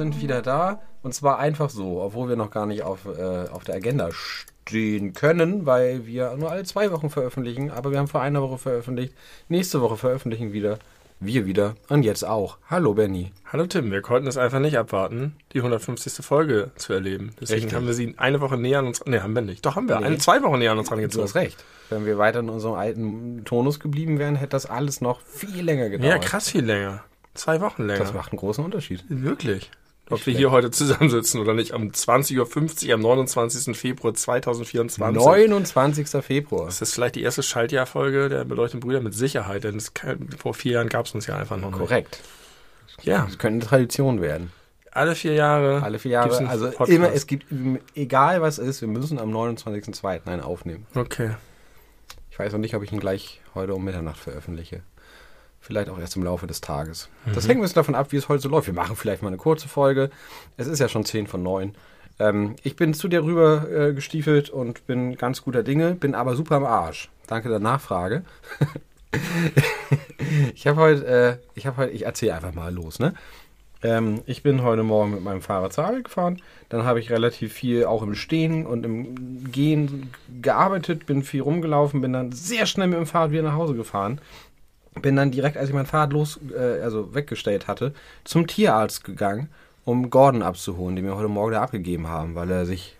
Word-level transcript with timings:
sind 0.00 0.20
wieder 0.20 0.42
da. 0.42 0.80
Und 1.02 1.14
zwar 1.14 1.38
einfach 1.38 1.70
so, 1.70 2.00
obwohl 2.00 2.28
wir 2.28 2.36
noch 2.36 2.50
gar 2.50 2.66
nicht 2.66 2.82
auf, 2.82 3.06
äh, 3.06 3.48
auf 3.50 3.64
der 3.64 3.76
Agenda 3.76 4.10
stehen 4.12 5.12
können, 5.12 5.66
weil 5.66 6.06
wir 6.06 6.36
nur 6.36 6.50
alle 6.50 6.64
zwei 6.64 6.90
Wochen 6.90 7.10
veröffentlichen. 7.10 7.70
Aber 7.70 7.90
wir 7.90 7.98
haben 7.98 8.08
vor 8.08 8.22
einer 8.22 8.42
Woche 8.42 8.58
veröffentlicht. 8.58 9.14
Nächste 9.48 9.80
Woche 9.80 9.96
veröffentlichen 9.96 10.52
wieder. 10.52 10.78
Wir 11.22 11.44
wieder. 11.44 11.74
Und 11.90 12.02
jetzt 12.02 12.24
auch. 12.24 12.56
Hallo, 12.70 12.94
Benny. 12.94 13.30
Hallo 13.52 13.66
Tim, 13.66 13.92
wir 13.92 14.00
konnten 14.00 14.26
es 14.26 14.38
einfach 14.38 14.58
nicht 14.58 14.78
abwarten, 14.78 15.36
die 15.52 15.58
150. 15.58 16.24
Folge 16.24 16.70
zu 16.76 16.94
erleben. 16.94 17.32
Deswegen 17.38 17.60
Richtig. 17.64 17.74
haben 17.74 17.86
wir 17.86 17.92
sie 17.92 18.14
eine 18.16 18.40
Woche 18.40 18.56
näher 18.56 18.78
an 18.78 18.86
uns. 18.86 19.04
Ne, 19.04 19.22
haben 19.22 19.34
wir 19.34 19.42
nicht. 19.42 19.66
Doch 19.66 19.76
haben 19.76 19.86
wir. 19.86 20.00
Nee. 20.00 20.06
Eine, 20.06 20.18
zwei 20.18 20.42
Wochen 20.42 20.58
näher 20.58 20.72
an 20.72 20.78
uns 20.78 20.88
Du 20.88 20.94
rangezogen. 20.94 21.24
hast 21.24 21.34
recht. 21.34 21.62
Wenn 21.90 22.06
wir 22.06 22.16
weiter 22.16 22.40
in 22.40 22.48
unserem 22.48 22.74
alten 22.74 23.44
Tonus 23.44 23.80
geblieben 23.80 24.18
wären, 24.18 24.34
hätte 24.36 24.50
das 24.50 24.64
alles 24.64 25.02
noch 25.02 25.20
viel 25.26 25.62
länger 25.62 25.90
gedauert. 25.90 26.10
Ja, 26.10 26.18
krass 26.18 26.48
viel 26.48 26.64
länger. 26.64 27.04
Zwei 27.34 27.60
Wochen 27.60 27.84
länger. 27.86 28.00
Das 28.00 28.14
macht 28.14 28.32
einen 28.32 28.38
großen 28.38 28.64
Unterschied. 28.64 29.04
Wirklich. 29.08 29.70
Ob 30.10 30.26
wir 30.26 30.34
hier 30.36 30.50
heute 30.50 30.70
zusammensitzen 30.70 31.40
oder 31.40 31.54
nicht. 31.54 31.72
Um 31.72 31.90
20.50 31.90 32.88
Uhr 32.88 32.94
am 32.94 33.00
29. 33.00 33.76
Februar 33.76 34.12
2024. 34.14 35.22
29. 35.22 36.08
Februar. 36.24 36.66
Das 36.66 36.82
ist 36.82 36.94
vielleicht 36.94 37.14
die 37.16 37.22
erste 37.22 37.42
Schaltjahrfolge 37.42 38.28
der 38.28 38.44
beleuchteten 38.44 38.80
Brüder 38.80 39.00
mit 39.00 39.14
Sicherheit, 39.14 39.64
denn 39.64 39.80
kann, 39.94 40.28
vor 40.38 40.54
vier 40.54 40.72
Jahren 40.72 40.88
gab 40.88 41.06
es 41.06 41.14
uns 41.14 41.26
ja 41.26 41.36
einfach 41.36 41.56
noch 41.56 41.70
nicht. 41.70 41.78
Korrekt. 41.78 42.20
Ja, 43.02 43.24
Das 43.26 43.38
könnte 43.38 43.60
eine 43.60 43.68
Tradition 43.68 44.20
werden. 44.20 44.52
alle 44.90 45.14
vier 45.14 45.34
Jahre. 45.34 45.82
Alle 45.82 45.98
vier 45.98 46.10
Jahre. 46.12 46.48
Also 46.48 46.66
Podcast. 46.66 46.90
immer, 46.90 47.12
es 47.12 47.26
gibt, 47.26 47.46
egal 47.94 48.42
was 48.42 48.58
ist, 48.58 48.80
wir 48.80 48.88
müssen 48.88 49.18
am 49.18 49.30
29.02. 49.34 50.26
einen 50.26 50.42
aufnehmen. 50.42 50.86
Okay. 50.94 51.30
Ich 52.30 52.38
weiß 52.38 52.52
noch 52.52 52.58
nicht, 52.58 52.74
ob 52.74 52.82
ich 52.82 52.92
ihn 52.92 53.00
gleich 53.00 53.40
heute 53.54 53.74
um 53.74 53.84
Mitternacht 53.84 54.18
veröffentliche. 54.18 54.82
Vielleicht 55.60 55.90
auch 55.90 55.98
erst 55.98 56.16
im 56.16 56.22
Laufe 56.22 56.46
des 56.46 56.62
Tages. 56.62 57.10
Das 57.34 57.46
hängt 57.46 57.58
ein 57.58 57.62
bisschen 57.62 57.74
davon 57.74 57.94
ab, 57.94 58.12
wie 58.12 58.16
es 58.16 58.28
heute 58.30 58.42
so 58.42 58.48
läuft. 58.48 58.66
Wir 58.66 58.74
machen 58.74 58.96
vielleicht 58.96 59.22
mal 59.22 59.28
eine 59.28 59.36
kurze 59.36 59.68
Folge. 59.68 60.10
Es 60.56 60.66
ist 60.66 60.78
ja 60.78 60.88
schon 60.88 61.04
10 61.04 61.26
von 61.26 61.42
9. 61.42 61.74
Ähm, 62.18 62.56
ich 62.62 62.76
bin 62.76 62.94
zu 62.94 63.08
dir 63.08 63.24
rüber 63.24 63.70
äh, 63.70 63.92
gestiefelt 63.92 64.50
und 64.50 64.86
bin 64.86 65.16
ganz 65.16 65.42
guter 65.42 65.62
Dinge, 65.62 65.94
bin 65.94 66.14
aber 66.14 66.34
super 66.34 66.56
am 66.56 66.64
Arsch. 66.64 67.10
Danke 67.26 67.48
der 67.48 67.58
Nachfrage. 67.58 68.24
ich 70.54 70.66
habe 70.66 70.80
heute, 70.80 71.06
äh, 71.06 71.36
ich 71.54 71.66
habe 71.66 71.76
heute, 71.78 71.92
ich 71.92 72.06
erzähle 72.06 72.34
einfach 72.34 72.54
mal 72.54 72.72
los, 72.72 72.98
ne? 72.98 73.14
Ähm, 73.82 74.20
ich 74.26 74.42
bin 74.42 74.62
heute 74.62 74.82
Morgen 74.82 75.12
mit 75.12 75.22
meinem 75.22 75.40
Fahrrad 75.40 75.72
zur 75.72 75.84
Arbeit 75.86 76.04
gefahren. 76.04 76.42
Dann 76.68 76.84
habe 76.84 77.00
ich 77.00 77.10
relativ 77.10 77.54
viel 77.54 77.86
auch 77.86 78.02
im 78.02 78.14
Stehen 78.14 78.66
und 78.66 78.84
im 78.84 79.50
Gehen 79.50 80.10
gearbeitet, 80.42 81.06
bin 81.06 81.22
viel 81.22 81.40
rumgelaufen, 81.40 82.02
bin 82.02 82.12
dann 82.12 82.32
sehr 82.32 82.66
schnell 82.66 82.88
mit 82.88 82.98
dem 82.98 83.06
Fahrrad 83.06 83.30
wieder 83.30 83.42
nach 83.42 83.54
Hause 83.54 83.74
gefahren. 83.74 84.20
Bin 84.94 85.16
dann 85.16 85.30
direkt, 85.30 85.56
als 85.56 85.68
ich 85.68 85.74
mein 85.74 85.86
Fahrrad 85.86 86.12
los, 86.12 86.40
äh, 86.52 86.80
also 86.82 87.14
weggestellt 87.14 87.68
hatte, 87.68 87.94
zum 88.24 88.46
Tierarzt 88.46 89.04
gegangen, 89.04 89.48
um 89.84 90.10
Gordon 90.10 90.42
abzuholen, 90.42 90.96
den 90.96 91.04
wir 91.04 91.16
heute 91.16 91.28
Morgen 91.28 91.52
da 91.52 91.62
abgegeben 91.62 92.08
haben, 92.08 92.34
weil 92.34 92.50
er 92.50 92.66
sich 92.66 92.96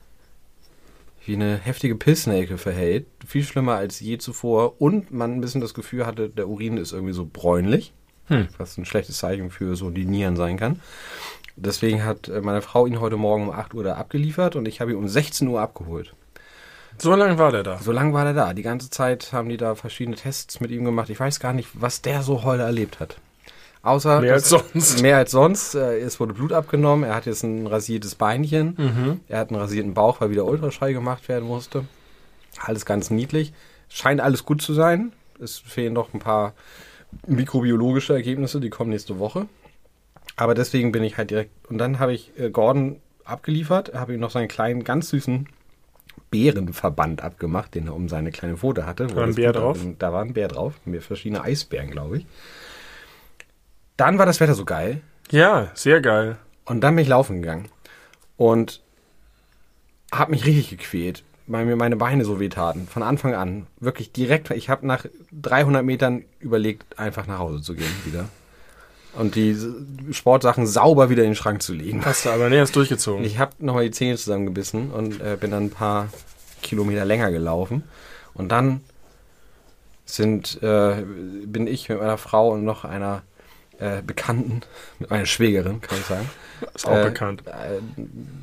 wie 1.27 1.34
eine 1.34 1.58
heftige 1.58 1.96
Pissnelke 1.96 2.58
verhält. 2.58 3.06
Viel 3.27 3.44
schlimmer 3.44 3.74
als 3.74 4.00
je 4.00 4.18
zuvor. 4.18 4.80
Und 4.80 5.12
man 5.12 5.34
ein 5.34 5.41
bisschen 5.41 5.61
das 5.61 5.74
Gefühl 5.74 6.06
hatte, 6.06 6.28
der 6.28 6.48
Urin 6.48 6.77
ist 6.77 6.92
irgendwie 6.92 7.12
so 7.12 7.28
bräunlich. 7.30 7.92
Hm. 8.27 8.48
Was 8.58 8.78
ein 8.78 8.84
schlechtes 8.84 9.18
Zeichen 9.18 9.50
für 9.50 9.77
so 9.77 9.91
die 9.91 10.06
Nieren 10.06 10.36
sein 10.36 10.56
kann. 10.56 10.80
Deswegen 11.56 12.05
hat 12.05 12.30
meine 12.42 12.62
Frau 12.62 12.86
ihn 12.86 13.00
heute 13.00 13.16
Morgen 13.16 13.48
um 13.48 13.50
8 13.50 13.74
Uhr 13.74 13.84
da 13.84 13.94
abgeliefert 13.94 14.56
und 14.56 14.66
ich 14.66 14.80
habe 14.80 14.92
ihn 14.92 14.96
um 14.96 15.08
16 15.08 15.46
Uhr 15.48 15.61
abgeholt. 15.61 16.14
So 17.00 17.14
lange 17.14 17.38
war 17.38 17.50
der 17.50 17.62
da. 17.62 17.78
So 17.78 17.92
lange 17.92 18.12
war 18.12 18.24
der 18.24 18.34
da. 18.34 18.52
Die 18.52 18.62
ganze 18.62 18.90
Zeit 18.90 19.33
haben 19.33 19.48
die 19.48 19.56
da 19.56 19.74
verschiedene 19.74 20.16
Tests 20.16 20.61
mit 20.61 20.70
ihm 20.70 20.84
gemacht. 20.84 21.08
Ich 21.08 21.18
weiß 21.18 21.40
gar 21.40 21.55
nicht, 21.55 21.68
was 21.72 22.02
der 22.02 22.22
so 22.22 22.42
heute 22.42 22.62
erlebt 22.62 23.00
hat. 23.00 23.16
Außer 23.83 24.20
Mehr 24.20 24.34
als 24.34 24.50
sonst. 24.50 25.00
Mehr 25.00 25.16
als 25.16 25.30
sonst. 25.30 25.74
Äh, 25.74 25.98
Es 26.00 26.20
wurde 26.20 26.34
Blut 26.34 26.52
abgenommen. 26.52 27.05
Er 27.08 27.14
hat 27.14 27.24
jetzt 27.24 27.42
ein 27.42 27.66
rasiertes 27.66 28.16
Beinchen. 28.16 28.74
Mhm. 28.77 29.20
Er 29.28 29.39
hat 29.39 29.48
einen 29.48 29.58
rasierten 29.58 29.94
Bauch, 29.94 30.20
weil 30.20 30.28
wieder 30.30 30.44
Ultraschall 30.44 30.92
gemacht 30.92 31.27
werden 31.30 31.48
musste. 31.48 31.86
Alles 32.58 32.84
ganz 32.84 33.08
niedlich. 33.08 33.55
Scheint 33.89 34.20
alles 34.20 34.44
gut 34.44 34.60
zu 34.60 34.74
sein. 34.74 35.12
Es 35.40 35.58
fehlen 35.58 35.94
noch 35.94 36.12
ein 36.12 36.20
paar 36.20 36.52
mikrobiologische 37.27 38.12
Ergebnisse, 38.12 38.60
die 38.60 38.68
kommen 38.68 38.90
nächste 38.90 39.18
Woche. 39.18 39.46
Aber 40.36 40.55
deswegen 40.55 40.92
bin 40.92 41.02
ich 41.02 41.16
halt 41.16 41.30
direkt. 41.30 41.50
Und 41.70 41.78
dann 41.78 41.98
habe 41.98 42.12
ich 42.12 42.39
äh, 42.39 42.50
Gordon 42.50 43.00
abgeliefert, 43.24 43.94
habe 43.94 44.12
ihm 44.12 44.20
noch 44.20 44.30
seinen 44.30 44.48
kleinen, 44.48 44.84
ganz 44.84 45.08
süßen 45.08 45.48
Bärenverband 46.30 47.23
abgemacht, 47.23 47.74
den 47.74 47.89
er 47.89 47.95
um 47.95 48.08
seine 48.08 48.30
kleine 48.30 48.57
Pfote 48.57 48.86
hatte. 48.86 49.11
wo 49.11 49.17
War 49.17 49.24
ein 49.24 49.35
Bär 49.35 49.52
drauf? 49.52 49.79
Da 49.98 50.13
war 50.13 50.23
ein 50.23 50.33
Bär 50.33 50.48
drauf, 50.48 50.74
mir 50.85 51.02
verschiedene 51.02 51.42
Eisbären, 51.42 51.91
glaube 51.91 52.18
ich. 52.18 52.27
Dann 53.96 54.18
war 54.18 54.27
das 54.27 54.40
Wetter 54.40 54.55
so 54.55 54.64
geil. 54.64 55.01
Ja, 55.30 55.70
sehr 55.74 56.01
geil. 56.01 56.36
Und 56.64 56.80
dann 56.83 56.95
bin 56.95 57.02
ich 57.02 57.08
laufen 57.08 57.42
gegangen. 57.42 57.69
Und 58.36 58.80
habe 60.13 60.30
mich 60.30 60.46
richtig 60.46 60.70
gequält, 60.70 61.23
weil 61.46 61.67
mir 61.67 61.77
meine 61.77 61.96
Beine 61.96 62.24
so 62.24 62.40
wehtaten. 62.40 62.86
Von 62.86 63.02
Anfang 63.02 63.35
an. 63.35 63.67
Wirklich 63.79 64.13
direkt. 64.13 64.51
Ich 64.51 64.69
habe 64.69 64.86
nach 64.86 65.07
300 65.33 65.85
Metern 65.85 66.24
überlegt, 66.39 66.98
einfach 66.98 67.27
nach 67.27 67.39
Hause 67.39 67.61
zu 67.61 67.74
gehen 67.74 67.92
wieder. 68.05 68.29
Und 69.14 69.34
die 69.34 69.56
Sportsachen 70.12 70.66
sauber 70.66 71.10
wieder 71.10 71.22
in 71.24 71.30
den 71.30 71.34
Schrank 71.34 71.62
zu 71.62 71.72
legen. 71.72 72.04
Hast 72.04 72.26
du 72.26 72.30
aber 72.30 72.48
nee, 72.48 72.60
hast 72.60 72.76
durchgezogen. 72.76 73.24
Ich 73.24 73.38
habe 73.38 73.52
nochmal 73.58 73.84
die 73.84 73.90
Zähne 73.90 74.16
zusammengebissen 74.16 74.90
und 74.92 75.20
äh, 75.20 75.36
bin 75.38 75.50
dann 75.50 75.64
ein 75.64 75.70
paar 75.70 76.08
Kilometer 76.62 77.04
länger 77.04 77.30
gelaufen. 77.30 77.82
Und 78.34 78.50
dann 78.50 78.80
sind, 80.04 80.62
äh, 80.62 81.02
bin 81.44 81.66
ich 81.66 81.88
mit 81.88 81.98
meiner 81.98 82.18
Frau 82.18 82.50
und 82.50 82.64
noch 82.64 82.84
einer 82.84 83.22
äh, 83.78 84.02
Bekannten, 84.02 84.60
mit 84.98 85.10
meiner 85.10 85.27
Schwägerin, 85.27 85.80
kann 85.80 85.98
ich 85.98 86.04
sagen, 86.04 86.30
ist 86.74 86.86
auch 86.86 86.96
äh, 86.96 87.04
bekannt. 87.04 87.42
äh, 87.46 87.80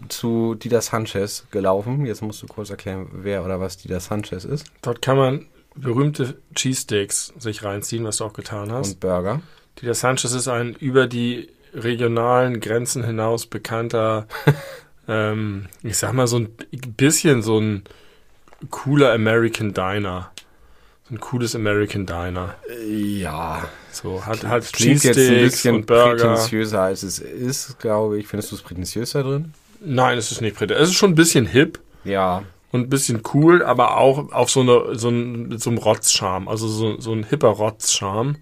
zu 0.10 0.56
Dida 0.56 0.82
Sanchez 0.82 1.46
gelaufen. 1.52 2.06
Jetzt 2.06 2.22
musst 2.22 2.42
du 2.42 2.48
kurz 2.48 2.70
erklären, 2.70 3.08
wer 3.12 3.46
oder 3.46 3.60
was 3.60 3.78
Dida 3.78 4.00
Sanchez 4.00 4.44
ist. 4.46 4.66
Dort 4.82 5.02
kann 5.02 5.18
man 5.18 5.46
berühmte 5.76 6.38
Cheesesteaks 6.56 7.34
sich 7.38 7.64
reinziehen, 7.64 8.04
was 8.04 8.18
du 8.18 8.26
auch 8.26 8.34
getan 8.34 8.72
hast. 8.72 8.94
Und 8.94 9.00
Burger. 9.00 9.42
Dieter 9.80 9.94
Sanchez 9.94 10.34
ist 10.34 10.48
ein 10.48 10.74
über 10.76 11.08
die 11.08 11.50
regionalen 11.74 12.60
Grenzen 12.60 13.04
hinaus 13.04 13.46
bekannter, 13.46 14.28
ähm, 15.08 15.68
ich 15.84 15.98
sag 15.98 16.14
mal 16.14 16.28
so 16.28 16.40
ein 16.40 16.50
bisschen 16.98 17.42
so 17.42 17.60
ein 17.60 17.84
cooler 18.70 19.14
American 19.14 19.74
Diner. 19.74 20.32
So 21.08 21.16
ein 21.16 21.20
cooles 21.20 21.56
American 21.56 22.06
Diner. 22.06 22.56
Ja, 22.90 23.70
So, 23.92 24.26
hat, 24.26 24.44
hat 24.44 24.74
klingt 24.74 25.04
jetzt 25.04 25.18
ein 25.18 25.36
bisschen 25.36 25.86
prätentiöser, 25.86 26.82
als 26.82 27.04
es 27.04 27.20
ist, 27.20 27.80
glaube 27.80 28.18
ich. 28.20 28.28
Findest 28.28 28.52
du 28.52 28.56
es 28.56 28.62
prätentiös 28.62 29.12
da 29.12 29.24
drin? 29.24 29.54
Nein, 29.80 30.18
es 30.18 30.32
ist 30.32 30.42
nicht 30.42 30.58
prätentiös. 30.58 30.84
Es 30.84 30.90
ist 30.90 30.96
schon 30.96 31.12
ein 31.12 31.16
bisschen 31.16 31.46
hip 31.46 31.80
Ja, 32.04 32.44
und 32.72 32.82
ein 32.82 32.90
bisschen 32.90 33.22
cool, 33.34 33.64
aber 33.64 33.98
auch 33.98 34.32
auf 34.32 34.50
so 34.50 34.62
eine, 34.62 34.96
so 34.98 35.10
ein, 35.10 35.58
so 35.58 35.70
einem 35.70 35.80
Rotzcharme. 35.80 36.50
Also 36.50 36.68
so, 36.68 37.00
so 37.00 37.14
ein 37.14 37.24
hipper 37.24 37.50
Rotzcharme. 37.50 38.36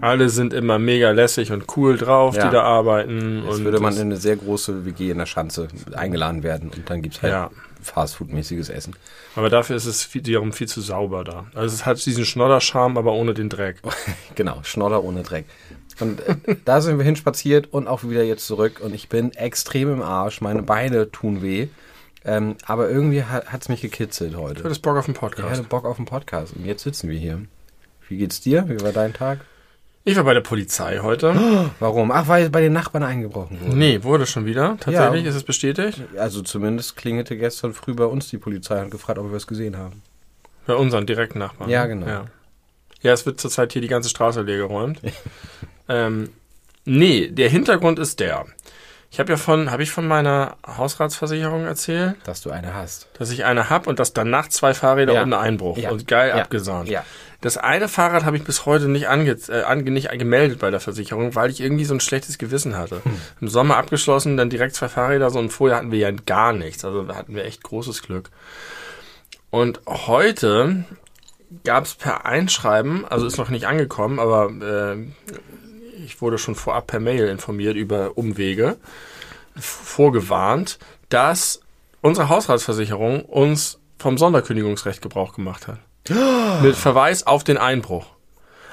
Alle 0.00 0.30
sind 0.30 0.54
immer 0.54 0.78
mega 0.78 1.10
lässig 1.10 1.52
und 1.52 1.64
cool 1.76 1.98
drauf, 1.98 2.34
Ja. 2.36 2.46
die 2.46 2.50
da 2.52 2.62
arbeiten. 2.62 3.42
Jetzt 3.44 3.58
und 3.58 3.64
würde 3.64 3.80
man 3.80 3.94
in 3.94 4.00
eine 4.02 4.16
sehr 4.16 4.36
große 4.36 4.86
WG 4.86 5.10
in 5.10 5.18
der 5.18 5.26
Schanze 5.26 5.68
eingeladen 5.94 6.42
werden 6.42 6.70
und 6.74 6.88
dann 6.88 7.02
gibt 7.02 7.16
es 7.16 7.22
halt 7.22 7.32
Ja. 7.32 7.50
Fastfood-mäßiges 7.82 8.70
Essen. 8.70 8.96
Aber 9.36 9.50
dafür 9.50 9.76
ist 9.76 9.84
es 9.84 10.02
viel, 10.02 10.24
wiederum 10.24 10.54
viel 10.54 10.68
zu 10.68 10.80
sauber 10.80 11.22
da. 11.22 11.46
Also 11.54 11.74
es 11.74 11.84
hat 11.84 12.04
diesen 12.04 12.24
Schnodderscharme, 12.24 12.98
aber 12.98 13.12
ohne 13.12 13.34
den 13.34 13.48
Dreck. 13.50 13.76
Genau, 14.34 14.60
Schnodder 14.62 15.04
ohne 15.04 15.22
Dreck. 15.22 15.44
Und 16.00 16.20
äh, 16.26 16.36
da 16.64 16.80
sind 16.80 16.96
wir 16.98 17.04
hinspaziert 17.04 17.72
und 17.72 17.86
auch 17.86 18.02
wieder 18.04 18.24
jetzt 18.24 18.46
zurück 18.46 18.80
und 18.82 18.94
ich 18.94 19.08
bin 19.10 19.32
extrem 19.32 19.92
im 19.92 20.02
Arsch. 20.02 20.40
Meine 20.40 20.62
Beine 20.62 21.10
tun 21.10 21.42
weh. 21.42 21.68
Ähm, 22.24 22.56
aber 22.64 22.88
irgendwie 22.88 23.22
hat 23.24 23.60
es 23.62 23.68
mich 23.68 23.82
gekitzelt 23.82 24.34
Du 24.34 24.38
heute. 24.38 24.64
hattest 24.64 24.82
Bock 24.82 24.96
auf 24.96 25.04
den 25.04 25.14
Ich 25.14 25.20
hatte 25.20 25.36
Podcast. 25.36 25.68
Bock 25.68 25.84
auf 25.84 25.98
einen 25.98 26.06
Podcast 26.06 26.54
und 26.56 26.64
jetzt 26.64 26.82
sitzen 26.82 27.10
wir 27.10 27.18
hier. 27.18 27.42
Wie 28.08 28.16
geht's 28.16 28.40
dir? 28.40 28.68
Wie 28.68 28.80
war 28.80 28.92
dein 28.92 29.12
Tag? 29.12 29.40
Ich 30.06 30.16
war 30.16 30.24
bei 30.24 30.34
der 30.34 30.40
Polizei 30.42 30.98
heute. 31.00 31.34
Warum? 31.80 32.10
Ach, 32.10 32.28
weil 32.28 32.50
bei 32.50 32.60
den 32.60 32.72
Nachbarn 32.74 33.02
eingebrochen 33.04 33.60
wurde. 33.60 33.76
Nee, 33.76 34.02
wurde 34.02 34.26
schon 34.26 34.44
wieder. 34.46 34.76
Tatsächlich, 34.80 35.24
Ja. 35.24 35.30
ist 35.30 35.36
es 35.36 35.42
bestätigt? 35.44 36.00
Also 36.18 36.42
zumindest 36.42 36.96
klingelte 36.96 37.36
gestern 37.36 37.72
früh 37.72 37.94
bei 37.94 38.04
uns 38.04 38.28
die 38.28 38.38
Polizei 38.38 38.82
und 38.82 38.90
gefragt, 38.90 39.18
ob 39.18 39.30
wir 39.30 39.36
es 39.36 39.46
gesehen 39.46 39.76
haben. 39.76 40.02
Bei 40.66 40.74
unseren 40.74 41.06
direkten 41.06 41.38
Nachbarn. 41.38 41.68
Ja, 41.70 41.86
genau. 41.86 42.06
Ja, 42.06 42.24
ja 43.02 43.12
es 43.12 43.24
wird 43.26 43.40
zurzeit 43.40 43.72
hier 43.72 43.82
die 43.82 43.88
ganze 43.88 44.08
Straße 44.08 44.42
leergeräumt. 44.42 45.00
ähm, 45.88 46.30
nee, 46.84 47.28
der 47.28 47.48
Hintergrund 47.50 47.98
ist 47.98 48.20
der. 48.20 48.44
Ich 49.14 49.20
habe 49.20 49.30
ja 49.30 49.36
von, 49.36 49.70
habe 49.70 49.84
ich 49.84 49.92
von 49.92 50.08
meiner 50.08 50.56
Hausratsversicherung 50.66 51.66
erzählt, 51.66 52.16
Dass 52.24 52.40
du 52.42 52.50
eine 52.50 52.74
hast. 52.74 53.06
dass 53.16 53.30
ich 53.30 53.44
eine 53.44 53.70
hab 53.70 53.86
und 53.86 54.00
dass 54.00 54.12
dann 54.12 54.28
nachts 54.28 54.56
zwei 54.56 54.74
Fahrräder 54.74 55.12
Ja. 55.14 55.22
und 55.22 55.32
ein 55.32 55.38
Einbruch 55.38 55.78
Ja. 55.78 55.92
und 55.92 56.08
geil 56.08 56.30
Ja. 56.30 56.42
abgesahnt. 56.42 56.88
Ja. 56.88 57.04
Das 57.40 57.56
eine 57.56 57.86
Fahrrad 57.86 58.24
habe 58.24 58.36
ich 58.36 58.42
bis 58.42 58.66
heute 58.66 58.88
nicht, 58.88 59.06
ange 59.06 59.36
äh, 59.48 59.62
ange 59.62 59.88
nicht 59.92 60.10
gemeldet 60.18 60.58
bei 60.58 60.72
der 60.72 60.80
Versicherung, 60.80 61.36
weil 61.36 61.48
ich 61.50 61.60
irgendwie 61.60 61.84
so 61.84 61.94
ein 61.94 62.00
schlechtes 62.00 62.38
Gewissen 62.38 62.76
hatte. 62.76 63.04
Hm. 63.04 63.16
Im 63.42 63.46
Sommer 63.48 63.76
abgeschlossen, 63.76 64.36
dann 64.36 64.50
direkt 64.50 64.74
zwei 64.74 64.88
Fahrräder, 64.88 65.30
so 65.30 65.38
und 65.38 65.50
vorher 65.50 65.76
hatten 65.76 65.92
wir 65.92 66.00
ja 66.00 66.10
gar 66.10 66.52
nichts. 66.52 66.84
Also 66.84 67.04
da 67.04 67.14
hatten 67.14 67.36
wir 67.36 67.44
echt 67.44 67.62
großes 67.62 68.02
Glück. 68.02 68.30
Und 69.50 69.80
heute 69.86 70.86
gab 71.62 71.84
es 71.84 71.94
per 71.94 72.26
Einschreiben, 72.26 73.04
also 73.04 73.26
ist 73.26 73.38
noch 73.38 73.50
nicht 73.50 73.68
angekommen, 73.68 74.18
aber 74.18 74.50
äh, 74.50 75.06
ich 76.04 76.20
wurde 76.20 76.38
schon 76.38 76.54
vorab 76.54 76.86
per 76.86 77.00
Mail 77.00 77.28
informiert 77.28 77.76
über 77.76 78.16
Umwege, 78.16 78.76
vorgewarnt, 79.56 80.78
dass 81.08 81.60
unsere 82.00 82.28
Hausratsversicherung 82.28 83.22
uns 83.22 83.78
vom 83.98 84.18
Sonderkündigungsrecht 84.18 85.00
Gebrauch 85.00 85.34
gemacht 85.34 85.66
hat. 85.66 85.78
Mit 86.62 86.76
Verweis 86.76 87.26
auf 87.26 87.44
den 87.44 87.56
Einbruch. 87.56 88.06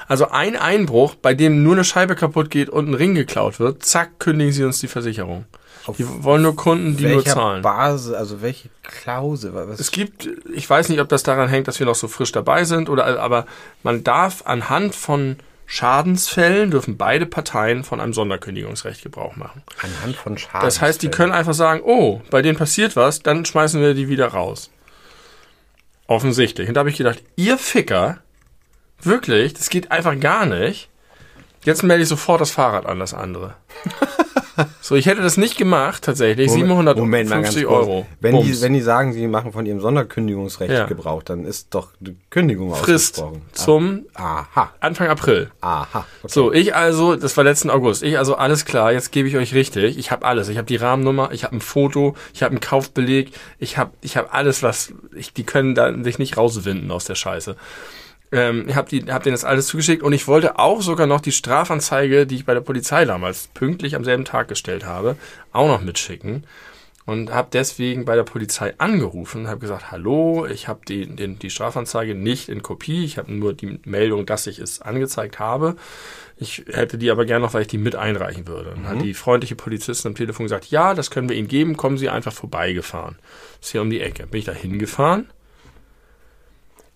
Also 0.08 0.28
ein 0.28 0.56
Einbruch, 0.56 1.14
bei 1.14 1.32
dem 1.32 1.62
nur 1.62 1.74
eine 1.74 1.84
Scheibe 1.84 2.16
kaputt 2.16 2.50
geht 2.50 2.68
und 2.68 2.88
ein 2.88 2.94
Ring 2.94 3.14
geklaut 3.14 3.60
wird, 3.60 3.84
zack, 3.84 4.18
kündigen 4.18 4.52
sie 4.52 4.64
uns 4.64 4.80
die 4.80 4.88
Versicherung. 4.88 5.46
Auf 5.86 5.96
die 5.96 6.06
wollen 6.22 6.42
nur 6.42 6.54
Kunden, 6.54 6.96
die 6.96 7.06
nur 7.06 7.24
zahlen. 7.24 7.62
Basis, 7.62 8.12
also 8.12 8.42
welche 8.42 8.68
Klausel? 8.82 9.52
Was 9.54 9.80
es 9.80 9.90
gibt, 9.90 10.28
ich 10.54 10.68
weiß 10.68 10.88
nicht, 10.90 11.00
ob 11.00 11.08
das 11.08 11.22
daran 11.22 11.48
hängt, 11.48 11.66
dass 11.66 11.78
wir 11.78 11.86
noch 11.86 11.94
so 11.94 12.08
frisch 12.08 12.30
dabei 12.30 12.64
sind 12.64 12.88
oder, 12.88 13.20
aber 13.20 13.46
man 13.82 14.04
darf 14.04 14.42
anhand 14.44 14.94
von 14.94 15.36
Schadensfällen 15.72 16.70
dürfen 16.70 16.98
beide 16.98 17.24
Parteien 17.24 17.82
von 17.82 17.98
einem 17.98 18.12
Sonderkündigungsrecht 18.12 19.02
Gebrauch 19.02 19.36
machen. 19.36 19.62
Anhand 19.80 20.16
von 20.16 20.36
Schadensfällen. 20.36 20.66
Das 20.66 20.82
heißt, 20.82 21.00
die 21.00 21.08
können 21.08 21.32
einfach 21.32 21.54
sagen, 21.54 21.80
oh, 21.82 22.20
bei 22.30 22.42
denen 22.42 22.58
passiert 22.58 22.94
was, 22.94 23.22
dann 23.22 23.46
schmeißen 23.46 23.80
wir 23.80 23.94
die 23.94 24.10
wieder 24.10 24.26
raus. 24.26 24.70
Offensichtlich. 26.06 26.68
Und 26.68 26.74
da 26.74 26.80
habe 26.80 26.90
ich 26.90 26.98
gedacht, 26.98 27.22
ihr 27.36 27.56
Ficker, 27.56 28.18
wirklich, 29.00 29.54
das 29.54 29.70
geht 29.70 29.90
einfach 29.90 30.20
gar 30.20 30.44
nicht. 30.44 30.90
Jetzt 31.64 31.82
melde 31.82 32.02
ich 32.02 32.08
sofort 32.10 32.42
das 32.42 32.50
Fahrrad 32.50 32.84
an, 32.84 32.98
das 32.98 33.14
andere. 33.14 33.54
so, 34.80 34.94
ich 34.94 35.06
hätte 35.06 35.22
das 35.22 35.36
nicht 35.36 35.56
gemacht, 35.56 36.04
tatsächlich. 36.04 36.48
Moment, 36.48 37.28
750 37.28 37.64
Moment 37.64 37.66
Euro. 37.66 38.06
Wenn 38.20 38.42
die, 38.42 38.60
wenn 38.60 38.72
die 38.72 38.80
sagen, 38.80 39.12
sie 39.12 39.26
machen 39.26 39.52
von 39.52 39.66
ihrem 39.66 39.80
Sonderkündigungsrecht 39.80 40.72
ja. 40.72 40.86
Gebrauch, 40.86 41.22
dann 41.22 41.44
ist 41.44 41.74
doch 41.74 41.90
die 42.00 42.16
Kündigung 42.30 42.74
Frist 42.74 43.20
ausgesprochen. 43.20 43.42
zum 43.52 44.06
Aha. 44.14 44.72
Anfang 44.80 45.08
April. 45.08 45.50
Aha. 45.60 46.06
Okay. 46.22 46.32
So, 46.32 46.52
ich 46.52 46.74
also, 46.74 47.16
das 47.16 47.36
war 47.36 47.44
letzten 47.44 47.70
August. 47.70 48.02
Ich 48.02 48.18
also, 48.18 48.34
alles 48.34 48.64
klar, 48.64 48.92
jetzt 48.92 49.12
gebe 49.12 49.28
ich 49.28 49.36
euch 49.36 49.54
richtig. 49.54 49.98
Ich 49.98 50.10
habe 50.10 50.26
alles. 50.26 50.48
Ich 50.48 50.56
habe 50.56 50.66
die 50.66 50.76
Rahmennummer, 50.76 51.30
ich 51.32 51.44
habe 51.44 51.56
ein 51.56 51.60
Foto, 51.60 52.14
ich 52.34 52.42
habe 52.42 52.52
einen 52.52 52.60
Kaufbeleg, 52.60 53.32
ich 53.58 53.78
habe 53.78 53.92
ich 54.00 54.16
hab 54.16 54.34
alles, 54.34 54.62
was, 54.62 54.92
ich, 55.14 55.32
die 55.32 55.44
können 55.44 55.74
da 55.74 55.92
sich 56.02 56.18
nicht 56.18 56.36
rauswinden 56.36 56.90
aus 56.90 57.04
der 57.04 57.14
Scheiße. 57.14 57.56
Ähm, 58.32 58.64
ich 58.66 58.74
habe 58.74 58.96
hab 59.12 59.22
denen 59.22 59.34
das 59.34 59.44
alles 59.44 59.66
zugeschickt 59.66 60.02
und 60.02 60.12
ich 60.12 60.26
wollte 60.26 60.58
auch 60.58 60.82
sogar 60.82 61.06
noch 61.06 61.20
die 61.20 61.32
Strafanzeige, 61.32 62.26
die 62.26 62.36
ich 62.36 62.44
bei 62.46 62.54
der 62.54 62.62
Polizei 62.62 63.04
damals 63.04 63.48
pünktlich 63.48 63.94
am 63.94 64.04
selben 64.04 64.24
Tag 64.24 64.48
gestellt 64.48 64.84
habe, 64.86 65.16
auch 65.52 65.68
noch 65.68 65.82
mitschicken. 65.82 66.44
Und 67.04 67.32
habe 67.32 67.48
deswegen 67.52 68.04
bei 68.04 68.14
der 68.14 68.22
Polizei 68.22 68.74
angerufen, 68.78 69.48
habe 69.48 69.58
gesagt, 69.58 69.90
hallo, 69.90 70.46
ich 70.46 70.68
habe 70.68 70.80
die, 70.86 71.06
die, 71.06 71.34
die 71.34 71.50
Strafanzeige 71.50 72.14
nicht 72.14 72.48
in 72.48 72.62
Kopie, 72.62 73.04
ich 73.04 73.18
habe 73.18 73.32
nur 73.32 73.54
die 73.54 73.80
Meldung, 73.84 74.24
dass 74.24 74.46
ich 74.46 74.60
es 74.60 74.80
angezeigt 74.80 75.40
habe. 75.40 75.74
Ich 76.36 76.64
hätte 76.68 76.98
die 76.98 77.10
aber 77.10 77.24
gerne 77.24 77.44
noch, 77.44 77.54
weil 77.54 77.62
ich 77.62 77.68
die 77.68 77.78
mit 77.78 77.96
einreichen 77.96 78.46
würde. 78.46 78.70
Dann 78.70 78.82
mhm. 78.82 78.88
hat 78.88 79.02
die 79.02 79.14
freundliche 79.14 79.56
Polizistin 79.56 80.10
am 80.10 80.14
Telefon 80.14 80.44
gesagt, 80.44 80.66
ja, 80.66 80.94
das 80.94 81.10
können 81.10 81.28
wir 81.28 81.36
Ihnen 81.36 81.48
geben, 81.48 81.76
kommen 81.76 81.98
Sie 81.98 82.08
einfach 82.08 82.32
vorbeigefahren. 82.32 83.16
Das 83.58 83.66
ist 83.66 83.72
hier 83.72 83.82
um 83.82 83.90
die 83.90 84.00
Ecke. 84.00 84.28
Bin 84.28 84.38
ich 84.38 84.44
da 84.44 84.52
hingefahren, 84.52 85.28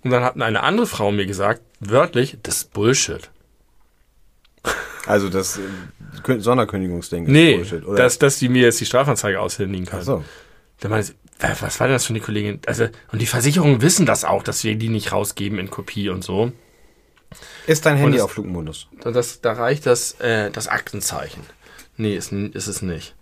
und 0.06 0.12
dann 0.12 0.24
hat 0.24 0.40
eine 0.40 0.62
andere 0.62 0.86
Frau 0.86 1.10
mir 1.12 1.26
gesagt, 1.26 1.62
wörtlich, 1.80 2.38
das 2.42 2.58
ist 2.58 2.72
Bullshit. 2.72 3.30
Also 5.06 5.28
das 5.28 5.58
äh, 5.58 6.40
Sonderkündigungsding 6.40 7.26
ist 7.26 7.30
nee, 7.30 7.56
Bullshit, 7.56 7.84
oder? 7.84 8.02
Dass, 8.02 8.18
dass 8.18 8.38
die 8.38 8.48
mir 8.48 8.62
jetzt 8.62 8.80
die 8.80 8.86
Strafanzeige 8.86 9.40
aushändigen 9.40 9.86
kann. 9.86 10.00
Ach 10.00 10.04
so. 10.04 10.24
Dann 10.80 10.90
meinte 10.90 11.14
was 11.38 11.80
war 11.80 11.86
denn 11.86 11.94
das 11.94 12.06
für 12.06 12.10
eine 12.10 12.20
Kollegin? 12.20 12.60
Also, 12.66 12.88
und 13.12 13.20
die 13.20 13.26
Versicherungen 13.26 13.82
wissen 13.82 14.06
das 14.06 14.24
auch, 14.24 14.42
dass 14.42 14.64
wir 14.64 14.74
die 14.76 14.88
nicht 14.88 15.12
rausgeben 15.12 15.58
in 15.58 15.70
Kopie 15.70 16.08
und 16.08 16.24
so. 16.24 16.52
Ist 17.66 17.84
dein 17.84 17.96
Handy 17.96 18.16
das, 18.16 18.24
auf 18.24 18.32
Flugmodus? 18.32 18.88
Das, 19.02 19.40
da 19.40 19.52
reicht 19.52 19.86
das, 19.86 20.12
äh, 20.20 20.50
das 20.50 20.68
Aktenzeichen. 20.68 21.42
Nee, 21.96 22.16
ist, 22.16 22.32
ist 22.32 22.68
es 22.68 22.82
nicht. 22.82 23.14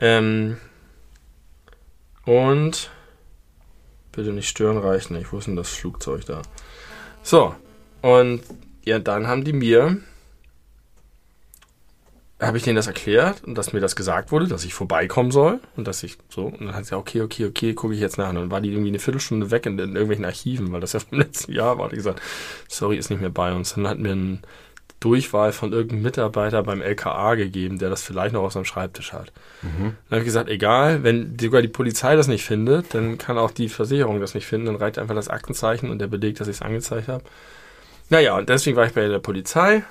Ähm, 0.00 0.56
und 2.24 2.90
Bitte 4.14 4.32
nicht 4.32 4.48
stören 4.48 4.78
reicht 4.78 5.10
nicht. 5.10 5.32
Wo 5.32 5.38
ist 5.38 5.46
denn 5.46 5.56
das 5.56 5.70
Flugzeug 5.70 6.24
da? 6.26 6.42
So. 7.22 7.54
Und 8.02 8.42
ja, 8.84 8.98
dann 8.98 9.26
haben 9.26 9.44
die 9.44 9.52
mir, 9.52 9.96
habe 12.38 12.58
ich 12.58 12.62
denen 12.62 12.76
das 12.76 12.86
erklärt 12.86 13.42
und 13.44 13.56
dass 13.56 13.72
mir 13.72 13.80
das 13.80 13.96
gesagt 13.96 14.30
wurde, 14.30 14.46
dass 14.46 14.64
ich 14.64 14.74
vorbeikommen 14.74 15.30
soll 15.30 15.60
und 15.76 15.88
dass 15.88 16.02
ich 16.02 16.18
so, 16.28 16.46
und 16.46 16.60
dann 16.60 16.74
hat 16.74 16.84
sie 16.84 16.90
gesagt, 16.90 17.00
okay, 17.00 17.22
okay, 17.22 17.46
okay, 17.46 17.74
gucke 17.74 17.94
ich 17.94 18.00
jetzt 18.00 18.18
nach. 18.18 18.28
Und 18.28 18.36
dann 18.36 18.50
war 18.50 18.60
die 18.60 18.70
irgendwie 18.70 18.90
eine 18.90 18.98
Viertelstunde 18.98 19.50
weg 19.50 19.66
in, 19.66 19.78
in 19.78 19.92
irgendwelchen 19.92 20.24
Archiven, 20.24 20.70
weil 20.70 20.80
das 20.80 20.92
ja 20.92 21.00
vom 21.00 21.18
letzten 21.18 21.52
Jahr 21.52 21.78
war. 21.78 21.88
Die 21.88 21.96
gesagt, 21.96 22.20
sorry, 22.68 22.98
ist 22.98 23.10
nicht 23.10 23.20
mehr 23.20 23.30
bei 23.30 23.52
uns. 23.54 23.74
Dann 23.74 23.88
hatten 23.88 24.04
wir 24.04 24.12
einen 24.12 24.42
Durchwahl 25.04 25.52
von 25.52 25.72
irgendeinem 25.72 26.02
Mitarbeiter 26.02 26.62
beim 26.62 26.80
LKA 26.80 27.34
gegeben, 27.34 27.78
der 27.78 27.90
das 27.90 28.02
vielleicht 28.02 28.32
noch 28.32 28.42
auf 28.42 28.52
seinem 28.54 28.64
Schreibtisch 28.64 29.12
hat. 29.12 29.32
Mhm. 29.60 29.96
Dann 30.08 30.10
habe 30.10 30.20
ich 30.20 30.24
gesagt, 30.24 30.48
egal, 30.48 31.02
wenn 31.02 31.36
sogar 31.38 31.60
die 31.60 31.68
Polizei 31.68 32.16
das 32.16 32.26
nicht 32.26 32.44
findet, 32.44 32.94
dann 32.94 33.18
kann 33.18 33.36
auch 33.36 33.50
die 33.50 33.68
Versicherung 33.68 34.20
das 34.20 34.34
nicht 34.34 34.46
finden, 34.46 34.66
dann 34.66 34.76
reicht 34.76 34.98
einfach 34.98 35.14
das 35.14 35.28
Aktenzeichen 35.28 35.90
und 35.90 35.98
der 35.98 36.06
Beleg, 36.06 36.36
dass 36.36 36.48
ich 36.48 36.56
es 36.56 36.62
angezeigt 36.62 37.08
habe. 37.08 37.22
Naja, 38.08 38.38
und 38.38 38.48
deswegen 38.48 38.76
war 38.78 38.86
ich 38.86 38.94
bei 38.94 39.06
der 39.06 39.18
Polizei. 39.18 39.82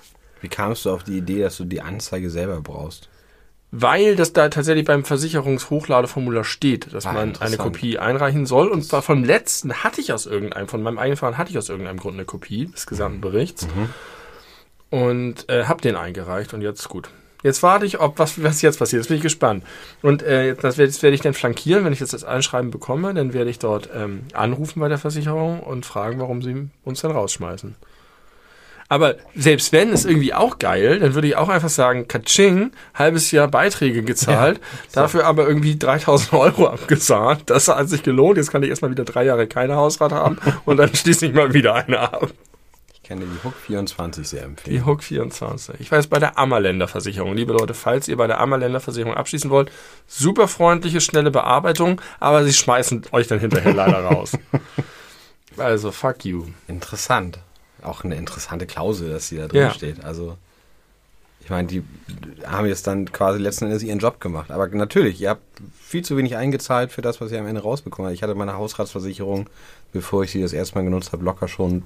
Wie 0.42 0.48
kamst 0.48 0.86
du 0.86 0.90
auf 0.90 1.04
die 1.04 1.20
Idee, 1.20 1.44
dass 1.44 1.58
du 1.58 1.66
die 1.66 1.82
Anzeige 1.82 2.32
selber 2.32 2.60
brauchst? 2.62 3.08
Weil 3.70 4.16
das 4.16 4.34
da 4.34 4.50
tatsächlich 4.50 4.86
beim 4.86 5.06
Versicherungshochladeformular 5.06 6.44
steht, 6.44 6.92
dass 6.92 7.06
ah, 7.06 7.14
man 7.14 7.36
eine 7.40 7.58
Kopie 7.58 8.00
einreichen 8.00 8.48
soll. 8.48 8.68
Und 8.68 8.84
zwar 8.84 9.04
vom 9.04 9.24
letzten 9.24 9.84
hatte 9.84 10.02
ich 10.02 10.12
aus 10.12 10.26
irgendeinem, 10.26 10.68
von 10.68 10.82
meinem 10.82 10.98
eigenen 10.98 11.18
Fahren 11.18 11.38
hatte 11.38 11.52
ich 11.52 11.58
aus 11.60 11.70
irgendeinem 11.70 12.00
Grund 12.00 12.16
eine 12.16 12.26
Kopie 12.26 12.66
des 12.66 12.88
gesamten 12.88 13.22
Berichts. 13.22 13.68
Mhm 13.68 13.90
und 14.94 15.50
äh, 15.50 15.64
habe 15.64 15.82
den 15.82 15.96
eingereicht 15.96 16.54
und 16.54 16.62
jetzt 16.62 16.88
gut. 16.88 17.10
Jetzt 17.42 17.64
warte 17.64 17.84
ich, 17.84 18.00
ob 18.00 18.20
was, 18.20 18.44
was 18.44 18.62
jetzt 18.62 18.78
passiert. 18.78 19.02
Jetzt 19.02 19.08
bin 19.08 19.18
ich 19.18 19.24
gespannt. 19.24 19.64
Und 20.04 20.22
äh, 20.22 20.54
das 20.54 20.78
werde 20.78 20.94
werd 21.02 21.14
ich 21.16 21.22
dann 21.22 21.34
flankieren, 21.34 21.84
wenn 21.84 21.94
ich 21.94 22.00
jetzt 22.00 22.14
das 22.14 22.24
Einschreiben 22.24 22.70
bekomme, 22.70 23.12
dann 23.16 23.34
werde 23.34 23.50
ich 23.50 23.58
dort 23.58 23.90
ähm, 23.96 24.22
anrufen 24.34 24.82
bei 24.82 24.90
der 24.90 25.00
Versicherung 25.00 25.62
und 25.62 25.88
fragen, 25.88 26.20
warum 26.20 26.44
sie 26.44 26.70
uns 26.84 27.02
dann 27.02 27.10
rausschmeißen. 27.10 27.76
Aber 28.88 29.16
selbst 29.36 29.72
wenn, 29.72 29.90
ist 29.90 30.06
irgendwie 30.06 30.36
auch 30.36 30.60
geil, 30.60 31.00
dann 31.00 31.16
würde 31.16 31.28
ich 31.28 31.38
auch 31.38 31.50
einfach 31.50 31.70
sagen, 31.70 32.08
Katsching, 32.08 32.70
halbes 32.94 33.32
Jahr 33.32 33.48
Beiträge 33.48 34.04
gezahlt, 34.04 34.60
ja, 34.60 34.64
so. 34.90 35.00
dafür 35.02 35.26
aber 35.26 35.48
irgendwie 35.48 35.80
3000 35.80 36.34
Euro 36.34 36.68
abgezahlt. 36.68 37.40
Das 37.48 37.68
hat 37.68 37.90
sich 37.90 38.04
gelohnt. 38.04 38.38
Jetzt 38.38 38.52
kann 38.52 38.62
ich 38.62 38.70
erstmal 38.70 38.92
wieder 38.92 39.06
drei 39.06 39.26
Jahre 39.26 39.48
keine 39.48 39.76
Hausrat 39.76 40.12
haben 40.12 40.38
und 40.66 40.78
dann 40.78 40.94
schließe 40.94 41.26
ich 41.26 41.34
mal 41.34 41.52
wieder 41.52 41.74
eine 41.74 42.00
ab 42.00 42.32
kann 43.04 43.20
dir 43.20 43.26
die 43.26 43.44
Hook 43.44 43.56
24 43.56 44.28
sehr 44.28 44.44
empfehlen. 44.44 44.78
Die 44.78 44.86
Hook 44.86 45.04
24. 45.04 45.80
Ich 45.80 45.92
weiß 45.92 46.08
bei 46.08 46.20
der 46.20 46.38
Ammerländer 46.38 46.88
Versicherung. 46.88 47.36
Liebe 47.36 47.54
Leute, 47.54 47.74
falls 47.74 48.08
ihr 48.08 48.16
bei 48.16 48.28
der 48.28 48.40
Ammerländer 48.40 48.80
Versicherung 48.80 49.14
abschließen 49.14 49.50
wollt, 49.50 49.72
super 50.08 50.48
freundliche, 50.48 51.02
schnelle 51.02 51.30
Bearbeitung, 51.30 52.02
aber 52.20 52.44
sie 52.46 52.54
schmeißen 52.54 53.04
euch 53.12 53.28
dann 53.28 53.40
hinterher 53.40 53.74
leider 53.74 54.00
raus. 54.06 54.38
Also, 55.58 55.92
fuck 55.92 56.24
you. 56.24 56.46
Interessant. 56.68 57.40
Auch 57.82 58.04
eine 58.06 58.16
interessante 58.16 58.66
Klausel, 58.66 59.10
dass 59.10 59.28
sie 59.28 59.38
da 59.38 59.48
drin 59.48 59.62
ja. 59.62 59.72
steht. 59.72 60.04
Also, 60.04 60.38
ich 61.44 61.50
meine, 61.50 61.68
die 61.68 61.84
haben 62.46 62.68
jetzt 62.68 62.88
dann 62.88 63.12
quasi 63.12 63.38
letzten 63.38 63.66
Endes 63.66 63.84
ihren 63.84 64.00
Job 64.00 64.22
gemacht. 64.22 64.50
Aber 64.50 64.68
natürlich, 64.70 65.20
ihr 65.20 65.32
habt 65.32 65.44
viel 65.78 66.06
zu 66.06 66.16
wenig 66.16 66.38
eingezahlt 66.38 66.94
für 66.94 67.02
das, 67.02 67.20
was 67.20 67.34
ihr 67.34 67.40
am 67.40 67.48
Ende 67.48 67.62
rausbekommen 67.62 68.08
habt. 68.08 68.16
Ich 68.16 68.24
hatte 68.24 68.34
meine 68.34 68.54
Hausratsversicherung, 68.54 69.50
bevor 69.92 70.24
ich 70.24 70.32
sie 70.32 70.42
das 70.42 70.54
erste 70.54 70.76
Mal 70.76 70.86
genutzt 70.86 71.12
habe, 71.12 71.26
locker 71.26 71.50
schon 71.50 71.84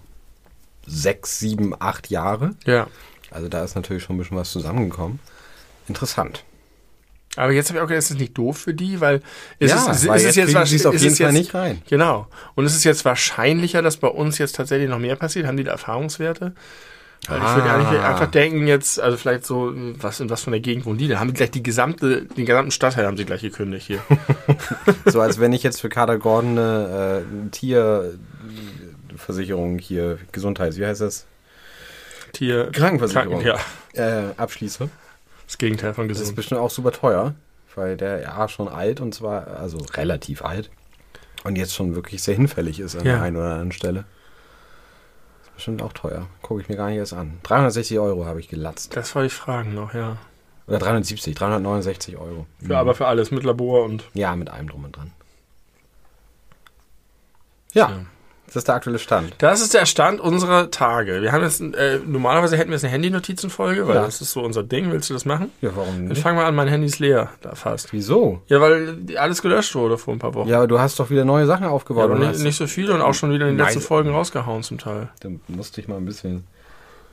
sechs, 0.88 1.39
sieben, 1.39 1.74
acht 1.79 2.10
Jahre. 2.10 2.56
Ja. 2.65 2.88
Also 3.29 3.50
da 3.50 3.63
ist 3.63 3.75
natürlich 3.75 4.03
schon 4.03 4.15
ein 4.15 4.20
bisschen 4.20 4.38
was 4.38 4.51
zusammengekommen. 4.51 5.20
Interessant. 5.88 6.44
Aber 7.36 7.51
jetzt 7.51 7.70
habe 7.70 7.77
ich 7.77 7.84
auch 7.84 7.88
gedacht, 7.88 8.00
ist 8.00 8.12
es 8.12 8.17
nicht 8.17 8.36
doof 8.36 8.58
für 8.58 8.74
die, 8.74 9.00
weil 9.00 9.22
ist 9.60 9.70
ja, 9.70 9.91
es, 9.91 10.01
ist, 10.01 10.08
weil 10.08 10.17
ist 10.17 10.24
jetzt 10.24 10.38
es 10.38 10.53
jetzt, 10.53 10.72
ist 10.72 10.86
auf 10.88 10.94
jeden 10.96 11.15
Fall 11.15 11.27
jetzt, 11.27 11.38
nicht 11.38 11.53
rein. 11.53 11.82
Genau. 11.88 12.27
Und 12.56 12.65
ist 12.65 12.75
es 12.75 12.84
jetzt 12.84 13.06
wahrscheinlicher, 13.06 13.84
dass 13.84 13.98
bei 13.98 14.08
uns 14.08 14.39
jetzt 14.39 14.56
tatsächlich 14.56 14.89
noch 14.89 14.98
mehr 14.98 15.15
passiert? 15.15 15.46
Haben 15.46 15.58
die 15.58 15.63
da 15.63 15.72
Erfahrungswerte? 15.72 16.53
Weil 17.27 17.39
ah. 17.39 17.50
ich 17.50 17.56
würde 17.58 17.72
eigentlich 17.72 18.01
einfach 18.01 18.27
denken 18.27 18.67
jetzt, 18.67 19.00
also 19.00 19.17
vielleicht 19.17 19.46
so, 19.46 19.72
was 20.00 20.20
in 20.20 20.29
was 20.29 20.44
von 20.44 20.51
der 20.51 20.62
Gegend 20.62 20.86
wohnen 20.86 20.98
die? 20.98 21.08
Da 21.08 21.20
haben 21.20 21.27
die 21.27 21.34
gleich 21.34 21.51
die 21.51 21.63
gesamte, 21.63 22.24
den 22.24 22.46
gesamten 22.46 22.72
Stadtteil 22.72 23.06
haben 23.06 23.17
sie 23.17 23.25
gleich 23.25 23.41
gekündigt 23.41 23.86
hier. 23.86 24.00
so 25.06 25.22
als 25.22 25.39
wenn 25.39 25.53
ich 25.53 25.62
jetzt 25.62 25.82
für 25.82 25.89
Kader 25.89 26.17
Gordon 26.17 26.58
eine 26.58 27.24
äh, 27.24 27.50
Tier 27.50 28.17
Versicherung 29.18 29.80
hier, 29.80 30.18
Gesundheits, 30.32 30.78
wie 30.78 30.86
heißt 30.86 31.02
das? 31.02 31.26
Tier 32.34 32.72
Krankenversicherung 32.72 33.42
Kranken, 33.42 33.60
ja. 33.94 34.30
äh, 34.30 34.34
abschließe. 34.38 34.90
Das 35.46 35.58
Gegenteil 35.58 35.94
von 35.94 36.08
gesund. 36.08 36.24
Das 36.24 36.30
ist 36.30 36.36
bestimmt 36.36 36.60
auch 36.60 36.70
super 36.70 36.92
teuer, 36.92 37.36
weil 37.76 37.98
der 37.98 38.22
ja 38.22 38.48
schon 38.50 38.68
alt 38.68 39.00
und 39.00 39.16
zwar, 39.16 39.48
also 39.48 39.78
relativ 39.94 40.44
alt 40.44 40.70
und 41.44 41.56
jetzt 41.56 41.74
schon 41.74 41.96
wirklich 41.96 42.22
sehr 42.22 42.36
hinfällig 42.36 42.80
ist 42.80 42.96
an 42.96 43.06
ja. 43.06 43.14
der 43.14 43.22
einen 43.24 43.38
oder 43.38 43.52
anderen 43.52 43.72
Stelle. 43.72 44.06
Bestimmt 45.56 45.82
auch 45.82 45.94
teuer. 45.94 46.28
Gucke 46.42 46.62
ich 46.62 46.70
mir 46.70 46.76
gar 46.76 46.90
nicht 46.90 46.98
erst 46.98 47.14
an. 47.14 47.40
360 47.44 47.98
Euro 47.98 48.26
habe 48.26 48.40
ich 48.40 48.48
gelatzt. 48.48 48.96
Das 48.96 49.16
wollte 49.16 49.28
ich 49.28 49.34
fragen 49.34 49.74
noch, 49.74 49.94
ja. 49.94 50.18
Oder 50.68 50.80
370, 50.80 51.34
369 51.34 52.18
Euro. 52.18 52.46
Für, 52.60 52.78
Aber 52.78 52.94
für 52.94 53.08
alles 53.08 53.32
mit 53.32 53.44
Labor 53.44 53.86
und. 53.86 54.04
Ja, 54.14 54.36
mit 54.36 54.50
allem 54.50 54.70
drum 54.70 54.84
und 54.84 54.96
dran. 54.96 55.12
Ja, 57.74 57.88
Tja. 57.88 58.06
Das 58.48 58.56
ist 58.58 58.68
der 58.68 58.75
aktuelle 58.75 58.98
Stand. 59.00 59.36
Das 59.38 59.62
ist 59.62 59.74
der 59.74 59.86
Stand 59.86 60.20
unserer 60.20 60.72
Tage. 60.72 61.22
Wir 61.22 61.32
haben 61.32 61.44
jetzt, 61.44 61.62
äh, 61.62 62.00
normalerweise 62.06 62.58
hätten 62.58 62.70
wir 62.70 62.75
jetzt 62.75 62.84
eine 62.86 62.94
Handy-Notizenfolge, 62.94 63.88
weil 63.88 63.96
Ja. 63.96 64.06
das 64.06 64.22
ist 64.22 64.32
so 64.32 64.42
unser 64.42 64.63
Ding. 64.63 64.92
Willst 64.92 65.10
du 65.10 65.13
das 65.13 65.25
machen? 65.25 65.51
Ja, 65.62 65.70
warum 65.75 65.94
Dann 65.96 66.06
nicht? 66.08 66.22
fangen 66.22 66.38
wir 66.38 66.46
an, 66.46 66.56
mein 66.56 66.68
Handy 66.68 66.88
ist 66.88 67.00
leer, 67.00 67.30
da 67.42 67.56
fast. 67.56 67.94
Wieso? 67.94 68.42
Ja, 68.48 68.60
weil 68.62 68.98
alles 69.18 69.42
gelöscht 69.42 69.75
wurde 69.75 69.98
vor 69.98 70.13
ein 70.13 70.20
paar 70.20 70.34
Wochen. 70.34 70.48
Ja, 70.50 70.58
aber 70.58 70.68
du 70.68 70.80
hast 70.80 71.00
doch 71.00 71.10
wieder 71.10 71.25
neue 71.25 71.46
Sachen 71.46 71.63
Ja, 71.63 71.70
aufgebaut. 71.70 72.06
aber 72.06 72.13
und 72.16 72.20
nicht, 72.22 72.39
nicht 72.39 72.56
so 72.58 72.68
viel 72.68 72.89
und 72.89 73.01
auch 73.01 73.13
schon 73.13 73.32
wieder 73.32 73.46
in 73.48 73.54
den 73.54 73.58
Nein. 73.58 73.68
letzten 73.68 73.82
Folgen 73.82 74.10
rausgehauen 74.12 74.63
zum 74.63 74.77
Teil. 74.77 75.10
Da 75.20 75.30
musste 75.48 75.82
ich 75.82 75.88
mal 75.88 75.98
ein 75.98 76.06
bisschen 76.06 76.46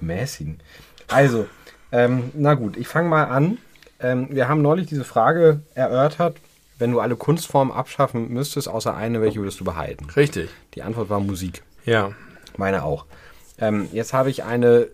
mäßigen. 0.00 0.61
Also, 1.09 1.47
ähm, 1.93 2.31
na 2.35 2.55
gut, 2.55 2.76
ich 2.76 2.88
fange 2.88 3.09
mal 3.09 3.25
an. 3.25 3.59
Ähm, 4.00 4.29
wir 4.31 4.49
haben 4.49 4.62
neulich 4.62 4.87
diese 4.87 5.05
Frage 5.05 5.61
erörtert, 5.75 6.37
wenn 6.78 6.93
du 6.93 7.00
alle 7.00 7.16
Kunstformen 7.16 7.73
abschaffen 7.73 8.33
müsstest, 8.33 8.69
außer 8.69 8.95
eine, 8.95 9.21
welche 9.21 9.38
würdest 9.38 9.61
du 9.61 9.64
behalten? 9.64 10.07
Richtig. 10.16 10.50
Die 10.75 10.83
Antwort 10.83 11.09
war 11.09 11.21
Musik. 11.21 11.62
Ja. 11.85 12.12
Meine 12.57 12.85
auch. 12.85 13.07
Ähm, 13.59 13.88
jetzt 13.93 14.12
habe 14.12 14.31
ich 14.31 14.45
eine, 14.45 14.88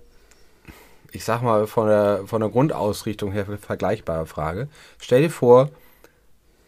ich 1.13 1.25
sag 1.25 1.43
mal, 1.43 1.67
von 1.67 1.89
der, 1.89 2.23
von 2.27 2.41
der 2.41 2.51
Grundausrichtung 2.51 3.33
her 3.33 3.47
vergleichbare 3.61 4.27
Frage. 4.27 4.69
Stell 4.99 5.23
dir 5.23 5.31
vor, 5.31 5.71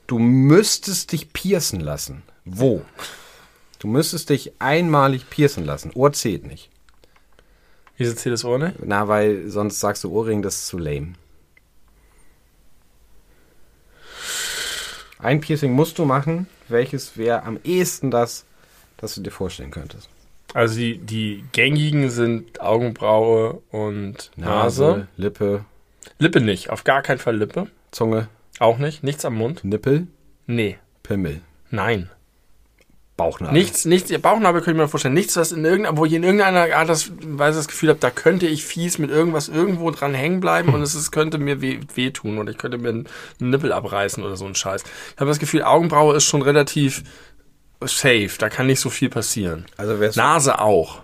du 0.07 0.19
müsstest 0.19 1.13
dich 1.13 1.33
piercen 1.33 1.81
lassen. 1.81 2.23
Wo? 2.45 2.83
Du 3.79 3.89
müsstest 3.89 4.31
dich 4.31 4.53
einmalig 4.61 5.29
piercen 5.29 5.65
lassen. 5.65 5.91
Ohr 5.95 6.13
zählt 6.13 6.47
nicht. 6.47 6.71
Wieso 7.97 8.15
zählt 8.15 8.33
das 8.33 8.45
Ohr 8.45 8.59
nicht? 8.59 8.77
Na, 8.85 9.09
weil 9.09 9.49
sonst 9.49 9.81
sagst 9.81 10.05
du 10.05 10.13
Ohrring, 10.13 10.43
das 10.43 10.57
ist 10.57 10.67
zu 10.69 10.79
lame. 10.79 11.15
Ein 15.23 15.41
Piercing 15.41 15.73
musst 15.73 15.99
du 15.99 16.05
machen. 16.05 16.47
Welches 16.69 17.17
wäre 17.17 17.45
am 17.45 17.59
ehesten 17.65 18.11
das, 18.11 18.45
das 18.97 19.15
du 19.15 19.21
dir 19.23 19.31
vorstellen 19.31 19.71
könntest? 19.71 20.09
Also 20.55 20.77
die, 20.77 20.99
die 20.99 21.45
gängigen 21.53 22.11
sind 22.11 22.61
Augenbraue 22.61 23.63
und 23.71 24.31
Nase. 24.37 25.07
Lippe, 25.17 25.65
Lippe 26.19 26.41
nicht, 26.41 26.71
auf 26.71 26.85
gar 26.85 27.01
keinen 27.03 27.19
Fall 27.19 27.37
Lippe. 27.37 27.69
Zunge, 27.91 28.29
Auch 28.59 28.79
nicht. 28.79 29.03
Nichts 29.03 29.25
am 29.25 29.35
Mund. 29.35 29.65
Nippel, 29.65 30.07
Nee. 30.47 30.77
Pimmel, 31.03 31.41
Nein. 31.71 32.11
Bauchnabel. 33.23 33.53
Nichts, 33.53 33.85
nichts, 33.85 34.11
ihr 34.11 34.21
Bauchnabel 34.21 34.61
könnte 34.61 34.73
ich 34.73 34.85
mir 34.85 34.89
vorstellen. 34.89 35.15
Nichts, 35.15 35.37
was 35.37 35.53
in 35.53 35.65
irgendeiner, 35.65 35.97
wo 35.97 36.05
ich 36.05 36.13
in 36.13 36.25
irgendeiner 36.25 36.75
Art 36.77 36.89
das, 36.89 37.13
Weise 37.23 37.59
das 37.59 37.69
Gefühl 37.69 37.91
habe, 37.91 38.01
da 38.01 38.11
könnte 38.11 38.47
ich 38.47 38.65
fies 38.65 38.99
mit 38.99 39.11
irgendwas 39.11 39.49
irgendwo 39.49 39.91
dran 39.91 40.15
hängen 40.15 40.41
bleiben 40.41 40.75
und 40.75 40.83
es 40.83 40.95
ist, 40.95 41.13
könnte 41.13 41.39
mir 41.39 41.61
weh, 41.61 41.81
wehtun 41.95 42.39
oder 42.39 42.51
ich 42.51 42.59
könnte 42.59 42.79
mir 42.79 42.89
einen 42.89 43.07
Nippel 43.39 43.73
abreißen 43.73 44.23
oder 44.25 44.37
so 44.37 44.45
ein 44.45 44.55
Scheiß. 44.55 44.83
Ich 44.83 45.21
habe 45.21 45.31
das 45.31 45.39
Gefühl, 45.39 45.63
Augenbraue 45.63 46.17
ist 46.17 46.25
schon 46.25 46.43
relativ 46.43 47.05
safe. 47.81 48.31
Da 48.39 48.49
kann 48.49 48.67
nicht 48.67 48.81
so 48.81 48.91
viel 48.91 49.09
passieren. 49.09 49.67
Also 49.77 49.95
Nase 50.17 50.61
auch. 50.61 51.01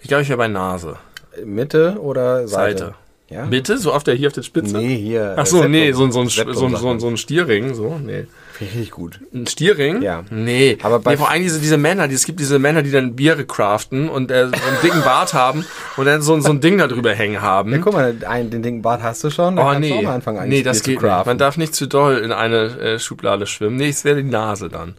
Ich 0.00 0.08
glaube, 0.08 0.22
ich 0.22 0.28
wäre 0.28 0.38
bei 0.38 0.48
Nase. 0.48 0.96
Mitte 1.44 1.98
oder 2.00 2.48
Seite? 2.48 2.78
Seite. 2.78 2.94
Ja? 3.30 3.44
Bitte? 3.44 3.76
So 3.76 3.92
auf 3.92 4.04
der, 4.04 4.14
hier 4.14 4.28
auf 4.28 4.32
der 4.32 4.42
Spitze? 4.42 4.76
Nee, 4.78 4.96
hier. 4.96 5.34
Ach 5.36 5.42
äh, 5.42 5.46
so, 5.46 5.64
nee, 5.64 5.92
so, 5.92 6.04
ein- 6.04 6.12
so, 6.12 6.20
ein, 6.20 6.28
so, 6.28 6.52
so, 6.52 6.98
so 6.98 7.08
ein 7.08 7.16
Stierring, 7.18 7.74
so, 7.74 7.98
nee. 7.98 8.26
Finde 8.52 8.72
ich 8.72 8.78
richtig 8.80 8.90
gut. 8.90 9.20
Ein 9.32 9.46
Stierring? 9.46 10.02
Ja. 10.02 10.24
Nee. 10.30 10.78
Aber 10.82 10.98
bei- 10.98 11.12
nee, 11.12 11.16
vor 11.18 11.30
allem 11.30 11.42
diese, 11.42 11.60
diese 11.60 11.76
Männer, 11.76 12.08
die, 12.08 12.14
es 12.14 12.24
gibt 12.24 12.40
diese 12.40 12.58
Männer, 12.58 12.82
die 12.82 12.90
dann 12.90 13.14
Biere 13.14 13.44
craften 13.44 14.08
und 14.08 14.30
äh, 14.30 14.48
so 14.48 14.52
einen 14.52 14.80
dicken 14.82 15.02
Bart 15.02 15.34
haben 15.34 15.64
und 15.96 16.06
dann 16.06 16.22
so, 16.22 16.40
so 16.40 16.50
ein 16.50 16.60
Ding 16.60 16.78
da 16.78 16.88
drüber 16.88 17.14
hängen 17.14 17.40
haben. 17.42 17.70
Ja, 17.70 17.78
guck 17.78 17.92
mal, 17.92 18.16
einen, 18.26 18.50
den 18.50 18.62
dicken 18.62 18.82
Bart 18.82 19.02
hast 19.02 19.22
du 19.22 19.30
schon. 19.30 19.58
oh 19.58 19.62
kannst 19.62 19.88
du 19.90 19.94
nee. 19.94 19.98
auch 19.98 20.02
mal 20.02 20.14
anfangen, 20.14 20.38
ein 20.38 20.48
nee, 20.48 20.62
das 20.62 20.78
Spiel 20.78 20.94
geht 20.94 21.00
zu 21.02 21.06
nicht. 21.06 21.26
Man 21.26 21.38
darf 21.38 21.56
nicht 21.58 21.74
zu 21.74 21.86
doll 21.86 22.16
in 22.18 22.32
eine 22.32 22.80
äh, 22.80 22.98
Schublade 22.98 23.46
schwimmen. 23.46 23.76
Nee, 23.76 23.90
es 23.90 24.04
wäre 24.04 24.22
die 24.22 24.28
Nase 24.28 24.68
dann. 24.70 24.94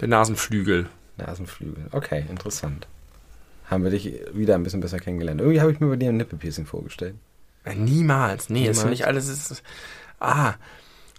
Der 0.00 0.08
Nasenflügel. 0.08 0.86
Nasenflügel. 1.18 1.84
Okay, 1.92 2.24
interessant. 2.28 2.88
Haben 3.66 3.84
wir 3.84 3.90
dich 3.90 4.12
wieder 4.32 4.56
ein 4.56 4.62
bisschen 4.64 4.80
besser 4.80 4.98
kennengelernt. 4.98 5.40
Irgendwie 5.40 5.60
habe 5.60 5.70
ich 5.70 5.78
mir 5.78 5.86
bei 5.88 5.96
dir 5.96 6.08
ein 6.08 6.16
Nippelpiercing 6.16 6.66
vorgestellt. 6.66 7.14
Äh, 7.64 7.74
niemals. 7.74 8.48
Nee, 8.50 8.66
das 8.66 8.76
Niemals? 8.76 8.80
finde 8.80 8.94
ich 8.94 9.06
alles. 9.06 9.28
Ist, 9.28 9.62
ah. 10.20 10.54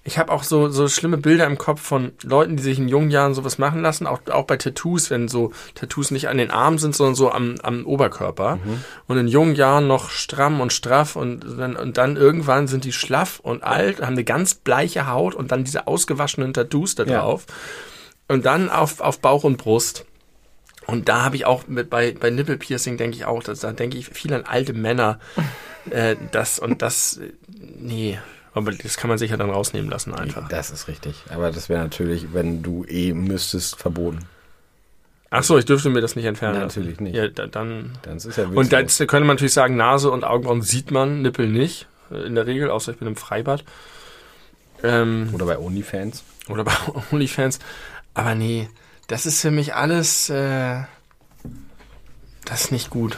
Ich 0.08 0.20
habe 0.20 0.32
auch 0.32 0.44
so, 0.44 0.70
so 0.70 0.88
schlimme 0.88 1.18
Bilder 1.18 1.48
im 1.48 1.58
Kopf 1.58 1.82
von 1.82 2.12
Leuten, 2.22 2.58
die 2.58 2.62
sich 2.62 2.78
in 2.78 2.88
jungen 2.88 3.10
Jahren 3.10 3.34
sowas 3.34 3.58
machen 3.58 3.82
lassen, 3.82 4.06
auch, 4.06 4.20
auch 4.32 4.46
bei 4.46 4.56
Tattoos, 4.56 5.10
wenn 5.10 5.28
so 5.28 5.52
Tattoos 5.74 6.12
nicht 6.12 6.30
an 6.30 6.38
den 6.38 6.52
Armen 6.52 6.78
sind, 6.78 6.96
sondern 6.96 7.16
so 7.16 7.32
am, 7.32 7.56
am 7.64 7.88
Oberkörper. 7.88 8.60
Und 9.08 9.18
in 9.18 9.28
jungen 9.28 9.56
Jahren 9.56 9.88
noch 9.88 10.12
stramm 10.12 10.62
und 10.62 10.72
straff 10.72 11.16
und 11.16 11.44
dann, 11.58 11.76
und 11.76 11.98
dann 11.98 12.18
irgendwann 12.18 12.68
sind 12.68 12.84
die 12.84 12.92
schlaff 12.94 13.40
und 13.40 13.64
alt, 13.64 14.00
haben 14.00 14.14
eine 14.14 14.24
ganz 14.24 14.54
bleiche 14.54 15.08
Haut 15.08 15.34
und 15.34 15.52
dann 15.52 15.64
diese 15.64 15.88
ausgewaschenen 15.88 16.54
Tattoos 16.54 16.94
da 16.94 17.04
Ja. 17.06 17.22
drauf. 17.22 17.48
Und 18.28 18.46
dann 18.46 18.70
auf, 18.70 19.02
auf 19.02 19.20
Bauch 19.20 19.44
und 19.44 19.58
Brust. 19.58 20.06
Und 20.86 21.10
da 21.10 21.24
habe 21.24 21.36
ich 21.36 21.48
auch 21.48 21.66
mit 21.68 21.90
bei, 21.90 22.12
bei 22.12 22.30
Nippelpiercing 22.30 22.98
denke 22.98 23.18
ich 23.18 23.26
auch, 23.26 23.42
dass, 23.42 23.62
da 23.62 23.72
denke 23.72 23.98
ich 23.98 24.06
viel 24.10 24.36
an 24.36 24.44
alte 24.46 24.74
Männer. 24.74 25.18
Äh, 25.92 26.16
das 26.32 26.60
und 26.60 26.82
das, 26.82 27.20
nee. 27.48 28.20
Aber 28.54 28.72
das 28.72 28.96
kann 28.96 29.10
man 29.10 29.18
sich 29.18 29.32
ja 29.32 29.38
dann 29.38 29.50
rausnehmen 29.50 29.90
lassen 29.90 30.14
einfach. 30.16 30.48
Das 30.48 30.72
ist 30.72 30.88
richtig. 30.88 31.16
Aber 31.30 31.52
das 31.52 31.68
wäre 31.68 31.82
natürlich, 31.84 32.34
wenn 32.34 32.64
du 32.64 32.86
eh 32.86 33.14
müsstest, 33.14 33.76
verboten. 33.78 34.20
Ach 35.30 35.44
so, 35.44 35.58
ich 35.58 35.66
dürfte 35.66 35.90
mir 35.90 36.00
das 36.00 36.16
nicht 36.16 36.24
entfernen. 36.24 36.60
Natürlich 36.60 37.02
nicht. 37.02 37.16
Ja, 37.16 37.28
da, 37.28 37.48
dann. 37.48 37.98
Dann 38.04 38.16
ist 38.16 38.38
ja 38.38 38.46
Und 38.46 38.72
witzlos. 38.72 38.98
da 38.98 39.06
könnte 39.08 39.26
man 39.28 39.36
natürlich 39.36 39.52
sagen, 39.54 39.76
Nase 39.76 40.10
und 40.10 40.24
Augenbrauen 40.24 40.62
sieht 40.62 40.92
man, 40.92 41.22
Nippel 41.22 41.48
nicht. 41.50 41.88
äh, 42.12 42.26
In 42.26 42.36
der 42.36 42.48
Regel, 42.48 42.70
außer 42.70 42.94
ich 42.94 42.98
bin 43.00 43.10
im 43.10 43.18
Freibad. 43.18 43.66
Ähm, 44.84 45.30
Oder 45.34 45.46
bei 45.46 45.58
OnlyFans. 45.58 46.24
oder 46.48 46.64
bei 46.64 46.74
OnlyFans. 47.12 47.60
Aber 48.14 48.36
nee, 48.36 48.70
das 49.08 49.26
ist 49.26 49.42
für 49.42 49.52
mich 49.52 49.74
alles, 49.76 50.30
äh, 50.30 50.84
das 52.46 52.66
ist 52.66 52.72
nicht 52.72 52.90
gut. 52.90 53.18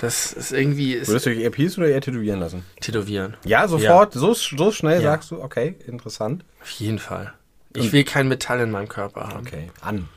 Das 0.00 0.32
ist 0.32 0.50
irgendwie 0.52 0.94
ist 0.94 1.08
Würdest 1.08 1.26
du 1.26 1.30
dich 1.30 1.40
eher 1.40 1.50
piercen 1.50 1.80
oder 1.82 1.90
eher 1.92 2.00
tätowieren 2.00 2.40
lassen? 2.40 2.64
tätowieren. 2.80 3.36
Ja, 3.44 3.68
sofort. 3.68 4.14
So, 4.14 4.32
so 4.34 4.72
schnell 4.72 5.02
Ja. 5.02 5.12
sagst 5.12 5.30
du, 5.30 5.42
okay, 5.42 5.76
interessant. 5.86 6.44
Auf 6.62 6.70
jeden 6.70 6.98
Fall. 6.98 7.32
Ich 7.74 7.92
will 7.92 8.04
kein 8.04 8.26
Metall 8.28 8.60
in 8.60 8.70
meinem 8.70 8.88
Körper 8.88 9.28
haben. 9.28 9.46
Okay, 9.46 9.70
an. 9.80 10.08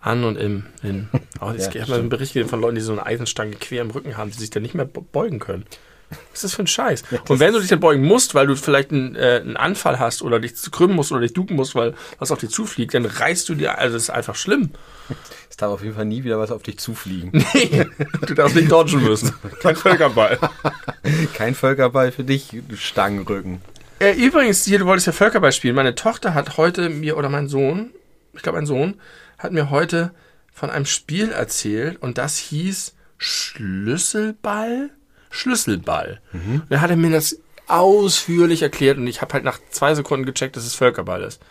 An 0.00 0.24
und 0.24 0.36
im. 0.36 0.64
In. 0.82 1.08
Oh, 1.40 1.50
Ja, 1.56 1.68
ich 1.68 1.80
habe 1.80 1.90
mal 1.90 1.98
einen 2.00 2.08
Bericht 2.08 2.34
gesehen 2.34 2.48
von 2.48 2.60
Leuten, 2.60 2.76
die 2.76 2.80
so 2.80 2.92
eine 2.92 3.04
Eisenstange 3.04 3.56
quer 3.56 3.82
im 3.82 3.90
Rücken 3.90 4.16
haben, 4.16 4.30
die 4.30 4.38
sich 4.38 4.50
dann 4.50 4.62
nicht 4.62 4.74
mehr 4.74 4.84
be- 4.86 5.00
beugen 5.02 5.38
können. 5.40 5.64
Was 6.10 6.18
ist 6.34 6.44
das 6.44 6.54
für 6.54 6.62
ein 6.62 6.66
Scheiß? 6.66 7.04
und 7.28 7.40
wenn 7.40 7.52
du 7.54 7.58
dich 7.60 7.68
dann 7.70 7.80
beugen 7.80 8.04
musst, 8.04 8.34
weil 8.34 8.46
du 8.46 8.54
vielleicht 8.54 8.90
einen, 8.90 9.14
äh, 9.16 9.40
einen 9.42 9.56
Anfall 9.56 9.98
hast 9.98 10.20
oder 10.22 10.40
dich 10.40 10.52
krümmen 10.70 10.94
musst 10.94 11.10
oder 11.10 11.22
dich 11.22 11.32
ducken 11.32 11.56
musst, 11.56 11.74
weil 11.74 11.94
was 12.18 12.30
auf 12.30 12.38
dich 12.38 12.50
zufliegt, 12.50 12.92
dann 12.94 13.06
reißt 13.06 13.48
du 13.48 13.54
dir, 13.54 13.78
also 13.78 13.94
das 13.94 14.04
ist 14.04 14.10
einfach 14.10 14.34
schlimm. 14.36 14.70
Es 15.52 15.58
darf 15.58 15.70
auf 15.70 15.82
jeden 15.82 15.94
Fall 15.94 16.06
nie 16.06 16.24
wieder 16.24 16.38
was 16.38 16.50
auf 16.50 16.62
dich 16.62 16.78
zufliegen. 16.78 17.30
Nee, 17.52 17.84
du 18.26 18.32
darfst 18.32 18.56
nicht 18.56 18.72
dodgen 18.72 19.04
müssen. 19.04 19.34
Kein 19.60 19.76
Völkerball. 19.76 20.38
Kein 21.34 21.54
Völkerball 21.54 22.10
für 22.10 22.24
dich, 22.24 22.62
du 22.66 22.74
Stangenrücken. 22.74 23.60
Äh, 23.98 24.14
übrigens, 24.14 24.64
hier, 24.64 24.78
du 24.78 24.86
wolltest 24.86 25.08
ja 25.08 25.12
Völkerball 25.12 25.52
spielen. 25.52 25.74
Meine 25.74 25.94
Tochter 25.94 26.32
hat 26.32 26.56
heute 26.56 26.88
mir, 26.88 27.18
oder 27.18 27.28
mein 27.28 27.48
Sohn, 27.48 27.90
ich 28.32 28.40
glaube 28.40 28.56
mein 28.56 28.66
Sohn, 28.66 28.94
hat 29.36 29.52
mir 29.52 29.68
heute 29.68 30.12
von 30.54 30.70
einem 30.70 30.86
Spiel 30.86 31.30
erzählt 31.30 32.00
und 32.00 32.16
das 32.16 32.38
hieß 32.38 32.94
Schlüsselball? 33.18 34.88
Schlüsselball. 35.28 36.22
Und 36.32 36.64
dann 36.70 36.80
hat 36.80 36.88
er 36.88 36.96
mir 36.96 37.10
das 37.10 37.36
ausführlich 37.66 38.62
erklärt 38.62 38.96
und 38.96 39.06
ich 39.06 39.20
habe 39.20 39.34
halt 39.34 39.44
nach 39.44 39.58
zwei 39.68 39.94
Sekunden 39.94 40.24
gecheckt, 40.24 40.56
dass 40.56 40.64
es 40.64 40.74
Völkerball 40.74 41.22
ist. 41.22 41.42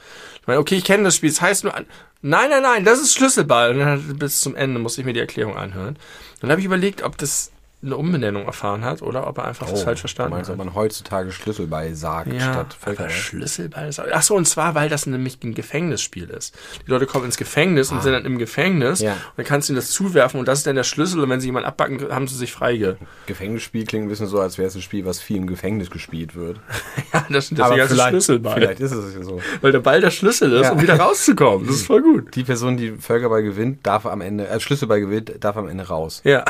Ich 0.42 0.48
meine, 0.48 0.60
okay, 0.60 0.76
ich 0.76 0.86
kenne 0.86 1.04
das 1.04 1.18
Spiel, 1.18 1.30
es 1.30 1.40
heißt 1.40 1.66
nur, 1.66 1.76
an 1.76 1.86
nein, 2.22 2.50
nein, 2.50 2.64
nein, 2.64 2.86
das 2.86 3.00
ist 3.00 3.14
Schlüsselball. 3.14 3.72
Und 3.72 3.80
dann 3.80 4.18
bis 4.18 4.42
zum 4.42 4.56
Ende 4.56 4.80
musste 4.80 5.02
ich 5.02 5.06
mir 5.06 5.14
die 5.14 5.20
Erklärung 5.20 5.58
anhören. 5.58 5.98
Dann 6.40 6.50
habe 6.50 6.62
ich 6.62 6.66
überlegt, 6.66 7.04
ob 7.04 7.18
das 7.18 7.52
eine 7.84 7.98
Umbenennung 7.98 8.46
erfahren 8.46 8.84
hat 8.86 9.02
oder 9.02 9.26
ob 9.28 9.40
er 9.40 9.46
einfach 9.46 9.70
das 9.70 9.82
falsch 9.84 10.02
verstanden 10.02 10.34
Oh, 10.34 10.36
meinst, 10.36 10.50
hat. 10.52 10.58
man 10.58 10.76
heutzutage 10.76 11.32
Schlüsselball 11.32 11.94
sagt 11.96 12.32
Ja, 12.32 12.40
statt 12.40 12.56
aber 12.60 12.76
Völkerball? 12.80 13.10
Schlüsselball 13.12 13.90
ist. 13.90 14.00
Ach 14.00 14.22
so, 14.22 14.36
und 14.36 14.46
zwar, 14.48 14.76
weil 14.76 14.88
das 14.90 15.06
nämlich 15.08 15.40
ein 15.44 15.54
Gefängnisspiel 15.56 16.30
ist. 16.30 16.56
Die 16.86 16.92
Leute 16.92 17.08
kommen 17.08 17.26
ins 17.26 17.38
Gefängnis 17.38 17.92
und 17.92 18.04
sind 18.04 18.14
dann 18.14 18.26
im 18.26 18.38
Gefängnis. 18.38 19.02
Ah. 19.02 19.06
Ja. 19.06 19.12
Und 19.14 19.20
dann 19.38 19.46
kannst 19.46 19.68
du 19.70 19.74
ihnen 19.74 19.78
das 19.78 19.90
zuwerfen 19.92 20.40
und 20.40 20.48
das 20.48 20.60
ist 20.60 20.68
dann 20.68 20.76
der 20.76 20.84
Schlüssel. 20.84 21.22
Und 21.24 21.30
wenn 21.30 21.40
sie 21.42 21.48
jemanden 21.48 21.68
abbacken, 21.68 22.00
haben 22.14 22.28
sie 22.28 22.36
sich 22.36 22.52
freige. 22.52 22.98
Gefängnisspiel 23.26 23.86
klingt 23.86 24.06
ein 24.06 24.10
bisschen 24.10 24.28
so, 24.28 24.40
als 24.40 24.58
wäre 24.58 24.68
es 24.68 24.76
ein 24.76 24.82
Spiel, 24.82 25.06
was 25.06 25.20
viel 25.20 25.38
im 25.38 25.48
Gefängnis 25.48 25.90
gespielt 25.90 26.36
wird. 26.36 26.60
Ja, 27.14 27.26
das 27.30 27.48
sind 27.48 27.60
deswegen 27.60 27.82
es 27.82 28.02
Schlüsselball. 28.08 28.54
vielleicht 28.54 28.80
ist 28.80 28.92
es 28.94 29.16
ja 29.16 29.24
so. 29.24 29.42
Weil 29.60 29.72
der 29.74 29.80
Ball 29.82 30.00
der 30.00 30.12
Schlüssel 30.12 30.54
ist, 30.54 30.62
Ja. 30.68 30.72
um 30.72 30.82
wieder 30.82 30.96
rauszukommen. 30.98 31.68
Das 31.68 31.76
ist 31.78 31.88
voll 31.88 32.02
gut. 32.02 32.34
Die 32.36 32.44
Person, 32.46 32.78
die 32.78 32.92
Völkerball 32.92 33.44
gewinnt, 33.44 33.86
darf 33.86 34.06
am 34.06 34.22
Ende, 34.22 34.48
äh, 34.48 34.60
Schlüsselball 34.62 35.02
gewinnt, 35.02 35.32
darf 35.42 35.58
am 35.58 35.68
Ende 35.68 35.86
raus. 35.88 36.22
Ja. 36.24 36.46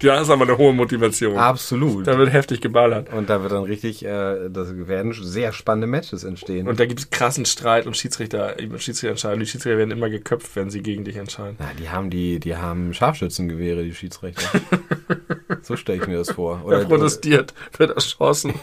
Da 0.00 0.20
ist 0.20 0.30
aber 0.30 0.44
eine 0.44 0.58
hohe 0.58 0.72
Motivation. 0.72 1.36
Absolut. 1.36 2.06
Da 2.06 2.18
wird 2.18 2.32
heftig 2.32 2.60
geballert. 2.60 3.12
Und 3.12 3.30
da 3.30 3.42
wird 3.42 3.52
dann 3.52 3.64
richtig, 3.64 4.04
äh, 4.04 4.48
das 4.48 4.68
werden 4.88 5.12
sehr 5.12 5.52
spannende 5.52 5.86
Matches 5.86 6.24
entstehen. 6.24 6.68
Und 6.68 6.80
da 6.80 6.86
gibt 6.86 7.00
es 7.00 7.10
krassen 7.10 7.44
Streit 7.44 7.86
und 7.86 7.96
Schiedsrichter, 7.96 8.56
Schiedsrichter 8.78 9.10
entscheiden. 9.10 9.40
Die 9.40 9.46
Schiedsrichter 9.46 9.78
werden 9.78 9.90
immer 9.90 10.10
geköpft, 10.10 10.56
wenn 10.56 10.70
sie 10.70 10.82
gegen 10.82 11.04
dich 11.04 11.16
entscheiden. 11.16 11.56
Na, 11.58 11.70
die 11.78 11.90
haben 11.90 12.10
die, 12.10 12.40
die 12.40 12.56
haben 12.56 12.94
Scharfschützengewehre, 12.94 13.82
die 13.82 13.94
Schiedsrichter. 13.94 14.60
so 15.62 15.76
stelle 15.76 16.02
ich 16.02 16.08
mir 16.08 16.18
das 16.18 16.30
vor. 16.30 16.62
Wer 16.66 16.84
protestiert, 16.84 17.54
wird 17.76 17.90
erschossen. 17.92 18.54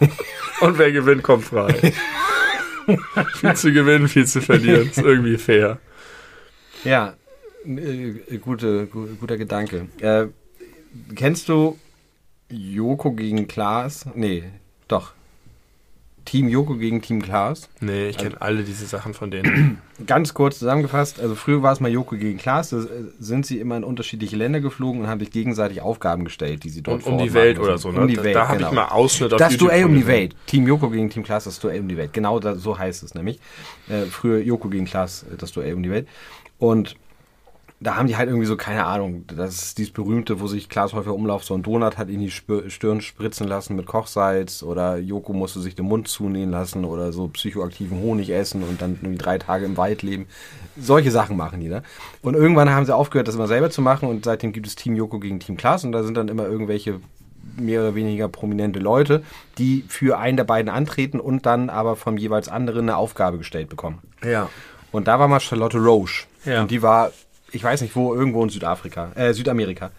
und 0.60 0.78
wer 0.78 0.92
gewinnt, 0.92 1.22
kommt 1.22 1.44
frei. 1.44 1.92
viel 3.34 3.54
zu 3.54 3.72
gewinnen, 3.72 4.08
viel 4.08 4.26
zu 4.26 4.40
verlieren. 4.40 4.88
Ist 4.88 4.98
irgendwie 4.98 5.38
fair. 5.38 5.78
Ja, 6.84 7.14
äh, 7.64 8.38
gute, 8.38 8.86
gu 8.86 9.06
guter 9.18 9.36
Gedanke. 9.36 9.88
Äh, 10.00 10.26
kennst 11.14 11.48
du 11.48 11.78
Joko 12.48 13.12
gegen 13.12 13.48
Klaas? 13.48 14.06
Nee, 14.14 14.44
doch. 14.88 15.12
Team 16.24 16.48
Joko 16.48 16.76
gegen 16.76 17.02
Team 17.02 17.20
Klaas? 17.20 17.68
Nee, 17.80 18.08
ich 18.08 18.16
kenne 18.16 18.40
also, 18.40 18.44
alle 18.44 18.64
diese 18.64 18.86
Sachen 18.86 19.12
von 19.12 19.30
denen. 19.30 19.78
Ganz 20.06 20.32
kurz 20.32 20.58
zusammengefasst, 20.58 21.20
also 21.20 21.34
früher 21.34 21.62
war 21.62 21.72
es 21.72 21.80
mal 21.80 21.90
Joko 21.90 22.16
gegen 22.16 22.38
Klaas, 22.38 22.70
da 22.70 22.82
sind 23.18 23.44
sie 23.44 23.60
immer 23.60 23.76
in 23.76 23.84
unterschiedliche 23.84 24.34
Länder 24.34 24.60
geflogen 24.60 25.02
und 25.02 25.06
haben 25.06 25.20
sich 25.20 25.30
gegenseitig 25.30 25.82
Aufgaben 25.82 26.24
gestellt, 26.24 26.64
die 26.64 26.70
sie 26.70 26.82
dort 26.82 27.06
Um, 27.06 27.14
um 27.14 27.18
die 27.18 27.34
Welt 27.34 27.58
oder 27.58 27.76
so, 27.76 27.92
ne? 27.92 28.00
Um 28.00 28.08
die 28.08 28.22
Welt, 28.22 28.34
da 28.34 28.48
habe 28.48 28.56
genau. 28.56 28.70
ich 28.70 28.74
mal 28.74 28.88
Ausschnitt 28.88 29.34
auf 29.34 29.38
Das 29.38 29.52
YouTube 29.52 29.68
Duell 29.68 29.84
um 29.84 29.94
die 29.94 30.06
Welt. 30.06 30.34
Team 30.46 30.66
Joko 30.66 30.88
gegen 30.88 31.10
Team 31.10 31.24
Klaas, 31.24 31.44
das 31.44 31.60
Duell 31.60 31.80
um 31.80 31.88
die 31.88 31.96
Welt. 31.96 32.12
Genau 32.12 32.40
da, 32.40 32.54
so 32.54 32.78
heißt 32.78 33.02
es 33.02 33.14
nämlich. 33.14 33.38
Äh, 33.88 34.06
früher 34.06 34.40
Joko 34.40 34.68
gegen 34.68 34.86
Klaas, 34.86 35.26
das 35.36 35.52
Duell 35.52 35.74
um 35.74 35.82
die 35.82 35.90
Welt. 35.90 36.08
Und 36.58 36.96
da 37.80 37.96
haben 37.96 38.06
die 38.06 38.16
halt 38.16 38.28
irgendwie 38.28 38.46
so, 38.46 38.56
keine 38.56 38.86
Ahnung, 38.86 39.24
das 39.26 39.56
ist 39.56 39.78
dieses 39.78 39.92
berühmte, 39.92 40.40
wo 40.40 40.46
sich 40.46 40.68
Klaas 40.68 40.94
Häufer 40.94 41.14
Umlauf 41.14 41.44
so 41.44 41.54
ein 41.54 41.62
Donut 41.62 41.98
hat 41.98 42.08
in 42.08 42.20
die 42.20 42.30
Stirn 42.30 43.00
spritzen 43.00 43.46
lassen 43.46 43.76
mit 43.76 43.86
Kochsalz 43.86 44.62
oder 44.62 44.96
Joko 44.96 45.32
musste 45.32 45.60
sich 45.60 45.74
den 45.74 45.86
Mund 45.86 46.08
zunähen 46.08 46.50
lassen 46.50 46.84
oder 46.84 47.12
so 47.12 47.28
psychoaktiven 47.28 48.00
Honig 48.00 48.30
essen 48.30 48.62
und 48.62 48.80
dann 48.80 48.98
irgendwie 49.02 49.18
drei 49.18 49.38
Tage 49.38 49.66
im 49.66 49.76
Wald 49.76 50.02
leben. 50.02 50.26
Solche 50.78 51.10
Sachen 51.10 51.36
machen 51.36 51.60
die, 51.60 51.68
ne? 51.68 51.82
Und 52.22 52.34
irgendwann 52.34 52.70
haben 52.70 52.86
sie 52.86 52.94
aufgehört, 52.94 53.28
das 53.28 53.34
immer 53.34 53.48
selber 53.48 53.70
zu 53.70 53.82
machen 53.82 54.08
und 54.08 54.24
seitdem 54.24 54.52
gibt 54.52 54.66
es 54.66 54.76
Team 54.76 54.96
Joko 54.96 55.18
gegen 55.18 55.40
Team 55.40 55.56
Klaas 55.56 55.84
und 55.84 55.92
da 55.92 56.02
sind 56.04 56.16
dann 56.16 56.28
immer 56.28 56.46
irgendwelche 56.46 57.00
mehr 57.56 57.80
oder 57.80 57.94
weniger 57.94 58.28
prominente 58.28 58.78
Leute, 58.78 59.22
die 59.58 59.84
für 59.88 60.18
einen 60.18 60.36
der 60.36 60.44
beiden 60.44 60.70
antreten 60.70 61.20
und 61.20 61.44
dann 61.44 61.70
aber 61.70 61.96
vom 61.96 62.16
jeweils 62.16 62.48
anderen 62.48 62.88
eine 62.88 62.96
Aufgabe 62.96 63.38
gestellt 63.38 63.68
bekommen. 63.68 63.98
Ja. 64.24 64.48
Und 64.92 65.08
da 65.08 65.18
war 65.18 65.28
mal 65.28 65.40
Charlotte 65.40 65.78
Roche. 65.78 66.26
Ja. 66.44 66.62
Und 66.62 66.70
die 66.70 66.82
war 66.82 67.10
ich 67.54 67.62
weiß 67.62 67.80
nicht 67.82 67.94
wo, 67.94 68.14
irgendwo 68.14 68.42
in 68.42 68.50
Südafrika, 68.50 69.12
äh, 69.14 69.32
Südamerika. 69.32 69.90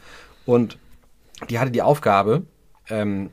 Und 0.46 0.78
die 1.50 1.60
hatte 1.60 1.72
die 1.72 1.82
Aufgabe, 1.82 2.44
ähm, 2.90 3.30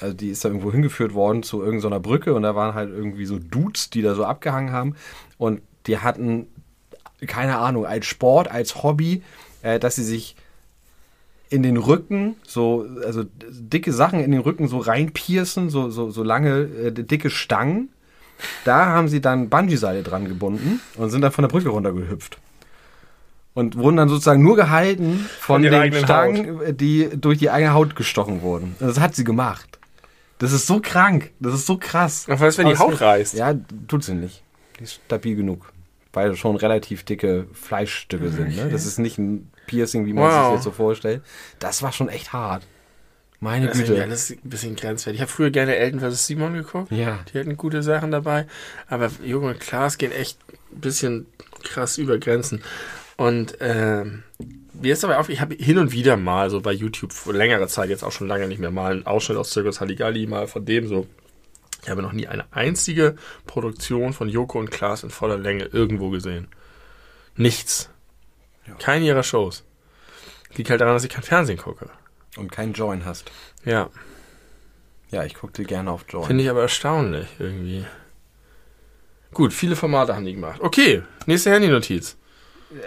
also 0.00 0.14
die 0.14 0.28
ist 0.28 0.44
da 0.44 0.48
irgendwo 0.48 0.72
hingeführt 0.72 1.14
worden 1.14 1.42
zu 1.42 1.62
irgendeiner 1.62 2.00
Brücke 2.00 2.34
und 2.34 2.42
da 2.42 2.54
waren 2.54 2.74
halt 2.74 2.90
irgendwie 2.90 3.26
so 3.26 3.38
Dudes, 3.38 3.90
die 3.90 4.02
da 4.02 4.14
so 4.14 4.24
abgehangen 4.24 4.72
haben. 4.72 4.94
Und 5.38 5.60
die 5.86 5.98
hatten, 5.98 6.46
keine 7.26 7.58
Ahnung, 7.58 7.86
als 7.86 8.06
Sport, 8.06 8.50
als 8.50 8.82
Hobby, 8.82 9.22
äh, 9.62 9.78
dass 9.78 9.96
sie 9.96 10.04
sich 10.04 10.36
in 11.48 11.62
den 11.62 11.76
Rücken, 11.76 12.36
so, 12.44 12.86
also 13.04 13.24
dicke 13.48 13.92
Sachen 13.92 14.20
in 14.20 14.32
den 14.32 14.40
Rücken 14.40 14.68
so 14.68 14.78
reinpiercen, 14.78 15.70
so, 15.70 15.90
so, 15.90 16.10
so 16.10 16.22
lange, 16.22 16.62
äh, 16.62 16.92
dicke 16.92 17.30
Stangen. 17.30 17.90
Da 18.64 18.86
haben 18.86 19.08
sie 19.08 19.20
dann 19.20 19.48
Bungee-Seile 19.48 20.02
dran 20.02 20.28
gebunden 20.28 20.80
und 20.96 21.10
sind 21.10 21.22
dann 21.22 21.32
von 21.32 21.42
der 21.42 21.48
Brücke 21.48 21.70
runtergehüpft 21.70 22.38
und 23.56 23.74
wurden 23.76 23.96
dann 23.96 24.10
sozusagen 24.10 24.42
nur 24.42 24.54
gehalten 24.54 25.26
von, 25.40 25.62
von 25.62 25.62
den 25.62 25.94
Stangen, 25.94 26.58
Haut. 26.58 26.80
die 26.80 27.08
durch 27.16 27.38
die 27.38 27.48
eigene 27.48 27.72
Haut 27.72 27.96
gestochen 27.96 28.42
wurden. 28.42 28.76
Das 28.78 29.00
hat 29.00 29.14
sie 29.14 29.24
gemacht. 29.24 29.78
Das 30.38 30.52
ist 30.52 30.66
so 30.66 30.80
krank. 30.80 31.30
Das 31.40 31.54
ist 31.54 31.64
so 31.64 31.78
krass. 31.78 32.26
Was 32.28 32.42
ist, 32.42 32.58
wenn 32.58 32.68
die 32.68 32.76
Haut 32.76 33.00
reißt? 33.00 33.32
Ja, 33.32 33.54
tut 33.88 34.04
sie 34.04 34.14
nicht. 34.14 34.42
Die 34.78 34.84
ist 34.84 35.00
stabil 35.06 35.36
genug. 35.36 35.72
Weil 36.12 36.36
schon 36.36 36.56
relativ 36.56 37.04
dicke 37.04 37.46
Fleischstücke 37.54 38.26
okay. 38.26 38.36
sind. 38.36 38.56
Ne? 38.56 38.68
Das 38.68 38.84
ist 38.84 38.98
nicht 38.98 39.16
ein 39.16 39.50
Piercing, 39.66 40.04
wie 40.04 40.12
man 40.12 40.24
wow. 40.24 40.44
sich 40.44 40.54
jetzt 40.56 40.64
so 40.64 40.70
vorstellt. 40.70 41.22
Das 41.58 41.82
war 41.82 41.92
schon 41.92 42.10
echt 42.10 42.34
hart. 42.34 42.66
Meine 43.40 43.68
das 43.68 43.78
Güte. 43.78 43.94
Ist, 43.94 43.98
ja, 43.98 44.06
das 44.06 44.30
ist 44.30 44.44
ein 44.44 44.50
bisschen 44.50 44.76
grenzwertig. 44.76 45.18
Ich 45.18 45.22
habe 45.22 45.32
früher 45.32 45.50
gerne 45.50 45.76
Elton 45.76 46.00
vs. 46.00 46.26
Simon 46.26 46.52
geguckt. 46.52 46.92
Ja. 46.92 47.20
Die 47.32 47.38
hatten 47.38 47.56
gute 47.56 47.82
Sachen 47.82 48.10
dabei. 48.10 48.46
Aber 48.86 49.10
Junge 49.24 49.48
und 49.48 49.60
Klaas 49.60 49.96
gehen 49.96 50.12
echt 50.12 50.38
ein 50.72 50.80
bisschen 50.80 51.26
krass 51.62 51.96
über 51.96 52.18
Grenzen. 52.18 52.60
Und 53.16 53.60
äh, 53.60 54.04
mir 54.74 54.92
ist 54.92 55.02
dabei 55.02 55.18
auf, 55.18 55.28
ich 55.28 55.40
habe 55.40 55.54
hin 55.54 55.78
und 55.78 55.92
wieder 55.92 56.16
mal 56.16 56.50
so 56.50 56.60
bei 56.60 56.72
YouTube 56.72 57.12
vor 57.12 57.32
längerer 57.32 57.66
Zeit, 57.68 57.88
jetzt 57.88 58.04
auch 58.04 58.12
schon 58.12 58.28
lange 58.28 58.46
nicht 58.46 58.58
mehr, 58.58 58.70
mal 58.70 58.92
einen 58.92 59.06
Ausschnitt 59.06 59.38
aus 59.38 59.50
Circus 59.50 59.80
Halligalli, 59.80 60.26
mal 60.26 60.46
von 60.46 60.64
dem 60.64 60.86
so. 60.86 61.06
Ich 61.82 61.90
habe 61.90 62.02
noch 62.02 62.12
nie 62.12 62.26
eine 62.26 62.44
einzige 62.52 63.14
Produktion 63.46 64.12
von 64.12 64.28
Joko 64.28 64.58
und 64.58 64.70
Klaas 64.70 65.04
in 65.04 65.10
voller 65.10 65.38
Länge 65.38 65.64
irgendwo 65.66 66.10
gesehen. 66.10 66.48
Nichts. 67.36 67.90
Ja. 68.66 68.74
Keine 68.74 69.04
ihrer 69.04 69.22
Shows. 69.22 69.62
Liegt 70.56 70.70
halt 70.70 70.80
daran, 70.80 70.94
dass 70.94 71.04
ich 71.04 71.10
kein 71.10 71.22
Fernsehen 71.22 71.58
gucke. 71.58 71.88
Und 72.36 72.50
keinen 72.50 72.72
Join 72.72 73.04
hast. 73.04 73.30
Ja. 73.64 73.90
Ja, 75.10 75.24
ich 75.24 75.34
gucke 75.34 75.52
dir 75.52 75.64
gerne 75.64 75.90
auf 75.90 76.04
Join. 76.08 76.24
Finde 76.24 76.42
ich 76.42 76.50
aber 76.50 76.62
erstaunlich 76.62 77.28
irgendwie. 77.38 77.84
Gut, 79.32 79.52
viele 79.52 79.76
Formate 79.76 80.14
haben 80.14 80.24
die 80.24 80.34
gemacht. 80.34 80.60
Okay, 80.60 81.02
nächste 81.26 81.52
Handy-Notiz. 81.52 82.16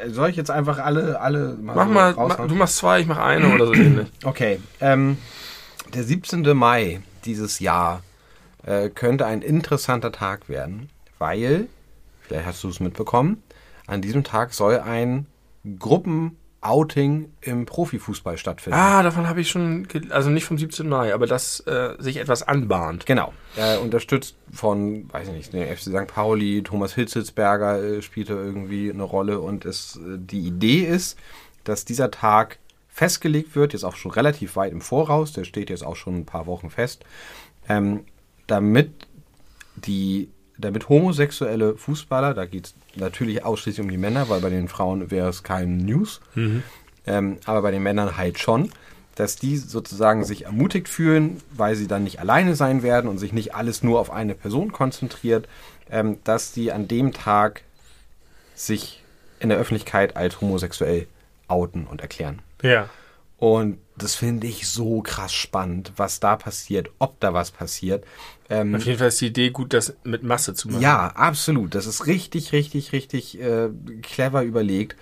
Soll 0.07 0.29
ich 0.29 0.35
jetzt 0.35 0.51
einfach 0.51 0.79
alle, 0.79 1.19
alle 1.21 1.55
mal 1.61 1.75
Mach 1.75 1.87
so 1.87 1.93
mal, 1.93 2.11
raushauen? 2.11 2.49
du 2.49 2.55
machst 2.55 2.77
zwei, 2.77 2.99
ich 2.99 3.07
mach 3.07 3.17
eine 3.17 3.53
oder 3.53 3.67
so 3.67 3.73
ähnlich. 3.73 4.07
Okay. 4.23 4.59
Ähm, 4.81 5.17
der 5.93 6.03
17. 6.03 6.43
Mai 6.55 7.01
dieses 7.25 7.59
Jahr 7.59 8.03
äh, 8.63 8.89
könnte 8.89 9.25
ein 9.25 9.41
interessanter 9.41 10.11
Tag 10.11 10.49
werden, 10.49 10.89
weil, 11.17 11.67
vielleicht 12.21 12.45
hast 12.45 12.63
du 12.63 12.69
es 12.69 12.79
mitbekommen, 12.79 13.41
an 13.87 14.01
diesem 14.01 14.23
Tag 14.23 14.53
soll 14.53 14.79
ein 14.79 15.25
Gruppen 15.79 16.37
Outing 16.61 17.31
im 17.41 17.65
Profifußball 17.65 18.37
stattfinden. 18.37 18.77
Ah, 18.77 19.01
davon 19.01 19.29
habe 19.29 19.39
ich 19.39 19.49
schon, 19.49 19.87
also 20.09 20.29
nicht 20.29 20.43
vom 20.43 20.57
17. 20.57 20.89
Mai, 20.89 21.13
aber 21.13 21.25
dass 21.25 21.61
äh, 21.61 21.95
sich 21.99 22.17
etwas 22.17 22.43
anbahnt. 22.43 23.05
Genau. 23.05 23.33
Äh, 23.55 23.77
unterstützt 23.77 24.35
von, 24.51 25.11
weiß 25.11 25.29
ich 25.29 25.33
nicht, 25.33 25.53
der 25.53 25.67
FC 25.75 25.83
St. 25.83 26.07
Pauli, 26.07 26.61
Thomas 26.61 26.95
Hitzelsberger 26.95 27.81
äh, 27.81 28.01
spielte 28.01 28.33
irgendwie 28.33 28.91
eine 28.91 29.03
Rolle 29.03 29.39
und 29.39 29.63
es, 29.63 29.97
äh, 29.97 30.17
die 30.17 30.41
Idee 30.41 30.81
ist, 30.81 31.17
dass 31.63 31.85
dieser 31.85 32.11
Tag 32.11 32.59
festgelegt 32.89 33.55
wird, 33.55 33.71
jetzt 33.71 33.85
auch 33.85 33.95
schon 33.95 34.11
relativ 34.11 34.57
weit 34.57 34.73
im 34.73 34.81
Voraus, 34.81 35.31
der 35.31 35.45
steht 35.45 35.69
jetzt 35.69 35.85
auch 35.85 35.95
schon 35.95 36.17
ein 36.17 36.25
paar 36.25 36.45
Wochen 36.45 36.69
fest, 36.69 37.05
ähm, 37.69 38.03
damit 38.47 38.91
die 39.77 40.29
damit 40.59 40.89
homosexuelle 40.89 41.75
Fußballer, 41.75 42.33
da 42.33 42.45
geht 42.45 42.67
es 42.67 42.75
natürlich 42.95 43.43
ausschließlich 43.43 43.83
um 43.83 43.89
die 43.89 43.97
Männer, 43.97 44.29
weil 44.29 44.41
bei 44.41 44.49
den 44.49 44.67
Frauen 44.67 45.09
wäre 45.09 45.29
es 45.29 45.43
kein 45.43 45.77
News, 45.77 46.21
mhm. 46.35 46.63
ähm, 47.07 47.37
aber 47.45 47.61
bei 47.61 47.71
den 47.71 47.83
Männern 47.83 48.17
halt 48.17 48.39
schon, 48.39 48.71
dass 49.15 49.35
die 49.35 49.57
sozusagen 49.57 50.23
sich 50.23 50.45
ermutigt 50.45 50.87
fühlen, 50.87 51.41
weil 51.51 51.75
sie 51.75 51.87
dann 51.87 52.03
nicht 52.03 52.19
alleine 52.19 52.55
sein 52.55 52.83
werden 52.83 53.09
und 53.09 53.17
sich 53.17 53.33
nicht 53.33 53.55
alles 53.55 53.83
nur 53.83 53.99
auf 53.99 54.11
eine 54.11 54.35
Person 54.35 54.71
konzentriert, 54.71 55.47
ähm, 55.89 56.17
dass 56.23 56.51
die 56.51 56.71
an 56.71 56.87
dem 56.87 57.13
Tag 57.13 57.63
sich 58.55 59.03
in 59.39 59.49
der 59.49 59.57
Öffentlichkeit 59.57 60.15
als 60.17 60.41
homosexuell 60.41 61.07
outen 61.47 61.85
und 61.85 62.01
erklären. 62.01 62.41
Ja. 62.61 62.89
Und 63.37 63.79
das 64.03 64.15
finde 64.15 64.47
ich 64.47 64.67
so 64.67 65.01
krass 65.01 65.33
spannend, 65.33 65.93
was 65.95 66.19
da 66.19 66.35
passiert, 66.35 66.89
ob 66.99 67.19
da 67.19 67.33
was 67.33 67.51
passiert. 67.51 68.05
Ähm, 68.49 68.75
Auf 68.75 68.85
jeden 68.85 68.97
Fall 68.97 69.09
ist 69.09 69.21
die 69.21 69.27
Idee 69.27 69.51
gut, 69.51 69.73
das 69.73 69.95
mit 70.03 70.23
Masse 70.23 70.53
zu 70.53 70.69
machen. 70.69 70.81
Ja, 70.81 71.07
absolut. 71.07 71.75
Das 71.75 71.85
ist 71.85 72.07
richtig, 72.07 72.51
richtig, 72.51 72.91
richtig 72.93 73.39
äh, 73.39 73.69
clever 74.01 74.43
überlegt. 74.43 74.95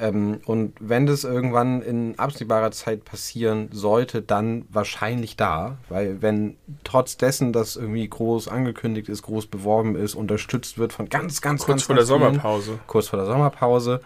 Ähm, 0.00 0.40
und 0.44 0.74
wenn 0.80 1.06
das 1.06 1.24
irgendwann 1.24 1.82
in 1.82 2.18
absehbarer 2.18 2.70
Zeit 2.70 3.04
passieren 3.04 3.68
sollte, 3.72 4.22
dann 4.22 4.64
wahrscheinlich 4.68 5.36
da. 5.36 5.78
Weil 5.88 6.22
wenn 6.22 6.56
trotz 6.84 7.16
dessen, 7.16 7.52
dass 7.52 7.76
irgendwie 7.76 8.08
groß 8.08 8.48
angekündigt 8.48 9.08
ist, 9.08 9.22
groß 9.22 9.46
beworben 9.46 9.96
ist, 9.96 10.14
unterstützt 10.14 10.78
wird 10.78 10.92
von 10.92 11.08
ganz, 11.08 11.40
ganz, 11.40 11.62
kurz 11.62 11.68
ganz 11.68 11.82
vor 11.84 11.96
ganz 11.96 12.08
der 12.08 12.16
vielen, 12.16 12.30
Sommerpause. 12.34 12.78
Kurz 12.86 13.08
vor 13.08 13.18
der 13.18 13.26
Sommerpause. 13.26 14.00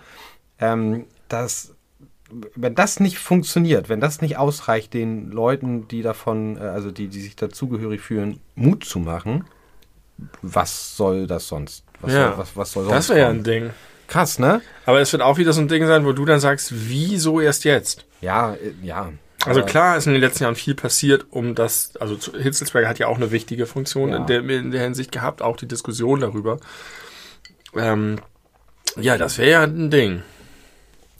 Ähm, 0.58 1.06
dass 1.28 1.74
wenn 2.54 2.74
das 2.74 3.00
nicht 3.00 3.18
funktioniert, 3.18 3.88
wenn 3.88 4.00
das 4.00 4.20
nicht 4.20 4.36
ausreicht, 4.36 4.94
den 4.94 5.30
Leuten, 5.30 5.88
die 5.88 6.02
davon, 6.02 6.56
äh, 6.56 6.60
also 6.60 6.90
die, 6.90 7.08
die 7.08 7.20
sich 7.20 7.36
dazugehörig 7.36 8.00
fühlen, 8.00 8.40
Mut 8.54 8.84
zu 8.84 8.98
machen, 8.98 9.44
was 10.40 10.96
soll 10.96 11.26
das 11.26 11.48
sonst? 11.48 11.84
Was 12.00 12.12
ja, 12.12 12.28
soll, 12.30 12.38
was, 12.38 12.56
was 12.56 12.72
soll 12.72 12.84
sonst 12.84 12.96
das 12.96 13.08
wäre 13.10 13.20
ja 13.20 13.28
ein 13.28 13.42
Ding. 13.42 13.70
Krass, 14.08 14.38
ne? 14.38 14.60
Aber 14.84 15.00
es 15.00 15.12
wird 15.12 15.22
auch 15.22 15.38
wieder 15.38 15.52
so 15.52 15.60
ein 15.60 15.68
Ding 15.68 15.86
sein, 15.86 16.04
wo 16.04 16.12
du 16.12 16.24
dann 16.24 16.40
sagst, 16.40 16.72
wieso 16.72 17.40
erst 17.40 17.64
jetzt? 17.64 18.04
Ja, 18.20 18.54
äh, 18.54 18.74
ja. 18.82 19.12
Also 19.44 19.62
klar 19.62 19.96
ist 19.96 20.06
in 20.06 20.12
den 20.12 20.20
letzten 20.20 20.44
Jahren 20.44 20.54
viel 20.54 20.76
passiert, 20.76 21.26
um 21.30 21.56
das, 21.56 21.96
also 21.98 22.16
Hitzelsberger 22.38 22.88
hat 22.88 23.00
ja 23.00 23.08
auch 23.08 23.16
eine 23.16 23.32
wichtige 23.32 23.66
Funktion 23.66 24.10
ja. 24.10 24.18
in, 24.18 24.26
der, 24.26 24.48
in 24.48 24.70
der 24.70 24.82
Hinsicht 24.82 25.10
gehabt, 25.10 25.42
auch 25.42 25.56
die 25.56 25.66
Diskussion 25.66 26.20
darüber. 26.20 26.58
Ähm, 27.74 28.18
ja, 29.00 29.18
das 29.18 29.38
wäre 29.38 29.50
ja 29.50 29.62
ein 29.62 29.90
Ding. 29.90 30.22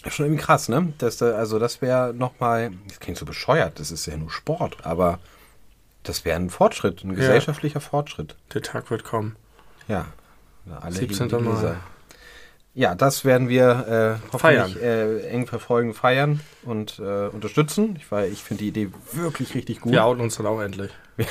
Schon 0.08 0.26
irgendwie 0.26 0.42
krass, 0.42 0.68
ne? 0.68 0.92
Das, 0.98 1.16
da- 1.18 1.32
also 1.36 1.58
das 1.58 1.80
wäre 1.80 2.12
nochmal, 2.12 2.72
das 2.88 2.98
klingt 3.00 3.18
so 3.18 3.24
bescheuert, 3.24 3.78
das 3.78 3.90
ist 3.90 4.06
ja 4.06 4.16
nur 4.16 4.30
Sport, 4.30 4.78
aber 4.84 5.18
das 6.02 6.24
wäre 6.24 6.36
ein 6.40 6.50
Fortschritt, 6.50 7.04
ein 7.04 7.14
gesellschaftlicher 7.14 7.80
Fortschritt. 7.80 8.34
Der 8.52 8.62
Tag 8.62 8.90
wird 8.90 9.04
kommen. 9.04 9.36
Ja. 9.86 10.06
Alle 10.80 10.94
17. 10.94 11.28
heben 11.28 11.38
die 11.38 11.44
Mai. 11.44 11.50
Gläser. 11.52 11.76
Ja, 12.74 12.94
das 12.94 13.24
werden 13.26 13.48
wir 13.50 14.18
äh, 14.22 14.28
hoffentlich 14.32 14.82
äh, 14.82 15.20
eng 15.28 15.46
verfolgen, 15.46 15.92
feiern 15.92 16.40
und 16.64 16.98
äh, 16.98 17.26
unterstützen. 17.28 17.96
Ich, 17.96 18.10
weil 18.10 18.32
ich 18.32 18.42
finde 18.42 18.62
die 18.62 18.68
Idee 18.68 18.90
wirklich 19.12 19.54
richtig 19.54 19.80
gut. 19.82 19.92
Wir 19.92 20.04
outen 20.04 20.22
uns 20.22 20.36
dann 20.36 20.46
auch 20.46 20.60
endlich. 20.60 20.90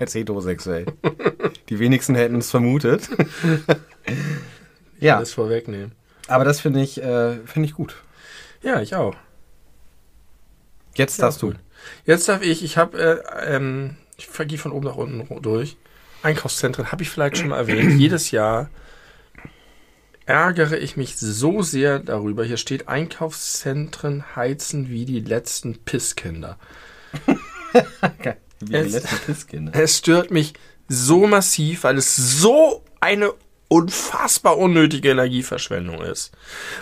Als 0.00 0.14
heterosexuell. 0.14 0.86
die 1.68 1.78
wenigsten 1.78 2.16
hätten 2.16 2.36
es 2.38 2.50
vermutet. 2.50 3.08
ja, 4.98 5.16
Alles 5.18 5.32
vorwegnehmen. 5.32 5.92
Aber 6.28 6.44
das 6.44 6.60
finde 6.60 6.82
ich, 6.82 7.02
äh, 7.02 7.36
finde 7.46 7.68
ich 7.68 7.74
gut. 7.74 7.96
Ja, 8.62 8.80
ich 8.80 8.94
auch. 8.94 9.14
Jetzt 10.94 11.18
Ja, 11.18 11.26
darfst 11.26 11.42
du. 11.42 11.48
gut. 11.48 11.56
Jetzt 12.06 12.28
darf 12.28 12.42
ich, 12.42 12.64
ich 12.64 12.76
habe, 12.78 12.98
äh, 12.98 13.54
ähm, 13.56 13.96
ich 14.16 14.28
gehe 14.46 14.58
von 14.58 14.72
oben 14.72 14.86
nach 14.86 14.96
unten 14.96 15.42
durch. 15.42 15.76
Einkaufszentren 16.22 16.90
habe 16.92 17.02
ich 17.02 17.10
vielleicht 17.10 17.36
schon 17.36 17.48
mal 17.48 17.58
erwähnt. 17.58 17.92
Jedes 18.00 18.30
Jahr 18.30 18.70
ärgere 20.26 20.78
ich 20.78 20.96
mich 20.96 21.16
so 21.18 21.60
sehr 21.62 21.98
darüber. 21.98 22.44
Hier 22.44 22.56
steht 22.56 22.88
Einkaufszentren 22.88 24.34
heizen 24.36 24.88
wie 24.88 25.04
die 25.04 25.20
letzten 25.20 25.76
Pisskinder. 25.84 26.58
Wie 28.60 28.66
die 28.72 28.74
Es- 28.76 28.92
letzten 28.92 29.16
Pisskinder. 29.26 29.72
Es 29.74 29.98
stört 29.98 30.30
mich 30.30 30.54
so 30.88 31.26
massiv, 31.26 31.84
weil 31.84 31.98
es 31.98 32.16
so 32.16 32.82
eine 33.00 33.32
unfassbar 33.74 34.56
unnötige 34.56 35.10
Energieverschwendung 35.10 36.00
ist. 36.00 36.30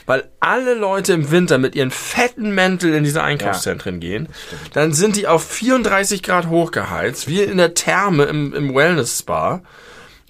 Weil 0.04 0.28
alle 0.40 0.74
Leute 0.74 1.14
im 1.14 1.30
Winter 1.30 1.56
mit 1.56 1.74
ihren 1.74 1.90
fetten 1.90 2.54
Mäntel 2.54 2.92
in 2.92 3.02
diese 3.02 3.22
Einkaufszentren 3.22 3.98
gehen, 3.98 4.28
dann 4.74 4.92
sind 4.92 5.16
die 5.16 5.26
auf 5.26 5.42
34 5.42 6.22
Grad 6.22 6.48
hochgeheizt, 6.48 7.28
wie 7.28 7.40
in 7.40 7.56
der 7.56 7.72
Therme 7.72 8.24
im, 8.24 8.52
im 8.52 8.74
Wellness-Spa. 8.74 9.62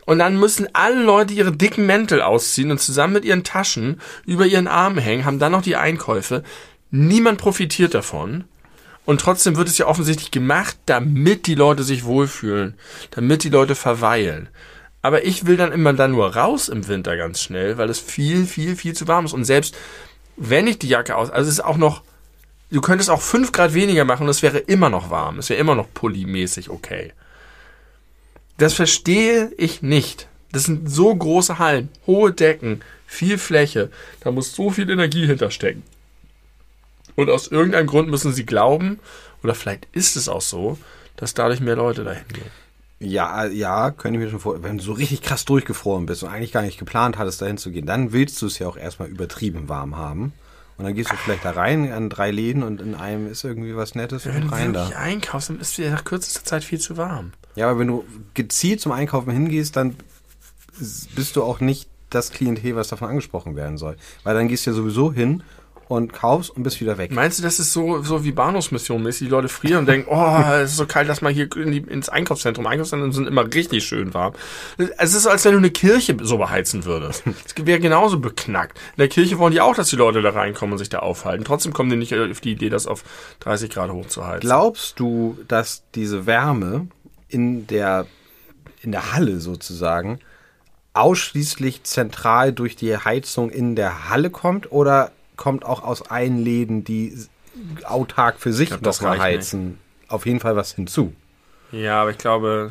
Und 0.07 0.21
dann 0.21 0.39
müssen 0.39 0.69
alle 0.73 1.03
Leute 1.03 1.35
ihre 1.35 1.51
dicken 1.51 1.85
Mäntel 1.85 2.23
ausziehen 2.23 2.71
und 2.71 2.81
zusammen 2.81 3.15
mit 3.15 3.25
ihren 3.25 3.43
Taschen 3.43 4.01
über 4.25 4.47
ihren 4.47 4.69
Armen 4.69 4.99
hängen, 4.99 5.25
haben 5.25 5.41
dann 5.41 5.53
noch 5.53 5.63
die 5.63 5.77
Einkäufe. 5.77 6.45
Niemand 6.93 7.39
profitiert 7.39 7.95
davon. 7.95 8.45
Und 9.05 9.21
trotzdem 9.21 9.57
wird 9.57 9.67
es 9.67 9.79
ja 9.79 9.87
offensichtlich 9.87 10.31
gemacht, 10.31 10.77
damit 10.87 11.49
die 11.49 11.57
Leute 11.57 11.83
sich 11.83 12.05
wohlfühlen, 12.05 12.75
damit 13.11 13.43
die 13.43 13.49
Leute 13.49 13.75
verweilen. 13.75 14.49
Aber 15.03 15.25
ich 15.25 15.47
will 15.47 15.57
dann 15.57 15.73
immer 15.73 15.93
dann 15.93 16.13
nur 16.13 16.35
raus 16.37 16.69
im 16.69 16.87
Winter 16.87 17.17
ganz 17.17 17.41
schnell, 17.41 17.77
weil 17.77 17.91
es 17.91 17.99
viel, 17.99 18.47
viel, 18.47 18.77
viel 18.77 18.95
zu 18.95 19.09
warm 19.09 19.25
ist. 19.25 19.33
Und 19.33 19.45
selbst 19.45 19.77
wenn 20.37 20.67
ich 20.67 20.79
die 20.79 20.89
Jacke 20.89 21.17
aus, 21.17 21.31
also 21.31 21.49
es 21.49 21.55
ist 21.55 21.65
auch 21.65 21.77
noch, 21.77 22.03
du 22.71 22.81
könntest 22.81 23.11
auch 23.11 23.21
5 23.21 23.53
Grad 23.53 23.75
weniger 23.75 24.05
machen 24.05 24.25
und 24.25 24.31
es 24.31 24.43
wäre 24.43 24.59
immer 24.59 24.89
noch 24.89 25.11
warm. 25.11 25.39
Es 25.39 25.51
wäre 25.51 25.61
immer 25.61 25.75
noch 25.75 25.93
pullimäßig 25.93 26.71
okay. 26.71 27.13
Das 28.59 28.75
verstehe 28.75 29.51
ich 29.59 29.83
nicht. 29.83 30.29
Das 30.53 30.65
sind 30.65 30.89
so 30.91 31.15
große 31.15 31.59
Hallen, 31.59 31.89
hohe 32.07 32.33
Decken, 32.33 32.83
viel 33.07 33.39
Fläche. 33.39 33.91
Da 34.21 34.31
muss 34.31 34.55
so 34.55 34.71
viel 34.71 34.89
Energie 34.89 35.27
hinterstecken. 35.27 35.83
Und 37.17 37.29
aus 37.29 37.49
irgendeinem 37.49 37.87
Grund 37.87 38.09
müssen 38.09 38.33
sie 38.33 38.47
glauben, 38.47 39.01
oder 39.43 39.55
vielleicht 39.55 39.89
ist 39.93 40.17
es 40.17 40.29
auch 40.29 40.41
so, 40.41 40.79
dass 41.17 41.35
dadurch 41.35 41.61
mehr 41.61 41.77
Leute 41.77 42.05
dahin 42.05 42.29
gehen. 42.29 42.62
Ja, 43.03 43.47
ja, 43.47 43.91
könnte 43.91 44.19
ich 44.19 44.25
mir 44.25 44.31
schon 44.31 44.41
vor. 44.41 44.63
Wenn 44.63 44.79
du 44.79 44.85
so 44.85 44.93
richtig 44.93 45.23
krass 45.23 45.45
durchgefroren 45.45 46.07
bist 46.07 46.23
und 46.23 46.31
eigentlich 46.31 46.53
gar 46.53 46.63
nicht 46.63 46.79
geplant 46.79 47.19
hattest, 47.19 47.43
dahin 47.43 47.59
zu 47.59 47.71
gehen, 47.71 47.87
dann 47.87 48.13
willst 48.13 48.41
du 48.41 48.47
es 48.47 48.59
ja 48.59 48.69
auch 48.69 48.77
erstmal 48.77 49.09
übertrieben 49.09 49.69
warm 49.69 49.97
haben. 49.97 50.33
Und 50.79 50.85
dann 50.85 50.95
gehst 50.95 51.13
du 51.13 51.17
vielleicht 51.17 51.45
da 51.45 51.51
rein 51.51 51.93
an 51.93 52.09
drei 52.09 52.31
Läden 52.31 52.63
und 52.63 52.81
in 52.81 52.95
einem 52.95 53.31
ist 53.31 53.45
irgendwie 53.45 53.77
was 53.77 53.95
Nettes 53.95 54.25
Wenn 54.25 54.37
und 54.37 54.45
du 54.45 54.49
rein 54.49 54.73
da. 54.73 54.81
wirklich 54.81 54.97
einkaufst, 54.97 55.51
dann 55.51 55.61
ist 55.61 55.77
dir 55.77 55.91
nach 55.91 56.05
kürzester 56.05 56.45
Zeit 56.45 56.65
viel 56.65 56.81
zu 56.81 56.97
warm. 56.97 57.33
Ja, 57.55 57.69
aber 57.69 57.79
wenn 57.79 57.89
du 57.89 58.05
gezielt 58.35 58.81
zum 58.81 58.93
Einkaufen 58.93 59.31
hingehst, 59.31 59.77
dann 59.77 59.97
bist 61.15 61.37
du 61.37 61.43
auch 61.43 61.61
nicht 61.61 61.89
das 62.11 62.31
Klientel, 62.31 62.77
was 62.77 62.89
davon 62.89 63.09
angesprochen 63.09 63.57
werden 63.57 63.79
soll. 63.79 63.97
Weil 64.25 64.35
dann 64.35 64.49
gehst 64.49 64.67
du 64.67 64.71
ja 64.71 64.77
sowieso 64.77 65.13
hin 65.13 65.43
und 65.93 66.13
kaufst 66.13 66.51
und 66.51 66.63
bist 66.63 66.81
wieder 66.81 66.99
weg. 66.99 67.13
Meinst 67.13 67.39
du, 67.39 67.43
das 67.43 67.59
ist 67.59 67.73
so, 67.73 68.03
so 68.03 68.25
wie 68.25 68.33
Bahnhofsmission 68.33 69.03
mäßig? 69.03 69.29
Die 69.29 69.31
Leute 69.31 69.49
frieren 69.49 69.81
und 69.81 69.87
denken, 69.87 70.09
oh, 70.11 70.43
es 70.63 70.71
ist 70.71 70.77
so 70.77 70.87
kalt, 70.87 71.09
lass 71.09 71.21
mal 71.21 71.33
hier 71.33 71.55
in 71.57 71.71
die, 71.71 71.79
ins 71.79 72.09
Einkaufszentrum. 72.09 72.67
Einkaufszentren 72.67 73.13
sind 73.13 73.29
immer 73.29 73.53
richtig 73.53 73.85
schön 73.85 74.15
warm. 74.15 74.33
Es 74.99 75.15
ist 75.15 75.27
als 75.27 75.45
wenn 75.45 75.53
du 75.53 75.59
eine 75.59 75.71
Kirche 75.71 76.17
so 76.23 76.39
beheizen 76.39 76.85
würdest. 76.85 77.25
Es 77.45 77.67
wäre 77.67 77.81
genauso 77.81 78.19
beknackt. 78.19 78.79
In 78.97 79.01
der 79.01 79.09
Kirche 79.09 79.39
wollen 79.39 79.53
die 79.53 79.61
auch, 79.61 79.75
dass 79.75 79.91
die 79.91 79.97
Leute 79.97 80.23
da 80.23 80.31
reinkommen 80.31 80.73
und 80.73 80.79
sich 80.79 80.89
da 80.89 81.01
aufhalten. 81.01 81.45
Trotzdem 81.45 81.73
kommen 81.73 81.91
die 81.91 81.97
nicht 81.97 82.15
auf 82.15 82.41
die 82.41 82.53
Idee, 82.53 82.71
das 82.71 82.87
auf 82.87 83.05
30 83.41 83.71
Grad 83.71 83.91
hochzuheizen. 83.91 84.41
Glaubst 84.41 84.99
du, 84.99 85.39
dass 85.49 85.83
diese 85.95 86.27
Wärme 86.27 86.87
in 87.29 87.67
der, 87.67 88.07
in 88.81 88.93
der 88.93 89.13
Halle 89.13 89.41
sozusagen 89.41 90.21
ausschließlich 90.95 91.85
zentral 91.85 92.53
durch 92.53 92.77
die 92.77 92.97
Heizung 92.97 93.51
in 93.51 93.77
der 93.77 94.09
Halle 94.09 94.31
kommt 94.31 94.71
oder 94.73 95.13
kommt 95.43 95.65
auch 95.67 95.83
aus 95.83 96.03
allen 96.03 96.39
Läden, 96.39 96.85
die 96.85 97.19
autark 97.85 98.39
für 98.39 98.53
sich 98.53 98.69
glaub, 98.69 98.83
das 98.83 99.01
nochmal 99.01 99.19
reicht 99.19 99.39
heizen, 99.39 99.79
auf 100.07 100.25
jeden 100.25 100.39
Fall 100.39 100.55
was 100.55 100.73
hinzu? 100.75 101.13
Ja, 101.73 102.01
aber 102.03 102.11
ich 102.13 102.19
glaube, 102.19 102.71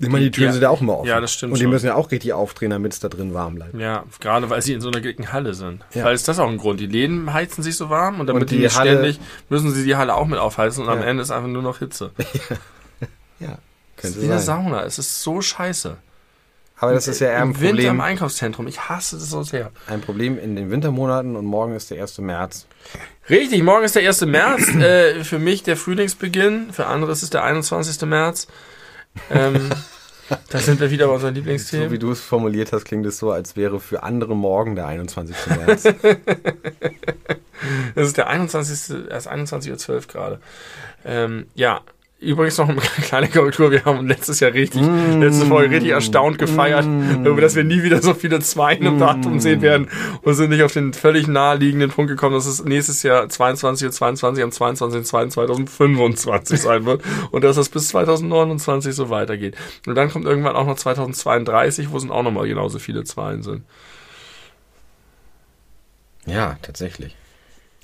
Ich 0.00 0.08
meine, 0.08 0.26
die 0.26 0.30
Türen 0.30 0.46
Ja. 0.46 0.52
sind 0.52 0.62
ja 0.62 0.68
auch 0.70 0.80
immer 0.80 0.98
offen. 0.98 1.08
Ja, 1.08 1.20
das 1.20 1.32
stimmt 1.32 1.52
Und 1.54 1.58
die 1.58 1.64
schon. 1.64 1.72
müssen 1.72 1.86
ja 1.86 1.96
auch 1.96 2.12
richtig 2.12 2.32
aufdrehen, 2.32 2.70
damit 2.70 2.92
es 2.92 3.00
da 3.00 3.08
drin 3.08 3.34
warm 3.34 3.56
bleibt. 3.56 3.74
ja, 3.74 4.04
gerade 4.20 4.48
weil 4.48 4.62
sie 4.62 4.72
in 4.74 4.80
so 4.80 4.88
einer 4.90 5.00
dicken 5.00 5.32
Halle 5.32 5.54
sind. 5.54 5.84
Ja. 5.94 6.04
Weil 6.04 6.14
ist 6.14 6.28
das 6.28 6.38
auch 6.38 6.48
ein 6.48 6.58
Grund. 6.58 6.78
Die 6.78 6.86
Läden 6.86 7.32
heizen 7.32 7.64
sich 7.64 7.76
so 7.76 7.90
warm 7.90 8.20
und 8.20 8.28
damit 8.28 8.42
Und 8.42 8.50
die, 8.52 8.58
die 8.58 8.62
nicht 8.62 8.78
Halle- 8.78 8.92
ständig, 8.92 9.18
müssen 9.48 9.72
sie 9.72 9.82
die 9.84 9.96
Halle 9.96 10.14
auch 10.14 10.26
mit 10.26 10.38
aufheizen 10.38 10.84
und 10.84 10.88
am 10.90 11.00
Ja. 11.00 11.06
Ende 11.06 11.22
ist 11.24 11.32
einfach 11.32 11.48
nur 11.48 11.62
noch 11.62 11.78
Hitze. 11.80 12.12
Ja, 13.40 13.58
Das 13.96 14.10
ist 14.12 14.20
wie 14.22 14.26
eine 14.26 14.38
Sauna. 14.40 14.82
Es 14.84 14.98
ist 14.98 15.22
so 15.22 15.40
scheiße. 15.40 15.96
Aber 16.80 16.92
das 16.92 17.08
ist 17.08 17.20
ja 17.20 17.28
eher 17.28 17.42
ein 17.42 17.50
Im 17.50 17.60
Winter 17.60 17.68
im 17.68 17.76
Problem, 17.76 18.00
Einkaufszentrum. 18.00 18.66
Ich 18.68 18.88
hasse 18.88 19.16
das 19.16 19.30
so 19.30 19.42
sehr. 19.42 19.72
ein 19.86 20.00
Problem 20.00 20.38
in 20.38 20.54
den 20.54 20.70
Wintermonaten 20.70 21.36
und 21.36 21.44
morgen 21.44 21.74
ist 21.74 21.90
der 21.90 22.00
1. 22.00 22.18
März. 22.18 22.66
Richtig, 23.28 23.62
morgen 23.62 23.84
ist 23.84 23.96
der 23.96 24.06
1. 24.06 24.22
März. 24.26 24.68
äh, 24.74 25.24
für 25.24 25.38
mich 25.38 25.62
der 25.62 25.76
Frühlingsbeginn. 25.76 26.72
Für 26.72 26.86
andere 26.86 27.12
ist 27.12 27.22
es 27.22 27.30
der 27.30 27.42
21. 27.42 28.00
März. 28.02 28.46
Ähm, 29.30 29.70
da 30.50 30.58
sind 30.58 30.80
wir 30.80 30.90
wieder 30.90 31.08
bei 31.08 31.14
unseren 31.14 31.34
So 31.34 31.38
Lieblingsthemen. 31.40 31.90
wie 31.90 31.98
du 31.98 32.12
es 32.12 32.20
formuliert 32.20 32.72
hast, 32.72 32.84
klingt 32.84 33.06
es 33.06 33.18
so, 33.18 33.32
als 33.32 33.56
wäre 33.56 33.80
für 33.80 34.02
andere 34.04 34.36
morgen 34.36 34.76
der 34.76 34.86
21. 34.86 35.36
März. 35.56 35.84
Das 37.94 38.06
ist 38.06 38.16
der 38.16 38.28
21. 38.28 39.08
Erst 39.10 39.30
21.12 39.30 39.90
Uhr 39.90 40.00
gerade. 40.02 40.40
Ähm, 41.04 41.46
ja. 41.54 41.80
Übrigens 42.20 42.58
noch 42.58 42.68
eine 42.68 42.80
kleine 43.02 43.28
Korrektur. 43.28 43.70
Wir 43.70 43.84
haben 43.84 44.08
letztes 44.08 44.40
Jahr 44.40 44.52
richtig, 44.52 44.82
letzte 44.82 45.46
Folge 45.46 45.76
richtig 45.76 45.92
erstaunt 45.92 46.38
gefeiert, 46.38 46.84
darüber, 47.22 47.40
dass 47.40 47.54
wir 47.54 47.62
nie 47.62 47.84
wieder 47.84 48.02
so 48.02 48.12
viele 48.12 48.40
Zweien 48.40 48.84
im 48.84 48.98
Datum 48.98 49.38
sehen 49.38 49.62
werden 49.62 49.88
und 50.22 50.34
sind 50.34 50.50
nicht 50.50 50.64
auf 50.64 50.72
den 50.72 50.92
völlig 50.92 51.28
naheliegenden 51.28 51.90
Punkt 51.90 52.10
gekommen, 52.10 52.34
dass 52.34 52.46
es 52.46 52.64
nächstes 52.64 53.04
Jahr 53.04 53.28
22 53.28 53.86
Uhr 53.86 53.92
22 53.92 54.42
am 54.42 54.50
22.02.2025 54.50 56.56
sein 56.56 56.86
wird 56.86 57.04
und 57.30 57.44
dass 57.44 57.54
das 57.54 57.68
bis 57.68 57.86
2029 57.88 58.96
so 58.96 59.10
weitergeht. 59.10 59.54
Und 59.86 59.94
dann 59.94 60.10
kommt 60.10 60.26
irgendwann 60.26 60.56
auch 60.56 60.66
noch 60.66 60.76
2032, 60.76 61.92
wo 61.92 61.98
es 61.98 62.10
auch 62.10 62.24
nochmal 62.24 62.48
genauso 62.48 62.80
viele 62.80 63.04
Zweien 63.04 63.44
sind. 63.44 63.62
ja, 66.26 66.56
tatsächlich. 66.62 67.14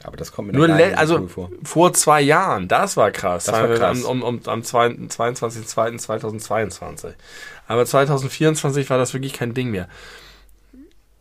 Aber 0.05 0.17
das 0.19 0.33
kommt 0.33 0.53
mir 0.53 0.59
Nur 0.59 0.69
noch 0.69 0.77
le- 0.77 0.97
also 0.99 1.27
vor. 1.29 1.51
vor 1.64 1.93
zwei 1.95 2.21
Jahren, 2.21 2.69
das 2.69 2.97
war 2.97 3.11
krass. 3.11 3.45
Das 3.45 3.55
war 3.55 3.69
krass. 3.69 4.05
Am, 4.05 4.23
um, 4.23 4.23
um, 4.23 4.40
am 4.47 4.61
22.02.2022. 4.61 7.14
Aber 7.67 7.87
2024 7.87 8.90
war 8.90 8.99
das 8.99 9.14
wirklich 9.14 9.33
kein 9.33 9.55
Ding 9.55 9.71
mehr. 9.71 9.88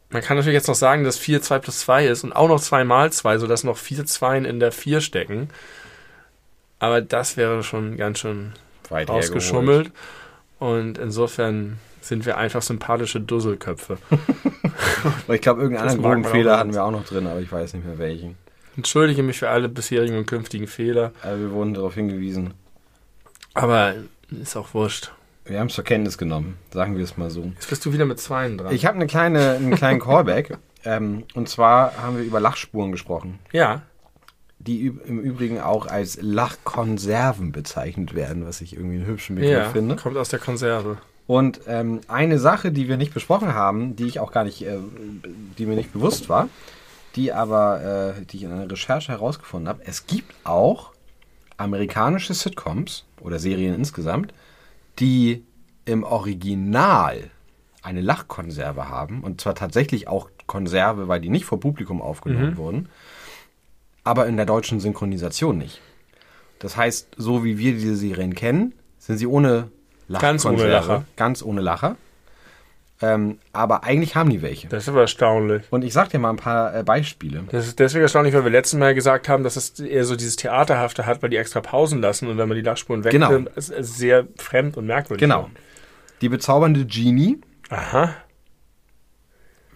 Man 0.10 0.22
kann 0.22 0.38
natürlich 0.38 0.56
jetzt 0.56 0.68
noch 0.68 0.76
sagen, 0.76 1.04
dass 1.04 1.18
4 1.18 1.42
2 1.42 1.60
plus 1.60 1.80
2 1.80 2.08
ist 2.08 2.24
und 2.24 2.34
auch 2.34 2.48
noch 2.48 2.60
2 2.60 2.84
mal 2.84 3.12
2, 3.12 3.40
sodass 3.40 3.64
noch 3.64 3.78
4 3.78 4.06
Zweien 4.06 4.46
in 4.46 4.60
der 4.60 4.72
4 4.72 5.02
stecken. 5.02 5.50
Aber 6.80 7.02
das 7.02 7.38
wäre 7.38 7.64
schon 7.64 7.98
ganz 7.98 8.20
schön 8.20 8.54
Weit 8.90 9.10
ausgeschummelt. 9.10 9.92
Und 10.60 10.98
insofern 10.98 11.80
sind 12.02 12.26
wir 12.26 12.38
einfach 12.38 12.62
sympathische 12.62 13.22
Dusselköpfe. 13.22 13.98
Ich 15.28 15.42
glaube, 15.42 15.62
irgendeinen 15.62 15.90
anderen 15.90 16.48
auch 16.48 16.58
hatten 16.58 16.74
wir 16.74 16.84
auch 16.84 16.92
noch 16.92 17.06
drin, 17.06 17.28
aber 17.28 17.40
ich 17.40 17.52
weiß 17.52 17.74
nicht 17.74 17.86
mehr 17.86 17.98
welchen. 17.98 18.38
Entschuldige 18.76 19.24
mich 19.24 19.40
für 19.40 19.50
alle 19.50 19.70
bisherigen 19.70 20.18
und 20.18 20.26
künftigen 20.26 20.68
Fehler. 20.68 21.12
Aber 21.22 21.40
wir 21.40 21.52
wurden 21.52 21.74
darauf 21.74 21.96
hingewiesen. 21.96 22.54
Aber 23.54 23.94
ist 24.30 24.56
auch 24.56 24.74
wurscht. 24.74 25.12
Wir 25.46 25.60
haben 25.60 25.68
es 25.68 25.76
zur 25.76 25.84
Kenntnis 25.84 26.18
genommen, 26.18 26.58
sagen 26.72 26.96
wir 26.96 27.04
es 27.04 27.18
mal 27.18 27.30
so. 27.30 27.52
Jetzt 27.56 27.70
bist 27.70 27.86
du 27.86 27.92
wieder 27.92 28.06
mit 28.06 28.20
Zweien 28.20 28.58
dran. 28.58 28.74
Ich 28.74 28.86
habe 28.86 28.96
eine 28.96 29.08
kleine, 29.08 29.52
einen 29.52 29.76
kleinen 29.76 30.00
Callback. 30.00 30.58
ähm, 30.86 31.24
und 31.34 31.50
zwar 31.50 31.98
haben 32.02 32.18
wir 32.18 32.24
über 32.24 32.40
Lachspuren 32.40 32.92
gesprochen, 32.92 33.40
ja, 33.52 33.82
die 34.60 34.88
im 34.88 35.20
Übrigen 35.20 35.60
auch 35.60 35.88
als 35.88 36.18
Lachkonserven 36.22 37.52
bezeichnet 37.52 38.16
werden, 38.16 38.46
was 38.46 38.62
ich 38.62 38.76
irgendwie 38.76 38.96
einen 38.96 39.06
hübschen 39.06 39.36
Begriff 39.36 39.52
ja, 39.52 39.70
finde. 39.70 39.98
kommt 39.98 40.16
aus 40.16 40.30
der 40.30 40.40
Konserve. 40.40 40.98
Und 41.28 41.62
ähm, 41.68 42.02
eine 42.08 42.40
Sache, 42.40 42.72
die 42.72 42.88
wir 42.88 42.98
nicht 42.98 43.14
besprochen 43.14 43.54
haben, 43.54 43.96
die 43.96 44.06
ich 44.06 44.20
auch 44.20 44.32
gar 44.32 44.44
nicht, 44.44 44.62
äh, 44.66 44.78
die 45.58 45.66
mir 45.66 45.76
nicht 45.76 45.94
bewusst 45.94 46.30
war, 46.30 46.50
die 47.16 47.32
aber, 47.32 48.16
äh, 48.18 48.26
die 48.26 48.38
ich 48.38 48.44
in 48.44 48.52
einer 48.52 48.70
Recherche 48.70 49.12
herausgefunden 49.12 49.68
habe, 49.68 49.82
es 49.86 50.08
gibt 50.08 50.34
auch 50.44 50.92
amerikanische 51.58 52.34
Sitcoms 52.34 53.06
oder 53.22 53.40
Serien 53.40 53.76
insgesamt, 53.76 54.34
die 55.00 55.44
im 55.86 56.04
Original 56.04 57.30
eine 57.82 58.02
Lachkonserve 58.02 58.90
haben. 58.90 59.22
Und 59.22 59.42
zwar 59.42 59.56
tatsächlich 59.56 60.08
auch 60.08 60.30
Konserve, 60.48 61.08
weil 61.08 61.22
die 61.22 61.30
nicht 61.30 61.46
vor 61.46 61.60
Publikum 61.60 62.02
aufgenommen 62.02 62.58
wurden, 62.58 62.90
aber 64.04 64.28
in 64.28 64.38
der 64.38 64.46
deutschen 64.46 64.80
Synchronisation 64.80 65.58
nicht. 65.58 65.82
Das 66.60 66.78
heißt, 66.78 67.16
so 67.18 67.44
wie 67.44 67.58
wir 67.58 67.74
diese 67.74 67.96
Serien 67.96 68.36
kennen, 68.36 68.74
sind 68.98 69.18
sie 69.18 69.28
ohne 69.28 69.70
Ganz 70.10 70.46
ohne 70.46 70.58
Lachkonserve. 70.58 70.72
Lacher. 70.72 71.06
Ganz 71.16 71.44
ohne 71.44 71.62
Lacher. 71.62 71.96
Ähm, 73.04 73.38
aber 73.52 73.84
eigentlich 73.84 74.16
haben 74.16 74.30
die 74.30 74.42
welche. 74.42 74.68
Das 74.70 74.84
ist 74.84 74.90
aber 74.90 75.02
erstaunlich. 75.02 75.64
Und 75.72 75.84
ich 75.84 75.92
sag 75.94 76.10
dir 76.10 76.20
mal 76.20 76.30
ein 76.30 76.38
paar 76.38 76.74
äh, 76.76 76.84
Beispiele. 76.84 77.44
Das 77.52 77.68
ist 77.68 77.78
deswegen 77.80 78.04
erstaunlich, 78.04 78.34
weil 78.34 78.44
wir 78.46 78.52
letztes 78.52 78.80
Mal 78.80 78.96
gesagt 78.96 79.28
haben, 79.28 79.44
dass 79.44 79.56
es 79.58 79.78
eher 79.80 80.06
so 80.06 80.16
dieses 80.16 80.38
Theaterhafte 80.38 81.06
hat, 81.06 81.22
weil 81.22 81.30
die 81.30 81.38
extra 81.38 81.60
Pausen 81.62 82.00
lassen 82.02 82.28
und 82.30 82.38
wenn 82.38 82.48
man 82.48 82.56
die 82.56 82.64
Lachspuren 82.64 83.02
Genau. 83.02 83.30
wegnimmt, 83.30 83.50
ist 83.58 83.70
es 83.72 83.98
sehr 83.98 84.26
fremd 84.38 84.78
und 84.78 84.86
merkwürdig. 84.86 85.20
Genau. 85.20 85.50
Die 86.22 86.30
bezaubernde 86.30 86.86
Genie, 86.86 87.42
Aha, 87.70 88.14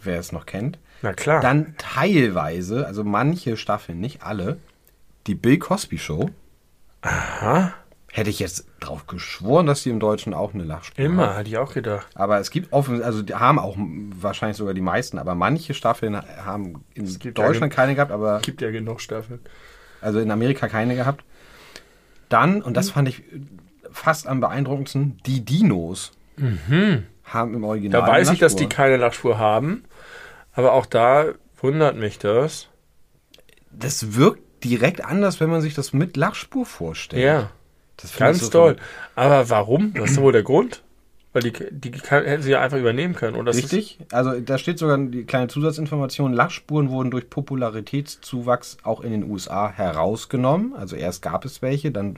wer 0.03 0.19
es 0.19 0.31
noch 0.31 0.45
kennt. 0.45 0.79
na 1.01 1.11
klar. 1.13 1.41
Dann 1.41 1.75
teilweise, 1.77 2.87
also 2.87 3.03
manche 3.03 3.57
Staffeln, 3.57 3.99
nicht 3.99 4.23
alle, 4.23 4.57
die 5.27 5.35
Bill 5.35 5.57
Cosby 5.59 5.97
Show. 5.97 6.29
Aha, 7.01 7.73
Hätte 8.17 8.31
ich 8.31 8.39
jetzt 8.39 8.65
drauf 8.79 9.05
geschworen, 9.05 9.67
dass 9.67 9.83
die 9.83 9.91
im 9.91 9.99
Deutschen 9.99 10.33
auch 10.33 10.51
eine 10.55 10.63
Lachspur 10.63 11.05
immer, 11.05 11.27
haben. 11.27 11.35
hatte 11.37 11.49
ich 11.49 11.57
auch 11.59 11.71
gedacht. 11.71 12.07
Aber 12.15 12.39
es 12.39 12.49
gibt 12.49 12.73
offen, 12.73 13.03
also 13.03 13.21
die 13.21 13.35
haben 13.35 13.59
auch 13.59 13.77
wahrscheinlich 13.77 14.57
sogar 14.57 14.73
die 14.73 14.81
meisten, 14.81 15.19
aber 15.19 15.35
manche 15.35 15.75
Staffeln 15.75 16.15
haben 16.43 16.83
in 16.95 17.05
gibt 17.19 17.37
ja 17.37 17.45
Deutschland 17.45 17.71
keine 17.71 17.93
gehabt, 17.93 18.11
aber 18.11 18.39
Gibt 18.39 18.61
ja 18.61 18.71
genug 18.71 19.01
Staffeln. 19.01 19.39
also 20.01 20.19
in 20.19 20.31
Amerika 20.31 20.67
keine 20.67 20.95
gehabt. 20.95 21.23
Dann, 22.27 22.63
und 22.63 22.71
Mhm. 22.71 22.73
das 22.73 22.89
fand 22.89 23.07
ich 23.07 23.21
fast 23.91 24.25
am 24.25 24.39
beeindruckendsten, 24.39 25.19
die 25.27 25.45
Dinos 25.45 26.11
haben 27.23 27.53
im 27.53 27.63
Original. 27.63 28.01
Mhm. 28.01 28.05
Da 28.07 28.11
weiß 28.11 28.31
ich, 28.31 28.39
dass 28.39 28.55
die 28.55 28.67
keine 28.67 28.97
Lachspur 28.97 29.37
haben, 29.37 29.83
aber 30.53 30.73
auch 30.73 30.87
da 30.87 31.25
wundert 31.61 31.95
mich 31.95 32.17
das. 32.17 32.67
Das 33.71 34.15
wirkt 34.15 34.41
direkt 34.63 35.05
anders, 35.05 35.39
wenn 35.39 35.51
man 35.51 35.61
sich 35.61 35.75
das 35.75 35.93
mit 35.93 36.17
Lachspur 36.17 36.65
vorstellt. 36.65 37.23
Ja, 37.23 37.51
ganz 38.17 38.49
toll. 38.49 38.75
verrückt. 38.75 38.81
Aber 39.15 39.49
warum? 39.49 39.93
Was 39.97 40.11
ist 40.11 40.21
wohl 40.21 40.31
der 40.31 40.43
Grund? 40.43 40.83
Weil 41.33 41.43
die, 41.43 41.53
die 41.71 41.91
kann, 41.91 42.23
hätten 42.23 42.41
sie 42.41 42.51
ja 42.51 42.61
einfach 42.61 42.77
übernehmen 42.77 43.13
können. 43.13 43.43
Das 43.45 43.57
Richtig? 43.57 43.99
Also 44.11 44.39
da 44.39 44.57
steht 44.57 44.79
sogar 44.79 44.97
die 44.97 45.23
kleine 45.25 45.47
Zusatzinformation, 45.49 46.33
Lachspuren 46.33 46.89
wurden 46.89 47.11
durch 47.11 47.29
Popularitätszuwachs 47.29 48.77
auch 48.83 49.01
in 49.01 49.11
den 49.11 49.29
USA 49.29 49.69
herausgenommen. 49.69 50.73
Also 50.75 50.95
erst 50.95 51.21
gab 51.21 51.45
es 51.45 51.61
welche, 51.61 51.91
dann 51.91 52.17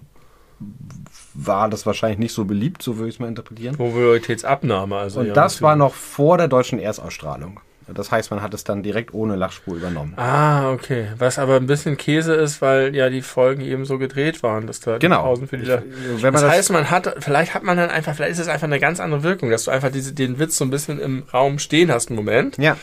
war 1.34 1.70
das 1.70 1.86
wahrscheinlich 1.86 2.20
nicht 2.20 2.34
so 2.34 2.46
beliebt, 2.46 2.82
so 2.82 2.98
würde 2.98 3.10
ich 3.10 3.16
es 3.16 3.20
mal 3.20 3.28
interpretieren. 3.28 3.76
Popularitätsabnahme. 3.78 4.96
Also 4.96 5.22
Und 5.22 5.28
ja, 5.28 5.34
das 5.34 5.62
war 5.62 5.76
noch 5.76 5.94
vor 5.94 6.38
der 6.38 6.48
deutschen 6.48 6.80
Erstausstrahlung. 6.80 7.60
Das 7.94 8.12
heißt, 8.12 8.32
man 8.32 8.42
hat 8.42 8.54
es 8.54 8.64
dann 8.64 8.84
direkt 8.84 9.14
ohne 9.14 9.36
Lachspur 9.36 9.76
übernommen. 9.76 10.14
Ah, 10.18 10.72
okay. 10.72 11.08
Was 11.18 11.40
aber 11.40 11.56
ein 11.56 11.68
bisschen 11.68 11.98
Käse 11.98 12.34
ist, 12.36 12.62
weil 12.62 12.96
ja 12.96 13.10
die 13.10 13.22
Folgen 13.22 13.62
eben 13.62 13.86
so 13.86 13.98
gedreht 13.98 14.44
waren, 14.44 14.68
dass 14.68 14.80
da 14.80 14.98
Genau. 14.98 15.24
Pausen 15.24 15.48
für 15.48 15.58
die 15.58 15.64
Ich- 15.64 15.70
Lach- 15.70 15.82
man 16.22 16.34
das 16.34 16.42
das- 16.42 16.52
heißt, 16.52 16.72
man 16.72 16.90
hat, 16.92 17.16
vielleicht 17.20 17.54
hat 17.54 17.64
man 17.64 17.78
dann 17.78 17.90
einfach, 17.90 18.16
vielleicht 18.16 18.34
ist 18.34 18.40
es 18.40 18.48
einfach 18.48 18.68
eine 18.68 18.80
ganz 18.80 19.00
andere 19.00 19.24
Wirkung, 19.24 19.50
dass 19.50 19.64
du 19.66 19.72
einfach 19.72 19.92
diese, 19.92 20.14
den 20.14 20.40
Witz 20.40 20.58
so 20.58 20.66
ein 20.66 20.70
bisschen 20.70 21.00
im 21.00 21.24
Raum 21.34 21.60
stehen 21.60 21.92
hast, 21.92 22.10
einen 22.10 22.16
Moment. 22.18 22.58
Ja. 22.58 22.78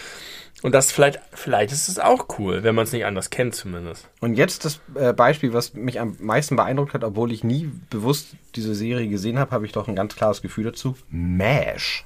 Und 0.62 0.74
das 0.74 0.90
vielleicht, 0.90 1.20
vielleicht 1.32 1.70
ist 1.70 1.86
es 1.86 1.98
auch 1.98 2.26
cool, 2.38 2.62
wenn 2.62 2.74
man 2.74 2.84
es 2.84 2.92
nicht 2.92 3.04
anders 3.04 3.28
kennt 3.30 3.54
zumindest. 3.54 4.08
Und 4.20 4.36
jetzt 4.36 4.64
das 4.64 4.80
äh, 4.94 5.12
Beispiel, 5.12 5.52
was 5.52 5.74
mich 5.74 6.00
am 6.00 6.16
meisten 6.18 6.56
beeindruckt 6.56 6.94
hat, 6.94 7.04
obwohl 7.04 7.30
ich 7.30 7.44
nie 7.44 7.70
bewusst 7.90 8.28
diese 8.56 8.74
Serie 8.74 9.06
gesehen 9.08 9.38
habe, 9.38 9.50
habe 9.50 9.66
ich 9.66 9.72
doch 9.72 9.86
ein 9.86 9.94
ganz 9.94 10.16
klares 10.16 10.40
Gefühl 10.40 10.64
dazu. 10.64 10.96
MASH. 11.10 12.04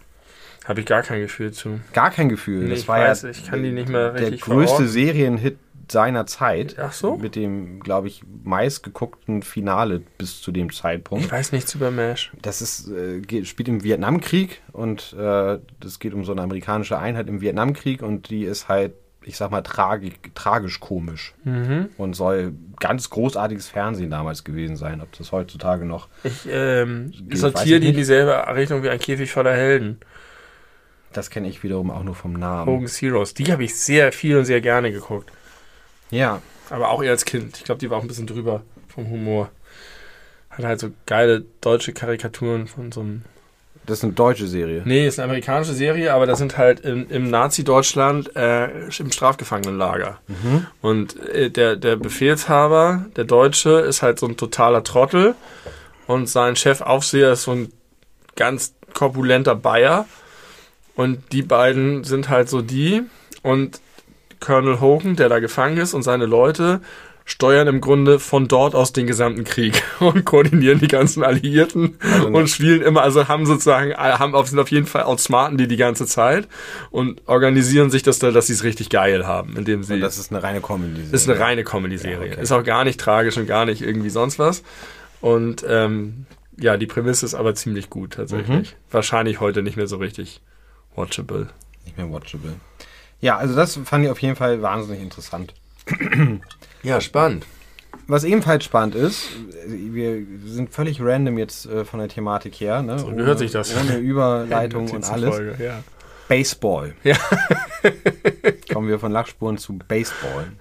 Habe 0.66 0.80
ich 0.80 0.86
gar 0.86 1.02
kein 1.02 1.20
Gefühl 1.20 1.52
zu. 1.52 1.80
Gar 1.92 2.10
kein 2.10 2.28
Gefühl. 2.28 2.64
Nee, 2.64 2.70
das 2.70 2.80
ich 2.80 2.88
war 2.88 2.98
weiß, 3.00 3.22
ja 3.22 3.30
ich 3.30 3.46
kann 3.46 3.62
die 3.62 3.72
nicht 3.72 3.88
mehr 3.88 4.10
der 4.12 4.20
richtig 4.22 4.42
größte 4.42 4.66
verorten. 4.76 4.88
Serienhit 4.88 5.58
seiner 5.90 6.26
Zeit. 6.26 6.76
Ach 6.78 6.92
so? 6.92 7.16
Mit 7.16 7.34
dem, 7.34 7.80
glaube 7.80 8.06
ich, 8.06 8.22
meistgeguckten 8.44 9.42
Finale 9.42 10.02
bis 10.18 10.40
zu 10.40 10.52
dem 10.52 10.68
Ich 10.70 10.76
Zeitpunkt. 10.76 11.32
weiß 11.32 11.50
nichts 11.52 11.74
über 11.74 11.90
MASH. 11.90 12.30
Das 12.42 12.62
ist, 12.62 12.88
äh, 12.88 13.20
geht, 13.20 13.48
spielt 13.48 13.68
im 13.68 13.82
Vietnamkrieg 13.82 14.60
und 14.72 15.14
äh, 15.18 15.58
das 15.80 15.98
geht 15.98 16.14
um 16.14 16.24
so 16.24 16.32
eine 16.32 16.42
amerikanische 16.42 16.98
Einheit 16.98 17.26
im 17.28 17.40
Vietnamkrieg 17.40 18.02
und 18.02 18.30
die 18.30 18.44
ist 18.44 18.68
halt, 18.68 18.92
ich 19.24 19.36
sag 19.36 19.50
mal, 19.50 19.62
tragik, 19.62 20.34
tragisch 20.36 20.78
komisch 20.78 21.34
Mhm. 21.44 21.88
und 21.98 22.14
soll 22.14 22.52
ganz 22.78 23.10
großartiges 23.10 23.68
Fernsehen 23.68 24.10
damals 24.10 24.44
gewesen 24.44 24.76
sein. 24.76 25.00
Ob 25.00 25.10
das 25.18 25.32
heutzutage 25.32 25.84
noch 25.84 26.08
Ich 26.22 26.46
ähm, 26.50 27.12
sortiere 27.32 27.76
ich 27.78 27.82
die 27.82 27.88
in 27.88 27.96
dieselbe 27.96 28.32
Richtung 28.54 28.82
wie 28.84 28.90
ein 28.90 28.98
Käfig 29.00 29.32
voller 29.32 29.52
Helden. 29.54 29.98
Das 31.12 31.30
kenne 31.30 31.48
ich 31.48 31.62
wiederum 31.62 31.90
auch 31.90 32.02
nur 32.04 32.14
vom 32.14 32.32
Namen. 32.34 32.70
Hogan's 32.70 33.00
Heroes. 33.02 33.34
Die 33.34 33.50
habe 33.52 33.64
ich 33.64 33.74
sehr 33.74 34.12
viel 34.12 34.36
und 34.36 34.44
sehr 34.44 34.60
gerne 34.60 34.92
geguckt. 34.92 35.30
Ja, 36.10 36.40
Aber 36.70 36.90
auch 36.90 37.02
eher 37.02 37.10
als 37.10 37.24
Kind. 37.24 37.56
Ich 37.58 37.64
glaube, 37.64 37.80
die 37.80 37.90
war 37.90 37.98
auch 37.98 38.02
ein 38.02 38.08
bisschen 38.08 38.26
drüber 38.28 38.62
vom 38.88 39.08
Humor. 39.10 39.50
Hat 40.50 40.64
halt 40.64 40.80
so 40.80 40.90
geile 41.06 41.44
deutsche 41.60 41.92
Karikaturen 41.92 42.66
von 42.68 42.90
so 42.92 43.00
einem. 43.00 43.22
das 43.86 43.98
ist 43.98 44.04
eine 44.04 44.12
deutsche 44.12 44.46
Serie. 44.46 44.82
Nee, 44.84 45.06
ist 45.06 45.18
eine 45.18 45.24
amerikanische 45.24 45.72
Serie, 45.74 46.12
aber 46.12 46.26
das 46.26 46.38
sind 46.38 46.58
halt 46.58 46.80
im, 46.80 47.08
im 47.10 47.28
Nazi-Deutschland 47.30 48.34
äh, 48.36 48.86
im 48.98 49.10
Strafgefangenenlager. 49.10 50.18
Und 50.80 51.16
äh, 51.28 51.50
der, 51.50 51.74
der 51.76 51.96
Befehlshaber, 51.96 53.06
der 53.16 53.24
Deutsche, 53.24 53.70
ist 53.80 54.02
halt 54.02 54.18
so 54.20 54.26
ein 54.26 54.36
totaler 54.36 54.84
Trottel. 54.84 55.34
Und 56.06 56.28
sein 56.28 56.54
Chefaufseher 56.56 57.32
ist 57.32 57.44
so 57.44 57.52
ein 57.52 57.72
ganz 58.36 58.74
korpulenter 58.94 59.54
Bayer. 59.54 60.06
Und 61.00 61.32
die 61.32 61.40
beiden 61.40 62.04
sind 62.04 62.28
halt 62.28 62.50
so 62.50 62.60
die. 62.60 63.04
Und 63.42 63.80
Colonel 64.38 64.80
Hogan, 64.82 65.16
der 65.16 65.30
da 65.30 65.38
gefangen 65.38 65.78
ist, 65.78 65.94
und 65.94 66.02
seine 66.02 66.26
Leute 66.26 66.82
steuern 67.24 67.68
im 67.68 67.80
Grunde 67.80 68.18
von 68.18 68.48
dort 68.48 68.74
aus 68.74 68.92
den 68.92 69.06
gesamten 69.06 69.44
Krieg 69.44 69.82
und 70.00 70.26
koordinieren 70.26 70.78
die 70.78 70.88
ganzen 70.88 71.24
Alliierten 71.24 71.96
Also 72.02 72.26
und 72.26 72.50
spielen 72.50 72.82
immer, 72.82 73.00
also 73.00 73.28
haben 73.28 73.46
sozusagen, 73.46 73.94
haben 73.94 74.34
auf, 74.34 74.48
sind 74.48 74.58
auf 74.58 74.70
jeden 74.70 74.86
Fall 74.86 75.04
outsmarten 75.04 75.56
die 75.56 75.68
die 75.68 75.78
ganze 75.78 76.04
Zeit 76.04 76.48
und 76.90 77.22
organisieren 77.26 77.88
sich 77.88 78.02
das 78.02 78.18
da, 78.18 78.30
dass 78.30 78.48
sie 78.48 78.52
es 78.52 78.62
richtig 78.62 78.90
geil 78.90 79.26
haben, 79.26 79.56
indem 79.56 79.82
sie 79.82 79.94
Und 79.94 80.00
das 80.00 80.18
ist 80.18 80.30
eine 80.30 80.42
reine 80.42 80.60
Comedy. 80.60 81.00
ist 81.12 81.30
eine 81.30 81.40
reine 81.40 81.64
Comedy-Serie. 81.64 82.26
Ja, 82.26 82.32
okay. 82.32 82.42
Ist 82.42 82.52
auch 82.52 82.64
gar 82.64 82.84
nicht 82.84 83.00
tragisch 83.00 83.38
und 83.38 83.46
gar 83.46 83.64
nicht 83.64 83.80
irgendwie 83.80 84.10
sonst 84.10 84.38
was. 84.38 84.62
Und 85.22 85.64
ähm, 85.66 86.26
ja, 86.58 86.76
die 86.76 86.86
Prämisse 86.86 87.24
ist 87.24 87.34
aber 87.34 87.54
ziemlich 87.54 87.88
gut 87.88 88.14
tatsächlich. 88.14 88.76
Wahrscheinlich 88.90 89.40
heute 89.40 89.62
nicht 89.62 89.78
mehr 89.78 89.86
so 89.86 89.96
richtig 89.96 90.42
watchable. 91.00 91.48
Nicht 91.84 91.96
mehr 91.96 92.10
watchable. 92.10 92.54
Ja, 93.20 93.36
also 93.36 93.54
das 93.54 93.78
fand 93.84 94.04
ich 94.04 94.10
auf 94.10 94.20
jeden 94.20 94.36
Fall 94.36 94.62
wahnsinnig 94.62 95.02
interessant. 95.02 95.54
Ja, 96.82 96.98
spannend. 97.02 97.44
Was 98.06 98.24
ebenfalls 98.24 98.64
spannend 98.64 98.94
ist, 98.94 99.28
wir 99.66 100.24
sind 100.46 100.72
völlig 100.72 100.98
random 101.02 101.36
jetzt 101.36 101.66
äh, 101.66 101.84
von 101.84 102.00
der 102.00 102.08
Thematik 102.08 102.54
her. 102.54 102.80
Ne? 102.80 102.98
So 102.98 103.08
gehört 103.08 103.38
sich 103.38 103.50
das. 103.50 103.76
Ohne 103.76 103.96
Überleitung 103.98 104.88
und 104.90 105.04
alles. 105.04 105.34
Folge, 105.34 105.62
ja. 105.62 105.82
Baseball. 106.28 106.94
Ja. 107.04 107.16
Kommen 108.72 108.88
wir 108.88 108.98
von 108.98 109.12
Lachspuren 109.12 109.58
zu 109.58 109.76
Baseball. 109.76 110.52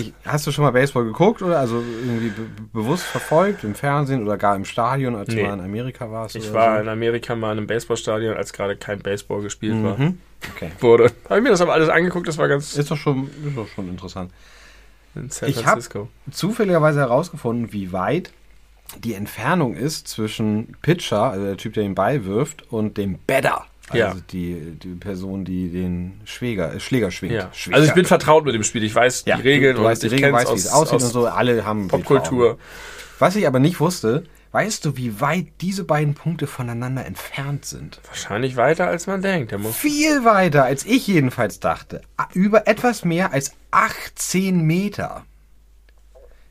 Ich, 0.00 0.12
hast 0.24 0.46
du 0.46 0.52
schon 0.52 0.64
mal 0.64 0.70
Baseball 0.70 1.04
geguckt 1.04 1.42
oder 1.42 1.58
also 1.58 1.76
irgendwie 1.80 2.28
be 2.30 2.42
bewusst 2.72 3.04
verfolgt 3.04 3.64
im 3.64 3.74
Fernsehen 3.74 4.22
oder 4.24 4.36
gar 4.36 4.56
im 4.56 4.64
Stadion, 4.64 5.14
als 5.14 5.28
Nee. 5.28 5.42
du 5.42 5.48
mal 5.48 5.54
in 5.54 5.60
Amerika 5.64 6.10
warst? 6.10 6.36
Ich 6.36 6.52
war 6.52 6.76
so? 6.76 6.82
in 6.82 6.88
Amerika 6.88 7.34
mal 7.36 7.52
in 7.52 7.58
einem 7.58 7.66
Baseballstadion, 7.66 8.36
als 8.36 8.52
gerade 8.52 8.76
kein 8.76 8.98
Baseball 9.00 9.42
gespielt 9.42 9.82
war. 9.84 9.98
Mhm. 9.98 10.18
Okay. 10.54 10.70
Wurde. 10.80 11.10
Habe 11.28 11.38
ich 11.38 11.42
mir 11.44 11.50
das 11.50 11.60
aber 11.60 11.72
alles 11.74 11.88
angeguckt, 11.88 12.26
das 12.28 12.38
war 12.38 12.48
ganz 12.48 12.76
Ist 12.76 12.90
doch 12.90 12.96
schon, 12.96 13.24
ist 13.46 13.56
doch 13.56 13.68
schon 13.68 13.88
interessant. 13.88 14.30
in 15.14 15.28
San 15.30 15.48
Ich 15.48 15.58
hab- 15.58 15.64
Francisco. 15.72 16.08
zufälligerweise 16.30 17.00
herausgefunden, 17.00 17.72
wie 17.72 17.92
weit 17.92 18.30
die 18.98 19.14
Entfernung 19.14 19.74
ist 19.74 20.08
zwischen 20.08 20.76
Pitcher, 20.82 21.22
also 21.30 21.44
der 21.46 21.56
Typ, 21.56 21.74
der 21.74 21.82
den 21.84 21.94
Ball 21.94 22.24
wirft, 22.24 22.72
und 22.72 22.96
dem 22.96 23.18
Batter. 23.26 23.66
Also 23.90 23.98
Ja. 23.98 24.14
die, 24.30 24.76
die 24.82 24.94
Person, 24.94 25.44
die 25.44 25.68
den 25.70 26.20
Schläger, 26.24 26.74
äh, 26.74 26.80
Schläger 26.80 27.10
schwingt. 27.10 27.34
Ja. 27.34 27.50
Also 27.72 27.86
ich 27.86 27.94
bin 27.94 28.04
vertraut 28.04 28.44
mit 28.44 28.54
dem 28.54 28.62
Spiel. 28.64 28.84
Ich 28.84 28.94
weiß 28.94 29.24
ja, 29.26 29.36
die 29.36 29.42
Regeln 29.42 29.74
du, 29.76 29.82
du 29.82 29.88
weißt 29.88 30.02
die 30.02 30.06
ich 30.06 30.12
Regeln, 30.12 30.32
weißt, 30.32 30.52
wie 30.52 30.56
es 30.56 30.68
aus, 30.68 30.74
aussieht 30.92 30.96
aus 30.96 31.02
und 31.04 31.10
so. 31.10 31.26
Alle 31.26 31.64
haben. 31.64 31.88
Popkultur. 31.88 32.58
Was 33.18 33.36
ich 33.36 33.46
aber 33.46 33.58
nicht 33.58 33.80
wusste, 33.80 34.24
weißt 34.52 34.84
du, 34.84 34.96
wie 34.96 35.20
weit 35.20 35.48
diese 35.60 35.84
beiden 35.84 36.14
Punkte 36.14 36.46
voneinander 36.46 37.04
entfernt 37.04 37.64
sind? 37.64 38.00
Wahrscheinlich 38.06 38.56
weiter, 38.56 38.86
als 38.86 39.06
man 39.06 39.22
denkt. 39.22 39.54
Viel 39.74 40.24
weiter, 40.24 40.64
als 40.64 40.86
ich 40.86 41.06
jedenfalls 41.06 41.60
dachte. 41.60 42.00
Über 42.32 42.66
etwas 42.66 43.04
mehr 43.04 43.32
als 43.32 43.52
18 43.72 44.62
Meter. 44.62 45.24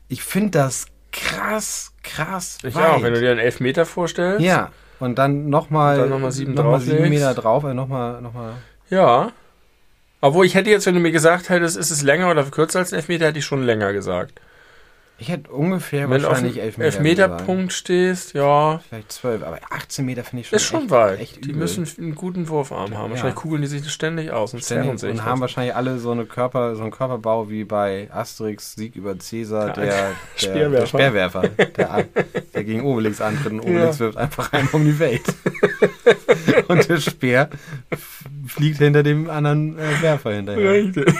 Ich 0.08 0.22
finde 0.22 0.50
das 0.50 0.86
krass, 1.12 1.92
krass 2.02 2.58
ich 2.62 2.74
weit. 2.74 2.84
auch. 2.90 3.02
Wenn 3.02 3.14
du 3.14 3.20
dir 3.20 3.30
einen 3.32 3.40
Elfmeter 3.40 3.84
vorstellst. 3.86 4.40
Ja, 4.44 4.70
und 5.00 5.18
dann 5.18 5.48
nochmal 5.48 6.08
noch 6.08 6.18
mal 6.18 6.30
sieben 6.30 6.54
noch 6.54 6.64
mal 6.64 6.80
sieben. 6.80 7.08
Meter 7.08 7.34
drauf, 7.34 7.64
äh, 7.64 7.74
nochmal, 7.74 8.20
nochmal. 8.20 8.52
Ja. 8.90 9.32
Obwohl 10.20 10.44
ich 10.44 10.54
hätte 10.54 10.70
jetzt, 10.70 10.86
wenn 10.86 10.94
du 10.94 11.00
mir 11.00 11.12
gesagt 11.12 11.48
hättest, 11.48 11.76
ist 11.76 11.90
es 11.90 12.02
länger 12.02 12.30
oder 12.30 12.44
kürzer 12.44 12.80
als 12.80 12.92
ein 12.92 12.96
Elfmeter, 12.96 13.26
hätte 13.26 13.38
ich 13.38 13.44
schon 13.44 13.64
länger 13.64 13.92
gesagt. 13.92 14.40
Ich 15.20 15.28
hätte 15.28 15.50
ungefähr 15.50 16.08
Wenn 16.08 16.22
du 16.22 16.26
auf 16.26 16.32
wahrscheinlich 16.32 16.54
dem 16.54 16.62
Elfmeter 16.64 16.96
Elfmeterpunkt 16.96 17.74
stehst, 17.74 18.32
ja. 18.32 18.80
Vielleicht 18.88 19.12
12, 19.12 19.42
aber 19.42 19.58
18 19.68 20.06
Meter 20.06 20.24
finde 20.24 20.40
ich 20.40 20.48
schon 20.48 20.56
ist 20.56 20.62
schon 20.62 20.80
echt, 20.84 20.90
weit. 20.90 21.20
Echt 21.20 21.44
die 21.44 21.52
müssen 21.52 21.86
einen 21.98 22.14
guten 22.14 22.48
Wurfarm 22.48 22.96
haben. 22.96 23.10
Wahrscheinlich 23.10 23.36
Ja. 23.36 23.40
kugeln 23.42 23.60
die 23.60 23.68
sich 23.68 23.90
ständig 23.90 24.30
aus 24.30 24.54
und 24.54 24.64
Ständig 24.64 24.98
sich. 24.98 25.10
und 25.10 25.24
haben 25.26 25.42
wahrscheinlich 25.42 25.74
alle 25.76 25.98
so 25.98 26.10
eine 26.10 26.24
Körper, 26.24 26.74
so 26.74 26.82
einen 26.82 26.90
Körperbau 26.90 27.50
wie 27.50 27.64
bei 27.64 28.08
Asterix 28.10 28.74
Sieg 28.74 28.96
über 28.96 29.18
Cäsar, 29.18 29.68
Ja, 29.68 29.72
der, 29.74 29.84
der, 29.84 30.14
Speerwerfer. 30.36 30.70
der 30.80 30.86
Speerwerfer, 30.86 31.48
der, 31.48 32.06
der 32.54 32.64
gegen 32.64 32.80
Obelix 32.80 33.20
antritt 33.20 33.52
und 33.52 33.60
Obelix 33.60 34.00
wirft 34.00 34.16
einfach 34.16 34.50
einen 34.54 34.68
um 34.72 34.86
die 34.86 34.98
Welt. 34.98 35.22
und 36.68 36.88
der 36.88 36.96
Speer 36.96 37.50
fliegt 38.46 38.78
hinter 38.78 39.02
dem 39.02 39.28
anderen 39.28 39.78
äh, 39.78 40.00
Werfer 40.00 40.32
hinterher. 40.32 40.72
Richtig. 40.72 41.14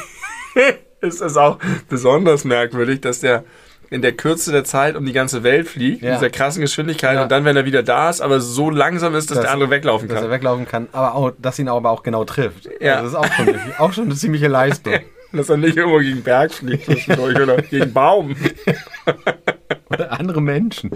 es 1.01 1.21
ist 1.21 1.37
auch 1.37 1.59
besonders 1.91 2.45
merkwürdig, 2.45 3.03
dass 3.03 3.21
der 3.21 3.45
in 3.91 4.03
der 4.03 4.13
Kürze 4.13 4.53
der 4.53 4.63
Zeit 4.65 4.95
um 4.97 5.05
die 5.05 5.13
ganze 5.13 5.43
Welt 5.43 5.67
fliegt, 5.69 6.03
Ja. 6.03 6.13
mit 6.13 6.21
dieser 6.21 6.31
krassen 6.31 6.61
Geschwindigkeit 6.63 7.17
Ja. 7.17 7.23
und 7.25 7.33
dann, 7.33 7.45
wenn 7.45 7.57
er 7.57 7.65
wieder 7.65 7.83
da 7.83 8.09
ist, 8.09 8.21
aber 8.21 8.41
so 8.41 8.71
langsam 8.71 9.15
ist, 9.17 9.31
dass 9.31 9.37
Das- 9.39 9.45
der 9.47 9.53
andere 9.53 9.69
weglaufen 9.71 10.09
Dass 10.09 10.17
er 10.19 10.23
kann. 10.23 10.31
weglaufen 10.31 10.67
kann, 10.67 10.89
aber 10.93 11.15
auch, 11.17 11.33
dass 11.39 11.59
ihn 11.59 11.69
aber 11.69 11.91
auch 11.91 12.03
genau 12.05 12.25
trifft. 12.25 12.69
Ja. 12.81 12.97
Also 13.01 13.17
das 13.19 13.25
ist 13.27 13.31
auch 13.33 13.35
schon, 13.37 13.49
eine- 13.49 13.81
auch 13.81 13.93
schon 13.93 14.05
eine 14.05 14.15
ziemliche 14.15 14.49
Leistung. 14.49 14.95
Dass 15.33 15.49
er 15.49 15.59
nicht 15.59 15.77
irgendwo 15.77 15.99
gegen 15.99 16.23
Berg 16.25 16.53
fliegt 16.53 16.87
zwischendurch 16.87 17.39
oder 17.41 17.63
gegen 17.63 17.93
Baum. 17.93 18.35
Oder 19.91 20.13
andere 20.19 20.41
Menschen. 20.43 20.91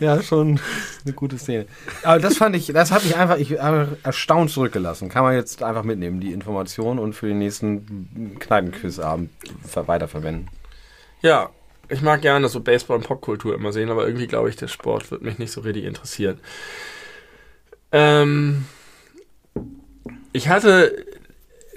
Ja, 0.00 0.22
schon 0.22 0.60
eine 1.04 1.12
gute 1.14 1.38
Szene. 1.38 1.66
Aber 2.02 2.18
das 2.20 2.36
fand 2.36 2.54
ich, 2.56 2.66
das 2.68 2.90
hat 2.92 3.04
mich 3.04 3.16
einfach 3.16 3.38
ich, 3.38 3.58
habe 3.60 3.96
erstaunt 4.02 4.50
zurückgelassen. 4.50 5.08
Kann 5.08 5.24
man 5.24 5.34
jetzt 5.34 5.62
einfach 5.62 5.84
mitnehmen, 5.84 6.20
die 6.20 6.32
Information 6.32 6.98
und 6.98 7.14
für 7.14 7.28
den 7.28 7.38
nächsten 7.38 8.36
Kneipenquizabend 8.38 9.30
ver 9.66 9.88
weiterverwenden. 9.88 10.48
Ja, 11.22 11.50
ich 11.88 12.02
mag 12.02 12.22
gerne 12.22 12.48
so 12.48 12.60
Baseball- 12.60 12.96
und 12.96 13.06
Popkultur 13.06 13.54
immer 13.54 13.72
sehen, 13.72 13.90
aber 13.90 14.06
irgendwie 14.06 14.26
glaube 14.26 14.48
ich, 14.48 14.56
der 14.56 14.68
Sport 14.68 15.10
wird 15.10 15.22
mich 15.22 15.38
nicht 15.38 15.52
so 15.52 15.60
richtig 15.60 15.84
interessieren. 15.84 16.40
Ähm, 17.92 18.66
ich 20.32 20.48
hatte 20.48 21.06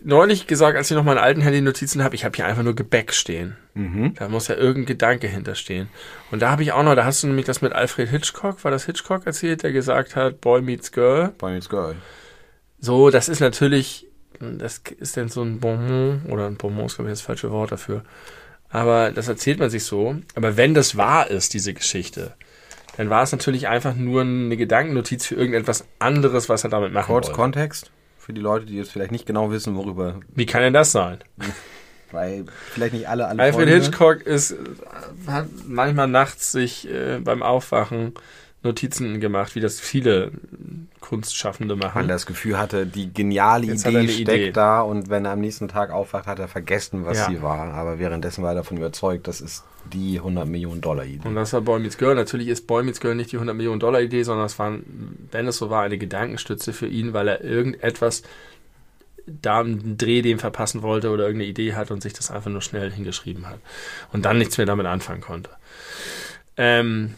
neulich 0.03 0.47
gesagt, 0.47 0.77
als 0.77 0.89
ich 0.89 0.95
noch 0.95 1.03
meine 1.03 1.21
alten 1.21 1.41
Handy-Notizen 1.41 2.03
habe, 2.03 2.15
ich 2.15 2.25
habe 2.25 2.35
hier 2.35 2.45
einfach 2.45 2.63
nur 2.63 2.75
Gebäck 2.75 3.13
stehen. 3.13 3.57
Mhm. 3.73 4.13
Da 4.15 4.29
muss 4.29 4.47
ja 4.47 4.55
irgendein 4.55 4.85
Gedanke 4.85 5.27
hinterstehen. 5.27 5.89
Und 6.31 6.41
da 6.41 6.51
habe 6.51 6.63
ich 6.63 6.71
auch 6.71 6.83
noch, 6.83 6.95
da 6.95 7.05
hast 7.05 7.23
du 7.23 7.27
nämlich 7.27 7.45
das 7.45 7.61
mit 7.61 7.73
Alfred 7.73 8.09
Hitchcock, 8.09 8.63
war 8.63 8.71
das 8.71 8.85
Hitchcock 8.85 9.25
erzählt, 9.25 9.63
der 9.63 9.71
gesagt 9.71 10.15
hat, 10.15 10.41
Boy 10.41 10.61
meets 10.61 10.91
Girl. 10.91 11.29
Boy 11.37 11.53
Meets 11.53 11.69
Girl. 11.69 11.95
So, 12.79 13.09
das 13.09 13.29
ist 13.29 13.41
natürlich, 13.41 14.07
das 14.39 14.81
ist 14.99 15.17
denn 15.17 15.27
so 15.27 15.41
ein 15.41 15.59
Bonbon, 15.59 16.23
oder 16.29 16.47
ein 16.47 16.55
Bonbon 16.55 16.85
ist, 16.85 16.95
glaube 16.95 17.09
ich, 17.09 17.13
das 17.13 17.21
falsche 17.21 17.51
Wort 17.51 17.71
dafür. 17.71 18.03
Aber 18.69 19.11
das 19.11 19.27
erzählt 19.27 19.59
man 19.59 19.69
sich 19.69 19.83
so. 19.83 20.15
Aber 20.35 20.57
wenn 20.57 20.73
das 20.73 20.95
wahr 20.95 21.29
ist, 21.29 21.53
diese 21.53 21.73
Geschichte, 21.73 22.35
dann 22.97 23.09
war 23.09 23.23
es 23.23 23.31
natürlich 23.31 23.67
einfach 23.67 23.95
nur 23.95 24.21
eine 24.21 24.57
Gedankennotiz 24.57 25.25
für 25.25 25.35
irgendetwas 25.35 25.85
anderes, 25.99 26.49
was 26.49 26.63
er 26.63 26.69
damit 26.69 26.93
machen 26.93 27.07
Kurz 27.07 27.27
wollte. 27.27 27.35
Kontext 27.35 27.91
für 28.29 28.33
die 28.33 28.41
Leute, 28.41 28.67
die 28.67 28.75
jetzt 28.75 28.91
vielleicht 28.91 29.11
nicht 29.11 29.25
genau 29.25 29.49
wissen, 29.49 29.75
worüber, 29.75 30.19
Wie 30.35 30.45
kann 30.45 30.61
denn 30.61 30.73
das 30.73 30.91
sein? 30.91 31.17
weil 32.11 32.45
vielleicht 32.73 32.93
nicht 32.93 33.09
alle 33.09 33.27
alle 33.27 33.41
Alfred 33.41 33.67
hören. 33.67 33.81
Hitchcock 33.81 34.21
ist, 34.21 34.55
hat 35.25 35.47
manchmal 35.65 36.07
nachts 36.07 36.51
sich 36.51 36.87
äh, 36.87 37.19
beim 37.19 37.41
Aufwachen 37.41 38.13
Notizen 38.61 39.21
gemacht, 39.21 39.55
wie 39.55 39.61
das 39.61 39.79
viele 39.79 40.31
Kunstschaffende 40.99 41.75
weil 41.79 41.87
machen. 41.87 42.01
er 42.03 42.07
das 42.15 42.25
Gefühl 42.25 42.57
hatte, 42.57 42.85
die 42.85 43.13
geniale 43.13 43.67
Jetzt 43.67 43.85
Idee 43.85 44.07
steckt 44.09 44.19
Idee. 44.29 44.51
da 44.51 44.81
und 44.81 45.09
wenn 45.09 45.23
er 45.25 45.31
am 45.31 45.39
nächsten 45.39 45.67
Tag 45.69 45.91
aufwacht, 45.91 46.27
hat 46.27 46.39
er 46.39 46.47
vergessen, 46.49 47.05
was 47.05 47.17
Ja. 47.19 47.29
sie 47.29 47.41
war. 47.41 47.73
Aber 47.73 47.99
währenddessen 47.99 48.43
war 48.43 48.51
er 48.51 48.55
davon 48.55 48.75
überzeugt, 48.77 49.27
das 49.27 49.39
ist 49.39 49.63
die 49.93 50.17
100 50.19 50.45
Millionen 50.47 50.81
Dollar 50.81 51.05
Idee. 51.05 51.25
Und 51.27 51.35
das 51.35 51.53
war 51.53 51.61
Boy 51.61 51.79
Meets 51.79 51.97
Girl. 51.97 52.15
Natürlich 52.15 52.49
ist 52.49 52.67
Boy 52.67 52.83
Meets 52.83 52.99
Girl 52.99 53.15
nicht 53.15 53.31
die 53.31 53.37
100 53.37 53.55
Millionen 53.55 53.79
Dollar 53.79 54.01
Idee, 54.01 54.23
sondern 54.23 54.45
es 54.45 54.59
war, 54.59 54.77
wenn 55.31 55.47
es 55.47 55.55
so 55.57 55.69
war, 55.69 55.83
eine 55.83 55.97
Gedankenstütze 55.97 56.73
für 56.73 56.87
ihn, 56.87 57.13
weil 57.13 57.29
er 57.29 57.41
irgendetwas 57.43 58.23
da 59.25 59.59
einen 59.59 59.97
Dreh 59.97 60.21
dem 60.21 60.37
verpassen 60.39 60.81
wollte 60.81 61.11
oder 61.11 61.23
irgendeine 61.25 61.49
Idee 61.49 61.75
hat 61.75 61.91
und 61.91 62.01
sich 62.01 62.13
das 62.13 62.29
einfach 62.31 62.51
nur 62.51 62.61
schnell 62.61 62.91
hingeschrieben 62.91 63.47
hat. 63.47 63.59
Und 64.11 64.25
dann 64.25 64.37
nichts 64.37 64.57
mehr 64.57 64.65
damit 64.67 64.85
anfangen 64.87 65.21
konnte. 65.21 65.51
Ähm, 66.57 67.13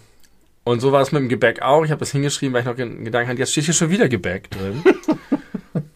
und 0.64 0.80
so 0.80 0.92
war 0.92 1.02
es 1.02 1.12
mit 1.12 1.22
dem 1.22 1.30
Gebäck 1.30 1.62
auch. 1.62 1.84
Ich 1.84 1.92
habe 1.92 2.00
das 2.00 2.12
hingeschrieben, 2.12 2.54
weil 2.54 2.62
ich 2.62 2.68
noch 2.68 2.76
Gedanken 2.76 3.30
hatte, 3.30 3.40
jetzt 3.40 3.52
steht 3.52 3.66
hier 3.66 3.74
schon 3.74 3.90
wieder 3.90 4.10
Gebäck 4.10 4.50
drin. 4.52 4.84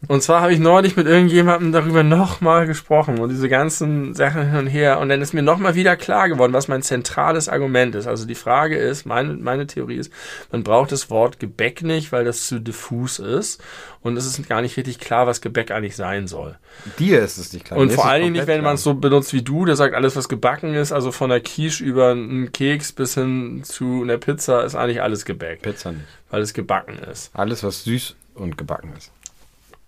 Und 0.08 0.22
zwar 0.22 0.42
habe 0.42 0.54
ich 0.54 0.60
neulich 0.60 0.96
mit 0.96 1.08
irgendjemandem 1.08 1.72
darüber 1.72 2.04
nochmal 2.04 2.68
gesprochen 2.68 3.20
und 3.20 3.30
diese 3.30 3.50
ganzen 3.50 4.14
Sachen 4.14 4.50
hin 4.50 4.60
und 4.60 4.68
her. 4.68 5.00
Und 5.00 5.10
dann 5.10 5.22
ist 5.22 5.34
mir 5.34 5.42
nochmal 5.42 5.76
wieder 5.76 5.96
klar 5.96 6.30
geworden, 6.30 6.54
was 6.54 6.68
mein 6.68 6.82
zentrales 6.82 7.50
Argument 7.50 7.96
ist. 7.96 8.08
Also 8.08 8.26
die 8.26 8.36
Frage 8.36 8.78
ist, 8.78 9.06
meine, 9.06 9.34
meine 9.34 9.68
Theorie 9.68 9.96
ist, 9.98 10.12
man 10.52 10.64
braucht 10.64 10.92
das 10.92 11.10
Wort 11.10 11.40
Gebäck 11.40 11.82
nicht, 11.82 12.12
weil 12.12 12.26
das 12.26 12.48
zu 12.48 12.60
diffus 12.60 13.20
ist. 13.20 13.62
Und 14.02 14.18
es 14.18 14.26
ist 14.26 14.48
gar 14.48 14.62
nicht 14.62 14.78
richtig 14.78 15.00
klar, 15.00 15.26
was 15.26 15.42
Gebäck 15.42 15.72
eigentlich 15.72 15.96
sein 15.96 16.28
soll. 16.28 16.58
Dir 17.00 17.22
ist 17.22 17.38
es 17.38 17.54
nicht 17.54 17.66
klar. 17.66 17.80
Und 17.80 17.88
Mir 17.88 17.94
vor 17.96 18.06
allen 18.06 18.22
Dingen 18.22 18.34
nicht, 18.34 18.48
wenn 18.48 18.64
man 18.64 18.76
es 18.76 18.84
so 18.84 18.94
benutzt 18.94 19.34
wie 19.34 19.42
du, 19.42 19.66
der 19.66 19.76
sagt, 19.76 19.96
alles, 19.96 20.16
was 20.16 20.30
gebacken 20.30 20.76
ist, 20.76 20.92
also 20.92 21.12
von 21.12 21.30
der 21.30 21.40
Quiche 21.40 21.84
über 21.84 22.12
einen 22.12 22.52
Keks 22.52 22.92
bis 22.92 23.16
hin 23.16 23.62
zu 23.64 24.04
einer 24.04 24.18
Pizza, 24.18 24.64
ist 24.64 24.76
eigentlich 24.76 25.02
alles 25.02 25.26
Gebäck. 25.26 25.64
Pizza 25.64 25.92
nicht. 25.92 26.06
weil 26.30 26.42
es 26.42 26.54
gebacken 26.54 27.00
ist. 27.12 27.32
Alles, 27.34 27.64
was 27.64 27.84
süß 27.84 28.16
und 28.36 28.58
gebacken 28.58 28.94
ist. 28.96 29.12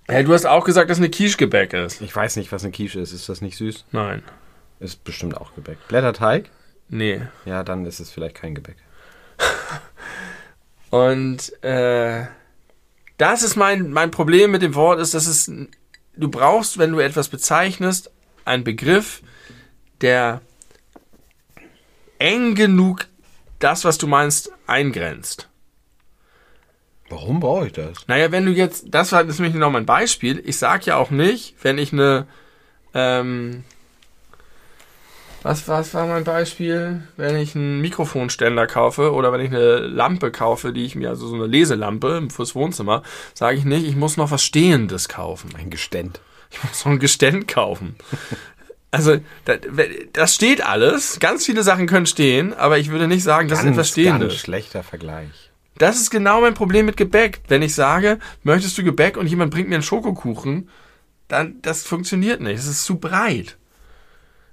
Hey, 0.09 0.23
du 0.23 0.33
hast 0.33 0.45
auch 0.45 0.63
gesagt, 0.63 0.89
dass 0.89 0.99
eine 0.99 1.09
Quiche 1.09 1.35
Gebäck 1.35 1.73
ist. 1.73 2.01
Ich 2.01 2.15
weiß 2.15 2.37
nicht, 2.37 2.53
was 2.53 2.63
eine 2.63 2.71
Quiche 2.71 3.01
ist. 3.01 3.11
Ist 3.11 3.27
das 3.27 3.41
nicht 3.41 3.57
süß? 3.57 3.83
Nein. 3.91 4.23
Ist 4.79 5.03
bestimmt 5.03 5.35
auch 5.35 5.53
Gebäck. 5.53 5.77
Blätterteig? 5.89 6.49
Nee. 6.87 7.23
Ja, 7.43 7.63
dann 7.63 7.85
ist 7.85 7.99
es 7.99 8.09
vielleicht 8.09 8.35
kein 8.35 8.55
Gebäck. 8.55 8.77
Und 10.91 11.61
äh, 11.61 12.25
das 13.17 13.43
ist 13.43 13.57
mein, 13.57 13.91
mein 13.91 14.09
Problem 14.11 14.51
mit 14.51 14.61
dem 14.61 14.75
Wort, 14.75 15.01
ist, 15.01 15.13
dass 15.13 15.27
es, 15.27 15.51
du 16.15 16.29
brauchst, 16.29 16.77
wenn 16.77 16.93
du 16.93 16.99
etwas 16.99 17.27
bezeichnest, 17.27 18.09
einen 18.45 18.63
Begriff, 18.63 19.21
der 19.99 20.39
eng 22.17 22.55
genug 22.55 23.07
das, 23.59 23.83
was 23.83 23.97
du 23.97 24.07
meinst, 24.07 24.51
eingrenzt. 24.67 25.49
Warum 27.09 27.39
brauche 27.39 27.67
ich 27.67 27.73
das? 27.73 28.07
Naja, 28.07 28.31
wenn 28.31 28.45
du 28.45 28.51
jetzt, 28.51 28.87
das 28.89 29.11
war 29.11 29.23
das 29.23 29.39
nämlich 29.39 29.55
noch 29.55 29.71
mein 29.71 29.85
Beispiel. 29.85 30.41
Ich 30.45 30.57
sag 30.57 30.85
ja 30.85 30.97
auch 30.97 31.09
nicht, 31.09 31.55
wenn 31.61 31.77
ich 31.77 31.93
eine, 31.93 32.27
ähm, 32.93 33.63
was, 35.43 35.67
was 35.67 35.93
war 35.93 36.07
mein 36.07 36.25
Beispiel? 36.25 37.03
Wenn 37.15 37.37
ich 37.37 37.55
einen 37.55 37.79
Mikrofonständer 37.79 38.67
kaufe 38.67 39.13
oder 39.13 39.31
wenn 39.31 39.39
ich 39.39 39.51
eine 39.51 39.77
Lampe 39.79 40.31
kaufe, 40.31 40.73
die 40.73 40.83
ich 40.83 40.95
mir, 40.95 41.09
also 41.09 41.27
so 41.27 41.35
eine 41.35 41.45
Leselampe 41.45 42.27
fürs 42.29 42.55
Wohnzimmer, 42.55 43.03
sage 43.33 43.57
ich 43.57 43.63
nicht, 43.63 43.87
ich 43.87 43.95
muss 43.95 44.17
noch 44.17 44.31
was 44.31 44.43
Stehendes 44.43 45.07
kaufen. 45.07 45.51
Ein 45.57 45.69
Geständ. 45.69 46.19
Ich 46.51 46.63
muss 46.63 46.81
so 46.81 46.89
ein 46.89 46.99
Geständ 46.99 47.47
kaufen. 47.47 47.95
Also, 48.89 49.17
das, 50.13 50.33
steht 50.33 50.65
alles. 50.65 51.19
Ganz 51.19 51.45
viele 51.45 51.61
Sachen 51.61 51.87
können 51.87 52.05
stehen, 52.05 52.53
aber 52.53 52.77
ich 52.77 52.89
würde 52.89 53.07
nicht 53.07 53.23
sagen, 53.23 53.49
das 53.49 53.59
ist 53.59 53.65
etwas 53.65 53.77
ganz 53.77 53.89
Stehendes. 53.89 54.37
schlechter 54.37 54.81
Vergleich. 54.81 55.46
Das 55.77 55.99
ist 56.01 56.09
genau 56.09 56.41
mein 56.41 56.53
Problem 56.53 56.85
mit 56.85 56.97
Gebäck. 56.97 57.41
Wenn 57.47 57.61
ich 57.61 57.75
sage, 57.75 58.19
möchtest 58.43 58.77
du 58.77 58.83
Gebäck 58.83 59.17
und 59.17 59.27
jemand 59.27 59.51
bringt 59.51 59.69
mir 59.69 59.75
einen 59.75 59.83
Schokokuchen, 59.83 60.69
dann 61.27 61.61
das 61.61 61.83
funktioniert 61.83 62.41
nicht. 62.41 62.57
Es 62.59 62.67
ist 62.67 62.83
zu 62.85 62.97
breit. 62.99 63.57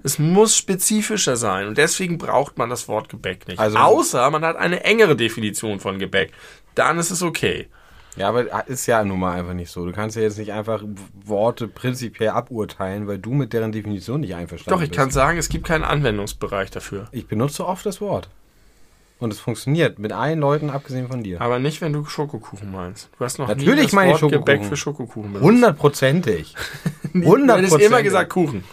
Es 0.02 0.18
muss 0.18 0.56
spezifischer 0.56 1.36
sein 1.36 1.66
und 1.66 1.78
deswegen 1.78 2.18
braucht 2.18 2.58
man 2.58 2.68
das 2.68 2.88
Wort 2.88 3.08
Gebäck 3.08 3.48
nicht. 3.48 3.58
Also- 3.58 3.78
Außer 3.78 4.30
man 4.30 4.44
hat 4.44 4.56
eine 4.56 4.84
engere 4.84 5.16
Definition 5.16 5.80
von 5.80 5.98
Gebäck. 5.98 6.32
Dann 6.74 6.98
ist 6.98 7.10
es 7.10 7.22
okay. 7.22 7.68
Ja, 8.16 8.28
aber 8.28 8.68
ist 8.68 8.86
ja 8.86 9.02
nun 9.02 9.18
mal 9.18 9.32
einfach 9.38 9.54
nicht 9.54 9.70
so. 9.70 9.84
Du 9.86 9.92
kannst 9.92 10.14
ja 10.16 10.22
jetzt 10.22 10.38
nicht 10.38 10.52
einfach 10.52 10.84
Worte 11.24 11.66
prinzipiell 11.66 12.28
aburteilen, 12.30 13.08
weil 13.08 13.18
du 13.18 13.32
mit 13.32 13.52
deren 13.52 13.72
Definition 13.72 14.20
nicht 14.20 14.34
einverstanden 14.36 14.78
Doch, 14.78 14.82
ich 14.84 14.90
bist. 14.90 14.98
kann 15.00 15.10
sagen, 15.10 15.36
es 15.38 15.48
gibt 15.48 15.66
keinen 15.66 15.82
Anwendungsbereich 15.84 16.70
dafür. 16.70 17.08
Ich 17.10 17.26
benutze 17.26 17.66
oft 17.66 17.84
das 17.86 18.00
Wort. 18.00 18.28
Und 19.20 19.32
es 19.32 19.40
funktioniert 19.40 19.98
mit 19.98 20.12
allen 20.12 20.40
Leuten, 20.40 20.70
abgesehen 20.70 21.08
von 21.08 21.22
dir. 21.22 21.40
Aber 21.40 21.58
nicht, 21.58 21.80
wenn 21.80 21.92
du 21.92 22.04
Schokokuchen 22.04 22.70
meinst. 22.72 23.08
Du 23.18 23.24
hast 23.24 23.38
noch 23.38 23.48
nie 23.48 23.54
Natürlich 23.54 23.84
das 23.84 23.92
meine 23.92 24.20
Wort 24.20 24.32
Gebäck 24.32 24.64
für 24.64 24.76
Schokokuchen 24.76 25.32
benutzt. 25.32 25.44
Hundertprozentig. 25.44 26.54
Du 27.14 27.20
hättest 27.20 27.26
immer 27.26 27.26
Hundertprozentig. 27.26 28.02
gesagt 28.04 28.30
Kuchen. 28.30 28.64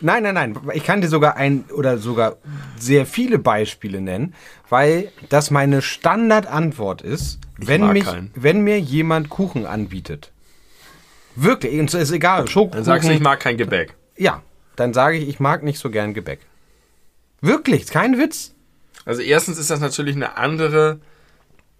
Nein, 0.00 0.22
nein, 0.22 0.34
nein. 0.34 0.56
Ich 0.72 0.82
kann 0.82 1.02
dir 1.02 1.08
sogar 1.08 1.36
ein 1.36 1.64
oder 1.76 1.98
sogar 1.98 2.36
sehr 2.78 3.04
viele 3.04 3.38
Beispiele 3.38 4.00
nennen, 4.00 4.34
weil 4.70 5.12
das 5.28 5.50
meine 5.50 5.82
Standardantwort 5.82 7.02
ist, 7.02 7.38
wenn, 7.58 7.82
mag 7.82 7.92
mich, 7.92 8.04
keinen. 8.04 8.30
wenn 8.34 8.62
mir 8.62 8.80
jemand 8.80 9.28
Kuchen 9.28 9.66
anbietet. 9.66 10.32
Wirklich, 11.36 11.78
und 11.78 11.92
es 11.92 11.94
ist 11.94 12.12
egal, 12.12 12.48
Schokokuchen. 12.48 12.76
Dann 12.78 12.84
sagst 12.84 13.08
du, 13.08 13.12
ich 13.12 13.20
mag 13.20 13.40
kein 13.40 13.58
Gebäck. 13.58 13.94
ja, 14.16 14.40
dann 14.76 14.94
sage 14.94 15.18
ich, 15.18 15.28
ich 15.28 15.38
mag 15.38 15.62
nicht 15.62 15.78
so 15.78 15.90
gern 15.90 16.14
Gebäck. 16.14 16.40
Wirklich, 17.42 17.86
kein 17.88 18.18
Witz. 18.18 18.51
Also 19.04 19.22
erstens 19.22 19.58
ist 19.58 19.70
das 19.70 19.80
natürlich 19.80 20.16
eine 20.16 20.36
andere 20.36 21.00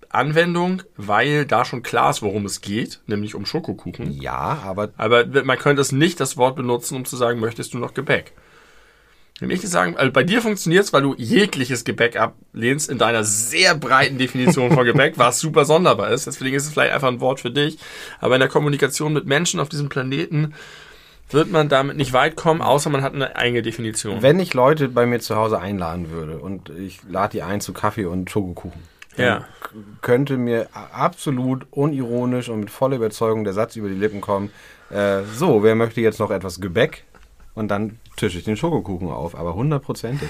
Anwendung, 0.09 0.83
weil 0.97 1.47
da 1.47 1.65
schon 1.65 1.83
klar 1.83 2.11
ist, 2.11 2.23
worum 2.23 2.45
es 2.45 2.61
geht, 2.61 3.01
nämlich 3.07 3.35
um 3.35 3.47
Schokokuchen. 3.47 4.13
Ja, 4.13 4.61
aber 4.65 4.91
Aber 4.97 5.27
man 5.45 5.59
könnte 5.59 5.81
es 5.81 5.93
nicht 5.93 6.21
das 6.21 6.37
Wort 6.37 6.57
benutzen, 6.57 6.97
um 6.97 7.05
zu 7.05 7.17
sagen, 7.17 7.41
möchtest 7.41 7.73
du 7.73 7.79
noch 7.79 7.95
Gebäck? 7.95 8.33
Nämlich 9.41 9.63
sagen, 9.63 9.97
also 9.97 10.13
bei 10.13 10.23
dir 10.23 10.41
funktioniert 10.41 10.85
es, 10.85 10.93
weil 10.93 11.03
du 11.03 11.15
jegliches 11.17 11.83
Gebäck 11.85 12.17
ablehnst 12.17 12.89
in 12.89 12.99
deiner 12.99 13.25
sehr 13.25 13.75
breiten 13.75 14.19
Definition 14.19 14.73
von 14.73 14.85
Gebäck, 14.85 15.15
was 15.17 15.41
super 15.41 15.65
sonderbar 15.65 16.11
ist. 16.11 16.27
Deswegen 16.27 16.55
ist 16.55 16.67
es 16.67 16.73
vielleicht 16.73 16.93
einfach 16.93 17.09
ein 17.09 17.21
Wort 17.21 17.41
für 17.41 17.51
dich. 17.51 17.79
Aber 18.21 18.37
in 18.37 18.41
der 18.41 18.49
Kommunikation 18.49 19.13
mit 19.13 19.27
Menschen 19.27 19.59
auf 19.59 19.69
diesem 19.69 19.89
Planeten 19.89 20.55
wird 21.35 21.51
man 21.51 21.69
damit 21.69 21.97
nicht 21.97 22.13
weit 22.13 22.37
kommen, 22.37 22.61
außer 22.63 22.91
man 22.91 23.03
hat 23.03 23.15
eine 23.15 23.37
eigene 23.37 23.63
Definition. 23.63 24.23
wenn 24.23 24.39
ich 24.41 24.55
Leute 24.55 24.89
bei 24.89 25.07
mir 25.07 25.21
zu 25.21 25.37
Hause 25.37 25.59
einladen 25.61 26.11
würde 26.11 26.39
und 26.39 26.71
ich 26.71 27.01
lade 27.09 27.33
die 27.33 27.43
ein 27.43 27.61
zu 27.61 27.73
Kaffee 27.73 28.05
und 28.07 28.31
Schokokuchen, 28.31 28.81
Ja. 29.17 29.45
könnte 30.01 30.37
mir 30.37 30.69
absolut 30.93 31.67
unironisch 31.71 32.49
und 32.49 32.61
mit 32.61 32.71
voller 32.71 32.97
Überzeugung 32.97 33.45
der 33.45 33.53
Satz 33.53 33.77
über 33.77 33.89
die 33.89 33.95
Lippen 33.95 34.21
kommen, 34.21 34.51
äh, 34.91 35.23
so, 35.35 35.63
wer 35.63 35.75
möchte 35.75 36.01
jetzt 36.01 36.19
noch 36.21 36.31
etwas 36.31 36.61
Gebäck? 36.61 37.05
Und 37.55 37.69
dann 37.69 37.99
tische 38.17 38.39
ich 38.39 38.45
den 38.45 38.57
Schokokuchen 38.57 39.09
auf, 39.09 39.35
aber 39.39 39.55
hundertprozentig. 39.55 40.29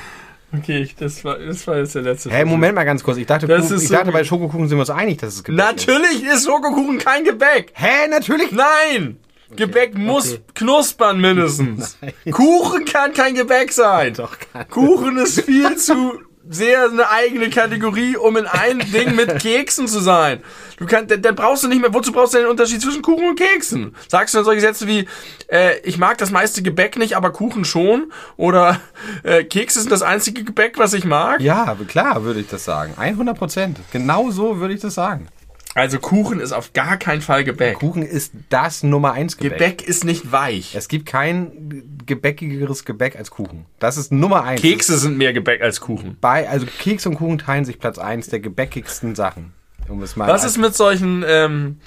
Okay, 0.55 0.83
ich, 0.83 0.97
das, 0.97 1.25
war, 1.25 1.39
das 1.39 1.67
war 1.67 1.79
jetzt 1.79 1.95
der 1.95 2.03
letzte 2.03 2.31
Hä, 2.31 2.45
Moment 2.45 2.75
mal 2.75 2.85
ganz 2.85 3.03
kurz. 3.03 3.17
Ich 3.17 3.27
dachte, 3.27 3.47
Kuchen- 3.47 3.63
ist 3.63 3.71
ich 3.71 3.89
so 3.89 3.95
dachte 3.95 4.13
bei 4.13 4.23
Schokokuchen 4.25 4.69
sind 4.69 4.77
wir 4.77 4.81
uns 4.83 4.91
einig, 4.91 5.19
dass 5.19 5.35
es 5.37 5.45
Gebäck 5.45 5.65
ist. 5.77 5.89
Natürlich 5.89 6.25
ist 6.25 6.45
Schokokuchen 6.45 6.99
kein 6.99 7.25
Gebäck. 7.25 7.73
Hä, 7.75 8.09
natürlich. 8.11 8.51
Nein! 8.53 9.17
Gebäck 9.57 9.97
muss 9.97 10.33
okay. 10.35 10.43
knuspern 10.55 11.21
mindestens. 11.21 11.97
Kuchen 12.31 12.85
kann 12.85 13.13
kein 13.13 13.35
Gebäck 13.35 13.73
sein. 13.73 14.15
Doch, 14.15 14.37
kann- 14.53 14.69
Kuchen 14.69 15.17
ist 15.19 15.43
viel 15.43 15.77
zu 15.77 16.21
sehr 16.49 16.87
eine 16.91 17.09
eigene 17.09 17.51
Kategorie, 17.51 18.17
um 18.17 18.37
in 18.37 18.47
ein 18.47 18.79
Ding 18.93 19.15
mit 19.15 19.39
Keksen 19.41 19.87
zu 19.87 20.01
sein. 20.01 20.43
Du 20.77 20.87
kannst, 20.87 21.11
dann, 21.11 21.23
dann 21.23 21.35
brauchst 21.35 21.63
du 21.63 21.69
nicht 21.69 21.81
mehr, 21.81 21.95
wozu 21.95 22.13
brauchst 22.13 22.35
du 22.35 22.39
den 22.39 22.49
Unterschied 22.49 22.83
zwischen 22.83 23.03
Kuchen 23.03 23.29
und 23.29 23.39
Keksen? 23.39 23.95
Sagst 24.09 24.35
du 24.35 24.39
dann 24.39 24.45
solche 24.45 24.61
Sätze 24.61 24.87
wie, 24.89 25.07
äh, 25.49 25.79
ich 25.85 25.99
mag 25.99 26.19
das 26.19 26.31
meiste 26.31 26.63
Gebäck 26.63 26.99
nicht, 26.99 27.17
aber 27.17 27.33
Kuchen 27.33 27.65
schon? 27.65 28.13
Oder 28.37 28.81
äh, 29.23 29.45
Kekse 29.45 29.81
sind 29.81 29.93
das 29.93 30.03
einzige 30.03 30.45
Gebäck, 30.45 30.79
was 30.79 30.95
ich 30.95 31.05
mag? 31.05 31.41
Ja, 31.41 31.77
klar 31.87 32.25
würde 32.25 32.41
ich 32.41 32.49
das 32.49 32.65
sagen. 32.65 32.95
100 32.97 33.39
Prozent. 33.39 33.79
Genau 33.93 34.31
so 34.31 34.59
würde 34.59 34.75
ich 34.75 34.81
das 34.81 34.95
sagen. 34.95 35.29
Also 35.75 35.99
Kuchen 35.99 36.39
ist 36.41 36.53
auf 36.53 36.73
gar 36.75 36.99
keinen 36.99 37.23
Fall 37.23 37.45
Gebäck. 37.45 37.79
Kuchen 37.79 38.03
ist 38.03 38.33
das 38.51 38.83
Nummer 38.83 39.13
eins 39.13 39.39
Gebäck. 39.39 39.59
Gebäck 39.59 39.83
ist 39.89 40.05
nicht 40.05 40.31
weich. 40.31 40.75
Es 40.75 40.89
gibt 40.89 41.07
kein 41.07 41.97
gebäckigeres 42.05 42.85
Gebäck 42.85 43.17
als 43.17 43.31
Kuchen. 43.31 43.65
Das 43.79 43.97
ist 43.97 44.13
Nummer 44.13 44.45
eins. 44.45 44.61
Kekse 44.61 44.99
sind 44.99 45.17
mehr 45.17 45.33
Gebäck 45.33 45.63
als 45.63 45.81
Kuchen. 45.81 46.19
Bei, 46.21 46.49
also 46.49 46.67
Keks 46.67 47.07
und 47.07 47.15
Kuchen 47.15 47.39
teilen 47.39 47.65
sich 47.65 47.79
Platz 47.79 47.99
eins 47.99 48.29
der 48.29 48.41
gebäckigsten 48.41 49.15
Sachen. 49.15 49.53
Um 49.89 50.03
es 50.03 50.15
mal 50.15 50.29
Was 50.29 50.45
ist 50.45 50.59
mit 50.59 50.75
solchen 50.75 51.25
ähm, 51.27 51.79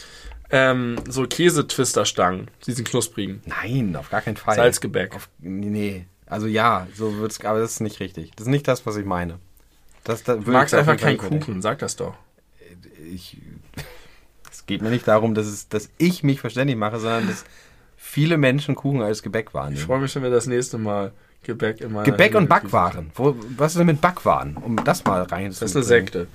ähm, 0.50 0.96
so 1.08 1.26
Käsetwisterstangen, 1.28 2.50
diesen 2.66 2.86
knusprigen? 2.86 3.42
Nein, 3.46 3.96
auf 3.96 4.10
gar 4.10 4.22
keinen 4.22 4.38
Fall. 4.38 4.56
Salzgebäck. 4.56 5.16
Auf, 5.16 5.30
nee, 5.40 5.68
nee. 5.68 6.06
Also 6.26 6.48
ja, 6.48 6.88
so 6.96 7.18
wird's, 7.18 7.40
aber 7.46 7.60
das 7.60 7.74
ist 7.74 7.80
nicht 7.82 8.00
richtig. 8.00 8.32
Das 8.36 8.48
ist 8.48 8.52
nicht 8.52 8.68
das, 8.68 8.86
was 8.88 8.96
ich 8.98 9.06
meine. 9.06 9.40
Das, 10.04 10.24
da 10.24 10.36
Du 10.36 10.52
magst 10.52 10.74
einfach 10.74 10.98
keinen 10.98 11.18
Kuchen, 11.18 11.62
sag 11.62 11.80
das 11.80 11.96
doch. 11.96 12.08
überdenken. 12.08 13.14
Ich, 13.14 13.38
es 14.66 14.68
geht 14.68 14.82
mir 14.82 14.90
nicht 14.90 15.08
darum, 15.08 15.36
dass, 15.36 15.46
es, 15.46 15.70
dass 15.70 15.90
ich 16.00 16.24
mich 16.24 16.42
verständlich 16.42 16.76
mache, 16.76 17.00
sondern 17.00 17.28
dass 17.28 17.46
viele 17.96 18.38
Menschen 18.38 18.74
Kuchen 18.74 19.04
als 19.04 19.22
Gebäck 19.22 19.50
Ich 19.50 19.54
wahrnehmen. 19.54 19.78
freue 19.78 20.00
mich, 20.00 20.16
wenn 20.16 20.24
wir 20.24 20.32
das 20.32 20.48
nächste 20.48 20.80
Mal 20.80 21.12
Gebäck 21.44 21.82
in 21.82 21.92
meiner 21.92 22.06
Gebäck 22.06 22.34
und 22.34 22.44
Hände 22.44 22.50
Backwaren. 22.50 23.12
Wo, 23.14 23.36
was 23.58 23.74
ist 23.74 23.78
denn 23.78 23.86
mit 23.86 24.02
Backwaren? 24.02 24.58
Um 24.58 24.84
das 24.84 25.04
mal 25.06 25.22
rein 25.22 25.52
Das 25.52 25.62
ist 25.62 25.76
eine 25.76 25.86
Sekte. 25.86 26.28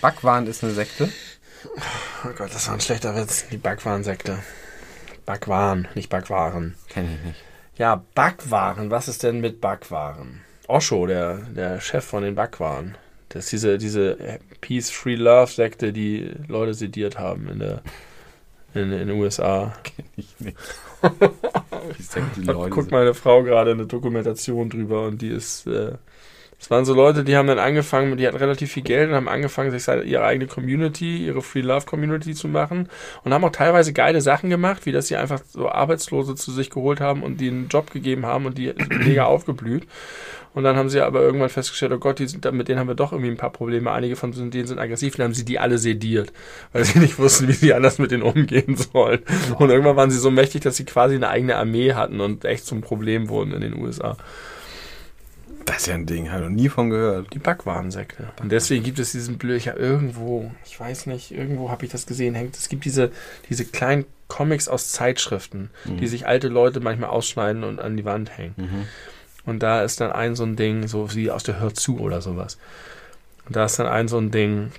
Backwaren 0.00 0.46
ist 0.46 0.62
eine 0.62 0.72
Sekte. 0.74 1.08
Oh 2.24 2.28
Gott, 2.38 2.54
das 2.54 2.68
war 2.68 2.74
ein 2.74 2.80
schlechter 2.80 3.16
Witz. 3.16 3.48
Die 3.50 3.56
Backwaren-Sekte. 3.56 4.38
Backwaren, 5.26 5.88
nicht 5.96 6.10
Backwaren. 6.10 6.74
Kenne 6.88 7.16
ich 7.18 7.26
nicht. 7.26 7.42
Ja, 7.76 8.04
Backwaren. 8.14 8.92
Was 8.92 9.08
ist 9.08 9.24
denn 9.24 9.40
mit 9.40 9.60
Backwaren? 9.60 10.42
Osho, 10.68 11.06
der, 11.08 11.38
der 11.38 11.80
Chef 11.80 12.04
von 12.04 12.22
den 12.22 12.36
Backwaren. 12.36 12.96
Das 13.34 13.44
ist 13.44 13.52
diese, 13.52 13.78
diese 13.78 14.16
Peace 14.60 14.90
Free 14.90 15.16
Love 15.16 15.50
Sekte, 15.50 15.92
die 15.92 16.30
Leute 16.46 16.72
sediert 16.72 17.18
haben 17.18 17.48
in 17.48 17.58
der 17.58 17.82
in, 18.74 18.92
in 18.92 19.08
den 19.08 19.10
USA. 19.10 19.74
Kenne 19.82 20.08
ich 20.16 20.40
nicht. 20.40 20.56
Wie 21.02 22.02
Sekte 22.02 22.40
die 22.40 22.46
Leute 22.46 22.70
guckt 22.70 22.90
meine 22.90 23.14
Frau 23.14 23.42
gerade 23.42 23.72
eine 23.72 23.86
Dokumentation 23.86 24.70
drüber 24.70 25.06
und 25.06 25.20
die 25.20 25.28
ist. 25.28 25.66
Äh, 25.66 25.92
es 26.60 26.70
waren 26.70 26.86
so 26.86 26.94
Leute, 26.94 27.24
die 27.24 27.36
haben 27.36 27.48
dann 27.48 27.58
angefangen, 27.58 28.16
die 28.16 28.26
hatten 28.26 28.38
relativ 28.38 28.72
viel 28.72 28.84
Geld 28.84 29.10
und 29.10 29.14
haben 29.16 29.28
angefangen, 29.28 29.70
sich 29.70 29.86
ihre 29.86 30.24
eigene 30.24 30.46
Community, 30.46 31.26
ihre 31.26 31.42
Free 31.42 31.60
Love 31.60 31.84
Community 31.84 32.32
zu 32.32 32.48
machen 32.48 32.88
und 33.22 33.34
haben 33.34 33.44
auch 33.44 33.52
teilweise 33.52 33.92
geile 33.92 34.22
Sachen 34.22 34.48
gemacht, 34.48 34.86
wie 34.86 34.92
dass 34.92 35.08
sie 35.08 35.16
einfach 35.16 35.42
so 35.46 35.68
Arbeitslose 35.68 36.36
zu 36.36 36.52
sich 36.52 36.70
geholt 36.70 37.00
haben 37.00 37.22
und 37.22 37.38
die 37.38 37.48
einen 37.48 37.68
Job 37.68 37.90
gegeben 37.90 38.24
haben 38.24 38.46
und 38.46 38.56
die 38.56 38.72
mega 38.88 39.24
aufgeblüht. 39.24 39.86
Und 40.54 40.62
dann 40.62 40.76
haben 40.76 40.88
sie 40.88 41.00
aber 41.00 41.20
irgendwann 41.20 41.48
festgestellt, 41.48 41.92
oh 41.92 41.98
Gott, 41.98 42.20
die 42.20 42.28
sind, 42.28 42.50
mit 42.52 42.68
denen 42.68 42.78
haben 42.78 42.86
wir 42.86 42.94
doch 42.94 43.12
irgendwie 43.12 43.30
ein 43.30 43.36
paar 43.36 43.50
Probleme. 43.50 43.90
Einige 43.90 44.14
von 44.14 44.30
denen 44.30 44.66
sind 44.66 44.78
aggressiv, 44.78 45.16
dann 45.16 45.24
haben 45.24 45.34
sie 45.34 45.44
die 45.44 45.58
alle 45.58 45.78
sediert, 45.78 46.32
weil 46.72 46.84
sie 46.84 46.98
nicht 47.00 47.18
wussten, 47.18 47.48
wie 47.48 47.52
sie 47.52 47.74
anders 47.74 47.98
mit 47.98 48.12
denen 48.12 48.22
umgehen 48.22 48.76
sollen. 48.76 49.20
Und 49.58 49.70
irgendwann 49.70 49.96
waren 49.96 50.10
sie 50.10 50.18
so 50.18 50.30
mächtig, 50.30 50.62
dass 50.62 50.76
sie 50.76 50.84
quasi 50.84 51.16
eine 51.16 51.28
eigene 51.28 51.56
Armee 51.56 51.94
hatten 51.94 52.20
und 52.20 52.44
echt 52.44 52.66
zum 52.66 52.82
Problem 52.82 53.28
wurden 53.28 53.52
in 53.52 53.62
den 53.62 53.76
USA. 53.76 54.16
Das 55.64 55.78
ist 55.78 55.86
ja 55.86 55.94
ein 55.94 56.06
Ding, 56.06 56.30
habe 56.30 56.42
ich 56.44 56.50
noch 56.50 56.54
nie 56.54 56.68
von 56.68 56.90
gehört. 56.90 57.32
Die 57.32 57.38
Backwarensekte. 57.38 58.28
Und 58.40 58.52
deswegen 58.52 58.84
gibt 58.84 58.98
es 58.98 59.12
diesen 59.12 59.38
Blöcher 59.38 59.76
irgendwo, 59.76 60.52
ich 60.64 60.78
weiß 60.78 61.06
nicht, 61.06 61.32
irgendwo 61.32 61.70
habe 61.70 61.84
ich 61.84 61.90
das 61.90 62.06
gesehen, 62.06 62.34
hängt. 62.34 62.56
Es 62.56 62.68
gibt 62.68 62.84
diese, 62.84 63.10
diese 63.48 63.64
kleinen 63.64 64.04
Comics 64.28 64.68
aus 64.68 64.92
Zeitschriften, 64.92 65.70
die 65.84 66.06
sich 66.06 66.26
alte 66.26 66.48
Leute 66.48 66.80
manchmal 66.80 67.10
ausschneiden 67.10 67.64
und 67.64 67.80
an 67.80 67.96
die 67.96 68.04
Wand 68.04 68.36
hängen. 68.36 68.54
Mhm. 68.56 68.86
Und 69.46 69.62
da 69.62 69.82
ist 69.82 70.00
dann 70.00 70.12
ein 70.12 70.34
so 70.36 70.44
ein 70.44 70.56
Ding, 70.56 70.88
so 70.88 71.14
wie 71.14 71.30
aus 71.30 71.42
der 71.42 71.60
Hör 71.60 71.74
zu 71.74 71.98
oder 72.00 72.20
sowas. 72.20 72.58
Und 73.46 73.56
da 73.56 73.64
ist 73.66 73.78
dann 73.78 73.86
ein 73.86 74.08
so 74.08 74.18
ein 74.18 74.30
Ding, 74.30 74.72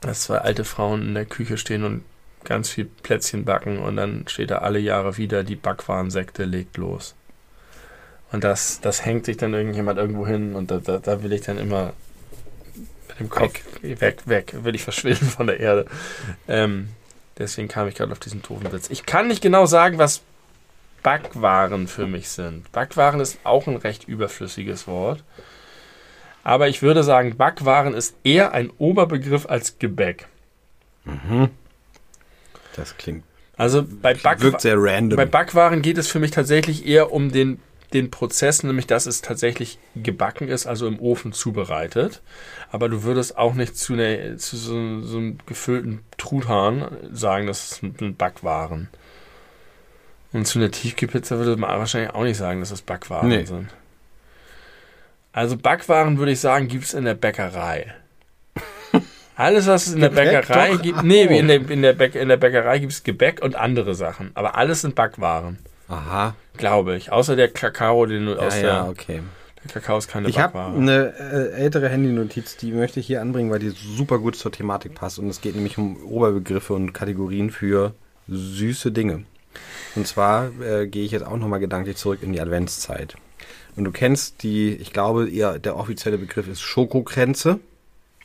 dass 0.00 0.22
zwei 0.22 0.38
alte 0.38 0.64
Frauen 0.64 1.02
in 1.02 1.14
der 1.14 1.26
Küche 1.26 1.58
stehen 1.58 1.84
und 1.84 2.02
ganz 2.44 2.70
viel 2.70 2.86
Plätzchen 2.86 3.44
backen 3.44 3.78
und 3.78 3.96
dann 3.96 4.24
steht 4.26 4.50
da 4.50 4.58
alle 4.58 4.78
Jahre 4.78 5.16
wieder, 5.18 5.44
die 5.44 5.56
Backwarensekte 5.56 6.44
legt 6.44 6.76
los. 6.78 7.14
Und 8.32 8.44
das, 8.44 8.80
das 8.80 9.04
hängt 9.04 9.26
sich 9.26 9.36
dann 9.36 9.52
irgendjemand 9.52 9.98
irgendwo 9.98 10.26
hin 10.26 10.54
und 10.54 10.70
da, 10.70 10.78
da, 10.78 10.98
da 10.98 11.22
will 11.22 11.32
ich 11.32 11.42
dann 11.42 11.58
immer 11.58 11.92
mit 13.08 13.20
dem 13.20 13.28
Kopf 13.28 13.60
weg, 13.82 14.22
weg, 14.26 14.54
will 14.62 14.74
ich 14.74 14.82
verschwinden 14.84 15.26
von 15.26 15.48
der 15.48 15.60
Erde. 15.60 15.86
Ähm, 16.48 16.88
deswegen 17.38 17.68
kam 17.68 17.88
ich 17.88 17.94
gerade 17.94 18.12
auf 18.12 18.20
diesen 18.20 18.40
doofen 18.42 18.72
Witz. 18.72 18.88
Ich 18.88 19.04
kann 19.04 19.28
nicht 19.28 19.42
genau 19.42 19.66
sagen, 19.66 19.98
was 19.98 20.22
Backwaren 21.02 21.88
für 21.88 22.06
mich 22.06 22.28
sind. 22.28 22.70
Backwaren 22.72 23.20
ist 23.20 23.38
auch 23.44 23.66
ein 23.66 23.76
recht 23.76 24.06
überflüssiges 24.08 24.86
Wort. 24.86 25.24
Aber 26.42 26.68
ich 26.68 26.82
würde 26.82 27.02
sagen, 27.02 27.36
Backwaren 27.36 27.94
ist 27.94 28.16
eher 28.24 28.52
ein 28.52 28.70
Oberbegriff 28.78 29.46
als 29.46 29.78
Gebäck. 29.78 30.26
Das 32.76 32.96
klingt, 32.96 33.24
Also 33.56 33.82
bei, 33.84 34.14
Backwa 34.14 34.42
wirkt 34.42 34.60
sehr 34.60 34.76
random. 34.78 35.16
bei 35.16 35.26
Backwaren 35.26 35.82
geht 35.82 35.98
es 35.98 36.08
für 36.08 36.18
mich 36.18 36.30
tatsächlich 36.30 36.86
eher 36.86 37.12
um 37.12 37.30
den, 37.32 37.60
den 37.92 38.10
Prozess, 38.10 38.62
nämlich 38.62 38.86
dass 38.86 39.06
es 39.06 39.20
tatsächlich 39.22 39.78
gebacken 39.96 40.48
ist, 40.48 40.66
also 40.66 40.86
im 40.86 40.98
Ofen 41.00 41.32
zubereitet. 41.32 42.22
Aber 42.70 42.88
du 42.88 43.02
würdest 43.02 43.36
auch 43.36 43.54
nicht 43.54 43.76
zu, 43.76 43.94
einer, 43.94 44.36
zu 44.38 44.56
so, 44.56 45.00
so 45.02 45.18
einem 45.18 45.38
gefüllten 45.46 46.00
Truthahn 46.16 46.96
sagen, 47.12 47.46
das 47.46 47.70
sind 47.80 48.16
Backwaren. 48.16 48.88
Und 50.32 50.46
zu 50.46 50.58
einer 50.58 50.70
Tiefkühlpizza 50.70 51.36
würde 51.38 51.56
man 51.56 51.70
wahrscheinlich 51.78 52.14
auch 52.14 52.22
nicht 52.22 52.36
sagen, 52.36 52.60
dass 52.60 52.70
das 52.70 52.82
Backwaren 52.82 53.28
Nee. 53.28 53.44
sind. 53.44 53.68
Also 55.32 55.56
Backwaren 55.56 56.18
würde 56.18 56.32
ich 56.32 56.40
sagen, 56.40 56.68
gibt 56.68 56.84
es 56.84 56.94
in 56.94 57.04
der 57.04 57.14
Bäckerei. 57.14 57.94
Alles, 59.36 59.66
was 59.66 59.86
es 59.86 59.94
in 59.94 60.00
der 60.00 60.10
Bäckerei 60.10 60.72
doch 60.72 60.82
gibt. 60.82 61.02
Nee, 61.02 61.26
auch. 61.26 61.30
in 61.30 61.48
der, 61.48 61.70
in, 61.70 61.82
der 61.82 61.92
Bäck, 61.94 62.14
in 62.14 62.28
der 62.28 62.36
Bäckerei 62.36 62.78
gibt 62.78 62.92
es 62.92 63.02
Gebäck 63.04 63.42
und 63.42 63.54
andere 63.56 63.94
Sachen. 63.94 64.30
Aber 64.34 64.56
alles 64.56 64.82
sind 64.82 64.94
Backwaren. 64.94 65.58
Aha. 65.88 66.34
Glaube 66.56 66.96
ich. 66.96 67.10
Außer 67.10 67.36
der 67.36 67.48
Kakao, 67.48 68.06
den 68.06 68.26
du 68.26 68.32
Ja, 68.32 68.38
aus 68.38 68.56
ja, 68.56 68.62
der, 68.82 68.88
okay. 68.90 69.20
der 69.64 69.70
Kakao 69.72 69.98
ist 69.98 70.08
keine 70.08 70.28
Ich 70.28 70.38
habe 70.38 70.52
Backware. 70.52 70.76
eine 70.76 71.14
äh, 71.18 71.52
ältere 71.62 71.88
Handynotiz, 71.88 72.56
die 72.56 72.72
möchte 72.72 73.00
ich 73.00 73.06
hier 73.06 73.20
anbringen, 73.22 73.50
weil 73.50 73.58
die 73.60 73.70
super 73.70 74.18
gut 74.18 74.36
zur 74.36 74.52
Thematik 74.52 74.94
passt. 74.94 75.18
Und 75.18 75.28
es 75.28 75.40
geht 75.40 75.54
nämlich 75.54 75.78
um 75.78 75.96
Oberbegriffe 76.04 76.74
und 76.74 76.92
Kategorien 76.92 77.50
für 77.50 77.94
süße 78.28 78.92
Dinge. 78.92 79.24
Und 79.96 80.06
zwar 80.06 80.50
äh, 80.60 80.86
gehe 80.86 81.04
ich 81.04 81.10
jetzt 81.12 81.26
auch 81.26 81.36
nochmal 81.36 81.60
gedanklich 81.60 81.96
zurück 81.96 82.20
in 82.22 82.32
die 82.32 82.40
Adventszeit. 82.40 83.16
Und 83.76 83.84
du 83.84 83.90
kennst 83.92 84.42
die, 84.42 84.74
ich 84.74 84.92
glaube, 84.92 85.28
eher 85.30 85.58
der 85.58 85.76
offizielle 85.76 86.18
Begriff 86.18 86.48
ist 86.48 86.60
Schokokränze 86.60 87.60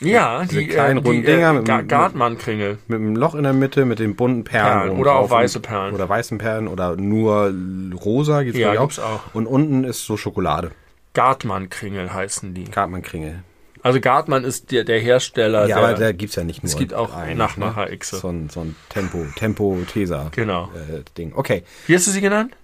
ja, 0.02 0.44
diese 0.44 0.60
die 0.60 0.68
kleinen 0.68 0.98
äh, 0.98 1.08
runden 1.08 1.22
die, 1.22 1.26
Dinger 1.26 1.52
äh, 1.52 1.54
mit- 1.54 1.66
Ga 1.66 1.78
mit- 1.78 1.88
Gartmann-Kringel. 1.88 2.80
mit 2.88 3.00
einem 3.00 3.16
Loch 3.16 3.34
in 3.34 3.44
der 3.44 3.54
Mitte, 3.54 3.86
mit 3.86 4.00
den 4.00 4.18
bunten 4.18 4.44
Perlen. 4.44 4.80
Perlen 4.90 5.00
oder 5.00 5.16
auch 5.16 5.30
weiße 5.30 5.62
Perlen. 5.62 5.96
Oder 5.96 6.10
weißen 6.10 6.38
Perlen 6.38 6.68
oder 6.68 6.98
nur 6.98 7.54
rosa 8.04 8.44
gibt's 8.44 8.60
Ja, 8.60 8.76
gibt's 8.76 9.00
auch. 9.00 9.22
Und 9.34 9.48
unten 9.48 9.86
ist 9.86 10.04
so 10.06 10.18
Schokolade. 10.18 10.72
Gartmann-Kringel 11.14 12.14
heißen 12.14 12.54
die. 12.54 12.66
Gartmann-Kringel. 12.66 13.44
Also 13.86 14.02
Gartmann 14.02 14.44
ist 14.46 14.72
der, 14.72 14.84
der 14.84 15.00
Hersteller. 15.00 15.68
Ja, 15.68 15.78
der, 15.78 15.78
aber 15.90 15.94
da 15.94 16.12
gibt 16.12 16.32
es 16.32 16.36
ja 16.38 16.44
nicht 16.44 16.64
nur. 16.64 16.72
es 16.72 16.76
gibt 16.76 16.96
auch 16.96 17.14
einen, 17.14 17.38
Nachmacher 17.38 17.86
Ne? 17.86 17.94
X. 17.94 18.10
So 18.10 18.30
ein, 18.30 18.50
so 18.50 18.62
ein 18.62 18.76
Tempo, 18.90 19.24
Tempo 19.36 19.78
Tesa 19.88 20.30
Genau. 20.32 20.72
äh, 20.74 21.04
Ding. 21.16 21.34
Okay. 21.36 21.64
Wie 21.86 21.94
hast 21.94 22.08
du 22.08 22.12
sie 22.12 22.20
genannt? 22.20 22.56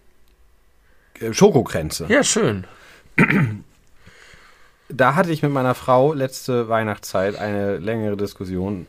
Äh, 1.19 1.31
Schokokränze. 1.31 2.07
Ja, 2.09 2.23
schön. 2.23 2.65
Da 4.89 5.15
hatte 5.15 5.31
ich 5.31 5.41
mit 5.43 5.51
meiner 5.53 5.73
Frau 5.75 6.11
letzte 6.11 6.67
Weihnachtszeit 6.67 7.37
eine 7.37 7.77
längere 7.77 8.17
Diskussion, 8.17 8.87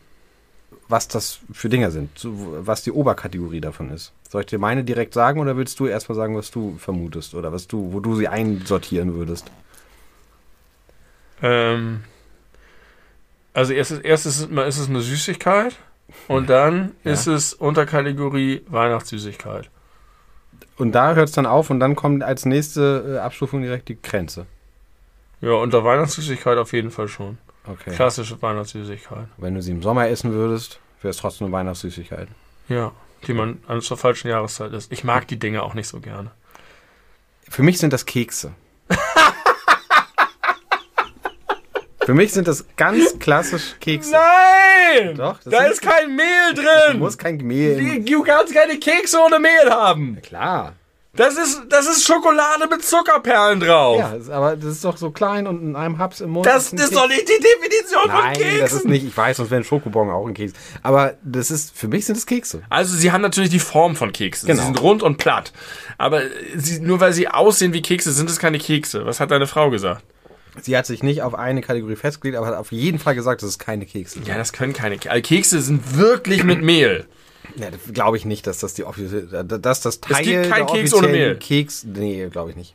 was 0.88 1.06
das 1.06 1.38
für 1.52 1.68
Dinger 1.68 1.90
sind, 1.92 2.10
was 2.24 2.82
die 2.82 2.90
Oberkategorie 2.90 3.60
davon 3.60 3.90
ist. 3.90 4.10
Soll 4.28 4.40
ich 4.40 4.46
dir 4.48 4.58
meine 4.58 4.82
direkt 4.82 5.14
sagen 5.14 5.38
oder 5.38 5.56
willst 5.56 5.78
du 5.78 5.86
erstmal 5.86 6.16
sagen, 6.16 6.34
was 6.36 6.50
du 6.50 6.76
vermutest 6.78 7.34
oder 7.34 7.52
was 7.52 7.68
du, 7.68 7.92
wo 7.92 8.00
du 8.00 8.16
sie 8.16 8.26
einsortieren 8.26 9.14
würdest? 9.14 9.52
Ähm, 11.40 12.02
also 13.54 13.72
erstes, 13.72 13.98
erstes 14.00 14.40
ist, 14.40 14.50
ist 14.50 14.78
es 14.78 14.88
eine 14.88 15.00
Süßigkeit 15.00 15.76
und 16.28 16.48
dann 16.50 16.92
Ja. 17.04 17.12
ist 17.12 17.26
es 17.26 17.54
Unterkategorie 17.54 18.62
Weihnachtssüßigkeit. 18.68 19.70
Und 20.78 20.92
da 20.92 21.14
hört 21.14 21.28
es 21.28 21.34
dann 21.34 21.46
auf 21.46 21.70
und 21.70 21.80
dann 21.80 21.94
kommt 21.96 22.22
als 22.22 22.44
nächste 22.44 23.16
äh, 23.16 23.18
Abstufung 23.18 23.62
direkt 23.62 23.88
die 23.88 24.00
Grenze. 24.00 24.46
Ja, 25.40 25.52
unter 25.52 25.84
Weihnachtssüßigkeit 25.84 26.56
auf 26.58 26.72
jeden 26.72 26.90
Fall 26.90 27.08
schon. 27.08 27.38
Okay. 27.66 27.94
Klassische 27.94 28.40
Weihnachtssüßigkeit. 28.42 29.26
Wenn 29.36 29.54
du 29.54 29.62
sie 29.62 29.70
im 29.72 29.82
Sommer 29.82 30.08
essen 30.08 30.32
würdest, 30.32 30.80
wäre 31.00 31.10
es 31.10 31.16
trotzdem 31.18 31.46
eine 31.48 31.52
Weihnachtssüßigkeit. 31.52 32.28
Ja, 32.68 32.92
die 33.26 33.34
man 33.34 33.58
an 33.68 33.80
zur 33.82 33.96
falschen 33.96 34.28
Jahreszeit 34.28 34.72
isst. 34.72 34.90
Ich 34.90 35.04
mag 35.04 35.28
die 35.28 35.38
Dinge 35.38 35.62
auch 35.62 35.74
nicht 35.74 35.86
so 35.88 36.00
gerne. 36.00 36.30
Für 37.48 37.62
mich 37.62 37.78
sind 37.78 37.92
das 37.92 38.06
Kekse. 38.06 38.52
Für 42.04 42.14
mich 42.14 42.32
sind 42.32 42.48
das 42.48 42.64
ganz 42.76 43.18
klassisch 43.18 43.76
Kekse. 43.80 44.12
Nein! 44.12 45.16
Doch, 45.16 45.38
das 45.44 45.52
da 45.52 45.64
ist 45.64 45.82
kein 45.82 46.14
Mehl 46.16 46.54
Du 46.54 46.62
drin! 46.62 46.98
musst 46.98 47.18
kein 47.18 47.36
Mehl. 47.38 48.00
Du 48.04 48.22
kannst 48.22 48.54
keine 48.54 48.78
Kekse 48.78 49.18
ohne 49.24 49.38
Mehl 49.38 49.70
haben. 49.70 50.18
Klar. 50.22 50.74
Das 51.14 51.36
ist, 51.36 51.64
das 51.68 51.86
ist 51.86 52.06
Schokolade 52.06 52.66
mit 52.70 52.82
Zuckerperlen 52.82 53.60
drauf. 53.60 53.98
Ja, 53.98 54.16
aber 54.34 54.56
das 54.56 54.64
ist 54.72 54.84
doch 54.84 54.96
so 54.96 55.10
klein 55.10 55.46
und 55.46 55.60
in 55.60 55.76
einem 55.76 55.98
Haps 55.98 56.22
im 56.22 56.30
Mund. 56.30 56.46
Das 56.46 56.72
ist 56.72 56.76
Keks. 56.78 56.90
doch 56.90 57.06
nicht 57.06 57.28
die 57.28 57.38
Definition 57.38 58.04
Nein, 58.06 58.34
von 58.34 58.42
Keksen. 58.42 58.60
das 58.60 58.72
ist 58.72 58.84
nicht. 58.86 59.04
Ich 59.06 59.14
weiß, 59.14 59.36
sonst 59.36 59.50
wäre 59.50 59.60
ein 59.60 59.64
Schokobon 59.64 60.08
auch 60.08 60.26
ein 60.26 60.32
Keks. 60.32 60.54
Aber 60.82 61.12
das 61.22 61.50
ist, 61.50 61.76
für 61.76 61.86
mich 61.86 62.06
sind 62.06 62.16
es 62.16 62.24
Kekse. 62.24 62.62
Also 62.70 62.96
sie 62.96 63.12
haben 63.12 63.20
natürlich 63.20 63.50
die 63.50 63.58
Form 63.58 63.94
von 63.94 64.10
Keksen. 64.10 64.46
Genau. 64.46 64.60
Sie 64.60 64.66
sind 64.66 64.80
rund 64.80 65.02
und 65.02 65.18
platt. 65.18 65.52
Aber 65.98 66.22
sie, 66.56 66.80
nur 66.80 66.98
weil 67.00 67.12
sie 67.12 67.28
aussehen 67.28 67.74
wie 67.74 67.82
Kekse, 67.82 68.10
sind 68.10 68.30
es 68.30 68.38
keine 68.38 68.58
Kekse. 68.58 69.04
Was 69.04 69.20
hat 69.20 69.30
deine 69.30 69.46
Frau 69.46 69.68
gesagt? 69.68 70.02
Sie 70.60 70.76
hat 70.76 70.86
sich 70.86 71.02
nicht 71.02 71.22
auf 71.22 71.34
eine 71.34 71.62
Kategorie 71.62 71.96
festgelegt, 71.96 72.36
aber 72.36 72.46
hat 72.46 72.54
auf 72.54 72.72
jeden 72.72 72.98
Fall 72.98 73.14
gesagt, 73.14 73.42
dass 73.42 73.48
es 73.48 73.58
keine 73.58 73.86
Kekse 73.86 74.14
sind. 74.14 74.28
Ja, 74.28 74.36
das 74.36 74.52
können 74.52 74.72
keine 74.72 74.96
Kekse. 74.96 75.10
Also 75.10 75.22
Kekse 75.22 75.62
sind 75.62 75.96
wirklich 75.96 76.44
mit 76.44 76.62
Mehl. 76.62 77.06
Ja, 77.56 77.68
glaube 77.92 78.16
ich 78.16 78.24
nicht, 78.24 78.46
dass 78.46 78.58
das 78.58 78.74
die 78.74 78.84
offizielle, 78.84 79.44
dass 79.44 79.80
das 79.80 80.00
Teil 80.00 80.24
gibt 80.24 80.50
keinen 80.50 80.66
Keks 80.66 80.94
ohne 80.94 81.08
Mehl. 81.08 81.36
Keks, 81.36 81.84
nee, 81.84 82.28
glaube 82.30 82.50
ich 82.50 82.56
nicht. 82.56 82.74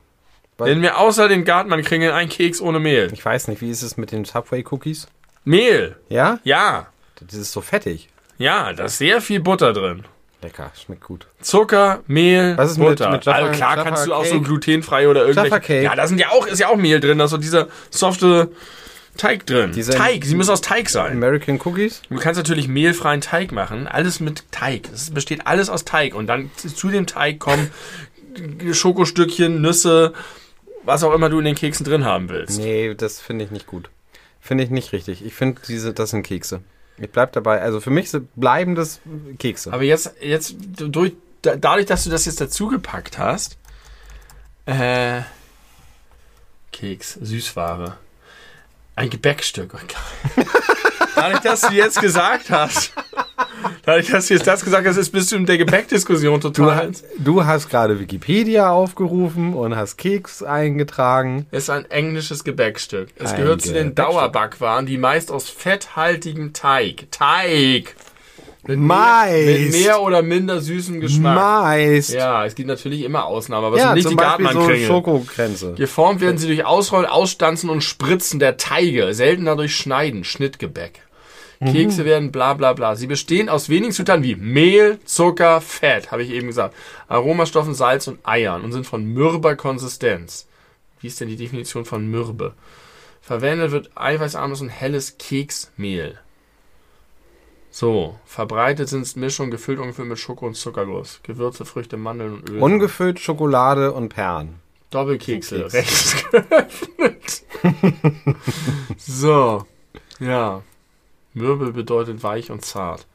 Wenn 0.57 0.81
wir 0.81 0.97
außer 0.97 1.27
den 1.27 1.45
Gartmann-Kringeln 1.45 2.13
ein 2.13 2.29
Keks 2.29 2.61
ohne 2.61 2.79
Mehl. 2.79 3.11
Ich 3.13 3.23
weiß 3.23 3.47
nicht, 3.47 3.61
wie 3.61 3.69
ist 3.69 3.83
es 3.83 3.95
mit 3.95 4.11
den 4.11 4.25
Subway 4.25 4.65
Cookies? 4.69 5.07
Mehl. 5.45 5.95
Ja? 6.09 6.39
Ja. 6.43 6.87
Das 7.19 7.37
ist 7.37 7.51
so 7.51 7.61
fettig. 7.61 8.09
Ja, 8.39 8.73
da 8.73 8.85
ist 8.85 8.97
sehr 8.97 9.21
viel 9.21 9.39
Butter 9.39 9.73
drin. 9.73 10.03
Lecker, 10.41 10.71
schmeckt 10.79 11.03
gut. 11.03 11.25
Zucker, 11.41 12.03
Mehl, 12.07 12.55
Was 12.57 12.71
ist 12.71 12.77
mit- 12.77 12.87
Butter. 12.89 13.09
mit 13.11 13.25
Jaffa- 13.25 13.37
also 13.37 13.51
klar 13.57 13.75
Jaffa 13.77 13.89
kannst 13.89 14.07
du 14.07 14.13
auch 14.13 14.23
so 14.23 14.33
Cake? 14.35 14.43
glutenfrei 14.45 15.07
oder 15.09 15.21
irgendwelche. 15.21 15.49
Jaffa 15.49 15.59
Cake. 15.59 15.83
Ja, 15.83 15.95
da 15.95 16.05
sind 16.07 16.19
ja 16.19 16.29
auch, 16.29 16.45
ist 16.45 16.59
ja 16.59 16.67
auch 16.69 16.75
Mehl 16.75 16.99
drin, 16.99 17.17
da 17.17 17.25
ist 17.25 17.31
so 17.31 17.37
dieser 17.37 17.67
softe 17.89 18.51
Teig 19.17 19.47
drin. 19.47 19.71
Dieser- 19.71 19.93
Teig, 19.95 20.23
sie 20.25 20.35
müssen 20.35 20.51
aus 20.51 20.61
Teig 20.61 20.89
sein. 20.89 21.13
American 21.13 21.59
Cookies? 21.65 22.03
Du 22.09 22.17
kannst 22.19 22.37
natürlich 22.37 22.67
mehlfreien 22.67 23.21
Teig 23.21 23.51
machen, 23.51 23.87
alles 23.87 24.19
mit 24.19 24.43
Teig. 24.51 24.87
Es 24.93 25.09
besteht 25.11 25.47
alles 25.47 25.69
aus 25.71 25.85
Teig 25.85 26.13
und 26.13 26.27
dann 26.27 26.51
zu 26.55 26.89
dem 26.89 27.07
Teig 27.07 27.39
kommen 27.39 27.71
Schokostückchen, 28.73 29.61
Nüsse, 29.61 30.13
was 30.83 31.03
auch 31.03 31.13
immer 31.13 31.29
du 31.29 31.39
in 31.39 31.45
den 31.45 31.55
Keksen 31.55 31.83
drin 31.85 32.05
haben 32.05 32.29
willst. 32.29 32.59
Nee, 32.59 32.93
das 32.95 33.19
finde 33.19 33.45
ich 33.45 33.51
nicht 33.51 33.65
gut. 33.65 33.89
Finde 34.39 34.63
ich 34.63 34.69
nicht 34.69 34.93
richtig. 34.93 35.25
Ich 35.25 35.33
finde, 35.33 35.61
diese, 35.67 35.93
das 35.93 36.11
sind 36.11 36.23
Kekse. 36.23 36.61
Ich 36.99 37.09
bleib 37.11 37.31
dabei. 37.33 37.61
Also 37.61 37.79
für 37.79 37.89
mich 37.91 38.09
bleiben 38.35 38.75
das 38.75 38.99
Kekse. 39.39 39.71
Aber 39.73 39.83
jetzt, 39.83 40.13
jetzt 40.19 40.55
durch, 40.77 41.13
da- 41.41 41.55
dadurch, 41.55 41.85
dass 41.85 42.03
du 42.03 42.09
das 42.09 42.25
jetzt 42.25 42.41
dazugepackt 42.41 43.17
hast, 43.17 43.57
äh, 44.65 45.21
Keks, 46.71 47.13
Süßware, 47.21 47.97
ein 48.95 49.09
Gebäckstück. 49.09 49.73
Oh, 49.73 50.41
dadurch, 51.15 51.39
dass 51.41 51.61
du 51.61 51.73
jetzt 51.73 51.99
gesagt 52.01 52.49
hast, 52.49 52.93
dadurch, 53.85 54.07
dass 54.09 54.27
du 54.27 54.33
jetzt 54.35 54.47
das 54.47 54.63
gesagt 54.63 54.87
hast, 54.87 54.97
ist 54.97 55.09
bist 55.11 55.31
du 55.31 55.35
in 55.35 55.45
der 55.45 55.57
Gebäckdiskussion 55.57 56.39
Du, 56.39 56.49
total. 56.49 56.89
hast- 56.89 57.05
du 57.17 57.45
hast 57.45 57.69
gerade 57.69 57.99
Wikipedia 57.99 58.69
aufgerufen 58.71 59.53
und 59.53 59.75
hast 59.75 59.97
Keks 59.97 60.43
eingetragen. 60.43 61.45
Es 61.51 61.63
ist 61.63 61.69
ein 61.69 61.85
englisches 61.89 62.43
Gebäckstück. 62.43 63.09
Es 63.15 63.31
Ein 63.31 63.37
gehört 63.41 63.61
zu 63.61 63.73
den. 63.73 63.95
Dauerbackwaren, 63.95 64.85
die 64.85 64.97
meist 64.97 65.31
aus 65.31 65.49
fetthaltigem 65.49 66.53
Teig, 66.53 67.07
Teig, 67.11 67.95
mit, 68.67 68.79
Mais. 68.79 69.31
Mehr, 69.45 69.59
mit 69.59 69.71
mehr 69.71 70.01
oder 70.01 70.21
minder 70.21 70.59
süßem 70.59 70.99
Geschmack. 70.99 71.35
Mais. 71.35 72.11
Ja, 72.11 72.45
es 72.45 72.53
gibt 72.53 72.67
natürlich 72.67 73.03
immer 73.03 73.23
Ausnahmen, 73.25 73.65
aber 73.65 73.77
es 73.77 73.81
Ja, 73.81 73.87
sind 73.87 73.95
nicht 73.95 74.07
zum 74.09 74.17
die 74.17 74.23
so 74.23 74.27
Gartmann-Kringel. 74.29 74.87
Schokogrenze. 74.87 75.73
Geformt 75.77 76.19
werden 76.19 76.37
sie 76.37 76.47
durch 76.47 76.65
Ausrollen, 76.65 77.05
Ausstanzen 77.05 77.69
und 77.69 77.81
Spritzen 77.81 78.39
der 78.41 78.57
Teige, 78.57 79.13
seltener 79.13 79.55
durch 79.55 79.73
Schneiden, 79.75 80.25
Schnittgebäck. 80.25 80.99
Mhm. 81.59 81.73
Kekse 81.73 82.05
werden 82.05 82.31
bla 82.31 82.53
bla 82.53 82.73
bla. 82.73 82.95
Sie 82.95 83.07
bestehen 83.07 83.49
aus 83.49 83.69
wenigen 83.69 83.91
Zutaten 83.91 84.23
wie 84.23 84.35
Mehl, 84.35 84.99
Zucker, 85.05 85.61
Fett, 85.61 86.11
habe 86.11 86.23
ich 86.23 86.31
eben 86.31 86.47
gesagt, 86.47 86.75
Aromastoffen, 87.07 87.73
Salz 87.73 88.07
und 88.07 88.19
Eiern 88.23 88.63
und 88.63 88.71
sind 88.71 88.85
von 88.85 89.05
mürber 89.05 89.55
Konsistenz. 89.55 90.47
Wie 90.99 91.07
ist 91.07 91.19
denn 91.19 91.29
die 91.29 91.35
Definition 91.35 91.85
von 91.85 92.09
mürbe? 92.09 92.53
Verwendet 93.21 93.71
wird 93.71 93.91
eiweißarmes 93.95 94.61
und 94.61 94.69
helles 94.69 95.17
Keksmehl. 95.17 96.17
So, 97.69 98.17
verbreitet 98.25 98.89
sind 98.89 99.15
Mischungen 99.17 99.51
gefüllt 99.51 99.79
ungefähr 99.79 100.05
mit 100.05 100.17
Schoko 100.17 100.47
und 100.47 100.55
Zuckerguss. 100.55 101.19
Gewürze, 101.23 101.65
Früchte, 101.65 101.97
Mandeln 101.97 102.35
und 102.35 102.49
Öl. 102.49 102.59
Ungefüllt 102.59 103.19
Schokolade 103.19 103.91
und 103.91 104.09
Perlen. 104.09 104.55
Doppelkekse, 104.89 105.63
Keks. 105.63 105.73
rechts 105.73 106.25
geöffnet. 106.31 107.43
so, 108.97 109.65
ja. 110.19 110.63
Mürbe 111.37 111.71
bedeutet 111.71 112.23
weich 112.23 112.51
und 112.51 112.65
zart. 112.65 113.05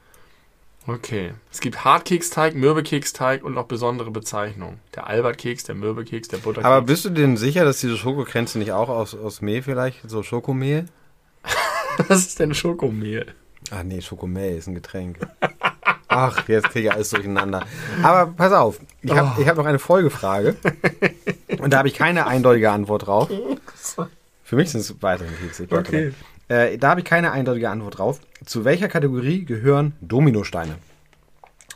Okay. 0.87 1.33
Es 1.53 1.61
gibt 1.61 1.85
Hartkeksteig, 1.85 2.55
Mürbekeksteig 2.55 3.45
und 3.45 3.55
noch 3.55 3.67
besondere 3.67 4.11
Bezeichnungen. 4.11 4.81
Der 4.95 5.07
Albertkeks, 5.07 5.65
der 5.65 5.77
Mürbekeks, 5.77 6.29
der 6.29 6.39
Butterkeks. 6.39 6.65
Aber 6.65 6.83
bist 6.83 7.05
du 7.05 7.11
denn 7.11 7.37
sicher, 7.37 7.65
dass 7.65 7.81
diese 7.81 7.97
Schokogrenze 7.97 8.59
nicht 8.59 8.73
auch 8.73 8.89
aus, 8.89 9.15
aus 9.15 9.43
Mehl 9.43 9.63
vielleicht, 9.63 10.09
so 10.09 10.23
Schokomehl? 10.23 10.87
was 12.09 12.21
ist 12.21 12.41
denn 12.41 12.55
Schokomehl? 12.55 13.27
Ah 13.71 13.85
nee, 13.85 14.01
Schokomehl 14.01 14.57
ist 14.57 14.67
ein 14.67 14.75
Getränk. 14.75 15.19
Ach, 16.09 16.47
jetzt 16.49 16.71
kriege 16.71 16.89
ich 16.89 16.93
alles 16.93 17.11
durcheinander. 17.11 17.65
Aber 18.03 18.33
pass 18.33 18.53
auf, 18.53 18.81
ich 19.01 19.13
habe 19.13 19.41
ich 19.41 19.49
hab 19.49 19.57
noch 19.57 19.65
eine 19.65 19.79
Folgefrage. 19.79 20.57
Und 21.59 21.73
da 21.73 21.79
habe 21.79 21.89
ich 21.89 21.95
keine 21.95 22.27
eindeutige 22.27 22.71
Antwort 22.71 23.07
drauf. 23.07 23.31
Für 24.43 24.57
mich 24.57 24.71
sind 24.71 24.81
es 24.81 25.01
weiterhin 25.01 25.35
Kekse. 25.39 25.67
Okay. 25.71 26.13
Äh, 26.49 26.79
da 26.79 26.91
habe 26.91 27.01
ich 27.01 27.07
keine 27.07 27.33
eindeutige 27.33 27.71
Antwort 27.71 27.99
drauf. 27.99 28.21
Zu 28.45 28.65
welcher 28.65 28.89
Kategorie 28.89 29.45
gehören 29.45 29.95
Dominosteine? 30.01 30.77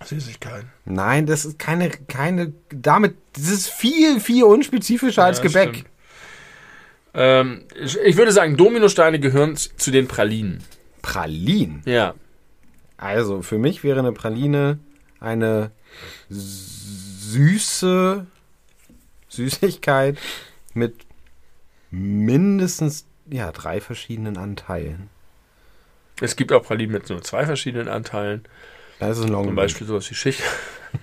Süßigkeiten. 0.05 0.69
Nein, 0.85 1.25
das 1.27 1.45
ist 1.45 1.59
keine, 1.59 1.89
keine, 1.91 2.53
damit, 2.71 3.17
das 3.33 3.49
ist 3.49 3.69
viel, 3.69 4.21
viel 4.21 4.45
unspezifischer 4.45 5.25
als 5.25 5.39
Ja, 5.39 5.45
Gebäck. 5.45 5.69
stimmt. 5.71 5.91
Ähm, 7.15 7.63
ich 7.83 7.97
ich 7.99 8.17
würde 8.19 8.31
sagen, 8.33 8.57
Dominosteine 8.59 9.19
gehören 9.19 9.57
zu 9.57 9.91
den 9.91 10.07
Pralinen. 10.07 10.63
Pralinen. 11.01 11.83
Ja. 11.87 12.15
Also, 12.99 13.41
für 13.43 13.59
mich 13.59 13.85
wäre 13.85 14.01
eine 14.01 14.13
Praline 14.13 14.79
eine 15.19 15.71
süße 16.29 18.27
Süßigkeit 19.29 20.19
mit 20.75 20.95
mindestens 21.91 23.07
ja, 23.31 23.53
drei 23.53 23.81
verschiedenen 23.81 24.37
Anteilen. 24.37 25.09
Es 26.21 26.37
gibt 26.37 26.53
auch 26.53 26.63
Pralinen 26.63 26.93
mit 26.93 27.09
nur 27.11 27.23
zwei 27.23 27.45
verschiedenen 27.45 27.89
Anteilen. 27.89 28.45
Das 28.99 29.19
ist 29.19 29.25
ein 29.25 29.31
Long 29.31 29.47
Zum 29.47 29.55
Beispiel 29.55 29.87
sowas 29.87 30.11
wie 30.11 30.15
Schicht. 30.15 30.43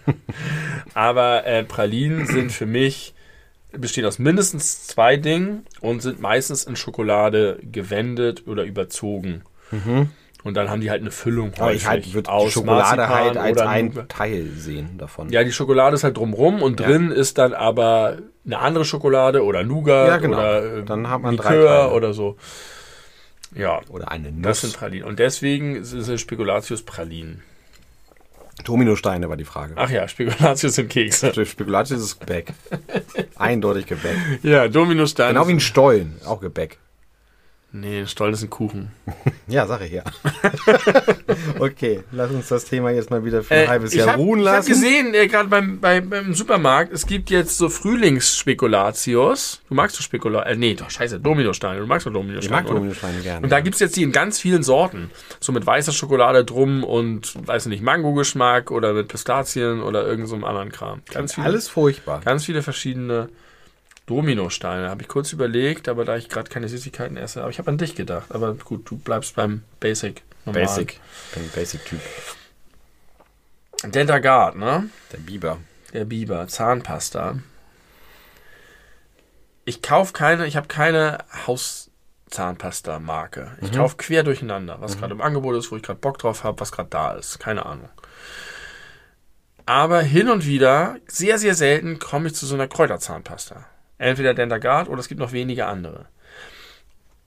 Aber 0.93 1.45
äh, 1.45 1.63
Pralinen 1.63 2.26
sind 2.26 2.51
für 2.51 2.65
mich, 2.65 3.13
bestehen 3.71 4.05
aus 4.05 4.17
mindestens 4.19 4.88
zwei 4.88 5.17
Dingen 5.17 5.65
und 5.82 6.01
sind 6.01 6.19
meistens 6.19 6.63
in 6.63 6.76
Schokolade 6.76 7.59
gewendet 7.71 8.47
oder 8.47 8.63
überzogen. 8.63 9.43
Und 10.44 10.56
dann 10.56 10.70
haben 10.70 10.82
die 10.82 10.89
halt 10.89 11.02
eine 11.02 11.12
Füllung. 11.12 11.54
Aber 11.58 11.74
ich 11.74 11.88
halt 11.88 12.14
würde 12.14 12.30
die 12.46 12.52
Schokolade 12.52 12.98
Marzipan 13.02 13.10
halt 13.10 13.38
als 13.38 13.58
ein. 13.62 14.08
Teil 14.10 14.48
sehen 14.58 14.98
davon. 14.98 15.30
Ja, 15.30 15.44
die 15.44 15.54
Schokolade 15.54 15.96
ist 15.96 16.04
halt 16.04 16.18
drumrum 16.18 16.62
und 16.62 16.80
Ja. 16.82 16.88
drin 16.88 17.12
ist 17.12 17.38
dann 17.38 17.54
aber 17.54 18.18
eine 18.46 18.60
andere 18.60 18.84
Schokolade 18.84 19.44
oder 19.44 19.64
Nougat 19.64 20.08
Ja, 20.10 20.18
genau. 20.18 20.38
oder 20.38 20.78
äh, 20.80 20.84
Dann 20.84 21.10
hat 21.10 21.22
man 21.22 21.38
drei 21.38 21.56
Likör 21.56 21.94
oder 21.96 22.14
so. 22.14 22.36
Ja, 23.56 23.82
Oder 23.89 24.12
eine 24.12 24.32
das 24.41 24.62
sind 24.62 24.72
Nuss. 24.72 24.78
Pralinen. 24.78 25.08
Und 25.08 25.20
deswegen 25.20 25.84
sind 25.84 26.08
es 26.10 26.20
Spekulatius-Pralinen. 26.22 27.41
Dominosteine 28.66 29.30
war 29.30 29.38
die 29.38 29.46
Frage. 29.46 29.74
Ach 29.78 29.89
ja, 29.89 30.08
Spekulatius 30.08 30.76
sind 30.76 30.89
Kekse. 30.89 31.34
Spekulatius 31.46 32.02
ist 32.02 32.20
Gebäck. 32.20 32.54
Eindeutig 33.36 33.86
Gebäck. 33.88 34.16
Ja, 34.41 34.68
Dominosteine. 34.68 35.34
Genau 35.34 35.48
wie 35.48 35.54
ein 35.54 35.60
Stollen, 35.60 36.20
auch 36.26 36.39
Gebäck. 36.41 36.78
Nee, 37.76 38.05
Stollen 38.05 38.34
ist 38.36 38.43
ein 38.43 38.51
Kuchen. 38.51 38.91
Ja, 39.47 39.65
Sache 39.65 39.88
ja. 39.88 40.03
okay, 41.59 42.03
lass 42.11 42.30
uns 42.32 42.47
das 42.47 42.65
Thema 42.65 42.91
jetzt 42.91 43.09
mal 43.09 43.26
wieder 43.26 43.41
für 43.43 43.53
ein 43.55 43.63
Äh, 43.63 43.67
halbes 43.67 43.93
ich 43.93 43.99
Jahr 43.99 44.09
hab- 44.09 44.17
ruhen 44.17 44.41
Ich 44.41 44.45
habe 44.47 44.57
lassen. 44.57 44.69
gesehen, 44.69 45.13
äh, 45.15 45.28
gerade 45.28 45.49
beim, 45.49 45.80
beim, 45.80 46.07
beim 46.09 46.34
Supermarkt, 46.36 46.93
es 46.93 47.07
gibt 47.07 47.30
jetzt 47.32 47.57
so 47.57 47.69
Frühlingsspekulatius. 47.69 49.61
Du 49.67 49.74
magst 49.76 49.97
doch 49.97 50.03
Spekulatius. 50.03 50.55
Äh, 50.55 50.59
nee, 50.59 50.76
doch, 50.76 50.89
scheiße, 50.89 51.19
Dominosteine. 51.19 51.80
Du 51.80 51.88
magst 51.88 52.05
doch 52.05 52.11
ich 52.11 52.17
Dominosteine. 52.17 52.55
mag 52.55 52.65
oder? 52.65 52.76
Dominosteine 52.76 53.19
gerne. 53.21 53.43
Und 53.43 53.49
da 53.51 53.59
gibt's 53.59 53.80
jetzt 53.80 53.95
die 53.95 54.03
in 54.03 54.11
ganz 54.11 54.39
vielen 54.39 54.63
Sorten. 54.63 55.09
So 55.39 55.51
mit 55.51 55.65
weißer 55.65 55.91
Schokolade 55.93 56.45
drum 56.45 56.84
und, 56.84 57.34
weiß 57.47 57.65
nicht, 57.67 57.82
Mango-Geschmack 57.84 58.71
oder 58.71 58.93
mit 58.93 59.07
Pistazien 59.07 59.82
oder 59.82 60.05
irgend 60.05 60.28
so 60.28 60.36
einem 60.36 60.43
anderen 60.43 60.71
Kram. 60.71 61.01
Ganz 61.11 61.34
viele, 61.34 61.47
alles 61.47 61.67
furchtbar. 61.69 62.21
ganz 62.24 62.45
viele 62.45 62.61
verschiedene 62.61 63.30
Dominosteine. 64.06 64.89
Habe 64.89 65.01
ich 65.04 65.08
kurz 65.08 65.32
überlegt, 65.34 65.88
aber 65.88 66.04
da 66.06 66.18
ich 66.18 66.30
gerade 66.30 66.49
keine 66.49 66.68
Süßigkeiten 66.68 67.16
esse, 67.18 67.41
aber 67.41 67.49
ich 67.49 67.60
habe 67.60 67.70
an 67.72 67.78
dich 67.78 67.95
gedacht. 67.95 68.32
Aber 68.32 68.54
gut, 68.56 68.89
du 68.89 68.97
bleibst 68.97 69.36
beim 69.36 69.64
Basic. 69.80 70.24
normal. 70.45 70.64
Basic. 70.64 70.99
Ein 71.36 71.49
Basic-Typ. 71.56 72.01
Dentagard, 73.86 74.56
ne? 74.56 74.89
Der 75.12 75.18
Biber. 75.18 75.58
Der 75.93 76.06
Biber, 76.06 76.47
Zahnpasta. 76.47 77.39
Ich 79.66 79.82
kaufe 79.82 80.14
keine, 80.14 80.45
ich 80.47 80.56
habe 80.58 80.68
keine 80.68 81.20
Hauszahnpasta-Marke. 81.47 83.58
Ich 83.62 83.72
Mhm. 83.72 83.76
kaufe 83.76 83.95
quer 83.97 84.24
durcheinander, 84.24 84.78
was 84.82 84.97
gerade 84.97 85.14
im 85.14 85.22
Angebot 85.22 85.56
ist, 85.56 85.72
wo 85.72 85.78
ich 85.78 85.84
gerade 85.84 85.99
Bock 85.99 86.18
drauf 86.18 86.43
habe, 86.43 86.60
was 86.60 86.72
gerade 86.74 86.89
da 86.89 87.14
ist. 87.14 87.39
Keine 87.39 87.66
Ahnung. 87.66 87.88
Aber 89.66 90.01
hin 90.01 90.28
und 90.30 90.45
wieder, 90.45 90.97
sehr, 91.08 91.39
sehr 91.39 91.56
selten, 91.56 91.99
komme 91.99 92.28
ich 92.28 92.36
zu 92.36 92.45
so 92.45 92.56
einer 92.56 92.68
Kräuterzahnpasta. 92.68 93.66
Entweder 93.98 94.34
Dentagard 94.34 94.89
oder 94.89 95.00
es 95.00 95.08
gibt 95.08 95.20
noch 95.20 95.32
wenige 95.32 95.66
andere. 95.66 96.06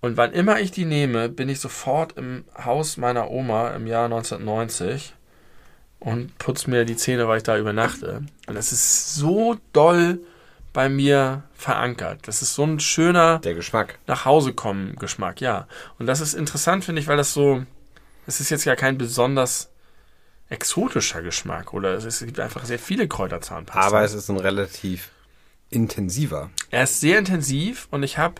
Und 0.00 0.16
wann 0.16 0.32
immer 0.32 0.60
ich 0.60 0.70
die 0.70 0.84
nehme, 0.84 1.28
bin 1.28 1.48
ich 1.48 1.60
sofort 1.60 2.16
im 2.16 2.44
Haus 2.62 2.96
meiner 2.96 3.30
Oma 3.30 3.70
im 3.70 3.86
Jahr 3.86 4.04
1990 4.04 5.14
und 5.98 6.36
putze 6.38 6.70
mir 6.70 6.84
die 6.84 6.96
Zähne, 6.96 7.26
weil 7.28 7.38
ich 7.38 7.42
da 7.42 7.56
übernachte. 7.56 8.22
Und 8.46 8.54
das 8.54 8.72
ist 8.72 9.14
so 9.14 9.56
doll 9.72 10.20
bei 10.72 10.88
mir 10.90 11.42
verankert. 11.54 12.28
Das 12.28 12.42
ist 12.42 12.54
so 12.54 12.64
ein 12.64 12.78
schöner 12.80 13.38
Der 13.38 13.54
Geschmack. 13.54 13.98
nach 14.06 14.26
Hause 14.26 14.52
kommen 14.52 14.94
Geschmack, 14.96 15.40
ja. 15.40 15.66
Und 15.98 16.06
das 16.06 16.20
ist 16.20 16.34
interessant, 16.34 16.84
finde 16.84 17.00
ich, 17.00 17.08
weil 17.08 17.16
das 17.16 17.32
so, 17.32 17.64
es 18.26 18.40
ist 18.40 18.50
jetzt 18.50 18.66
ja 18.66 18.76
kein 18.76 18.98
besonders 18.98 19.70
exotischer 20.50 21.22
Geschmack 21.22 21.72
oder 21.72 21.94
es, 21.94 22.04
ist, 22.04 22.20
es 22.20 22.26
gibt 22.26 22.38
einfach 22.38 22.64
sehr 22.66 22.78
viele 22.78 23.08
Kräuterzahnpasta. 23.08 23.80
Aber 23.80 24.04
es 24.04 24.12
ist 24.12 24.28
ein 24.28 24.36
relativ 24.36 25.10
intensiver. 25.70 26.50
er 26.70 26.84
ist 26.84 27.00
sehr 27.00 27.18
intensiv 27.18 27.88
und 27.90 28.02
ich 28.02 28.18
habe 28.18 28.36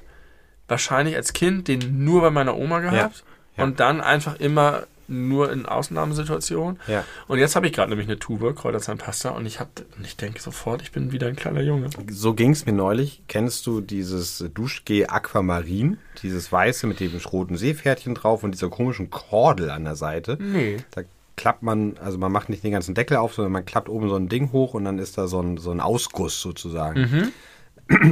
wahrscheinlich 0.69 1.17
als 1.17 1.33
Kind 1.33 1.69
den 1.69 2.05
nur 2.05 2.23
bei 2.23 2.31
meiner 2.31 2.57
Oma 2.57 2.81
gehabt 2.81 3.25
ja. 3.57 3.65
und 3.65 3.81
dann 3.81 4.01
einfach 4.01 4.39
immer 4.41 4.87
nur 5.09 5.53
in 5.53 5.67
Ausnahmesituationen. 5.67 6.81
Ja. 6.87 7.05
Und 7.29 7.39
jetzt 7.39 7.57
habe 7.57 7.67
ich 7.67 7.73
gerade 7.73 7.91
nämlich 7.91 8.09
eine 8.09 8.19
Tube 8.19 8.55
Kräuterzahnpasta 8.55 9.31
und 9.31 9.47
ich 9.47 9.61
habe 9.61 9.71
und 9.97 10.05
ich 10.05 10.17
denke 10.17 10.41
sofort, 10.41 10.83
ich 10.83 10.93
bin 10.93 11.13
wieder 11.13 11.29
ein 11.29 11.37
kleiner 11.37 11.63
Junge. 11.63 11.91
So 12.11 12.35
ging 12.35 12.51
es 12.51 12.67
mir 12.67 12.73
neulich. 12.73 13.23
Kennst 13.29 13.67
du 13.67 13.81
dieses 13.81 14.45
Duschgel 14.53 15.07
Aquamarin? 15.09 15.99
Dieses 16.23 16.51
weiße 16.51 16.87
mit 16.87 17.01
dem 17.01 17.17
roten 17.17 17.57
Seepferdchen 17.57 18.15
drauf 18.15 18.43
und 18.43 18.53
dieser 18.53 18.69
komischen 18.69 19.11
Kordel 19.11 19.71
an 19.71 19.85
der 19.85 19.97
Seite. 19.97 20.39
Nee. 20.41 20.79
Da 20.91 21.03
klappt 21.37 21.63
man, 21.63 21.97
also 21.99 22.19
man 22.19 22.33
macht 22.33 22.49
nicht 22.49 22.65
den 22.65 22.73
ganzen 22.73 22.95
Deckel 22.95 23.19
auf, 23.19 23.35
sondern 23.35 23.53
man 23.53 23.65
klappt 23.65 23.89
oben 23.89 24.09
so 24.09 24.17
ein 24.17 24.29
Ding 24.29 24.53
hoch 24.53 24.75
und 24.75 24.85
dann 24.85 24.99
ist 24.99 25.19
da 25.19 25.27
so 25.27 25.41
ein, 25.41 25.59
so 25.59 25.71
ein 25.71 25.81
Ausguss 25.81 26.41
sozusagen. 26.41 27.33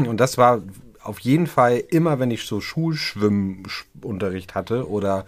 Und 0.06 0.18
das 0.18 0.38
war 0.38 0.62
auf 1.02 1.18
jeden 1.20 1.46
Fall 1.46 1.82
immer, 1.90 2.18
wenn 2.18 2.30
ich 2.30 2.44
so 2.44 2.60
Schulschwimmunterricht 2.60 4.54
hatte 4.54 4.88
oder 4.88 5.26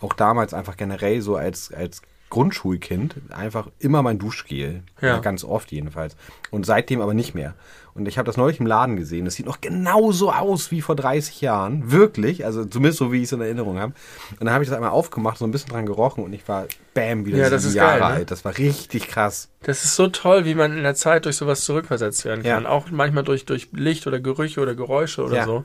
auch 0.00 0.12
damals 0.12 0.54
einfach 0.54 0.76
generell 0.76 1.20
so 1.20 1.36
als, 1.36 1.72
als 1.72 2.02
Grundschulkind 2.30 3.16
einfach 3.30 3.68
immer 3.78 4.02
mein 4.02 4.18
Duschgel. 4.18 4.82
Ja. 5.00 5.08
Ja. 5.08 5.18
Ganz 5.18 5.44
oft 5.44 5.72
jedenfalls. 5.72 6.16
Und 6.50 6.66
seitdem 6.66 7.00
aber 7.00 7.14
nicht 7.14 7.34
mehr. 7.34 7.54
Und 7.94 8.06
ich 8.06 8.16
habe 8.16 8.26
das 8.26 8.36
neulich 8.36 8.60
im 8.60 8.66
Laden 8.66 8.94
gesehen. 8.96 9.24
Das 9.24 9.34
sieht 9.34 9.46
noch 9.46 9.60
genauso 9.60 10.30
aus 10.32 10.70
wie 10.70 10.82
vor 10.82 10.94
30 10.94 11.40
Jahren. 11.40 11.90
Wirklich. 11.90 12.44
Also 12.44 12.64
zumindest 12.64 12.98
so, 13.00 13.10
wie 13.10 13.16
ich 13.18 13.24
es 13.24 13.32
in 13.32 13.40
Erinnerung 13.40 13.78
habe. 13.80 13.92
Und 14.38 14.44
dann 14.44 14.52
habe 14.52 14.62
ich 14.62 14.70
das 14.70 14.76
einmal 14.76 14.90
aufgemacht, 14.92 15.36
so 15.38 15.44
ein 15.44 15.50
bisschen 15.50 15.70
dran 15.70 15.84
gerochen 15.84 16.22
und 16.22 16.32
ich 16.32 16.46
war 16.46 16.66
bam, 16.94 17.26
wieder 17.26 17.38
Ja, 17.38 17.50
das 17.50 17.64
ist 17.64 17.74
Jahre 17.74 17.98
geil, 17.98 18.08
ne? 18.10 18.14
alt. 18.18 18.30
Das 18.30 18.44
war 18.44 18.56
richtig 18.56 19.08
krass. 19.08 19.48
Das 19.62 19.84
ist 19.84 19.96
so 19.96 20.06
toll, 20.08 20.44
wie 20.44 20.54
man 20.54 20.76
in 20.76 20.84
der 20.84 20.94
Zeit 20.94 21.24
durch 21.24 21.34
sowas 21.36 21.62
zurückversetzt 21.62 22.24
werden 22.24 22.44
kann. 22.44 22.62
Ja. 22.64 22.68
Auch 22.68 22.88
manchmal 22.92 23.24
durch, 23.24 23.46
durch 23.46 23.68
Licht 23.72 24.06
oder 24.06 24.20
Gerüche 24.20 24.60
oder 24.60 24.76
Geräusche 24.76 25.24
oder 25.24 25.36
Ja. 25.38 25.44
so. 25.44 25.64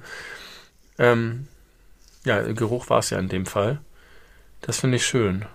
Ähm, 0.98 1.48
ja, 2.26 2.42
Geruch 2.54 2.90
war 2.90 3.00
es 3.00 3.10
ja 3.12 3.20
in 3.20 3.30
dem 3.30 3.46
Fall. 3.46 3.80
Das 4.62 4.80
finde 4.80 4.96
ich 4.98 5.06
schön. 5.06 5.46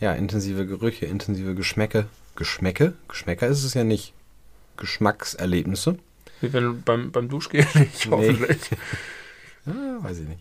Ja, 0.00 0.12
intensive 0.12 0.66
Gerüche, 0.66 1.06
intensive 1.06 1.54
Geschmäcke. 1.54 2.06
Geschmäcke? 2.36 2.92
Geschmäcker 3.08 3.46
ist 3.48 3.64
es 3.64 3.74
ja 3.74 3.84
nicht. 3.84 4.12
Geschmackserlebnisse? 4.76 5.98
Wie 6.40 6.52
wenn 6.52 6.64
du 6.64 6.74
beim, 6.80 7.10
beim 7.10 7.28
Duschgel 7.28 7.66
nicht, 7.74 8.06
Nee. 8.06 8.10
hoffentlich. 8.10 8.58
Ja, 9.66 10.02
weiß 10.02 10.18
ich 10.20 10.28
nicht. 10.28 10.40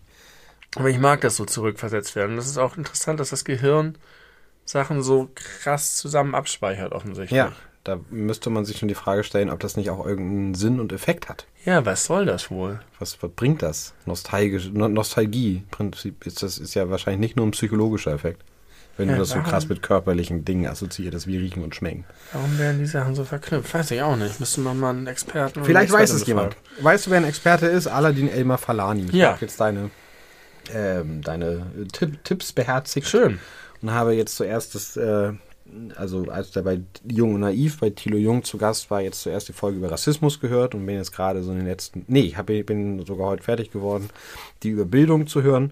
Aber 0.76 0.90
ich 0.90 1.00
mag 1.00 1.22
das 1.22 1.36
so 1.38 1.46
zurückversetzt 1.46 2.16
werden. 2.16 2.36
Das 2.36 2.46
ist 2.46 2.58
auch 2.58 2.78
interessant, 2.78 3.20
dass 3.20 3.30
das 3.32 3.46
Gehirn 3.46 3.98
Sachen 4.64 5.02
so 5.02 5.30
krass 5.34 5.96
zusammen 5.96 6.36
abspeichert, 6.36 6.92
offensichtlich. 6.92 7.36
Ja, 7.38 7.54
da 7.84 8.00
müsste 8.12 8.50
man 8.50 8.66
sich 8.66 8.78
schon 8.78 8.90
die 8.90 8.96
Frage 8.96 9.24
stellen, 9.24 9.50
ob 9.50 9.60
das 9.60 9.76
nicht 9.78 9.90
auch 9.90 10.06
irgendeinen 10.06 10.54
Sinn 10.54 10.80
und 10.80 10.92
Effekt 10.92 11.30
hat. 11.30 11.48
Ja, 11.66 11.86
was 11.86 12.04
soll 12.06 12.26
das 12.26 12.52
wohl? 12.52 12.80
Was, 13.00 13.22
was 13.24 13.32
bringt 13.32 13.62
das? 13.64 13.94
Nostalgisch, 14.06 14.70
no, 14.72 14.88
Nostalgie. 14.88 15.64
Prinzip 15.72 16.28
ist 16.28 16.44
das 16.44 16.58
ist 16.60 16.74
ja 16.76 16.90
wahrscheinlich 16.90 17.22
nicht 17.22 17.36
nur 17.38 17.48
ein 17.48 17.52
psychologischer 17.52 18.12
Effekt. 18.14 18.44
Wenn 18.98 19.10
Ja, 19.10 19.14
du 19.16 19.20
das 19.22 19.30
so 19.30 19.40
krass 19.40 19.70
mit 19.70 19.82
körperlichen 19.84 20.44
Dingen 20.44 20.66
assoziierst, 20.68 21.28
wie 21.28 21.38
riechen 21.38 21.64
und 21.64 21.76
schmecken. 21.76 22.04
Warum 22.34 22.58
werden 22.58 22.80
die 22.80 22.86
Sachen 22.88 23.14
so 23.16 23.24
verknüpft? 23.24 23.74
Weiß 23.74 23.92
ich 23.92 24.02
auch 24.02 24.16
nicht. 24.16 24.40
Müsste 24.40 24.62
man 24.62 24.80
mal 24.80 24.90
einen 24.90 25.08
Experten 25.08 25.64
Vielleicht 25.64 25.94
eine 25.94 26.02
weiß 26.02 26.12
es 26.14 26.26
jemand. 26.26 26.56
Weißt 26.82 27.06
du, 27.06 27.12
wer 27.12 27.18
ein 27.20 27.26
Experte 27.26 27.68
ist? 27.68 27.88
Aladin 27.88 28.28
Elmar 28.30 28.58
Falani. 28.58 29.06
Ich 29.06 29.14
Ja. 29.14 29.34
habe 29.34 29.42
jetzt 29.42 29.60
deine, 29.62 29.92
ähm, 30.74 31.22
deine 31.22 31.68
Tipp, 31.94 32.24
Tipps 32.24 32.52
beherzigt. 32.52 33.08
Schön. 33.08 33.40
und 33.84 33.92
habe 33.92 34.14
jetzt 34.14 34.36
zuerst 34.36 34.74
das, 34.74 34.98
äh, 34.98 35.34
also 35.96 36.26
als 36.32 36.50
der 36.52 36.64
bei 36.64 36.80
Jung 37.08 37.36
und 37.36 37.42
Naiv 37.42 37.80
bei 37.80 37.92
Thilo 37.92 38.18
Jung 38.18 38.44
zu 38.44 38.58
Gast 38.58 38.90
war, 38.90 39.02
jetzt 39.02 39.22
zuerst 39.22 39.48
die 39.50 39.54
Folge 39.54 39.78
über 39.78 39.92
Rassismus 39.92 40.40
gehört 40.40 40.74
und 40.74 40.84
bin 40.86 40.96
jetzt 40.96 41.12
gerade 41.12 41.44
so 41.44 41.52
in 41.52 41.58
den 41.58 41.68
letzten, 41.68 42.04
nee, 42.08 42.22
ich 42.22 42.38
hab, 42.38 42.48
bin 42.48 43.06
sogar 43.06 43.28
heute 43.28 43.44
fertig 43.44 43.70
geworden, 43.72 44.10
die 44.64 44.70
über 44.70 44.86
Bildung 44.86 45.28
zu 45.28 45.44
hören. 45.44 45.72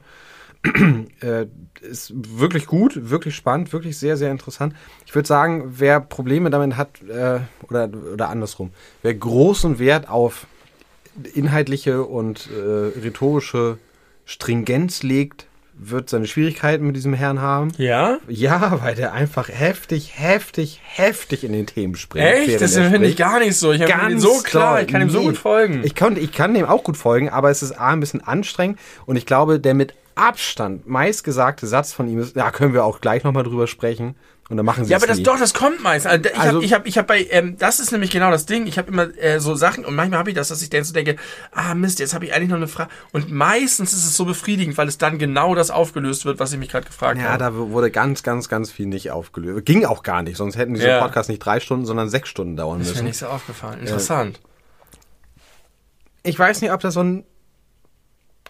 äh, 1.21 1.45
ist 1.81 2.13
wirklich 2.15 2.65
gut, 2.65 3.09
wirklich 3.09 3.35
spannend, 3.35 3.71
wirklich 3.73 3.97
sehr, 3.97 4.17
sehr 4.17 4.31
interessant. 4.31 4.73
Ich 5.05 5.13
würde 5.13 5.27
sagen, 5.27 5.73
wer 5.77 5.99
Probleme 5.99 6.49
damit 6.49 6.77
hat, 6.77 7.01
äh, 7.03 7.39
oder, 7.69 7.89
oder 8.13 8.29
andersrum, 8.29 8.71
wer 9.03 9.13
großen 9.13 9.79
Wert 9.79 10.09
auf 10.09 10.47
inhaltliche 11.33 12.03
und 12.03 12.49
äh, 12.51 12.99
rhetorische 12.99 13.77
Stringenz 14.25 15.03
legt, 15.03 15.47
wird 15.77 16.09
seine 16.09 16.25
Schwierigkeiten 16.25 16.87
mit 16.87 16.95
diesem 16.95 17.13
Herrn 17.13 17.41
haben. 17.41 17.71
Ja? 17.77 18.17
Ja, 18.29 18.79
weil 18.81 18.95
der 18.95 19.11
einfach 19.13 19.49
heftig, 19.49 20.13
heftig, 20.15 20.79
heftig 20.83 21.43
in 21.43 21.51
den 21.51 21.65
Themen 21.65 21.95
springt. 21.95 22.25
Echt? 22.25 22.61
Das 22.61 22.75
finde 22.75 22.95
ich 23.07 23.13
spricht. 23.13 23.17
gar 23.17 23.39
nicht 23.39 23.57
so. 23.57 23.73
Ich 23.73 23.81
habe 23.81 24.11
ihn 24.11 24.19
so 24.19 24.39
klar, 24.41 24.81
ich 24.81 24.87
kann 24.87 25.01
ihm 25.01 25.09
so 25.09 25.19
Nee. 25.19 25.25
gut 25.25 25.37
folgen. 25.37 25.81
Ich 25.83 25.93
kann, 25.93 26.15
ich 26.17 26.31
kann 26.31 26.53
dem 26.53 26.65
auch 26.65 26.83
gut 26.83 26.95
folgen, 26.97 27.29
aber 27.29 27.49
es 27.49 27.61
ist 27.61 27.73
A, 27.73 27.89
ein 27.89 27.99
bisschen 27.99 28.21
anstrengend 28.21 28.79
und 29.05 29.17
ich 29.17 29.25
glaube, 29.25 29.59
der 29.59 29.73
mit 29.73 29.93
Abstand 30.15 30.87
meistgesagte 30.87 31.67
Satz 31.67 31.93
von 31.93 32.07
ihm 32.07 32.19
ist, 32.19 32.35
ja, 32.35 32.49
können 32.51 32.73
wir 32.73 32.83
auch 32.85 33.01
gleich 33.01 33.23
nochmal 33.23 33.43
drüber 33.43 33.67
sprechen 33.67 34.15
und 34.47 34.57
dann 34.57 34.65
machen 34.65 34.85
sie 34.85 34.91
ja, 34.91 34.97
es 34.97 35.03
aber 35.03 35.07
das 35.09 35.17
nie. 35.17 35.23
doch, 35.23 35.39
das 35.39 35.53
kommt 35.53 35.81
meist. 35.81 36.05
Also, 36.07 36.29
ich 36.29 36.37
Also- 36.39 36.55
habe 36.57 36.65
ich 36.65 36.73
hab, 36.73 36.85
ich 36.87 36.97
hab 36.99 37.07
bei, 37.07 37.27
ähm, 37.31 37.57
das 37.57 37.79
ist 37.79 37.91
nämlich 37.91 38.11
genau 38.11 38.29
das 38.31 38.45
Ding. 38.45 38.67
Ich 38.67 38.77
habe 38.77 38.89
immer 38.91 39.09
äh, 39.17 39.39
so 39.39 39.55
Sachen 39.55 39.83
und 39.83 39.95
manchmal 39.95 40.19
habe 40.19 40.29
ich 40.29 40.35
das, 40.35 40.49
dass 40.49 40.61
ich 40.61 40.69
dann 40.69 40.83
so 40.83 40.93
denke, 40.93 41.15
ah 41.51 41.73
Mist, 41.73 41.99
jetzt 41.99 42.13
habe 42.13 42.25
ich 42.25 42.33
eigentlich 42.33 42.49
noch 42.49 42.57
eine 42.57 42.67
Frage. 42.67 42.89
Und 43.11 43.31
meistens 43.31 43.91
ist 43.93 44.05
es 44.05 44.15
so 44.15 44.23
befriedigend, 44.25 44.77
weil 44.77 44.87
es 44.87 44.97
dann 44.99 45.17
genau 45.17 45.55
das 45.55 45.71
aufgelöst 45.71 46.25
wird, 46.25 46.39
was 46.39 46.53
ich 46.53 46.59
mich 46.59 46.69
gerade 46.69 46.85
gefragt 46.85 47.17
Ja, 47.19 47.29
habe. 47.29 47.39
da 47.39 47.53
wurde 47.55 47.89
ganz, 47.91 48.21
ganz, 48.23 48.47
ganz 48.47 48.71
viel 48.71 48.85
nicht 48.85 49.09
aufgelöst. 49.11 49.65
Ging 49.65 49.83
auch 49.83 50.03
gar 50.03 50.21
nicht, 50.21 50.37
sonst 50.37 50.57
hätten 50.57 50.75
diese 50.75 50.87
Ja. 50.89 51.01
Podcasts 51.01 51.27
nicht 51.27 51.39
drei 51.39 51.59
Stunden, 51.59 51.85
sondern 51.87 52.07
sechs 52.09 52.29
Stunden 52.29 52.55
dauern 52.55 52.79
ist 52.81 52.87
mir 52.87 52.93
müssen. 52.93 53.05
nicht 53.05 53.17
so 53.17 53.25
aufgefallen. 53.27 53.79
Interessant. 53.81 54.39
Ich 56.23 56.37
weiß 56.37 56.61
nicht, 56.61 56.71
ob 56.71 56.81
da 56.81 56.91
so 56.91 57.01
ein 57.01 57.23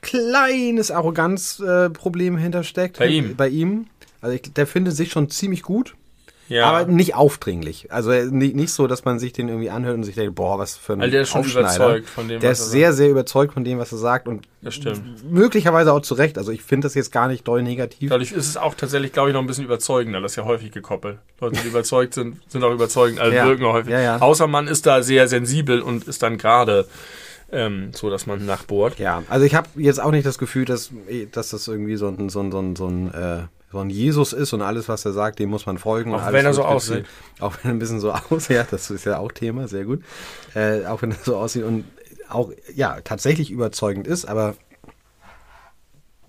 kleines 0.05 0.91
Arroganzproblem 0.91 2.37
äh, 2.37 2.41
hintersteckt. 2.41 2.99
Bei 2.99 3.07
ihm? 3.07 3.35
Bei 3.35 3.49
ihm. 3.49 3.87
Also 4.21 4.35
ich, 4.35 4.41
der 4.53 4.67
findet 4.67 4.95
sich 4.95 5.11
schon 5.11 5.29
ziemlich 5.29 5.61
gut. 5.63 5.95
Ja. 6.47 6.65
Aber 6.65 6.85
nicht 6.91 7.15
aufdringlich. 7.15 7.91
Also 7.91 8.11
nicht, 8.11 8.55
nicht 8.55 8.71
so, 8.71 8.85
dass 8.85 9.03
man 9.03 9.17
sich 9.17 9.33
den 9.33 9.49
irgendwie 9.49 9.71
anhört 9.71 9.95
und 9.95 10.03
sich 10.03 10.13
denkt, 10.13 10.35
boah, 10.35 10.59
was 10.59 10.77
für 10.77 10.93
ein 10.93 10.99
Weil 10.99 11.09
der 11.09 11.23
ist 11.23 11.29
schon 11.29 11.43
überzeugt 11.43 12.07
von 12.07 12.27
dem, 12.27 12.39
Der 12.39 12.51
ist 12.51 12.69
sehr, 12.69 12.93
sehr 12.93 13.09
überzeugt 13.09 13.53
von 13.53 13.63
dem, 13.63 13.79
was 13.79 13.91
er 13.91 13.97
sagt 13.97 14.27
und 14.27 14.47
Das 14.61 14.75
stimmt. 14.75 15.01
möglicherweise 15.31 15.91
auch 15.91 16.01
zu 16.01 16.13
Recht. 16.13 16.37
Also 16.37 16.51
ich 16.51 16.61
finde 16.61 16.85
das 16.85 16.93
jetzt 16.93 17.11
gar 17.11 17.27
nicht 17.27 17.47
doll 17.47 17.63
negativ. 17.63 18.11
Dadurch 18.11 18.31
ist 18.31 18.47
es 18.47 18.57
auch 18.57 18.75
tatsächlich, 18.75 19.11
glaube 19.11 19.29
ich, 19.29 19.33
noch 19.33 19.41
ein 19.41 19.47
bisschen 19.47 19.65
überzeugender. 19.65 20.21
Das 20.21 20.33
ist 20.33 20.35
ja 20.35 20.45
häufig 20.45 20.71
gekoppelt. 20.71 21.17
Leute, 21.41 21.59
die 21.63 21.67
überzeugt 21.67 22.13
sind, 22.13 22.37
sind 22.47 22.63
auch 22.63 22.71
überzeugend, 22.73 23.19
also 23.19 23.35
Ja. 23.35 23.47
wirken 23.47 23.65
auch 23.65 23.73
häufig. 23.73 23.91
Ja, 23.91 24.01
ja. 24.01 24.17
Außer 24.21 24.45
man 24.45 24.67
ist 24.67 24.85
da 24.85 25.01
sehr 25.01 25.27
sensibel 25.27 25.81
und 25.81 26.07
ist 26.07 26.21
dann 26.21 26.37
gerade 26.37 26.85
ähm, 27.51 27.91
so, 27.93 28.09
dass 28.09 28.25
man 28.25 28.45
nachbohrt. 28.45 28.99
Ja, 28.99 29.23
also 29.29 29.45
ich 29.45 29.55
habe 29.55 29.67
jetzt 29.75 29.99
auch 29.99 30.11
nicht 30.11 30.25
das 30.25 30.37
Gefühl, 30.37 30.65
dass, 30.65 30.91
dass 31.31 31.49
das 31.49 31.67
irgendwie 31.67 31.95
so 31.95 32.07
ein, 32.07 32.29
so 32.29 32.39
ein, 32.41 32.51
so 32.51 32.59
ein, 32.59 32.75
so 32.75 32.87
ein, 32.87 33.13
äh, 33.13 33.43
so 33.71 33.79
ein 33.79 33.89
Jesus 33.89 34.33
ist 34.33 34.53
und 34.53 34.61
alles, 34.61 34.87
was 34.87 35.05
er 35.05 35.13
sagt, 35.13 35.39
dem 35.39 35.49
muss 35.49 35.65
man 35.65 35.77
folgen. 35.77 36.13
Auch 36.13 36.31
wenn 36.31 36.45
er 36.45 36.53
so 36.53 36.63
aussieht. 36.63 37.05
Auch 37.39 37.55
wenn 37.61 37.71
er 37.71 37.75
ein 37.75 37.79
bisschen 37.79 37.99
so 37.99 38.11
aussieht, 38.29 38.57
ja, 38.57 38.67
das 38.69 38.89
ist 38.89 39.05
ja 39.05 39.19
auch 39.19 39.31
Thema, 39.31 39.67
sehr 39.67 39.85
gut. 39.85 40.01
Äh, 40.53 40.85
auch 40.85 41.01
wenn 41.01 41.11
er 41.11 41.17
so 41.23 41.35
aussieht 41.35 41.63
und 41.63 41.85
auch, 42.29 42.51
ja, 42.73 43.01
tatsächlich 43.03 43.51
überzeugend 43.51 44.07
ist, 44.07 44.25
aber 44.25 44.55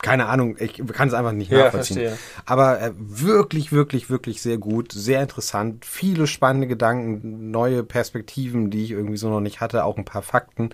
keine 0.03 0.27
Ahnung, 0.27 0.57
ich 0.59 0.83
kann 0.93 1.09
es 1.09 1.15
einfach 1.15 1.33
nicht 1.33 1.51
Ja, 1.51 1.65
nachvollziehen. 1.65 1.97
verstehe. 1.99 2.19
Aber 2.45 2.81
äh, 2.81 2.93
wirklich, 2.97 3.73
wirklich, 3.73 4.11
wirklich 4.11 4.43
sehr 4.43 4.59
gut, 4.59 4.93
sehr 4.93 5.23
interessant, 5.23 5.85
viele 5.85 6.27
spannende 6.27 6.67
Gedanken, 6.67 7.51
neue 7.51 7.83
Perspektiven, 7.83 8.71
die 8.71 8.85
ich 8.85 8.91
irgendwie 8.93 9.17
so 9.17 9.29
noch 9.31 9.41
nicht 9.41 9.61
hatte, 9.61 9.85
auch 9.85 9.97
ein 9.97 10.05
paar 10.05 10.23
Fakten, 10.23 10.71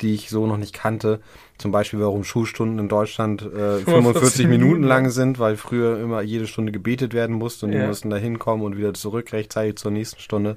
die 0.00 0.14
ich 0.14 0.30
so 0.30 0.46
noch 0.46 0.56
nicht 0.56 0.72
kannte. 0.74 1.20
Zum 1.58 1.72
Beispiel, 1.72 2.00
warum 2.00 2.24
Schulstunden 2.24 2.78
in 2.78 2.88
Deutschland 2.88 3.42
äh, 3.42 3.78
45 3.84 4.46
Minuten 4.48 4.82
lang 4.82 5.10
sind, 5.10 5.38
weil 5.38 5.56
früher 5.56 6.00
immer 6.00 6.22
jede 6.22 6.46
Stunde 6.46 6.72
gebetet 6.72 7.12
werden 7.12 7.36
musste 7.36 7.66
und 7.66 7.72
die 7.72 7.78
Ja. 7.78 7.86
mussten 7.86 8.08
da 8.10 8.16
hinkommen 8.16 8.64
und 8.64 8.76
wieder 8.76 8.94
zurück 8.94 9.32
rechtzeitig 9.32 9.76
zur 9.76 9.90
nächsten 9.90 10.20
Stunde. 10.20 10.56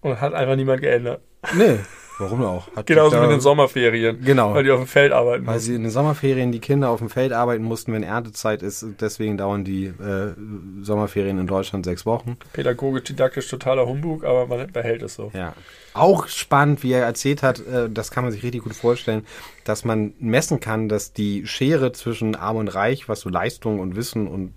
Und 0.00 0.20
hat 0.20 0.32
einfach 0.32 0.56
niemand 0.56 0.80
geändert. 0.80 1.20
Nee, 1.56 1.78
warum 2.18 2.44
auch? 2.44 2.68
Hat 2.76 2.86
Genauso 2.86 3.16
da- 3.16 3.24
in 3.24 3.30
den 3.30 3.40
Sommerferien. 3.40 4.22
Genau. 4.24 4.54
Weil 4.54 4.64
die 4.64 4.70
auf 4.70 4.80
dem 4.80 4.86
Feld 4.86 5.12
arbeiten 5.12 5.46
Weil 5.46 5.54
müssen. 5.54 5.66
sie 5.66 5.74
in 5.74 5.82
den 5.82 5.90
Sommerferien 5.90 6.52
die 6.52 6.58
Kinder 6.60 6.90
auf 6.90 6.98
dem 6.98 7.10
Feld 7.10 7.32
arbeiten 7.32 7.64
mussten, 7.64 7.92
wenn 7.92 8.02
Erntezeit 8.02 8.62
ist. 8.62 8.84
Deswegen 9.00 9.36
dauern 9.38 9.64
die 9.64 9.86
äh, 9.86 10.34
Sommerferien 10.82 11.38
in 11.38 11.46
Deutschland 11.46 11.84
sechs 11.84 12.04
Wochen. 12.06 12.36
Pädagogisch, 12.52 13.04
didaktisch 13.04 13.48
totaler 13.48 13.86
Humbug, 13.86 14.24
aber 14.24 14.46
man 14.46 14.70
behält 14.72 15.02
es 15.02 15.14
so. 15.14 15.30
Ja. 15.34 15.54
Auch 15.94 16.28
spannend, 16.28 16.82
wie 16.82 16.92
er 16.92 17.04
erzählt 17.04 17.42
hat, 17.42 17.60
äh, 17.66 17.88
das 17.90 18.10
kann 18.10 18.22
man 18.24 18.32
sich 18.32 18.42
richtig 18.42 18.62
gut 18.62 18.74
vorstellen, 18.74 19.24
dass 19.64 19.84
man 19.84 20.12
messen 20.18 20.60
kann, 20.60 20.88
dass 20.88 21.12
die 21.12 21.46
Schere 21.46 21.92
zwischen 21.92 22.34
Arm 22.36 22.56
und 22.56 22.68
Reich, 22.68 23.08
was 23.08 23.20
so 23.20 23.28
Leistung 23.30 23.80
und 23.80 23.96
Wissen 23.96 24.28
und 24.28 24.52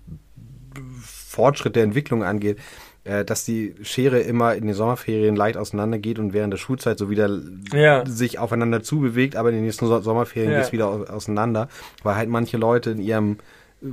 Fortschritt 1.00 1.76
der 1.76 1.82
Entwicklung 1.84 2.22
angeht, 2.24 2.58
äh, 3.04 3.24
dass 3.24 3.44
die 3.44 3.74
Schere 3.82 4.20
immer 4.20 4.54
in 4.54 4.66
den 4.66 4.74
Sommerferien 4.74 5.34
leicht 5.36 5.56
auseinandergeht 5.56 6.18
und 6.18 6.32
während 6.32 6.52
der 6.52 6.58
Schulzeit 6.58 6.98
so 6.98 7.10
wieder 7.10 7.28
Ja. 7.72 8.06
sich 8.06 8.38
aufeinander 8.38 8.82
zubewegt, 8.82 9.36
aber 9.36 9.48
in 9.50 9.56
den 9.56 9.64
nächsten 9.64 9.86
So- 9.86 10.00
Sommerferien 10.00 10.52
Ja. 10.52 10.58
geht's 10.58 10.72
wieder 10.72 10.88
au- 10.88 11.04
auseinander, 11.04 11.68
weil 12.02 12.14
halt 12.16 12.28
manche 12.28 12.56
Leute 12.58 12.90
in 12.92 13.00
ihrem 13.00 13.38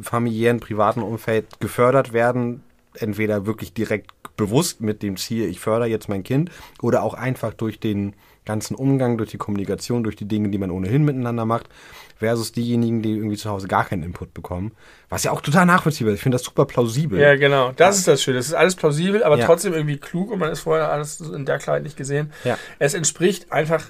familiären, 0.01 0.59
privaten 0.59 1.01
Umfeld 1.01 1.59
gefördert 1.59 2.13
werden, 2.13 2.61
entweder 2.93 3.45
wirklich 3.45 3.73
direkt 3.73 4.11
bewusst 4.37 4.81
mit 4.81 5.01
dem 5.03 5.17
Ziel, 5.17 5.45
ich 5.49 5.59
fördere 5.59 5.89
jetzt 5.89 6.07
mein 6.09 6.23
Kind, 6.23 6.51
oder 6.81 7.03
auch 7.03 7.13
einfach 7.13 7.53
durch 7.53 7.79
den 7.79 8.13
ganzen 8.45 8.75
Umgang, 8.75 9.17
durch 9.17 9.31
die 9.31 9.37
Kommunikation, 9.37 10.03
durch 10.03 10.15
die 10.15 10.25
Dinge, 10.27 10.49
die 10.49 10.57
man 10.57 10.71
ohnehin 10.71 11.03
miteinander 11.03 11.45
macht, 11.45 11.69
versus 12.19 12.51
diejenigen, 12.51 13.01
die 13.01 13.15
irgendwie 13.15 13.37
zu 13.37 13.49
Hause 13.49 13.67
gar 13.67 13.85
keinen 13.85 14.03
Input 14.03 14.33
bekommen. 14.33 14.73
Was 15.09 15.23
ja 15.23 15.31
auch 15.31 15.41
total 15.41 15.65
nachvollziehbar 15.65 16.13
ist. 16.13 16.17
Ich 16.19 16.23
finde 16.23 16.35
das 16.37 16.43
super 16.45 16.65
plausibel. 16.65 17.19
Ja, 17.19 17.35
genau. 17.35 17.71
Das 17.75 17.97
ist 17.97 18.07
das 18.07 18.21
Schöne. 18.21 18.37
Es 18.37 18.47
ist 18.47 18.53
alles 18.53 18.75
plausibel, 18.75 19.23
aber 19.23 19.37
Ja. 19.37 19.45
trotzdem 19.45 19.73
irgendwie 19.73 19.97
klug 19.97 20.29
und 20.31 20.39
man 20.39 20.51
ist 20.51 20.59
vorher 20.59 20.91
alles 20.91 21.21
in 21.21 21.45
der 21.45 21.57
Kleid 21.59 21.83
nicht 21.83 21.97
gesehen. 21.97 22.31
Ja. 22.43 22.57
Es 22.77 22.93
entspricht 22.93 23.51
einfach, 23.51 23.85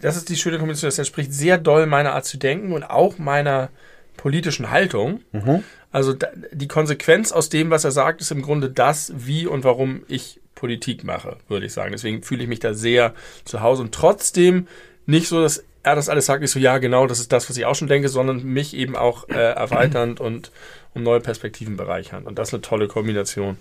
das 0.00 0.16
ist 0.16 0.28
die 0.30 0.36
schöne 0.36 0.58
Kombination, 0.58 0.88
es 0.88 0.98
entspricht 0.98 1.32
sehr 1.32 1.58
doll 1.58 1.86
meiner 1.86 2.14
Art 2.14 2.24
zu 2.24 2.38
denken 2.38 2.72
und 2.72 2.82
auch 2.84 3.18
meiner 3.18 3.68
politischen 4.16 4.70
Haltung. 4.70 5.20
Mhm. 5.32 5.62
Also 5.90 6.14
die 6.52 6.68
Konsequenz 6.68 7.32
aus 7.32 7.50
dem, 7.50 7.70
was 7.70 7.84
er 7.84 7.90
sagt, 7.92 8.20
ist 8.22 8.30
im 8.30 8.42
Grunde 8.42 8.70
das, 8.70 9.12
wie 9.14 9.46
und 9.46 9.64
warum 9.64 10.02
ich 10.08 10.40
Politik 10.54 11.04
mache, 11.04 11.36
würde 11.48 11.66
ich 11.66 11.72
sagen. 11.72 11.92
Deswegen 11.92 12.22
fühle 12.22 12.42
ich 12.44 12.48
mich 12.48 12.60
da 12.60 12.72
sehr 12.72 13.14
zu 13.44 13.60
Hause 13.60 13.82
und 13.82 13.92
trotzdem 13.94 14.66
nicht 15.06 15.28
so, 15.28 15.42
dass 15.42 15.64
er 15.82 15.94
das 15.96 16.08
alles 16.08 16.26
sagt, 16.26 16.44
ich 16.44 16.50
so, 16.50 16.58
ja, 16.58 16.78
genau, 16.78 17.06
das 17.06 17.18
ist 17.18 17.32
das, 17.32 17.48
was 17.48 17.56
ich 17.56 17.64
auch 17.66 17.74
schon 17.74 17.88
denke, 17.88 18.08
sondern 18.08 18.44
mich 18.44 18.74
eben 18.74 18.96
auch 18.96 19.28
äh, 19.28 19.34
erweiternd 19.34 20.20
und 20.20 20.52
um 20.94 21.02
neue 21.02 21.20
Perspektiven 21.20 21.76
bereichern. 21.76 22.24
Und 22.24 22.38
das 22.38 22.48
ist 22.48 22.54
eine 22.54 22.62
tolle 22.62 22.88
Kombination. 22.88 23.56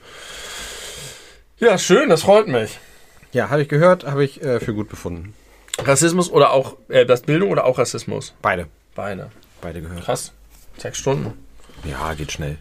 Ja, 1.57 1.78
schön, 1.78 2.09
das 2.09 2.24
freut 2.24 2.47
mich. 2.47 2.80
Ja, 3.32 3.49
habe 3.49 3.61
ich 3.61 3.69
gehört, 3.69 4.05
habe 4.05 4.24
ich 4.24 4.41
äh, 4.43 4.59
für 4.59 4.74
gut 4.74 4.89
befunden. 4.89 5.34
Rassismus 5.80 6.30
oder 6.30 6.51
auch, 6.51 6.76
äh, 6.89 7.05
das 7.05 7.22
Bildung 7.22 7.49
oder 7.49 7.65
auch 7.65 7.78
Rassismus? 7.78 8.34
Beide. 8.41 8.67
Beide. 8.93 9.32
Beide 9.61 9.82
gehört. 9.82 10.03
Krass. 10.03 10.34
Sechs 10.78 10.97
Stunden. 10.97 11.34
Ja, 11.86 12.13
geht 12.13 12.32
schnell. 12.32 12.57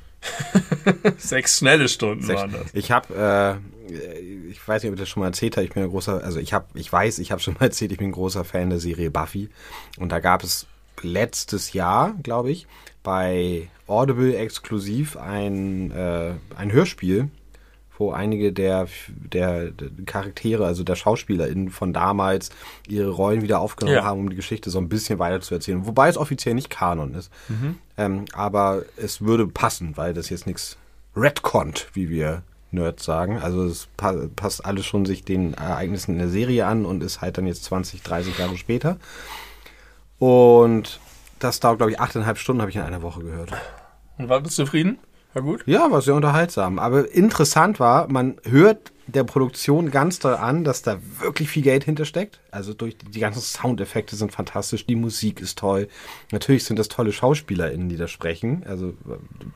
Sechs 1.19 1.59
schnelle 1.59 1.89
Stunden 1.89 2.25
Sechs. 2.25 2.41
waren 2.41 2.53
das. 2.53 2.67
Ich 2.73 2.91
habe, 2.91 3.61
äh, 3.89 3.93
ich 4.51 4.67
weiß 4.67 4.83
nicht, 4.83 4.91
ob 4.91 4.95
ich 4.97 5.01
das 5.01 5.09
schon 5.09 5.21
mal 5.21 5.27
erzählt 5.29 5.57
habe, 5.57 5.65
ich 5.67 5.73
bin 5.73 5.83
ein 5.83 5.91
großer, 5.91 6.23
also 6.25 6.39
ich 6.41 6.53
habe, 6.53 6.67
ich 6.75 6.93
weiß, 6.93 7.19
ich 7.19 7.31
habe 7.33 7.41
schon 7.41 7.55
mal 7.55 7.61
erzählt, 7.67 7.93
ich 7.93 7.99
bin 7.99 8.09
ein 8.09 8.13
großer 8.13 8.45
Fan 8.45 8.71
der 8.71 8.81
Serie 8.81 9.11
Buffy. 9.11 9.49
Und 9.99 10.11
da 10.13 10.19
gab 10.21 10.43
es 10.43 10.67
letztes 11.03 11.73
Jahr, 11.73 12.15
glaube 12.23 12.51
ich, 12.51 12.67
bei 13.03 13.69
Audible 13.87 14.37
exklusiv 14.37 15.17
ein, 15.17 15.91
äh, 15.93 16.33
ein 16.57 16.73
Hörspiel, 16.73 17.29
wo 17.97 18.13
einige 18.13 18.53
der, 18.53 18.89
der, 19.09 19.71
der 19.71 19.89
Charaktere, 20.07 20.65
also 20.67 20.85
der 20.85 20.95
SchauspielerInnen 20.97 21.69
von 21.71 21.93
damals, 21.93 22.51
ihre 22.89 23.11
Rollen 23.11 23.43
wieder 23.43 23.61
aufgenommen 23.61 23.97
Ja. 23.99 24.05
haben, 24.05 24.21
um 24.21 24.31
die 24.31 24.37
Geschichte 24.37 24.71
so 24.71 24.79
ein 24.79 24.89
bisschen 24.89 25.19
weiter 25.19 25.41
zu 25.43 25.55
erzählen. 25.55 25.87
Wobei 25.87 26.09
es 26.09 26.17
offiziell 26.17 26.55
nicht 26.55 26.71
Kanon 26.71 27.15
ist. 27.15 27.31
Ähm, 27.99 28.25
aber 28.33 28.85
es 28.97 29.21
würde 29.21 29.47
passen, 29.47 29.97
weil 29.99 30.15
das 30.15 30.31
jetzt 30.31 30.47
nichts 30.47 30.79
retconnt, 31.15 31.89
wie 31.93 32.09
wir 32.09 32.43
Nerds 32.73 33.05
sagen. 33.05 33.39
Also 33.39 33.65
es 33.65 33.89
pa 33.97 34.15
passt 34.37 34.65
alles 34.65 34.87
schon 34.87 35.07
sich 35.07 35.25
den 35.25 35.55
Ereignissen 35.55 36.13
in 36.13 36.19
der 36.19 36.29
Serie 36.29 36.67
an 36.67 36.87
und 36.87 37.03
ist 37.03 37.21
halt 37.21 37.39
dann 37.39 37.47
jetzt 37.47 37.65
20, 37.65 38.03
30 38.03 38.39
Jahre 38.39 38.57
später. 38.57 38.99
Und 40.19 41.01
das 41.39 41.61
dauert, 41.61 41.79
glaube 41.79 41.93
ich, 41.93 42.01
achteinhalb 42.01 42.39
Stunden, 42.39 42.61
habe 42.61 42.71
ich 42.71 42.77
in 42.77 42.83
einer 42.83 43.03
Woche 43.03 43.23
gehört. 43.23 43.53
Und 44.19 44.29
war 44.29 44.41
du 44.41 44.51
zufrieden? 44.51 44.99
War 45.33 45.43
gut? 45.43 45.63
Ja, 45.67 45.91
war 45.91 46.03
sehr 46.03 46.15
unterhaltsam. 46.15 46.79
Aber 46.79 47.11
interessant 47.11 47.81
war, 47.81 48.11
man 48.11 48.37
hört 48.45 48.93
der 49.07 49.25
Produktion 49.25 49.91
ganz 49.91 50.19
doll 50.19 50.35
an, 50.35 50.65
dass 50.65 50.83
da 50.83 50.99
wirklich 51.21 51.49
viel 51.49 51.63
Geld 51.63 51.85
hintersteckt. 51.85 52.41
Also 52.51 52.75
durch 52.75 52.97
die, 52.97 53.07
die 53.07 53.21
ganzen 53.21 53.41
Soundeffekte 53.41 54.17
sind 54.17 54.33
fantastisch, 54.33 54.87
die 54.87 54.97
Musik 54.97 55.41
ist 55.41 55.59
toll. 55.59 55.89
Natürlich 56.33 56.65
sind 56.65 56.79
das 56.79 56.89
tolle 56.89 57.13
SchauspielerInnen, 57.13 57.89
die 57.89 57.97
da 57.97 58.09
sprechen. 58.09 58.65
Also 58.67 58.95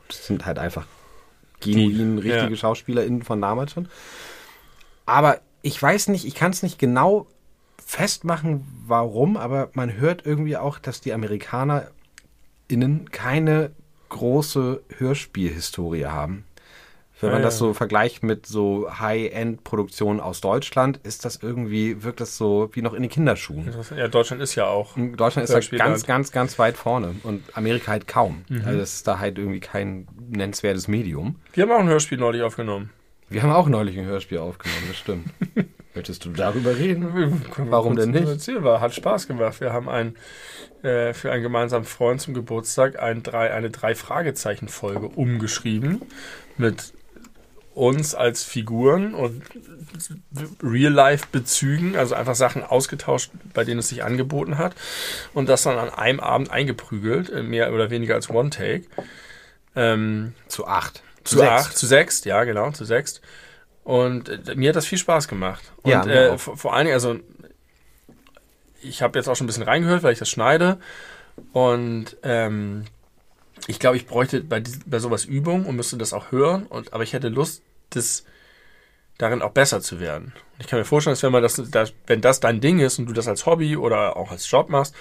das 0.08 0.26
sind 0.26 0.46
halt 0.46 0.58
einfach 0.58 0.86
genuin 1.64 2.16
Die, 2.16 2.28
richtige 2.28 2.50
ja. 2.50 2.56
SchauspielerInnen 2.56 3.22
von 3.22 3.40
damals 3.40 3.72
schon. 3.72 3.88
Aber 5.06 5.40
ich 5.62 5.80
weiß 5.80 6.08
nicht, 6.08 6.24
ich 6.24 6.34
kann 6.34 6.52
es 6.52 6.62
nicht 6.62 6.78
genau 6.78 7.26
festmachen, 7.84 8.66
warum, 8.86 9.36
aber 9.36 9.70
man 9.74 9.94
hört 9.94 10.24
irgendwie 10.24 10.56
auch, 10.56 10.78
dass 10.78 11.00
die 11.00 11.12
AmerikanerInnen 11.12 13.10
keine 13.10 13.72
große 14.08 14.82
Hörspielhistorie 14.96 16.06
haben. 16.06 16.44
Wenn 17.25 17.33
man 17.33 17.41
Ja, 17.41 17.47
das 17.47 17.59
so 17.59 17.75
vergleicht 17.75 18.22
mit 18.22 18.47
so 18.47 18.89
High-End-Produktionen 18.99 20.20
aus 20.20 20.41
Deutschland, 20.41 21.01
ist 21.03 21.25
das 21.25 21.39
irgendwie, 21.43 22.03
wirkt 22.03 22.20
das 22.20 22.37
so 22.37 22.68
wie 22.72 22.83
noch 22.83 22.93
in 22.93 23.03
den 23.03 23.11
Kinderschuhen. 23.11 23.72
Ja, 23.97 24.09
Deutschland 24.09 24.43
ist 24.43 24.55
ja 24.55 24.66
auch. 24.66 24.95
Deutschland 24.97 25.49
ist 25.49 25.55
da 25.55 25.77
ganz, 25.77 26.07
ganz, 26.07 26.33
ganz 26.33 26.59
weit 26.59 26.77
vorne 26.77 27.14
und 27.22 27.43
Amerika 27.57 27.93
halt 27.93 28.07
kaum. 28.07 28.45
Mhm. 28.49 28.62
Also 28.64 28.79
das 28.79 28.95
ist 28.95 29.09
da 29.09 29.18
halt 29.18 29.39
irgendwie 29.39 29.61
kein 29.61 30.07
nennenswertes 30.29 30.87
Medium. 30.87 31.37
Wir 31.55 31.64
haben 31.64 31.72
auch 31.72 31.81
ein 31.81 31.89
Hörspiel 31.89 32.18
neulich 32.18 32.43
aufgenommen. 32.43 32.91
Wir 33.29 33.43
haben 33.43 33.53
auch 33.53 33.68
neulich 33.68 33.99
ein 33.99 34.05
Hörspiel 34.05 34.39
aufgenommen, 34.39 34.85
das 34.89 34.99
stimmt. 34.99 35.27
Möchtest 35.95 36.25
du 36.25 36.31
darüber 36.31 36.77
reden? 36.77 37.43
Warum 37.57 37.95
denn 37.95 38.11
nicht? 38.11 38.27
Erzähl, 38.27 38.64
war, 38.64 38.81
hat 38.81 38.95
Spaß 38.95 39.29
gemacht. 39.29 39.61
Wir 39.61 39.72
haben 39.72 39.89
ein, 39.89 40.16
äh, 40.83 41.14
für 41.14 41.31
einen 41.31 41.43
gemeinsamen 41.43 41.85
Freund 41.85 42.20
zum 42.20 42.35
Geburtstag 42.35 43.01
ein 43.01 43.22
drei, 43.22 43.53
eine 43.53 43.70
Drei-Fragezeichen-Folge 43.70 45.07
umgeschrieben 45.07 46.03
mit 46.59 46.93
uns 47.75 48.14
als 48.14 48.45
Figuren 48.45 49.14
und 49.14 49.43
Real-Life-Bezügen, 50.62 51.97
also 51.97 52.14
einfach 52.14 52.35
Sachen 52.35 52.62
ausgetauscht, 52.62 53.31
bei 53.53 53.64
denen 53.64 53.81
es 53.81 53.89
sich 53.89 54.05
angeboten 54.05 54.59
hat 54.59 54.75
und 55.35 55.49
das 55.49 55.62
dann 55.64 55.79
an 55.79 55.91
einem 55.91 56.20
Abend 56.20 56.51
eingeprügelt, 56.51 57.31
äh, 57.31 57.43
mehr 57.43 57.72
oder 57.72 57.91
weniger 57.91 58.14
als 58.14 58.31
One-Take. 58.31 58.85
Ähm, 59.77 60.35
Zu 60.47 60.66
acht. 60.66 61.03
zu 61.25 61.43
acht, 61.43 61.77
zu 61.77 61.87
sechs, 61.87 62.25
ja, 62.25 62.45
genau, 62.45 62.70
zu 62.70 62.85
sechs. 62.85 63.20
Und 63.83 64.29
äh, 64.29 64.55
mir 64.55 64.68
hat 64.70 64.77
das 64.77 64.87
viel 64.87 64.99
Spaß 64.99 65.27
gemacht. 65.27 65.72
Und 65.83 65.91
Ja, 65.91 66.05
äh, 66.07 66.39
vor, 66.39 66.57
vor 66.57 66.75
allen 66.75 66.87
Dingen, 66.87 66.95
also 66.95 67.16
ich 68.83 69.03
habe 69.03 69.18
jetzt 69.18 69.29
auch 69.29 69.35
schon 69.35 69.45
ein 69.45 69.49
bisschen 69.49 69.62
reingehört, 69.64 70.03
weil 70.03 70.12
ich 70.12 70.18
das 70.18 70.29
schneide. 70.29 70.79
Und 71.53 72.16
ähm, 72.22 72.85
ich 73.66 73.78
glaube, 73.78 73.96
ich 73.96 74.07
bräuchte 74.07 74.42
bei, 74.42 74.62
bei 74.86 74.98
sowas 74.98 75.24
Übung 75.24 75.66
und 75.66 75.76
müsste 75.76 75.96
das 75.96 76.12
auch 76.12 76.32
hören. 76.32 76.66
Und, 76.66 76.92
aber 76.92 77.02
ich 77.02 77.12
hätte 77.12 77.28
Lust, 77.28 77.62
das 77.90 78.24
darin 79.18 79.42
auch 79.42 79.52
besser 79.52 79.80
zu 79.80 80.00
werden. 80.00 80.32
Ich 80.59 80.66
kann 80.66 80.78
mir 80.78 80.84
vorstellen, 80.84 81.14
dass 81.14 81.22
wenn 81.22 81.32
man 81.32 81.42
das, 81.42 81.62
das, 81.70 81.92
wenn 82.07 82.20
das 82.20 82.40
dein 82.40 82.61
Ding 82.61 82.80
ist 82.80 82.98
und 82.98 83.07
du 83.07 83.12
das 83.12 83.28
als 83.28 83.46
Hobby 83.46 83.76
oder 83.76 84.16
auch 84.16 84.30
als 84.30 84.50
Job 84.50 84.68
machst 84.68 84.94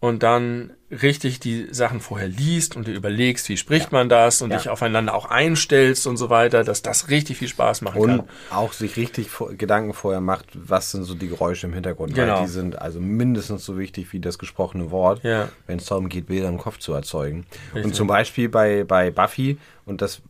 und 0.00 0.22
dann 0.22 0.72
richtig 0.90 1.40
die 1.40 1.68
Sachen 1.72 2.00
vorher 2.00 2.26
liest 2.26 2.74
und 2.74 2.88
dir 2.88 2.94
überlegst, 2.94 3.48
wie 3.48 3.56
spricht 3.56 3.92
ja. 3.92 3.98
man 3.98 4.08
das 4.08 4.42
und 4.42 4.50
ja. 4.50 4.56
dich 4.56 4.68
aufeinander 4.68 5.14
auch 5.14 5.26
einstellst 5.26 6.06
und 6.06 6.16
so 6.16 6.30
weiter, 6.30 6.64
dass 6.64 6.82
das 6.82 7.10
richtig 7.10 7.36
viel 7.36 7.48
Spaß 7.48 7.82
machen 7.82 8.00
und 8.00 8.08
kann. 8.08 8.20
Und 8.20 8.28
auch 8.50 8.72
sich 8.72 8.96
richtig 8.96 9.28
Gedanken 9.58 9.92
vorher 9.92 10.22
macht, 10.22 10.46
was 10.54 10.90
sind 10.90 11.04
so 11.04 11.14
die 11.14 11.28
Geräusche 11.28 11.66
im 11.66 11.74
Hintergrund, 11.74 12.14
genau. 12.14 12.38
weil 12.38 12.46
die 12.46 12.50
sind 12.50 12.80
also 12.80 12.98
mindestens 12.98 13.64
so 13.64 13.78
wichtig 13.78 14.12
wie 14.12 14.20
das 14.20 14.38
gesprochene 14.38 14.90
Wort, 14.90 15.22
ja. 15.22 15.48
wenn 15.66 15.78
es 15.78 15.84
darum 15.84 16.08
geht, 16.08 16.26
Bilder 16.26 16.48
im 16.48 16.58
Kopf 16.58 16.78
zu 16.78 16.92
erzeugen. 16.94 17.46
Richtig. 17.66 17.84
Und 17.84 17.94
zum 17.94 18.08
Beispiel 18.08 18.48
bei, 18.48 18.84
bei 18.84 19.10
Buffy, 19.10 19.58
und 19.90 20.02
das 20.02 20.22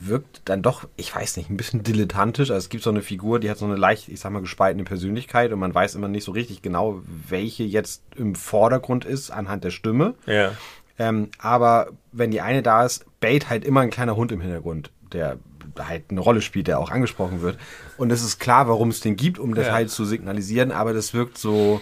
wirkt 0.00 0.42
dann 0.44 0.62
doch, 0.62 0.88
ich 0.96 1.14
weiß 1.14 1.36
nicht, 1.36 1.50
ein 1.50 1.56
bisschen 1.56 1.82
dilettantisch. 1.82 2.50
Also 2.50 2.58
es 2.58 2.68
gibt 2.68 2.84
so 2.84 2.90
eine 2.90 3.02
Figur, 3.02 3.40
die 3.40 3.50
hat 3.50 3.58
so 3.58 3.64
eine 3.64 3.76
leicht, 3.76 4.08
ich 4.08 4.20
sag 4.20 4.32
mal, 4.32 4.40
gespaltene 4.40 4.84
Persönlichkeit 4.84 5.52
und 5.52 5.58
man 5.58 5.74
weiß 5.74 5.94
immer 5.94 6.08
nicht 6.08 6.24
so 6.24 6.32
richtig 6.32 6.62
genau, 6.62 7.02
welche 7.28 7.64
jetzt 7.64 8.02
im 8.16 8.34
Vordergrund 8.34 9.04
ist 9.04 9.30
anhand 9.30 9.64
der 9.64 9.70
Stimme. 9.70 10.14
Ja. 10.26 10.52
Ähm, 10.98 11.30
aber 11.38 11.88
wenn 12.12 12.30
die 12.30 12.40
eine 12.40 12.62
da 12.62 12.84
ist, 12.84 13.06
bellt 13.20 13.50
halt 13.50 13.64
immer 13.64 13.80
ein 13.80 13.90
kleiner 13.90 14.16
Hund 14.16 14.32
im 14.32 14.40
Hintergrund, 14.40 14.90
der 15.12 15.38
halt 15.78 16.04
eine 16.10 16.20
Rolle 16.20 16.40
spielt, 16.40 16.66
der 16.66 16.78
auch 16.80 16.90
angesprochen 16.90 17.40
wird. 17.40 17.58
Und 17.96 18.10
es 18.10 18.22
ist 18.22 18.38
klar, 18.38 18.68
warum 18.68 18.88
es 18.88 19.00
den 19.00 19.16
gibt, 19.16 19.38
um 19.38 19.54
das 19.54 19.68
ja. 19.68 19.72
halt 19.72 19.90
zu 19.90 20.04
signalisieren, 20.04 20.72
aber 20.72 20.92
das 20.92 21.14
wirkt 21.14 21.38
so, 21.38 21.80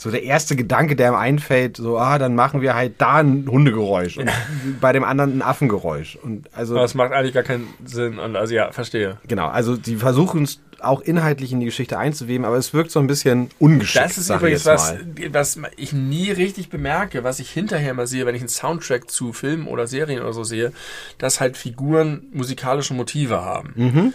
so 0.00 0.12
der 0.12 0.22
erste 0.22 0.54
Gedanke, 0.54 0.94
der 0.94 1.10
ihm 1.10 1.16
einfällt, 1.16 1.76
so, 1.76 1.98
ah, 1.98 2.18
dann 2.18 2.36
machen 2.36 2.60
wir 2.60 2.76
halt 2.76 2.94
da 2.98 3.16
ein 3.16 3.48
Hundegeräusch 3.50 4.16
und 4.16 4.30
bei 4.80 4.92
dem 4.92 5.02
anderen 5.02 5.38
ein 5.38 5.42
Affengeräusch. 5.42 6.16
Und 6.22 6.48
also. 6.54 6.74
Aber 6.74 6.82
das 6.82 6.94
macht 6.94 7.12
eigentlich 7.12 7.34
gar 7.34 7.42
keinen 7.42 7.66
Sinn. 7.84 8.20
Und 8.20 8.36
also 8.36 8.54
ja, 8.54 8.70
verstehe. 8.70 9.18
Genau, 9.26 9.48
also 9.48 9.76
die 9.76 9.96
versuchen 9.96 10.44
es 10.44 10.60
auch 10.78 11.00
inhaltlich 11.00 11.52
in 11.52 11.58
die 11.58 11.66
Geschichte 11.66 11.98
einzuweben, 11.98 12.46
aber 12.46 12.56
es 12.56 12.72
wirkt 12.72 12.92
so 12.92 13.00
ein 13.00 13.08
bisschen 13.08 13.50
ungeschickt. 13.58 14.04
Das 14.04 14.16
ist 14.18 14.30
übrigens 14.30 14.64
was, 14.66 14.94
was 15.32 15.58
ich 15.76 15.92
nie 15.92 16.30
richtig 16.30 16.68
bemerke, 16.68 17.24
was 17.24 17.40
ich 17.40 17.50
hinterher 17.50 17.92
mal 17.92 18.06
sehe, 18.06 18.24
wenn 18.24 18.36
ich 18.36 18.42
einen 18.42 18.48
Soundtrack 18.48 19.10
zu 19.10 19.32
Filmen 19.32 19.66
oder 19.66 19.88
Serien 19.88 20.22
oder 20.22 20.32
so 20.32 20.44
sehe, 20.44 20.72
dass 21.18 21.40
halt 21.40 21.56
Figuren 21.56 22.28
musikalische 22.32 22.94
Motive 22.94 23.40
haben. 23.40 23.72
Mhm. 23.74 24.14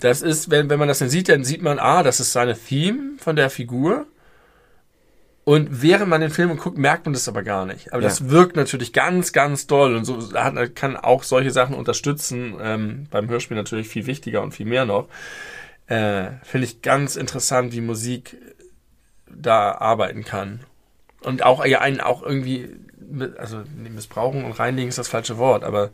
Das 0.00 0.20
ist, 0.20 0.50
wenn, 0.50 0.68
wenn 0.68 0.80
man 0.80 0.88
das 0.88 0.98
dann 0.98 1.10
sieht, 1.10 1.28
dann 1.28 1.44
sieht 1.44 1.62
man, 1.62 1.78
ah, 1.78 2.02
das 2.02 2.18
ist 2.18 2.32
seine 2.32 2.58
Theme 2.58 3.12
von 3.18 3.36
der 3.36 3.50
Figur. 3.50 4.06
Und 5.44 5.82
während 5.82 6.08
man 6.08 6.20
den 6.20 6.30
Film 6.30 6.56
guckt, 6.56 6.78
merkt 6.78 7.04
man 7.04 7.14
das 7.14 7.28
aber 7.28 7.42
gar 7.42 7.66
nicht. 7.66 7.92
Aber 7.92 8.02
ja. 8.02 8.08
das 8.08 8.28
wirkt 8.28 8.54
natürlich 8.54 8.92
ganz, 8.92 9.32
ganz 9.32 9.66
doll 9.66 9.96
und 9.96 10.04
so 10.04 10.32
hat, 10.34 10.76
kann 10.76 10.96
auch 10.96 11.24
solche 11.24 11.50
Sachen 11.50 11.74
unterstützen. 11.74 12.54
Ähm, 12.60 13.06
beim 13.10 13.28
Hörspiel 13.28 13.56
natürlich 13.56 13.88
viel 13.88 14.06
wichtiger 14.06 14.42
und 14.42 14.52
viel 14.52 14.66
mehr 14.66 14.84
noch. 14.84 15.08
Äh, 15.88 16.30
Finde 16.44 16.66
ich 16.66 16.80
ganz 16.82 17.16
interessant, 17.16 17.72
wie 17.72 17.80
Musik 17.80 18.36
da 19.28 19.72
arbeiten 19.72 20.24
kann. 20.24 20.60
Und 21.22 21.42
auch 21.44 21.64
ja 21.64 21.80
einen 21.80 22.00
auch 22.00 22.22
irgendwie, 22.22 22.68
also 23.36 23.62
missbrauchen 23.74 24.44
und 24.44 24.52
reinlegen 24.52 24.88
ist 24.88 24.98
das 24.98 25.08
falsche 25.08 25.38
Wort, 25.38 25.64
aber 25.64 25.90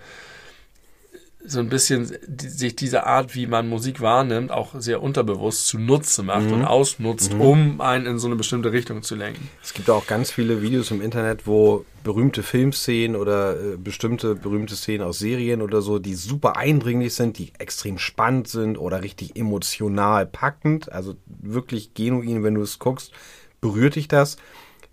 so 1.45 1.61
ein 1.61 1.69
bisschen 1.69 2.17
die, 2.27 2.49
sich 2.49 2.75
diese 2.75 3.07
Art, 3.07 3.35
wie 3.35 3.47
man 3.47 3.69
Musik 3.69 4.01
wahrnimmt, 4.01 4.51
auch 4.51 4.75
sehr 4.79 5.03
unterbewusst 5.03 5.69
zunutze 5.69 6.23
macht 6.23 6.47
mhm. 6.47 6.53
und 6.53 6.65
ausnutzt, 6.65 7.33
mhm. 7.33 7.41
um 7.41 7.81
einen 7.81 8.07
in 8.07 8.19
so 8.19 8.27
eine 8.27 8.37
bestimmte 8.37 8.73
Richtung 8.73 9.03
zu 9.03 9.15
lenken. 9.15 9.49
Es 9.63 9.73
gibt 9.73 9.89
auch 9.89 10.07
ganz 10.07 10.33
viele 10.33 10.63
Videos 10.63 10.91
im 10.91 11.01
Internet, 11.01 11.47
wo 11.47 11.85
berühmte 12.03 12.43
Filmszenen 12.43 13.17
oder 13.17 13.53
äh, 13.53 13.77
bestimmte 13.77 14.35
berühmte 14.35 14.75
Szenen 14.75 15.03
aus 15.03 15.21
Serien 15.21 15.63
oder 15.63 15.81
so, 15.81 15.99
die 15.99 16.15
super 16.15 16.57
eindringlich 16.57 17.15
sind, 17.15 17.39
die 17.39 17.53
extrem 17.59 17.99
spannend 17.99 18.49
sind 18.49 18.77
oder 18.77 19.03
richtig 19.03 19.37
emotional 19.37 20.27
packend, 20.27 20.91
also 20.91 21.15
wirklich 21.27 21.95
genuin, 21.95 22.43
wenn 22.43 22.55
du 22.55 22.63
es 22.63 22.79
guckst, 22.79 23.13
berührt 23.61 23.95
dich 23.95 24.09
das. 24.09 24.39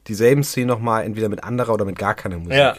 Dieselben 0.08 0.44
Szenen 0.44 0.68
nochmal 0.68 1.04
entweder 1.04 1.30
mit 1.30 1.44
anderer 1.44 1.74
oder 1.74 1.86
mit 1.86 1.98
gar 1.98 2.14
keiner 2.14 2.38
Musik. 2.38 2.54
Ja 2.54 2.76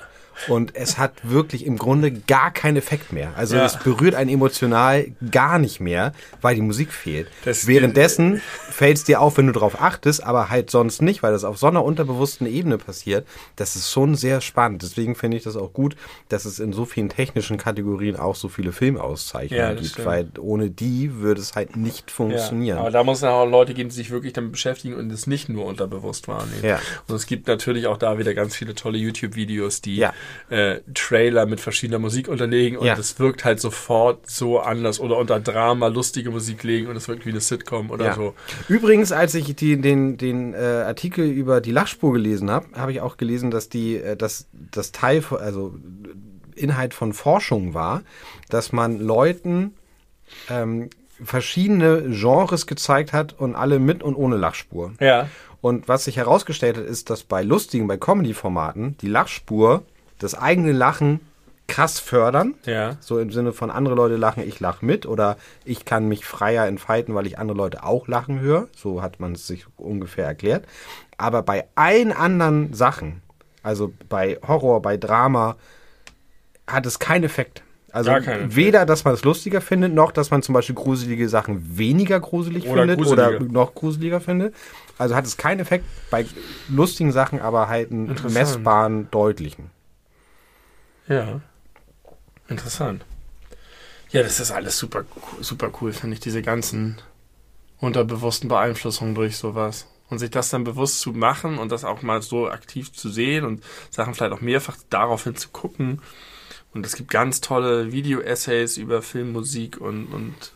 und 0.49 0.74
es 0.76 0.99
hat 0.99 1.12
wirklich 1.22 1.66
im 1.66 1.76
Grunde 1.76 2.12
gar 2.12 2.51
keinen 2.51 2.76
Effekt 2.76 3.12
mehr. 3.12 3.32
Also 3.37 3.57
ja. 3.57 3.64
es 3.64 3.78
berührt 3.78 4.14
einen 4.14 4.30
emotional 4.30 5.07
gar 5.30 5.59
nicht 5.59 5.80
mehr, 5.80 6.12
weil 6.41 6.55
die 6.55 6.62
Musik 6.62 6.93
fehlt. 6.93 7.28
Das 7.45 7.66
Währenddessen 7.66 8.41
fällt 8.70 8.99
es 8.99 9.05
dir 9.05 9.20
auf, 9.20 9.39
wenn 9.39 9.47
du 9.47 9.53
darauf 9.53 9.80
achtest, 9.80 10.22
aber 10.22 10.51
halt 10.51 10.70
sonst 10.70 11.03
nicht, 11.03 11.22
weil 11.22 11.32
das 11.32 11.45
auf 11.45 11.59
so 11.59 11.66
einer 11.66 11.84
unterbewussten 11.84 12.47
Ebene 12.47 12.78
passiert. 12.78 13.26
Das 13.57 13.76
ist 13.76 13.91
schon 13.91 14.14
sehr 14.14 14.41
spannend. 14.41 14.82
Deswegen 14.82 15.14
finde 15.14 15.37
ich 15.37 15.43
das 15.43 15.57
auch 15.57 15.72
gut, 15.72 15.97
dass 16.28 16.45
es 16.45 16.59
in 16.61 16.72
so 16.72 16.84
vielen 16.84 17.09
technischen 17.09 17.57
Kategorien 17.57 18.16
auch 18.16 18.37
so 18.37 18.49
viele 18.49 18.72
Filmauszeichnungen 18.72 19.66
ja, 19.66 19.74
gibt, 19.74 19.87
stimmt. 19.87 20.07
weil 20.07 20.28
ohne 20.39 20.70
die 20.70 21.14
würde 21.16 21.41
es 21.41 21.55
halt 21.55 21.76
nicht 21.76 22.11
funktionieren. 22.11 22.76
Ja, 22.76 22.82
aber 22.82 22.91
da 22.91 23.05
muss 23.05 23.18
es 23.18 23.24
auch 23.24 23.47
Leute 23.47 23.74
geben, 23.74 23.89
die 23.89 23.95
sich 23.95 24.11
wirklich 24.11 24.32
damit 24.32 24.53
beschäftigen 24.53 24.95
und 24.95 25.11
es 25.11 25.26
nicht 25.26 25.49
nur 25.49 25.64
unterbewusst 25.64 26.28
wahrnehmen. 26.28 26.62
Ja. 26.62 26.78
Und 27.09 27.16
es 27.16 27.26
gibt 27.26 27.49
natürlich 27.49 27.87
auch 27.87 27.97
da 27.97 28.18
wieder 28.18 28.34
ganz 28.34 28.55
viele 28.55 28.74
tolle 28.74 28.99
YouTube-Videos, 28.99 29.80
die 29.80 29.97
ja 29.97 30.12
äh, 30.51 30.81
Trailer 30.95 31.47
mit 31.47 31.61
verschiedener 31.61 31.99
Musik 31.99 32.29
unterlegen 32.29 32.79
und 32.79 32.87
es 32.87 33.18
wirkt 33.18 33.45
halt 33.45 33.61
sofort 33.61 34.29
so 34.29 34.61
anders 34.61 35.01
oder 35.01 35.16
unter 35.18 35.41
Drama 35.41 35.89
lustige 35.89 36.31
Musik 36.31 36.62
legen 36.62 36.89
und 36.89 36.97
es 36.97 37.09
wirkt 37.09 37.27
wie 37.27 37.31
eine 37.31 37.41
Sitcom 37.41 37.91
oder 37.91 38.07
ja. 38.07 38.14
so. 38.14 38.35
Übrigens, 38.68 39.12
als 39.12 39.35
ich 39.35 39.55
die, 39.57 39.81
den, 39.81 40.16
den 40.16 40.55
äh, 40.55 40.57
Artikel 40.59 41.27
über 41.27 41.61
die 41.61 41.72
Lachspur 41.72 42.12
gelesen 42.12 42.51
habe, 42.51 42.66
habe 42.74 42.93
ich 42.93 43.01
auch 43.01 43.16
gelesen, 43.16 43.51
dass 43.51 43.68
die, 43.68 43.97
äh, 43.97 44.16
dass 44.16 44.47
das 44.53 44.93
Teil, 44.93 45.22
also 45.31 45.74
Inhalt 46.55 46.95
von 46.95 47.12
Forschung 47.12 47.74
war, 47.74 48.03
dass 48.49 48.72
man 48.72 48.99
Leuten 48.99 49.74
ähm, 50.49 50.91
verschiedene 51.22 52.03
Genres 52.11 52.66
gezeigt 52.66 53.12
hat 53.12 53.39
und 53.39 53.55
alle 53.55 53.79
mit 53.79 54.03
und 54.03 54.14
ohne 54.14 54.37
Lachspur. 54.37 54.93
Ja. 55.01 55.29
Und 55.61 55.89
was 55.89 56.05
sich 56.05 56.16
herausgestellt 56.16 56.77
hat, 56.77 56.85
ist, 56.85 57.11
dass 57.11 57.24
bei 57.24 57.43
lustigen, 57.43 57.89
bei 57.89 57.97
Comedy-Formaten 57.97 58.97
die 58.99 59.09
Lachspur 59.09 59.83
das 60.19 60.35
eigene 60.35 60.73
Lachen 60.73 61.21
krass 61.69 61.99
fördern. 61.99 62.55
Ja. 62.64 62.97
So 63.01 63.19
im 63.19 63.31
Sinne 63.31 63.53
von 63.53 63.71
andere 63.71 63.95
Leute 63.95 64.17
lachen, 64.17 64.43
ich 64.47 64.61
lache 64.61 64.85
mit 64.85 65.07
oder 65.07 65.37
ich 65.64 65.85
kann 65.85 66.09
mich 66.09 66.25
freier 66.25 66.67
entfalten, 66.67 67.14
weil 67.14 67.27
ich 67.27 67.39
andere 67.39 67.57
Leute 67.57 67.85
auch 67.85 68.09
lachen 68.09 68.41
höre. 68.41 68.69
So 68.77 69.03
hat 69.03 69.21
man 69.21 69.33
es 69.33 69.47
sich 69.47 69.67
ungefähr 69.77 70.27
erklärt. 70.27 70.64
Aber 71.19 71.43
bei 71.43 71.67
allen 71.75 72.12
anderen 72.12 72.73
Sachen, 72.73 73.23
also 73.62 73.93
bei 74.09 74.39
Horror, 74.47 74.81
bei 74.81 74.97
Drama, 74.97 75.57
hat 76.67 76.87
es 76.87 76.99
keinen 76.99 77.25
Effekt. 77.25 77.62
Also 77.93 78.11
weder, 78.11 78.85
dass 78.85 79.05
man 79.05 79.14
es 79.14 79.25
lustiger 79.25 79.62
findet, 79.62 79.95
noch, 79.95 80.12
dass 80.12 80.31
man 80.31 80.43
zum 80.43 80.53
Beispiel 80.53 80.75
gruselige 80.75 81.31
Sachen 81.31 81.79
weniger 81.79 82.21
gruselig 82.21 82.69
oder 82.69 82.83
findet 82.83 82.99
gruseliger. 82.99 83.41
oder 83.41 83.45
noch 83.53 83.75
gruseliger 83.75 84.21
findet. 84.21 84.55
Also 84.99 85.14
hat 85.14 85.25
es 85.25 85.39
keinen 85.39 85.61
Effekt 85.61 85.87
bei 86.11 86.27
lustigen 86.69 87.11
Sachen, 87.11 87.41
aber 87.41 87.69
halt 87.69 87.91
einen 87.93 88.14
messbaren, 88.29 89.11
deutlichen. 89.11 89.71
Ja. 91.09 91.41
Interessant. 92.49 93.05
Ja, 94.11 94.23
das 94.23 94.41
ist 94.41 94.51
alles 94.51 94.79
super, 94.79 95.05
super 95.41 95.71
cool, 95.81 95.93
finde 95.93 96.15
ich, 96.15 96.21
diese 96.21 96.43
ganzen 96.43 96.97
unterbewussten 97.81 98.49
Beeinflussungen 98.49 99.15
durch 99.15 99.37
sowas. 99.37 99.87
Und 100.09 100.21
sich 100.21 100.31
das 100.31 100.51
dann 100.51 100.63
bewusst 100.63 101.01
zu 101.01 101.13
machen 101.13 101.59
und 101.59 101.73
das 101.73 101.85
auch 101.85 102.03
mal 102.03 102.23
so 102.23 102.49
aktiv 102.49 102.93
zu 102.93 103.09
sehen 103.09 103.45
und 103.45 103.65
Sachen 103.91 104.15
vielleicht 104.15 104.33
auch 104.33 104.41
mehrfach 104.41 104.77
daraufhin 104.89 105.35
zu 105.35 105.49
gucken. 105.49 106.01
Und 106.73 106.87
es 106.87 106.95
gibt 106.95 107.11
ganz 107.11 107.41
tolle 107.41 107.91
Video-Essays 107.91 108.77
über 108.77 109.03
Filmmusik 109.03 109.81
und, 109.81 110.07
und 110.07 110.53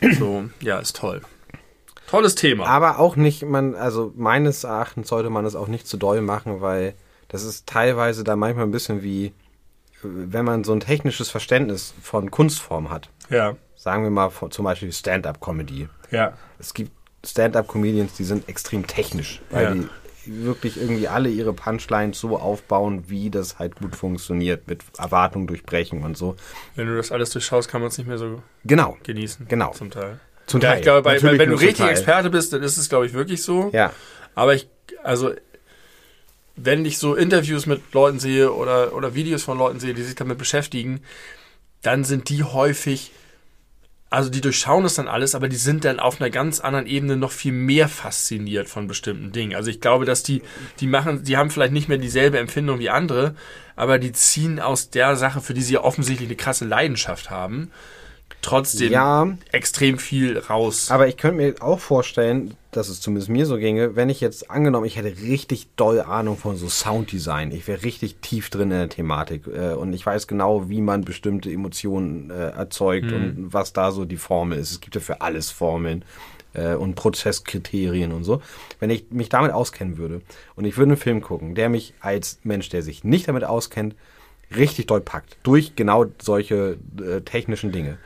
so. 0.18 0.44
Ja, 0.60 0.78
ist 0.78 0.96
toll. 0.96 1.22
Tolles 2.08 2.34
Thema. 2.34 2.66
Aber 2.66 2.98
auch 2.98 3.16
nicht, 3.16 3.42
man, 3.42 3.74
also 3.74 4.12
meines 4.14 4.64
Erachtens 4.64 5.08
sollte 5.08 5.30
man 5.30 5.46
es 5.46 5.56
auch 5.56 5.68
nicht 5.68 5.88
zu 5.88 5.96
doll 5.96 6.20
machen, 6.20 6.60
weil 6.60 6.94
das 7.28 7.44
ist 7.44 7.66
teilweise 7.66 8.24
da 8.24 8.36
manchmal 8.36 8.66
ein 8.66 8.72
bisschen 8.72 9.02
wie 9.02 9.32
wenn 10.10 10.44
man 10.44 10.64
so 10.64 10.72
ein 10.72 10.80
technisches 10.80 11.30
Verständnis 11.30 11.94
von 12.02 12.30
Kunstform 12.30 12.90
hat, 12.90 13.10
ja. 13.30 13.56
sagen 13.74 14.02
wir 14.02 14.10
mal 14.10 14.30
zum 14.50 14.64
Beispiel 14.64 14.92
Stand-up-Comedy. 14.92 15.88
Ja. 16.10 16.32
Es 16.58 16.74
gibt 16.74 16.92
Stand-up-Comedians, 17.24 18.14
die 18.14 18.24
sind 18.24 18.48
extrem 18.48 18.86
technisch, 18.86 19.40
weil 19.50 19.64
ja. 19.64 19.74
die 19.74 19.88
wirklich 20.26 20.80
irgendwie 20.80 21.08
alle 21.08 21.28
ihre 21.28 21.52
Punchlines 21.52 22.18
so 22.18 22.36
aufbauen, 22.36 23.04
wie 23.08 23.30
das 23.30 23.58
halt 23.58 23.76
gut 23.76 23.94
funktioniert, 23.94 24.66
mit 24.66 24.82
Erwartungen 24.98 25.46
durchbrechen 25.46 26.02
und 26.02 26.16
so. 26.16 26.36
Wenn 26.74 26.86
du 26.86 26.96
das 26.96 27.12
alles 27.12 27.30
durchschaust, 27.30 27.68
kann 27.68 27.80
man 27.80 27.88
es 27.88 27.98
nicht 27.98 28.06
mehr 28.06 28.18
so 28.18 28.42
genau. 28.64 28.96
genießen. 29.02 29.46
Genau. 29.48 29.72
Zum 29.72 29.90
Teil. 29.90 30.18
Zum 30.46 30.60
Teil. 30.60 30.70
Ja, 30.70 30.76
ich 30.76 30.82
glaube, 30.82 31.02
bei, 31.02 31.22
wenn 31.22 31.50
du 31.50 31.56
richtig 31.56 31.86
Experte 31.86 32.30
bist, 32.30 32.52
dann 32.52 32.62
ist 32.62 32.76
es, 32.76 32.88
glaube 32.88 33.06
ich, 33.06 33.12
wirklich 33.12 33.42
so. 33.42 33.70
Ja. 33.72 33.92
Aber 34.34 34.54
ich, 34.54 34.68
also 35.02 35.32
wenn 36.56 36.84
ich 36.84 36.98
so 36.98 37.14
Interviews 37.14 37.66
mit 37.66 37.92
Leuten 37.92 38.18
sehe 38.18 38.52
oder, 38.52 38.94
oder 38.94 39.14
Videos 39.14 39.42
von 39.42 39.58
Leuten 39.58 39.78
sehe, 39.78 39.94
die 39.94 40.02
sich 40.02 40.14
damit 40.14 40.38
beschäftigen, 40.38 41.00
dann 41.82 42.02
sind 42.02 42.30
die 42.30 42.42
häufig, 42.42 43.12
also 44.08 44.30
die 44.30 44.40
durchschauen 44.40 44.82
das 44.82 44.94
dann 44.94 45.06
alles, 45.06 45.34
aber 45.34 45.48
die 45.48 45.56
sind 45.56 45.84
dann 45.84 46.00
auf 46.00 46.20
einer 46.20 46.30
ganz 46.30 46.60
anderen 46.60 46.86
Ebene 46.86 47.16
noch 47.16 47.30
viel 47.30 47.52
mehr 47.52 47.88
fasziniert 47.88 48.68
von 48.68 48.88
bestimmten 48.88 49.32
Dingen. 49.32 49.54
Also 49.54 49.70
ich 49.70 49.80
glaube, 49.82 50.06
dass 50.06 50.22
die, 50.22 50.42
die 50.80 50.86
machen, 50.86 51.24
die 51.24 51.36
haben 51.36 51.50
vielleicht 51.50 51.72
nicht 51.72 51.88
mehr 51.88 51.98
dieselbe 51.98 52.38
Empfindung 52.38 52.78
wie 52.78 52.90
andere, 52.90 53.34
aber 53.76 53.98
die 53.98 54.12
ziehen 54.12 54.58
aus 54.58 54.88
der 54.90 55.16
Sache, 55.16 55.42
für 55.42 55.52
die 55.52 55.62
sie 55.62 55.74
ja 55.74 55.84
offensichtlich 55.84 56.28
eine 56.28 56.36
krasse 56.36 56.64
Leidenschaft 56.64 57.28
haben, 57.28 57.70
trotzdem 58.42 58.92
Ja. 58.92 59.28
extrem 59.52 59.98
viel 59.98 60.38
raus. 60.38 60.90
Aber 60.90 61.08
ich 61.08 61.16
könnte 61.16 61.36
mir 61.36 61.54
auch 61.60 61.80
vorstellen, 61.80 62.54
dass 62.70 62.88
es 62.88 63.00
zumindest 63.00 63.28
mir 63.30 63.46
so 63.46 63.56
ginge, 63.56 63.96
wenn 63.96 64.08
ich 64.10 64.20
jetzt 64.20 64.50
angenommen, 64.50 64.86
ich 64.86 64.96
hätte 64.96 65.20
richtig 65.22 65.68
doll 65.76 66.00
Ahnung 66.00 66.36
von 66.36 66.56
so 66.56 66.68
Sounddesign. 66.68 67.50
Ich 67.50 67.66
wäre 67.66 67.82
richtig 67.82 68.16
tief 68.20 68.50
drin 68.50 68.70
in 68.70 68.78
der 68.78 68.88
Thematik 68.88 69.46
äh, 69.46 69.72
und 69.72 69.92
ich 69.94 70.04
weiß 70.04 70.26
genau, 70.26 70.68
wie 70.68 70.80
man 70.82 71.04
bestimmte 71.04 71.50
Emotionen 71.50 72.30
äh, 72.30 72.50
erzeugt 72.50 73.12
und 73.12 73.48
was 73.52 73.72
da 73.72 73.90
so 73.92 74.04
die 74.04 74.18
Formel 74.18 74.58
ist. 74.58 74.70
Es 74.72 74.80
gibt 74.80 74.94
ja 74.94 75.00
für 75.00 75.22
alles 75.22 75.50
Formeln 75.50 76.04
äh, 76.52 76.74
und 76.74 76.94
Prozesskriterien 76.96 78.12
und 78.12 78.24
so. 78.24 78.42
Wenn 78.78 78.90
ich 78.90 79.10
mich 79.10 79.28
damit 79.28 79.52
auskennen 79.52 79.96
würde 79.98 80.20
und 80.54 80.64
ich 80.66 80.76
würde 80.76 80.92
einen 80.92 81.00
Film 81.00 81.20
gucken, 81.22 81.54
der 81.54 81.68
mich 81.68 81.94
als 82.00 82.38
Mensch, 82.44 82.68
der 82.68 82.82
sich 82.82 83.04
nicht 83.04 83.26
damit 83.28 83.44
auskennt, 83.44 83.94
richtig 84.54 84.86
doll 84.86 85.00
packt, 85.00 85.36
durch 85.42 85.74
genau 85.76 86.06
solche 86.20 86.76
äh, 87.00 87.20
technischen 87.22 87.72
Dinge. 87.72 87.98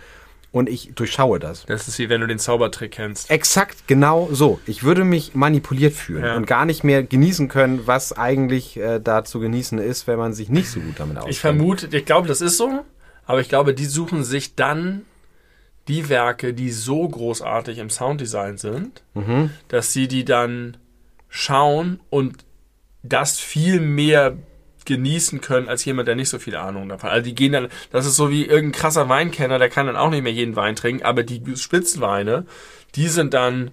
Und 0.53 0.69
ich 0.69 0.91
durchschaue 0.97 1.39
das. 1.39 1.65
das 1.67 1.87
ist 1.87 1.99
wie 2.01 2.09
wenn 2.09 2.21
du 2.23 2.27
den 2.27 2.41
Zaubertrick 2.41 2.91
kennst. 2.91 3.31
Exakt 3.31 3.87
genau 3.87 4.29
so. 4.33 4.59
Ich 4.67 4.83
würde 4.83 5.05
mich 5.05 5.35
manipuliert 5.37 5.93
fühlen 5.95 6.25
Ja. 6.25 6.37
und 6.37 6.47
gar 6.49 6.65
nicht 6.65 6.83
mehr 6.83 7.05
genießen 7.05 7.47
können, 7.49 7.87
was 7.87 8.13
eigentlich 8.13 8.77
äh, 8.77 8.99
da 8.99 9.23
zu 9.23 9.39
genießen 9.39 9.79
ist, 9.79 10.09
wenn 10.09 10.19
man 10.19 10.33
sich 10.33 10.49
nicht 10.49 10.69
so 10.69 10.81
gut 10.81 10.95
damit 10.99 11.19
auskennt. 11.19 11.33
Ich 11.35 11.41
vermute, 11.41 11.89
ich 11.97 12.05
glaube, 12.05 12.27
das 12.27 12.41
ist 12.41 12.57
so, 12.57 12.85
aber 13.27 13.41
ich 13.41 13.49
glaube, 13.49 13.75
die 13.75 13.85
suchen 13.85 14.25
sich 14.25 14.57
dann 14.57 15.03
die 15.87 16.09
Werke, 16.09 16.53
die 16.53 16.71
so 16.73 17.09
großartig 17.09 17.79
im 17.79 17.89
Sounddesign 17.91 18.59
sind, 18.59 19.03
Mhm. 19.15 19.51
dass 19.69 19.93
sie 19.93 20.09
die 20.09 20.25
dann 20.25 20.77
schauen 21.29 22.01
und 22.11 22.45
das 23.05 23.39
viel 23.39 23.81
mehr 23.81 24.37
genießen 24.87 25.41
können 25.41 25.69
als 25.69 25.85
jemand, 25.85 26.09
der 26.09 26.17
nicht 26.17 26.29
so 26.29 26.39
viel 26.39 26.57
Ahnung 26.57 26.89
davon 26.89 27.11
hat. 27.11 27.17
Also 27.17 27.25
die 27.25 27.35
gehen 27.35 27.53
dann, 27.53 27.69
das 27.91 28.07
ist 28.07 28.17
so 28.17 28.31
wie 28.31 28.45
irgendein 28.45 28.81
krasser 28.81 29.09
Weinkenner, 29.09 29.59
der 29.59 29.69
kann 29.69 29.87
dann 29.87 29.97
auch 29.97 30.11
nicht 30.11 30.23
mehr 30.23 30.33
jeden 30.33 30.57
Wein 30.57 30.77
trinken, 30.77 31.05
aber 31.05 31.23
die 31.23 31.43
Spitzenweine, 31.57 32.47
die 32.95 33.09
sind 33.09 33.35
dann 33.35 33.71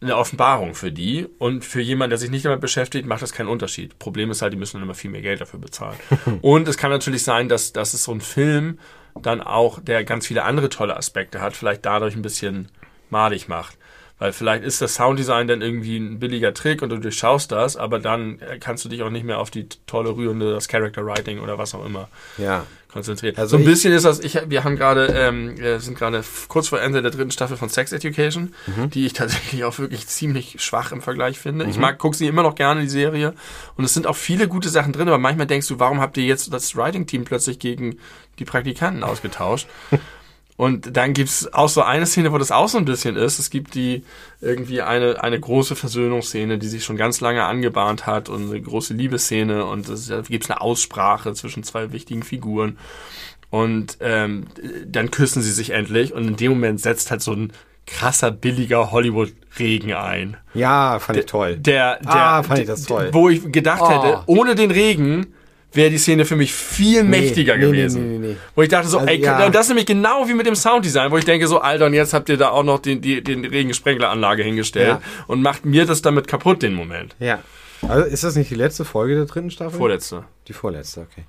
eine 0.00 0.16
Offenbarung 0.16 0.74
für 0.74 0.92
die 0.92 1.26
und 1.38 1.64
für 1.64 1.80
jemanden, 1.80 2.10
der 2.10 2.18
sich 2.18 2.30
nicht 2.30 2.44
damit 2.44 2.60
beschäftigt, 2.60 3.06
macht 3.06 3.22
das 3.22 3.32
keinen 3.32 3.48
Unterschied. 3.48 3.98
Problem 3.98 4.30
ist 4.30 4.42
halt, 4.42 4.52
die 4.52 4.58
müssen 4.58 4.76
dann 4.76 4.82
immer 4.82 4.94
viel 4.94 5.10
mehr 5.10 5.22
Geld 5.22 5.40
dafür 5.40 5.58
bezahlen. 5.58 5.96
und 6.42 6.68
es 6.68 6.76
kann 6.76 6.90
natürlich 6.90 7.22
sein, 7.22 7.48
dass, 7.48 7.72
dass 7.72 7.94
es 7.94 8.04
so 8.04 8.12
ein 8.12 8.20
Film 8.20 8.78
dann 9.22 9.40
auch, 9.40 9.80
der 9.80 10.04
ganz 10.04 10.26
viele 10.26 10.44
andere 10.44 10.68
tolle 10.68 10.96
Aspekte 10.96 11.40
hat, 11.40 11.56
vielleicht 11.56 11.86
dadurch 11.86 12.14
ein 12.14 12.22
bisschen 12.22 12.68
madig 13.08 13.48
macht. 13.48 13.78
Weil 14.18 14.32
vielleicht 14.32 14.64
ist 14.64 14.80
das 14.80 14.94
Sounddesign 14.94 15.46
dann 15.46 15.60
irgendwie 15.60 15.98
ein 15.98 16.18
billiger 16.18 16.54
Trick 16.54 16.80
und 16.80 16.88
du 16.88 16.96
durchschaust 16.98 17.52
das, 17.52 17.76
aber 17.76 17.98
dann 17.98 18.38
äh, 18.40 18.58
kannst 18.58 18.82
du 18.84 18.88
dich 18.88 19.02
auch 19.02 19.10
nicht 19.10 19.26
mehr 19.26 19.38
auf 19.38 19.50
die 19.50 19.68
tolle 19.86 20.16
rührende, 20.16 20.52
das 20.54 20.68
Character 20.68 21.04
Writing 21.04 21.38
oder 21.40 21.58
was 21.58 21.74
auch 21.74 21.84
immer 21.84 22.08
Ja. 22.38 22.64
konzentrieren. 22.90 23.36
Also 23.36 23.58
so 23.58 23.62
ein 23.62 23.66
bisschen 23.66 23.92
ist 23.92 24.06
das, 24.06 24.20
ich, 24.20 24.38
wir 24.48 24.64
haben 24.64 24.76
gerade, 24.76 25.08
ähm, 25.08 25.58
wir 25.58 25.80
sind 25.80 25.98
gerade 25.98 26.24
kurz 26.48 26.68
vor 26.68 26.80
Ende 26.80 27.02
der 27.02 27.10
dritten 27.10 27.30
Staffel 27.30 27.58
von 27.58 27.68
Sex 27.68 27.92
Education, 27.92 28.54
Mhm. 28.66 28.88
die 28.88 29.04
ich 29.04 29.12
tatsächlich 29.12 29.64
auch 29.64 29.78
wirklich 29.78 30.06
ziemlich 30.06 30.56
schwach 30.62 30.92
im 30.92 31.02
Vergleich 31.02 31.38
finde. 31.38 31.66
Ich 31.66 31.76
mag, 31.76 31.98
gucke 31.98 32.16
sie 32.16 32.26
immer 32.26 32.42
noch 32.42 32.54
gerne, 32.54 32.80
die 32.80 32.88
Serie. 32.88 33.34
Und 33.76 33.84
es 33.84 33.92
sind 33.92 34.06
auch 34.06 34.16
viele 34.16 34.48
gute 34.48 34.70
Sachen 34.70 34.94
drin, 34.94 35.08
aber 35.08 35.18
manchmal 35.18 35.46
denkst 35.46 35.68
du, 35.68 35.78
warum 35.78 36.00
habt 36.00 36.16
ihr 36.16 36.24
jetzt 36.24 36.50
das 36.54 36.74
Writing-Team 36.74 37.24
plötzlich 37.26 37.58
gegen 37.58 37.98
die 38.38 38.46
Praktikanten 38.46 39.02
ausgetauscht? 39.04 39.68
Und 40.56 40.96
dann 40.96 41.12
gibt's 41.12 41.52
auch 41.52 41.68
so 41.68 41.82
eine 41.82 42.06
Szene, 42.06 42.32
wo 42.32 42.38
das 42.38 42.50
auch 42.50 42.68
so 42.68 42.78
ein 42.78 42.86
bisschen 42.86 43.16
ist. 43.16 43.38
Es 43.38 43.50
gibt 43.50 43.74
die 43.74 44.04
irgendwie 44.40 44.80
eine, 44.80 45.22
eine 45.22 45.38
große 45.38 45.76
Versöhnungsszene, 45.76 46.56
die 46.58 46.68
sich 46.68 46.82
schon 46.82 46.96
ganz 46.96 47.20
lange 47.20 47.44
angebahnt 47.44 48.06
hat 48.06 48.28
und 48.30 48.48
eine 48.50 48.60
große 48.60 48.94
Liebesszene 48.94 49.66
und 49.66 49.86
es, 49.88 50.10
gibt's 50.28 50.50
eine 50.50 50.62
Aussprache 50.62 51.34
zwischen 51.34 51.62
zwei 51.62 51.92
wichtigen 51.92 52.22
Figuren. 52.22 52.78
Und 53.50 53.98
ähm, 54.00 54.46
dann 54.86 55.10
küssen 55.10 55.42
sie 55.42 55.52
sich 55.52 55.70
endlich 55.70 56.12
und 56.14 56.26
in 56.26 56.36
dem 56.36 56.52
Moment 56.52 56.80
setzt 56.80 57.10
halt 57.10 57.20
so 57.22 57.32
ein 57.32 57.52
krasser, 57.86 58.30
billiger 58.32 58.90
Hollywood-Regen 58.90 59.92
ein. 59.92 60.36
Ja, 60.54 60.98
fand 60.98 61.18
ich 61.18 61.26
toll. 61.26 61.56
Der, 61.56 62.00
der, 62.00 62.10
Ah, 62.14 62.42
fand 62.42 62.60
ich 62.60 62.66
das 62.66 62.82
toll. 62.84 63.10
Wo 63.12 63.28
ich 63.28 63.52
gedacht 63.52 63.82
Oh. 63.82 63.88
hätte, 63.90 64.22
ohne 64.26 64.54
den 64.54 64.70
Regen 64.72 65.26
wäre 65.72 65.90
die 65.90 65.98
Szene 65.98 66.24
für 66.24 66.36
mich 66.36 66.52
viel 66.54 67.04
mächtiger 67.04 67.56
nee, 67.56 67.66
nee, 67.66 67.70
gewesen. 67.72 68.12
nee, 68.12 68.18
nee, 68.18 68.26
nee. 68.28 68.36
Wo 68.54 68.62
ich 68.62 68.68
dachte 68.68 68.88
so, 68.88 68.98
Also, 68.98 69.10
ey, 69.10 69.20
ja. 69.20 69.50
das 69.50 69.62
ist 69.62 69.68
nämlich 69.68 69.86
genau 69.86 70.26
wie 70.28 70.34
mit 70.34 70.46
dem 70.46 70.54
Sounddesign, 70.56 71.10
wo 71.10 71.18
ich 71.18 71.24
denke 71.24 71.46
so, 71.48 71.58
Alter, 71.60 71.86
und 71.86 71.94
jetzt 71.94 72.14
habt 72.14 72.28
ihr 72.28 72.36
da 72.36 72.50
auch 72.50 72.62
noch 72.62 72.78
den, 72.78 73.00
die, 73.02 73.22
den 73.22 73.44
Regensprengleranlage 73.44 74.42
hingestellt 74.42 74.88
Ja. 74.88 75.00
und 75.26 75.42
macht 75.42 75.64
mir 75.66 75.84
das 75.84 76.00
damit 76.02 76.28
kaputt, 76.28 76.62
den 76.62 76.74
Moment. 76.74 77.14
Ja. 77.18 77.40
Also 77.86 78.04
ist 78.06 78.24
das 78.24 78.36
nicht 78.36 78.50
die 78.50 78.54
letzte 78.54 78.84
Folge 78.86 79.14
der 79.16 79.26
dritten 79.26 79.50
Staffel? 79.50 79.76
Vorletzte. 79.78 80.24
Die 80.48 80.54
vorletzte, 80.54 81.00
okay. 81.00 81.24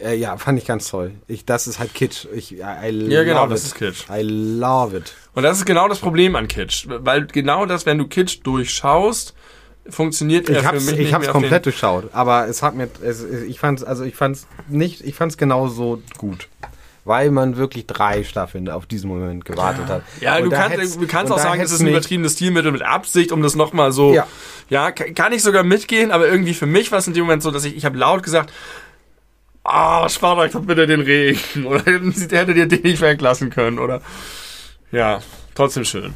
Äh, 0.00 0.14
ja, 0.16 0.36
fand 0.36 0.56
ich 0.58 0.66
ganz 0.66 0.88
toll. 0.88 1.10
Ich, 1.26 1.44
das 1.44 1.66
ist 1.66 1.80
halt 1.80 1.92
Kitsch. 1.94 2.26
Ich, 2.32 2.52
I, 2.52 2.62
I 2.84 2.90
love 2.90 3.12
Ja, 3.12 3.24
genau, 3.24 3.46
it. 3.46 3.50
das 3.50 3.64
ist 3.64 3.74
Kitsch. 3.74 4.04
I 4.08 4.22
love 4.22 4.96
it. 4.96 5.14
Und 5.34 5.42
das 5.42 5.58
ist 5.58 5.64
genau 5.66 5.88
das 5.88 5.98
Problem 5.98 6.36
an 6.36 6.46
Kitsch. 6.46 6.86
Weil 6.88 7.26
genau 7.26 7.66
das, 7.66 7.86
wenn 7.86 7.98
du 7.98 8.06
Kitsch 8.06 8.38
durchschaust, 8.44 9.34
funktioniert 9.90 10.48
er 10.48 10.56
Ich 10.56 10.62
für 10.62 10.68
hab's, 10.68 10.86
mich 10.86 10.98
ich 10.98 11.10
mehr 11.10 11.18
auf 11.20 11.28
komplett 11.28 11.66
durchschaut, 11.66 12.10
aber 12.12 12.46
es 12.48 12.62
hat 12.62 12.74
mir, 12.74 12.88
es, 13.02 13.22
ich 13.24 13.58
fand's, 13.60 13.82
also 13.84 14.04
ich 14.04 14.14
fand's 14.16 14.46
nicht, 14.68 15.00
ich 15.02 15.14
fand's 15.14 15.36
genauso 15.36 16.02
gut. 16.18 16.48
Weil 17.06 17.30
man 17.30 17.56
wirklich 17.56 17.86
drei 17.86 18.24
Staffeln 18.24 18.68
auf 18.68 18.84
diesen 18.84 19.08
Moment 19.08 19.46
gewartet 19.46 19.86
hat. 19.88 20.02
Ja, 20.20 20.36
Und 20.36 20.44
du 20.44 20.50
kannst, 20.50 21.00
du 21.00 21.06
kannst 21.06 21.32
auch 21.32 21.38
sagen, 21.38 21.60
es 21.62 21.72
ist 21.72 21.80
ein 21.80 21.88
übertriebenes 21.88 22.34
Stilmittel 22.34 22.70
mit 22.72 22.82
Absicht, 22.82 23.32
um 23.32 23.42
das 23.42 23.54
nochmal 23.56 23.90
so. 23.90 24.12
Ja. 24.12 24.26
ja, 24.68 24.92
ka- 24.92 25.10
kann 25.14 25.32
ich 25.32 25.42
sogar 25.42 25.62
mitgehen, 25.62 26.10
aber 26.10 26.28
irgendwie 26.28 26.52
für 26.52 26.66
mich 26.66 26.92
war 26.92 26.98
es 26.98 27.06
in 27.06 27.14
dem 27.14 27.22
Moment 27.24 27.42
so, 27.42 27.50
dass 27.50 27.64
ich, 27.64 27.74
ich 27.74 27.86
habe 27.86 27.96
laut 27.96 28.22
gesagt, 28.22 28.52
ah, 29.64 30.08
spart 30.10 30.38
euch 30.38 30.52
doch 30.52 30.60
bitte 30.60 30.86
den 30.86 31.00
Regen. 31.00 31.38
Oder 31.66 31.82
hättet 31.84 32.56
ihr 32.56 32.66
den 32.66 32.82
nicht 32.82 33.00
weglassen 33.00 33.48
können, 33.50 33.78
oder? 33.78 34.02
Ja, 34.92 35.20
trotzdem 35.54 35.84
schön. 35.84 36.14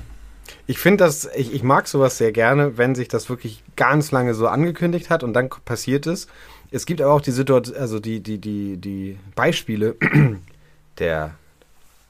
Ich 0.66 0.78
finde 0.78 1.04
das, 1.04 1.28
ich, 1.34 1.52
ich 1.52 1.62
mag 1.62 1.86
sowas 1.88 2.16
sehr 2.16 2.32
gerne, 2.32 2.78
wenn 2.78 2.94
sich 2.94 3.08
das 3.08 3.28
wirklich 3.28 3.62
ganz 3.76 4.12
lange 4.12 4.34
so 4.34 4.48
angekündigt 4.48 5.10
hat 5.10 5.22
und 5.22 5.34
dann 5.34 5.50
passiert 5.64 6.06
es. 6.06 6.26
Es 6.70 6.86
gibt 6.86 7.00
aber 7.00 7.12
auch 7.12 7.20
die 7.20 7.32
Situation, 7.32 7.76
also 7.76 8.00
die, 8.00 8.20
die, 8.20 8.38
die, 8.38 8.78
die 8.78 9.18
Beispiele, 9.34 9.96
der 10.98 11.34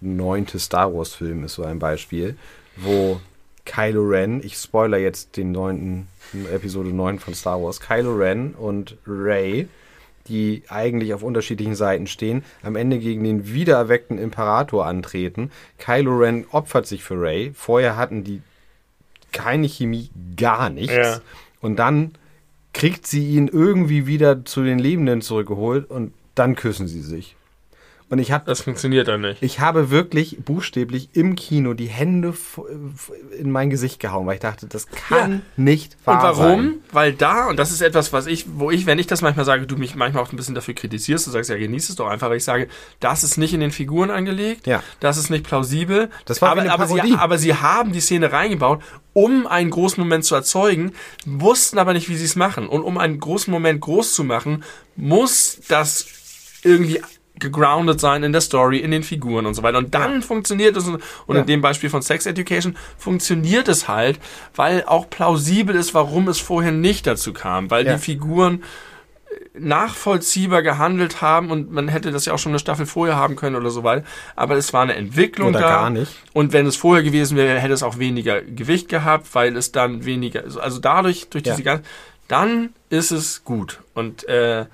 neunte 0.01 0.59
Star 0.59 0.95
Wars 0.95 1.15
Film 1.15 1.45
ist 1.45 1.55
so 1.55 1.65
ein 1.65 1.79
Beispiel, 1.79 2.37
wo 2.77 3.21
Kylo 3.65 4.03
Ren, 4.03 4.43
ich 4.45 4.57
spoiler 4.57 4.99
jetzt 4.99 5.37
den 5.37 5.53
neunten, 5.53 6.09
Episode 6.53 6.91
9 6.91 7.19
von 7.19 7.35
Star 7.35 7.63
Wars, 7.63 7.81
Kylo 7.81 8.15
Ren 8.15 8.55
und 8.55 8.97
Rey, 9.07 9.69
die 10.29 10.62
eigentlich 10.68 11.14
auf 11.14 11.22
unterschiedlichen 11.22 11.75
Seiten 11.75 12.07
stehen, 12.07 12.45
am 12.62 12.77
Ende 12.77 12.99
gegen 12.99 13.25
den 13.25 13.53
wiedererweckten 13.53 14.18
Imperator 14.18 14.87
antreten. 14.87 15.51
Kylo 15.79 16.16
Ren 16.16 16.47
opfert 16.51 16.87
sich 16.87 17.05
für 17.05 17.20
Rey. 17.20 17.53
Vorher 17.55 17.97
hatten 17.97 18.25
die 18.25 18.41
keine 19.33 19.68
Chemie, 19.68 20.11
gar 20.37 20.70
nichts. 20.70 20.95
Ja. 20.95 21.20
Und 21.61 21.77
dann 21.77 22.12
kriegt 22.72 23.07
sie 23.07 23.29
ihn 23.29 23.49
irgendwie 23.49 24.07
wieder 24.07 24.45
zu 24.45 24.62
den 24.62 24.79
Lebenden 24.79 25.22
zurückgeholt 25.22 25.91
und 25.91 26.12
dann 26.35 26.57
küssen 26.57 26.89
sie 26.89 27.03
sich. 27.03 27.37
Und 28.15 28.21
ich 28.21 28.31
habe 28.31 28.45
Das 28.47 28.61
funktioniert 28.61 29.09
dann 29.09 29.23
nicht. 29.23 29.43
ich 29.43 29.59
habe 29.59 29.91
wirklich 29.91 30.39
buchstäblich 30.45 31.09
im 31.15 31.35
Kino 31.35 31.75
die 31.75 31.89
Hände 31.89 32.33
in 33.39 33.51
mein 33.51 33.71
Gesicht 33.71 33.99
gehauen, 33.99 34.25
weil 34.29 34.35
ich 34.35 34.41
dachte, 34.41 34.69
das 34.69 34.87
kann 34.87 35.33
Ja. 35.33 35.41
nicht 35.57 35.97
Und 36.05 36.15
wahr 36.15 36.23
warum? 36.39 36.61
sein. 36.62 36.75
Weil 36.93 37.12
da, 37.12 37.49
und 37.49 37.59
das 37.59 37.73
ist 37.73 37.81
etwas, 37.83 38.12
was 38.12 38.29
ich, 38.29 38.47
wo 38.55 38.71
ich, 38.71 38.87
wenn 38.87 39.01
ich 39.01 39.09
das 39.09 39.21
manchmal 39.21 39.45
sage, 39.45 39.67
du 39.67 39.77
mich 39.77 39.97
manchmal 39.97 40.23
auch 40.23 40.31
ein 40.33 40.37
bisschen 40.37 40.55
dafür 40.55 40.75
kritisierst, 40.75 41.27
du 41.27 41.33
sagst, 41.33 41.51
ja, 41.51 41.57
genieß 41.57 41.89
es 41.89 41.97
doch 41.97 42.07
einfach, 42.07 42.29
weil 42.31 42.37
ich 42.37 42.45
sage, 42.45 42.69
das 43.01 43.25
ist 43.25 43.37
nicht 43.37 43.53
in 43.53 43.59
den 43.59 43.73
Figuren 43.73 44.11
angelegt, 44.11 44.69
Ja. 44.69 44.81
das 45.01 45.17
ist 45.17 45.29
nicht 45.31 45.45
plausibel. 45.45 46.09
Das 46.25 46.41
war 46.41 46.51
aber, 46.51 46.61
eine 46.61 46.73
aber, 46.73 46.87
sie, 46.87 47.15
aber 47.17 47.37
sie 47.39 47.55
haben 47.55 47.91
die 47.93 48.01
Szene 48.01 48.31
reingebaut, 48.31 48.81
um 49.12 49.49
einen 49.49 49.71
großen 49.71 50.01
Moment 50.01 50.25
zu 50.25 50.37
erzeugen, 50.37 50.93
wussten 51.27 51.79
aber 51.79 51.93
nicht, 51.95 52.09
wie 52.09 52.17
sie 52.17 52.27
es 52.27 52.37
machen. 52.37 52.69
Und 52.69 52.83
um 52.83 52.97
einen 52.97 53.19
großen 53.19 53.51
Moment 53.51 53.81
groß 53.81 54.15
zu 54.15 54.23
machen, 54.23 54.62
muss 54.95 55.59
das 55.67 56.07
irgendwie 56.62 57.01
gegroundet 57.39 58.01
sein 58.01 58.22
in 58.22 58.32
der 58.32 58.41
Story, 58.41 58.78
in 58.78 58.91
den 58.93 59.03
Figuren 59.03 59.45
und 59.47 59.55
so 59.55 59.62
weiter. 59.62 59.78
Und 59.78 59.95
dann 59.95 60.22
funktioniert 60.22 60.76
es, 60.76 60.87
und 60.87 61.01
Ja. 61.28 61.41
in 61.41 61.47
dem 61.47 61.61
Beispiel 61.61 61.91
von 61.91 62.01
Sex 62.01 62.26
Education 62.26 62.76
funktioniert 62.97 63.66
es 63.68 63.89
halt, 63.89 64.20
weil 64.55 64.85
auch 64.87 65.11
plausibel 65.11 65.74
ist, 65.74 65.95
warum 65.95 66.28
es 66.28 66.39
vorher 66.39 66.70
nicht 66.72 67.07
dazu 67.07 67.32
kam, 67.32 67.70
weil 67.70 67.87
Ja. 67.87 67.95
die 67.95 67.99
Figuren 68.01 68.62
äh, 68.62 69.59
nachvollziehbar 69.59 70.62
gehandelt 70.62 71.22
haben 71.22 71.51
und 71.51 71.72
man 71.72 71.89
hätte 71.89 72.12
das 72.12 72.24
ja 72.24 72.32
auch 72.35 72.39
schon 72.39 72.53
eine 72.53 72.61
Staffel 72.61 72.87
vorher 72.87 73.16
haben 73.16 73.35
können 73.35 73.57
oder 73.57 73.70
so 73.70 73.82
weiter. 73.82 74.05
Aber 74.37 74.55
es 74.57 74.72
war 74.72 74.82
eine 74.82 74.95
Entwicklung 74.95 75.49
Oder 75.49 75.61
da. 75.61 75.68
gar 75.68 75.91
nicht. 75.91 76.12
Und 76.35 76.53
wenn 76.53 76.66
es 76.66 76.76
vorher 76.76 77.03
gewesen 77.03 77.37
wäre, 77.37 77.59
hätte 77.59 77.74
es 77.74 77.82
auch 77.82 77.99
weniger 77.99 78.43
Gewicht 78.43 78.89
gehabt, 78.89 79.35
weil 79.35 79.57
es 79.57 79.72
dann 79.72 80.05
weniger, 80.05 80.45
also 80.61 80.78
dadurch, 80.78 81.28
durch 81.30 81.43
diese 81.43 81.57
Ja. 81.62 81.64
ganze, 81.64 81.85
dann 82.28 82.70
ist 82.91 83.11
es 83.11 83.43
gut. 83.45 83.80
Und 83.93 84.26
äh, 84.28 84.66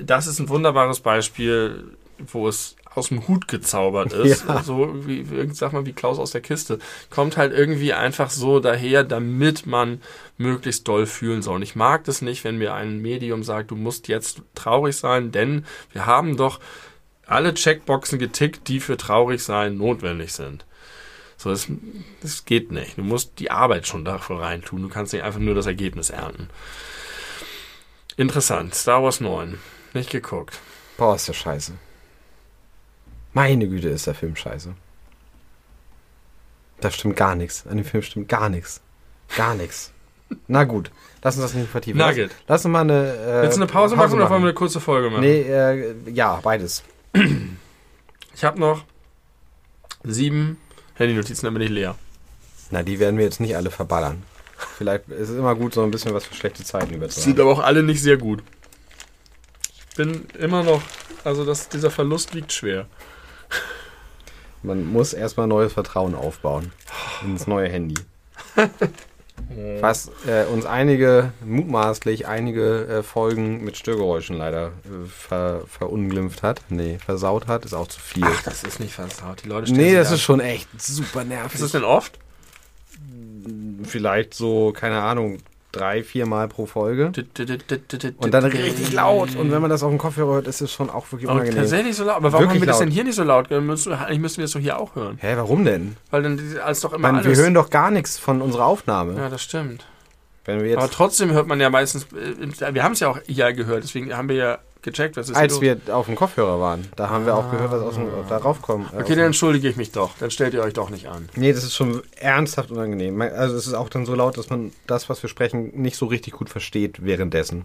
das 0.00 0.26
ist 0.26 0.38
ein 0.38 0.48
wunderbares 0.48 1.00
Beispiel, 1.00 1.96
wo 2.18 2.48
es 2.48 2.76
aus 2.94 3.08
dem 3.08 3.26
Hut 3.26 3.48
gezaubert 3.48 4.12
ist. 4.12 4.46
Ja. 4.46 4.62
So 4.62 5.06
wie, 5.06 5.24
sag 5.52 5.72
mal, 5.72 5.86
wie 5.86 5.92
Klaus 5.92 6.18
aus 6.18 6.30
der 6.30 6.40
Kiste. 6.40 6.78
Kommt 7.10 7.36
halt 7.36 7.52
irgendwie 7.52 7.92
einfach 7.92 8.30
so 8.30 8.60
daher, 8.60 9.04
damit 9.04 9.66
man 9.66 10.00
möglichst 10.38 10.86
doll 10.88 11.06
fühlen 11.06 11.42
soll. 11.42 11.56
Und 11.56 11.62
ich 11.62 11.76
mag 11.76 12.04
das 12.04 12.22
nicht, 12.22 12.44
wenn 12.44 12.58
mir 12.58 12.74
ein 12.74 13.02
Medium 13.02 13.42
sagt, 13.42 13.70
du 13.70 13.76
musst 13.76 14.08
jetzt 14.08 14.42
traurig 14.54 14.96
sein, 14.96 15.32
denn 15.32 15.64
wir 15.92 16.06
haben 16.06 16.36
doch 16.36 16.60
alle 17.26 17.54
Checkboxen 17.54 18.18
getickt, 18.18 18.68
die 18.68 18.80
für 18.80 18.96
traurig 18.96 19.42
sein 19.42 19.76
notwendig 19.76 20.32
sind. 20.32 20.64
So, 21.36 21.50
das, 21.50 21.66
das 22.22 22.44
geht 22.44 22.70
nicht. 22.70 22.96
Du 22.96 23.02
musst 23.02 23.38
die 23.38 23.50
Arbeit 23.50 23.86
schon 23.86 24.04
dafür 24.04 24.40
reintun. 24.40 24.82
Du 24.82 24.88
kannst 24.88 25.12
nicht 25.12 25.24
einfach 25.24 25.40
nur 25.40 25.54
das 25.54 25.66
Ergebnis 25.66 26.10
ernten. 26.10 26.48
Interessant. 28.16 28.74
Star 28.74 29.02
Wars 29.02 29.20
9. 29.20 29.58
Nicht 29.94 30.10
geguckt. 30.10 30.58
Boah, 30.96 31.14
ist 31.14 31.28
der 31.28 31.32
scheiße. 31.32 31.72
Meine 33.32 33.66
Güte, 33.68 33.88
ist 33.88 34.06
der 34.06 34.14
Film 34.14 34.36
scheiße. 34.36 34.74
Da 36.80 36.90
stimmt 36.90 37.16
gar 37.16 37.34
nichts. 37.34 37.66
An 37.66 37.76
dem 37.76 37.86
Film 37.86 38.02
stimmt 38.02 38.28
gar 38.28 38.48
nichts. 38.48 38.80
Gar 39.36 39.54
nichts. 39.54 39.92
Na 40.48 40.64
gut, 40.64 40.90
lass 41.22 41.36
uns 41.36 41.44
das 41.44 41.54
nicht 41.54 41.70
vertiefen. 41.70 41.98
Nugget. 41.98 42.30
Lass, 42.30 42.38
lass 42.48 42.64
uns 42.64 42.72
mal 42.72 42.80
eine. 42.80 43.14
Äh, 43.14 43.42
Willst 43.42 43.56
du 43.56 43.62
eine 43.62 43.70
Pause, 43.70 43.96
machen 43.96 44.12
oder 44.14 44.28
wollen 44.30 44.42
wir 44.42 44.48
eine 44.48 44.54
kurze 44.54 44.80
Folge 44.80 45.10
machen? 45.10 45.22
Nee, 45.22 45.42
äh, 45.42 45.94
ja, 46.10 46.40
beides. 46.42 46.82
Ich 48.34 48.44
habe 48.44 48.58
noch 48.58 48.84
sieben 50.02 50.58
Handy-Notizen, 50.94 51.46
dann 51.46 51.54
bin 51.54 51.62
ich 51.62 51.70
leer. 51.70 51.94
Na, 52.70 52.82
die 52.82 52.98
werden 52.98 53.16
wir 53.18 53.24
jetzt 53.24 53.40
nicht 53.40 53.56
alle 53.56 53.70
verballern. 53.70 54.22
Vielleicht 54.76 55.08
ist 55.08 55.28
es 55.28 55.38
immer 55.38 55.54
gut, 55.54 55.74
so 55.74 55.82
ein 55.82 55.90
bisschen 55.90 56.14
was 56.14 56.24
für 56.24 56.34
schlechte 56.34 56.64
Zeiten 56.64 56.88
Sind 56.88 56.96
überzuhalten. 56.96 57.40
aber 57.40 57.52
auch 57.52 57.60
alle 57.60 57.82
nicht 57.82 58.02
sehr 58.02 58.16
gut. 58.16 58.42
Ich 59.94 59.98
bin 59.98 60.26
immer 60.40 60.64
noch, 60.64 60.82
also 61.22 61.44
das, 61.44 61.68
dieser 61.68 61.88
Verlust 61.88 62.34
liegt 62.34 62.52
schwer. 62.52 62.86
Man 64.64 64.84
muss 64.84 65.12
erstmal 65.12 65.46
neues 65.46 65.72
Vertrauen 65.72 66.16
aufbauen 66.16 66.72
ins 67.24 67.46
neue 67.46 67.68
Handy. 67.68 67.94
Was 69.80 70.10
äh, 70.26 70.46
uns 70.46 70.66
einige, 70.66 71.30
mutmaßlich 71.44 72.26
einige 72.26 72.86
äh, 72.88 73.02
Folgen 73.04 73.62
mit 73.62 73.76
Störgeräuschen 73.76 74.36
leider 74.36 74.72
äh, 74.84 75.06
ver, 75.08 75.62
verunglimpft 75.68 76.42
hat. 76.42 76.62
Nee, 76.70 76.98
versaut 76.98 77.46
hat, 77.46 77.64
ist 77.64 77.72
auch 77.72 77.86
zu 77.86 78.00
viel. 78.00 78.24
Ach, 78.26 78.42
das 78.42 78.64
ist 78.64 78.80
nicht 78.80 78.94
versaut. 78.94 79.44
Die 79.44 79.48
Leute 79.48 79.72
nee, 79.72 79.94
das 79.94 80.08
an. 80.08 80.14
ist 80.14 80.22
schon 80.22 80.40
echt 80.40 80.68
super 80.76 81.22
nervig. 81.22 81.54
Ist 81.54 81.62
das 81.62 81.70
denn 81.70 81.84
oft? 81.84 82.18
vielleicht 83.84 84.34
so, 84.34 84.72
keine 84.72 85.02
Ahnung, 85.02 85.38
drei, 85.76 86.02
vier 86.02 86.26
Mal 86.26 86.48
pro 86.48 86.66
Folge. 86.66 87.12
Und 88.18 88.34
dann 88.34 88.44
richtig 88.44 88.92
laut. 88.92 89.36
Und 89.36 89.50
wenn 89.50 89.60
man 89.60 89.70
das 89.70 89.82
auf 89.82 89.90
dem 89.90 89.98
Kopfhörer 89.98 90.34
hört, 90.34 90.46
ist 90.46 90.60
es 90.60 90.72
schon 90.72 90.90
auch 90.90 91.10
wirklich 91.12 91.28
unangenehm. 91.30 91.60
tatsächlich 91.60 91.96
so 91.96 92.04
laut. 92.04 92.16
Aber 92.16 92.32
warum 92.32 92.44
Wirklich 92.44 92.60
haben 92.60 92.66
wir 92.66 92.66
das 92.66 92.78
denn 92.78 92.90
hier 92.90 93.04
nicht 93.04 93.16
so 93.16 93.24
laut? 93.24 93.50
Müssen 93.50 93.92
Eigentlich 93.92 94.20
müssten 94.20 94.38
wir 94.38 94.44
das 94.44 94.52
doch 94.52 94.60
hier 94.60 94.78
auch 94.78 94.94
hören. 94.94 95.18
Hä, 95.20 95.34
warum 95.36 95.64
denn? 95.64 95.96
Weil 96.10 96.22
dann 96.22 96.40
als 96.64 96.80
doch 96.80 96.92
immer 96.92 97.12
Man, 97.12 97.22
wir 97.22 97.26
alles... 97.28 97.38
hören 97.38 97.54
doch 97.54 97.70
gar 97.70 97.90
nichts 97.90 98.18
von 98.18 98.40
unserer 98.42 98.66
Aufnahme. 98.66 99.16
ja, 99.16 99.28
das 99.28 99.42
stimmt. 99.42 99.86
Aber 100.46 100.90
trotzdem 100.90 101.32
hört 101.32 101.46
man 101.46 101.60
ja 101.60 101.70
meistens... 101.70 102.06
äh, 102.12 102.74
Wir 102.74 102.82
haben 102.82 102.92
es 102.92 103.00
ja 103.00 103.08
auch 103.08 103.18
hier 103.26 103.52
gehört, 103.54 103.82
deswegen 103.84 104.14
haben 104.16 104.28
wir 104.28 104.36
ja 104.36 104.58
gecheckt, 104.84 105.16
was 105.16 105.28
ist 105.28 105.36
als 105.36 105.60
wir 105.60 105.78
auf 105.90 106.06
dem 106.06 106.14
Kopfhörer 106.14 106.60
waren, 106.60 106.86
da 106.94 107.08
haben 107.10 107.26
wir 107.26 107.34
auch 107.34 107.50
gehört, 107.50 107.72
was 107.72 107.82
aus 107.82 107.94
dem, 107.94 108.06
darauf 108.28 108.62
kommt. 108.62 108.92
äh, 108.92 108.96
aus 108.96 109.02
Okay, 109.02 109.16
dann 109.16 109.26
entschuldige 109.26 109.68
ich 109.68 109.76
mich 109.76 109.90
doch. 109.90 110.12
Dann 110.20 110.30
stellt 110.30 110.54
ihr 110.54 110.62
euch 110.62 110.74
doch 110.74 110.90
nicht 110.90 111.08
an. 111.08 111.28
Nee, 111.34 111.52
das 111.52 111.64
ist 111.64 111.74
schon 111.74 112.02
ernsthaft 112.16 112.70
unangenehm. 112.70 113.20
Also 113.20 113.56
es 113.56 113.66
ist 113.66 113.74
auch 113.74 113.88
dann 113.88 114.06
so 114.06 114.14
laut, 114.14 114.38
dass 114.38 114.48
man 114.50 114.72
das, 114.86 115.08
was 115.08 115.20
wir 115.22 115.28
sprechen, 115.28 115.72
nicht 115.74 115.96
so 115.96 116.06
richtig 116.06 116.34
gut 116.34 116.48
versteht 116.48 117.04
währenddessen. 117.04 117.64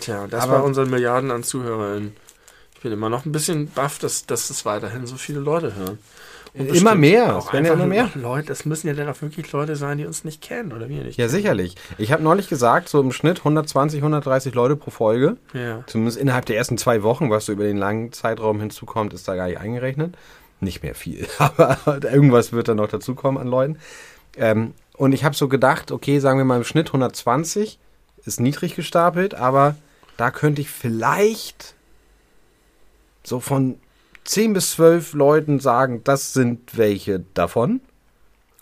Tja, 0.00 0.26
das 0.26 0.42
Aber- 0.44 0.54
war 0.54 0.64
unseren 0.64 0.90
Milliarden 0.90 1.30
an 1.30 1.42
ZuhörerInnen. 1.42 2.14
Ich 2.74 2.80
bin 2.80 2.92
immer 2.92 3.08
noch 3.08 3.24
ein 3.24 3.32
bisschen 3.32 3.68
baff, 3.70 3.98
dass, 3.98 4.26
dass 4.26 4.50
es 4.50 4.66
weiterhin 4.66 5.06
so 5.06 5.16
viele 5.16 5.40
Leute 5.40 5.74
hören. 5.74 5.98
Und 6.56 6.72
Immer 6.72 6.94
mehr, 6.94 7.36
es 7.38 7.52
werden 7.52 7.66
ja 7.66 7.72
immer 7.72 7.86
mehr. 7.86 8.10
Leute, 8.14 8.46
das 8.46 8.64
müssen 8.64 8.86
ja 8.86 8.94
dann 8.94 9.08
auch 9.08 9.20
wirklich 9.20 9.50
Leute 9.50 9.74
sein, 9.74 9.98
die 9.98 10.06
uns 10.06 10.22
nicht 10.22 10.40
kennen, 10.40 10.72
oder 10.72 10.88
wir 10.88 11.02
nicht? 11.02 11.18
Ja, 11.18 11.28
sicherlich. 11.28 11.74
Ich 11.98 12.12
habe 12.12 12.22
neulich 12.22 12.48
gesagt, 12.48 12.88
so 12.88 13.00
im 13.00 13.10
Schnitt 13.10 13.38
120, 13.38 13.98
130 13.98 14.54
Leute 14.54 14.76
pro 14.76 14.92
Folge. 14.92 15.36
Ja. 15.52 15.82
Zumindest 15.88 16.16
innerhalb 16.16 16.46
der 16.46 16.56
ersten 16.56 16.78
zwei 16.78 17.02
Wochen, 17.02 17.28
was 17.28 17.46
so 17.46 17.52
über 17.52 17.64
den 17.64 17.76
langen 17.76 18.12
Zeitraum 18.12 18.60
hinzukommt, 18.60 19.12
ist 19.14 19.26
da 19.26 19.34
gar 19.34 19.48
nicht 19.48 19.58
eingerechnet. 19.58 20.16
Nicht 20.60 20.84
mehr 20.84 20.94
viel, 20.94 21.26
aber 21.38 21.76
irgendwas 22.04 22.52
wird 22.52 22.68
da 22.68 22.76
noch 22.76 22.88
dazukommen 22.88 23.40
an 23.40 23.48
Leuten. 23.48 23.78
Ähm, 24.36 24.74
und 24.96 25.12
ich 25.12 25.24
habe 25.24 25.34
so 25.34 25.48
gedacht, 25.48 25.90
okay, 25.90 26.20
sagen 26.20 26.38
wir 26.38 26.44
mal 26.44 26.58
im 26.58 26.64
Schnitt 26.64 26.86
120, 26.86 27.80
ist 28.24 28.38
niedrig 28.38 28.76
gestapelt, 28.76 29.34
aber 29.34 29.74
da 30.16 30.30
könnte 30.30 30.60
ich 30.60 30.70
vielleicht 30.70 31.74
so 33.24 33.40
von 33.40 33.80
10 34.24 34.52
bis 34.54 34.72
12 34.72 35.12
Leuten 35.14 35.60
sagen, 35.60 36.02
das 36.04 36.32
sind 36.32 36.76
welche 36.76 37.20
davon. 37.34 37.80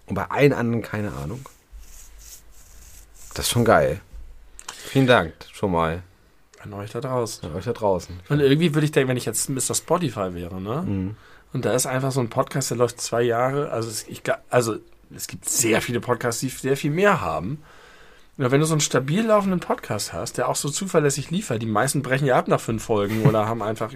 Und 0.07 0.15
bei 0.15 0.25
allen 0.31 0.53
anderen 0.53 0.83
keine 0.83 1.13
Ahnung. 1.13 1.45
Das 3.35 3.47
ist 3.47 3.53
schon 3.53 3.65
geil. 3.65 4.01
Vielen 4.73 5.07
Dank 5.07 5.33
schon 5.53 5.71
mal 5.73 6.03
An 6.63 6.73
euch 6.75 6.91
da 6.91 7.01
draußen. 7.01 7.49
an 7.49 7.55
euch 7.57 7.65
da 7.65 7.73
draußen. 7.73 8.21
Und 8.29 8.41
irgendwie 8.41 8.75
würde 8.75 8.85
ich 8.85 8.93
denken, 8.93 9.09
wenn 9.09 9.17
ich 9.17 9.25
jetzt 9.25 9.49
Mr. 9.49 9.75
Spotify 9.75 10.35
wäre, 10.35 10.61
ne? 10.61 10.83
Mhm. 10.83 11.17
Und 11.53 11.65
da 11.65 11.73
ist 11.75 11.87
einfach 11.87 12.13
so 12.13 12.21
ein 12.21 12.31
Podcast, 12.31 12.71
der 12.71 12.79
läuft 12.79 13.01
zwei 13.01 13.23
Jahre. 13.23 13.71
Also 13.71 13.89
es, 13.89 14.07
ich, 14.09 14.23
also 14.51 14.77
es 15.15 15.27
gibt 15.29 15.49
sehr 15.49 15.81
viele 15.83 16.01
Podcasts, 16.01 16.41
die 16.41 16.49
sehr 16.49 16.77
viel 16.77 16.91
mehr 16.91 17.21
haben. 17.21 17.63
Ja, 18.39 18.51
wenn 18.51 18.61
du 18.61 18.67
so 18.67 18.73
einen 18.73 18.81
stabil 18.81 19.27
laufenden 19.27 19.61
Podcast 19.61 20.13
hast, 20.13 20.39
der 20.39 20.49
auch 20.49 20.57
so 20.57 20.71
zuverlässig 20.71 21.31
liefert, 21.31 21.61
die 21.61 21.67
meisten 21.67 22.03
brechen 22.03 22.27
ja 22.27 22.37
ab 22.37 22.49
nach 22.49 22.61
fünf 22.61 22.83
Folgen 22.83 23.27
oder 23.27 23.47
haben 23.49 23.63
einfach, 23.63 23.93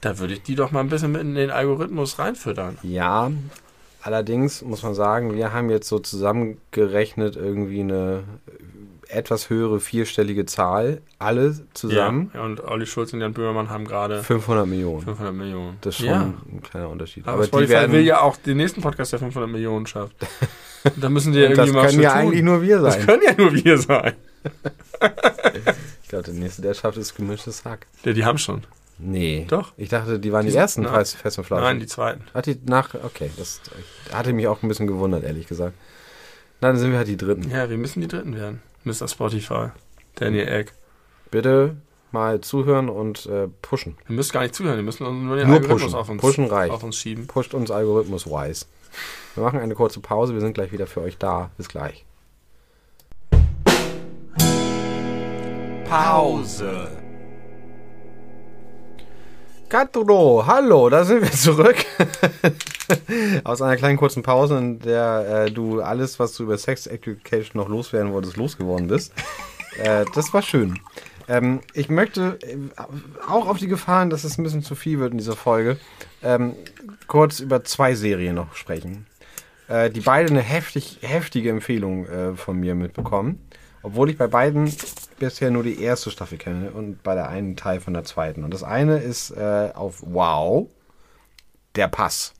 da 0.00 0.18
würde 0.18 0.34
ich 0.34 0.42
die 0.42 0.54
doch 0.54 0.72
mal 0.72 0.80
ein 0.80 0.88
bisschen 0.88 1.12
mit 1.12 1.22
in 1.22 1.34
den 1.34 1.50
Algorithmus 1.50 2.18
reinfüttern. 2.18 2.78
Ja, 2.82 3.30
allerdings 4.02 4.62
muss 4.62 4.82
man 4.82 4.94
sagen, 4.94 5.34
wir 5.34 5.54
haben 5.54 5.70
jetzt 5.70 5.88
so 5.88 5.98
zusammengerechnet 5.98 7.36
irgendwie 7.36 7.80
eine 7.80 8.24
etwas 9.12 9.50
höhere 9.50 9.80
vierstellige 9.80 10.46
Zahl. 10.46 11.00
Alle 11.18 11.54
zusammen 11.74 12.30
Ja, 12.34 12.42
und 12.42 12.62
Olli 12.64 12.86
Schulz 12.86 13.12
und 13.12 13.20
Jan 13.20 13.32
Böhmermann 13.32 13.70
haben 13.70 13.84
gerade 13.86 14.22
500 14.22 14.66
Millionen. 14.66 15.02
500 15.02 15.34
Millionen. 15.34 15.76
Das 15.80 15.94
ist 15.94 16.00
schon 16.00 16.08
ja. 16.08 16.22
ein 16.50 16.62
kleiner 16.62 16.88
Unterschied. 16.88 17.24
Aber, 17.24 17.34
Aber, 17.34 17.42
die 17.42 17.48
Spotify 17.48 17.70
werden. 17.70 17.92
will 17.92 18.02
ja 18.02 18.20
auch 18.20 18.36
den 18.36 18.56
nächsten 18.56 18.80
Podcast, 18.80 19.12
der 19.12 19.18
500 19.20 19.50
Millionen 19.50 19.86
schafft. 19.86 20.14
da 20.96 21.08
müssen 21.08 21.32
die 21.32 21.38
ja 21.38 21.44
irgendwie 21.50 21.66
das 21.66 21.72
mal 21.72 21.86
können 21.86 21.98
was 21.98 22.04
ja 22.04 22.10
tun. 22.12 22.20
eigentlich 22.20 22.42
nur 22.42 22.62
wir 22.62 22.80
Das 22.80 22.94
sein. 22.94 23.06
können 23.06 23.22
ja 23.24 23.34
nur 23.36 23.52
wir 23.52 23.78
sein. 23.78 24.12
Ich 26.02 26.08
glaube, 26.08 26.24
der 26.24 26.34
nächste, 26.34 26.60
der 26.62 26.74
schafft, 26.74 26.98
ist 26.98 27.14
gemischtes 27.16 27.64
Hack. 27.64 27.86
Ja, 28.04 28.12
die 28.12 28.24
haben 28.24 28.36
schon. 28.36 28.62
Nee. 28.98 29.46
Doch. 29.48 29.72
Ich 29.78 29.88
dachte, 29.88 30.18
die 30.18 30.30
waren 30.30 30.44
die, 30.44 30.52
Die 30.52 30.58
ersten 30.58 30.82
nein. 30.82 31.04
Fest 31.06 31.38
und 31.38 31.44
Flauschig. 31.44 31.64
Nein, 31.64 31.80
die 31.80 31.86
zweiten. 31.86 32.24
Hat 32.34 32.44
die 32.46 32.58
nach. 32.66 32.94
Okay, 33.02 33.30
das 33.38 33.60
hatte 34.12 34.32
mich 34.34 34.46
auch 34.46 34.62
ein 34.62 34.68
bisschen 34.68 34.86
gewundert, 34.86 35.24
ehrlich 35.24 35.46
gesagt. 35.48 35.74
Na, 36.60 36.68
dann 36.68 36.76
sind 36.76 36.90
wir 36.90 36.98
halt 36.98 37.08
die 37.08 37.16
dritten. 37.16 37.50
Ja, 37.50 37.68
wir 37.70 37.78
müssen 37.78 38.00
die 38.02 38.08
dritten 38.08 38.36
werden. 38.36 38.60
Mr. 38.84 39.08
Spotify. 39.08 39.68
Daniel 40.16 40.48
Egg. 40.48 40.72
Bitte 41.30 41.76
mal 42.10 42.40
zuhören 42.42 42.88
und 42.90 43.26
äh, 43.26 43.48
pushen. 43.62 43.96
Wir 44.06 44.16
müssen 44.16 44.32
gar 44.32 44.42
nicht 44.42 44.54
zuhören, 44.54 44.76
wir 44.76 44.82
müssen 44.82 45.04
nur 45.26 45.36
den 45.36 45.46
Nur 45.48 45.56
Algorithmus 45.56 45.82
pushen. 45.82 45.94
auf 45.94 46.08
uns, 46.10 46.20
Pushen 46.20 46.46
reicht. 46.46 46.72
auf 46.72 46.82
uns 46.82 46.96
schieben. 46.96 47.26
Pusht 47.26 47.54
uns 47.54 47.70
Algorithmus-wise. 47.70 48.66
Wir 49.34 49.44
machen 49.44 49.60
eine 49.60 49.74
kurze 49.74 50.00
Pause. 50.00 50.34
Wir 50.34 50.40
sind 50.42 50.52
gleich 50.52 50.72
wieder 50.72 50.86
für 50.86 51.00
euch 51.00 51.16
da. 51.16 51.50
Bis 51.56 51.68
gleich. 51.68 52.04
Pause. 55.88 56.88
Katro, 59.72 60.44
hallo, 60.46 60.90
da 60.90 61.02
sind 61.02 61.22
wir 61.22 61.32
zurück. 61.32 61.76
Aus 63.44 63.62
einer 63.62 63.78
kleinen 63.78 63.96
kurzen 63.96 64.22
Pause, 64.22 64.58
in 64.58 64.80
der 64.80 65.46
äh, 65.46 65.50
du 65.50 65.80
alles, 65.80 66.18
was 66.18 66.34
du 66.34 66.42
über 66.42 66.58
Sex 66.58 66.86
Education 66.86 67.58
noch 67.58 67.70
loswerden 67.70 68.12
wolltest, 68.12 68.36
losgeworden 68.36 68.88
bist. 68.88 69.14
äh, 69.82 70.04
das 70.14 70.34
war 70.34 70.42
schön. 70.42 70.78
Ähm, 71.26 71.60
ich 71.72 71.88
möchte 71.88 72.38
äh, 72.42 72.58
auch 73.26 73.48
auf 73.48 73.56
die 73.56 73.66
Gefahren, 73.66 74.10
dass 74.10 74.24
es 74.24 74.36
ein 74.36 74.42
bisschen 74.42 74.62
zu 74.62 74.74
viel 74.74 74.98
wird 74.98 75.12
in 75.12 75.16
dieser 75.16 75.36
Folge, 75.36 75.78
ähm, 76.22 76.54
kurz 77.06 77.40
über 77.40 77.64
zwei 77.64 77.94
Serien 77.94 78.34
noch 78.34 78.54
sprechen. 78.54 79.06
Äh, 79.68 79.88
die 79.88 80.00
beide 80.00 80.28
eine 80.28 80.42
heftig, 80.42 80.98
heftige 81.00 81.48
Empfehlung 81.48 82.04
äh, 82.08 82.34
von 82.36 82.60
mir 82.60 82.74
mitbekommen. 82.74 83.40
Obwohl 83.82 84.10
ich 84.10 84.18
bei 84.18 84.26
beiden 84.26 84.72
bisher 85.18 85.50
nur 85.50 85.62
die 85.62 85.80
erste 85.80 86.10
Staffel 86.10 86.38
kenne 86.38 86.70
und 86.70 87.02
bei 87.02 87.14
der 87.14 87.28
einen 87.28 87.56
Teil 87.56 87.80
von 87.80 87.94
der 87.94 88.04
zweiten. 88.04 88.44
Und 88.44 88.54
das 88.54 88.62
eine 88.62 88.98
ist 88.98 89.30
äh, 89.30 89.70
auf 89.74 90.02
Wow, 90.02 90.68
der 91.74 91.88
Pass. 91.88 92.34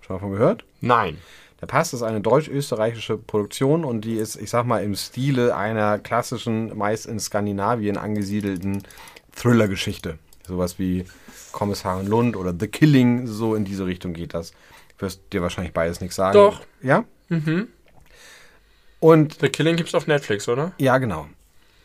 Schon 0.00 0.16
mal 0.16 0.20
von 0.20 0.32
gehört? 0.32 0.64
Nein. 0.80 1.18
Der 1.60 1.66
Pass 1.66 1.92
ist 1.92 2.02
eine 2.02 2.20
deutsch-österreichische 2.20 3.16
Produktion 3.16 3.84
und 3.84 4.02
die 4.02 4.14
ist, 4.14 4.36
ich 4.36 4.50
sag 4.50 4.64
mal, 4.64 4.82
im 4.82 4.94
Stile 4.94 5.56
einer 5.56 5.98
klassischen, 5.98 6.76
meist 6.76 7.06
in 7.06 7.18
Skandinavien 7.18 7.96
angesiedelten 7.96 8.84
Thriller-Geschichte. 9.34 10.18
Sowas 10.46 10.78
wie 10.78 11.04
Kommissarin 11.52 12.06
Lund 12.06 12.36
oder 12.36 12.54
The 12.58 12.68
Killing, 12.68 13.26
so 13.26 13.54
in 13.54 13.64
diese 13.64 13.86
Richtung 13.86 14.12
geht 14.12 14.34
das. 14.34 14.52
Wirst 14.98 15.20
dir 15.32 15.42
wahrscheinlich 15.42 15.74
beides 15.74 16.00
nichts 16.00 16.16
sagen. 16.16 16.34
Doch. 16.34 16.62
Ja? 16.82 17.04
Mhm. 17.28 17.68
Und 19.00 19.38
The 19.40 19.48
Killing 19.48 19.76
gibt's 19.76 19.94
auf 19.94 20.06
Netflix, 20.06 20.48
oder? 20.48 20.72
ja, 20.78 20.98
genau. 20.98 21.26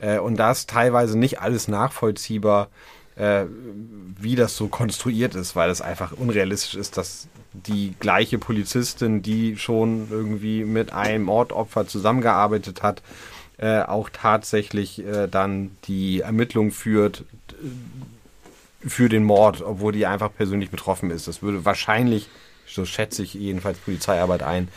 äh, 0.00 0.18
und 0.18 0.36
da 0.36 0.50
ist 0.50 0.68
teilweise 0.68 1.18
nicht 1.18 1.40
alles 1.40 1.66
nachvollziehbar, 1.66 2.66
äh, 2.66 2.97
wie 3.20 4.36
das 4.36 4.56
so 4.56 4.68
konstruiert 4.68 5.34
ist, 5.34 5.56
weil 5.56 5.70
es 5.70 5.80
einfach 5.80 6.12
unrealistisch 6.12 6.76
ist, 6.76 6.96
dass 6.96 7.28
die 7.52 7.94
gleiche 7.98 8.38
Polizistin, 8.38 9.22
die 9.22 9.56
schon 9.56 10.08
irgendwie 10.10 10.64
mit 10.64 10.92
einem 10.92 11.24
Mordopfer 11.24 11.86
zusammengearbeitet 11.86 12.82
hat, 12.82 13.02
äh, 13.58 13.82
auch 13.82 14.08
tatsächlich 14.12 15.04
äh, 15.04 15.26
dann 15.26 15.76
die 15.84 16.20
Ermittlung 16.20 16.70
führt 16.70 17.24
äh, 17.50 18.88
für 18.88 19.08
den 19.08 19.24
Mord, 19.24 19.62
obwohl 19.62 19.92
die 19.92 20.06
einfach 20.06 20.30
persönlich 20.32 20.70
betroffen 20.70 21.10
ist. 21.10 21.26
Das 21.26 21.42
würde 21.42 21.64
wahrscheinlich, 21.64 22.28
so 22.66 22.84
schätze 22.84 23.22
ich 23.22 23.34
jedenfalls 23.34 23.78
Polizeiarbeit 23.78 24.44
ein, 24.44 24.68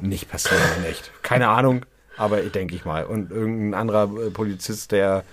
nicht 0.00 0.28
passieren 0.28 0.84
echt. 0.90 1.12
Keine 1.22 1.48
Ahnung, 1.48 1.86
aber 2.16 2.38
denke 2.42 2.74
ich 2.74 2.84
mal. 2.84 3.04
Und 3.04 3.30
irgendein 3.30 3.74
anderer 3.78 4.04
äh, 4.04 4.30
Polizist, 4.30 4.90
der 4.90 5.24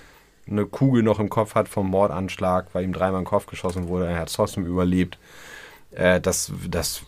eine 0.52 0.66
Kugel 0.66 1.04
noch 1.04 1.20
im 1.20 1.30
Kopf 1.30 1.56
hat 1.56 1.70
vom 1.70 1.90
Mordanschlag, 1.90 2.68
weil 2.74 2.84
ihm 2.84 2.94
dreimal 2.94 3.20
in 3.20 3.26
den 3.26 3.30
Kopf 3.30 3.46
geschossen 3.48 3.88
wurde, 3.88 4.08
er 4.08 4.20
hat 4.20 4.30
es 4.30 4.36
trotzdem 4.36 4.66
überlebt. 4.66 5.18
Äh, 5.92 6.22
das, 6.22 6.52
das 6.70 7.04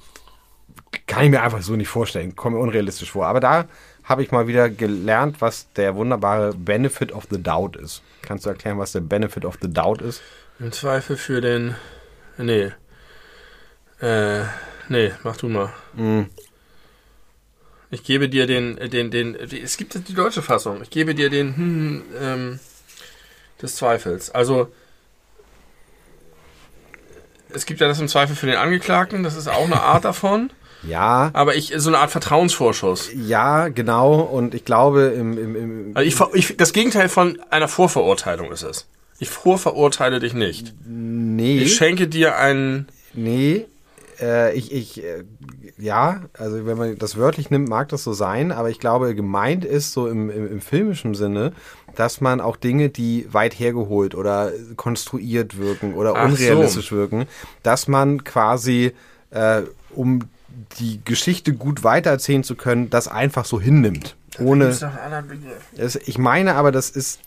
kann 1.07 1.25
ich 1.25 1.29
mir 1.31 1.41
einfach 1.41 1.61
so 1.61 1.75
nicht 1.75 1.87
vorstellen. 1.87 2.35
Kommt 2.35 2.55
mir 2.55 2.61
unrealistisch 2.61 3.11
vor. 3.11 3.27
Aber 3.27 3.39
da 3.39 3.65
habe 4.03 4.23
ich 4.23 4.31
mal 4.31 4.47
wieder 4.47 4.69
gelernt, 4.69 5.41
was 5.41 5.71
der 5.73 5.95
wunderbare 5.95 6.53
Benefit 6.53 7.11
of 7.11 7.27
the 7.29 7.41
Doubt 7.41 7.75
ist. 7.75 8.03
Kannst 8.21 8.45
du 8.45 8.49
erklären, 8.49 8.79
was 8.79 8.91
der 8.91 9.01
Benefit 9.01 9.45
of 9.45 9.57
the 9.61 9.71
Doubt 9.71 10.01
ist? 10.01 10.21
Im 10.59 10.71
Zweifel 10.71 11.17
für 11.17 11.41
den. 11.41 11.75
Nee. 12.37 12.71
Äh, 14.01 14.43
nee, 14.89 15.11
mach 15.23 15.37
du 15.37 15.47
mal. 15.49 15.71
Mm, 15.93 16.23
Ich 17.89 18.03
gebe 18.03 18.27
dir 18.27 18.47
den, 18.47 18.75
den, 18.89 19.11
den, 19.11 19.35
es 19.35 19.77
gibt 19.77 19.93
die 20.07 20.13
deutsche 20.15 20.41
Fassung. 20.41 20.81
Ich 20.81 20.89
gebe 20.89 21.13
dir 21.13 21.29
den, 21.29 21.55
hm, 21.55 22.03
ähm, 22.19 22.59
des 23.63 23.75
Zweifels. 23.77 24.29
Also, 24.29 24.67
es 27.53 27.65
gibt 27.65 27.79
ja 27.79 27.87
das 27.87 27.99
im 27.99 28.07
Zweifel 28.07 28.35
für 28.35 28.45
den 28.45 28.55
Angeklagten, 28.57 29.23
das 29.23 29.35
ist 29.35 29.47
auch 29.47 29.65
eine 29.65 29.81
Art 29.81 30.05
davon. 30.05 30.51
Ja, 30.85 31.31
Aber 31.33 31.55
ich, 31.55 31.73
so 31.77 31.89
eine 31.89 31.99
Art 31.99 32.11
Vertrauensvorschuss. 32.11 33.09
ja, 33.15 33.69
genau. 33.69 34.19
Und 34.19 34.53
ich 34.53 34.65
glaube, 34.65 35.13
im, 35.17 35.37
im, 35.37 35.55
im 35.55 35.91
Also 35.95 36.05
ich, 36.33 36.49
ich, 36.49 36.57
das 36.57 36.73
Gegenteil 36.73 37.07
von 37.07 37.39
einer 37.49 37.69
Vorverurteilung 37.69 38.51
ist 38.51 38.63
es. 38.63 38.87
Ich 39.17 39.29
vorverurteile 39.29 40.19
dich 40.19 40.33
nicht. 40.33 40.73
nee, 40.85 41.59
Ich 41.59 41.75
schenke 41.75 42.09
dir 42.09 42.35
einen, 42.37 42.87
nee, 43.13 43.65
äh, 44.19 44.53
ich, 44.57 44.73
ich, 44.73 45.01
äh, 45.01 45.23
ja, 45.77 46.23
also 46.37 46.65
wenn 46.65 46.77
man 46.77 46.97
das 46.97 47.15
wörtlich 47.15 47.49
nimmt, 47.49 47.69
mag 47.69 47.87
das 47.89 48.03
so 48.03 48.11
sein, 48.11 48.51
aber 48.51 48.69
ich 48.69 48.79
glaube, 48.79 49.15
gemeint 49.15 49.63
ist 49.63 49.93
so 49.93 50.07
im, 50.07 50.29
im, 50.29 50.51
im 50.51 50.61
filmischen 50.61 51.13
Sinne, 51.15 51.53
dass 51.95 52.21
man 52.21 52.41
auch 52.41 52.57
Dinge, 52.57 52.89
die 52.89 53.27
weit 53.31 53.57
hergeholt 53.57 54.15
oder 54.15 54.51
konstruiert 54.75 55.57
wirken 55.57 55.93
oder 55.93 56.15
Ach 56.15 56.29
so. 56.29 56.33
unrealistisch 56.33 56.91
wirken, 56.91 57.25
dass 57.61 57.87
man 57.87 58.23
quasi, 58.23 58.93
äh, 59.31 59.61
um 59.91 60.21
die 60.79 61.01
Geschichte 61.03 61.53
gut 61.53 61.83
weitererzählen 61.83 62.43
zu 62.43 62.55
können, 62.55 62.89
das 62.89 63.07
einfach 63.07 63.45
so 63.45 63.59
hinnimmt. 63.59 64.15
Ohne, 64.39 64.75
es, 65.77 65.95
ich 65.95 66.17
meine 66.17 66.55
aber, 66.55 66.71
das 66.71 66.89
ist 66.89 67.19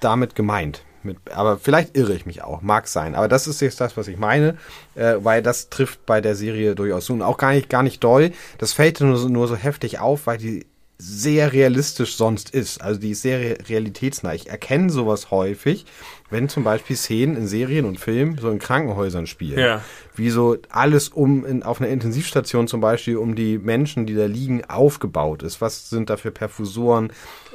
damit 0.00 0.34
gemeint. 0.34 0.82
Mit, 1.02 1.18
aber 1.34 1.58
vielleicht 1.58 1.96
irre 1.96 2.14
ich 2.14 2.24
mich 2.24 2.42
auch, 2.42 2.62
mag 2.62 2.88
sein. 2.88 3.14
Aber 3.14 3.28
das 3.28 3.46
ist 3.46 3.60
jetzt 3.60 3.80
das, 3.80 3.96
was 3.98 4.08
ich 4.08 4.16
meine, 4.16 4.56
äh, 4.94 5.16
weil 5.18 5.42
das 5.42 5.68
trifft 5.68 6.06
bei 6.06 6.22
der 6.22 6.34
Serie 6.34 6.74
durchaus 6.74 7.04
zu. 7.04 7.12
Und 7.12 7.20
auch 7.20 7.36
gar 7.36 7.52
nicht, 7.52 7.68
gar 7.68 7.82
nicht 7.82 8.02
doll. 8.02 8.32
Das 8.56 8.72
fällt 8.72 9.00
nur 9.00 9.18
so, 9.18 9.28
nur 9.28 9.46
so 9.46 9.54
heftig 9.54 9.98
auf, 9.98 10.26
weil 10.26 10.38
die 10.38 10.64
sehr 10.96 11.52
realistisch 11.52 12.16
sonst 12.16 12.50
ist. 12.50 12.80
Also 12.80 13.00
die 13.00 13.10
ist 13.10 13.22
sehr 13.22 13.40
re- 13.40 13.58
realitätsnah. 13.68 14.32
Ich 14.34 14.48
erkenne 14.48 14.90
sowas 14.90 15.30
häufig, 15.30 15.86
wenn 16.30 16.48
zum 16.48 16.62
Beispiel 16.62 16.96
Szenen 16.96 17.36
in 17.36 17.46
Serien 17.48 17.84
und 17.84 17.98
Filmen 17.98 18.38
so 18.38 18.48
in 18.48 18.60
Krankenhäusern 18.60 19.26
spielen. 19.26 19.58
Ja. 19.58 19.82
Wie 20.14 20.30
so 20.30 20.56
alles 20.70 21.08
um 21.08 21.44
in, 21.44 21.62
auf 21.64 21.80
einer 21.80 21.90
Intensivstation 21.90 22.68
zum 22.68 22.80
Beispiel 22.80 23.16
um 23.16 23.34
die 23.34 23.58
Menschen, 23.58 24.06
die 24.06 24.14
da 24.14 24.26
liegen, 24.26 24.64
aufgebaut 24.64 25.42
ist. 25.42 25.60
Was 25.60 25.90
sind 25.90 26.10
da 26.10 26.16
für 26.16 26.30
Perfusoren, 26.30 27.12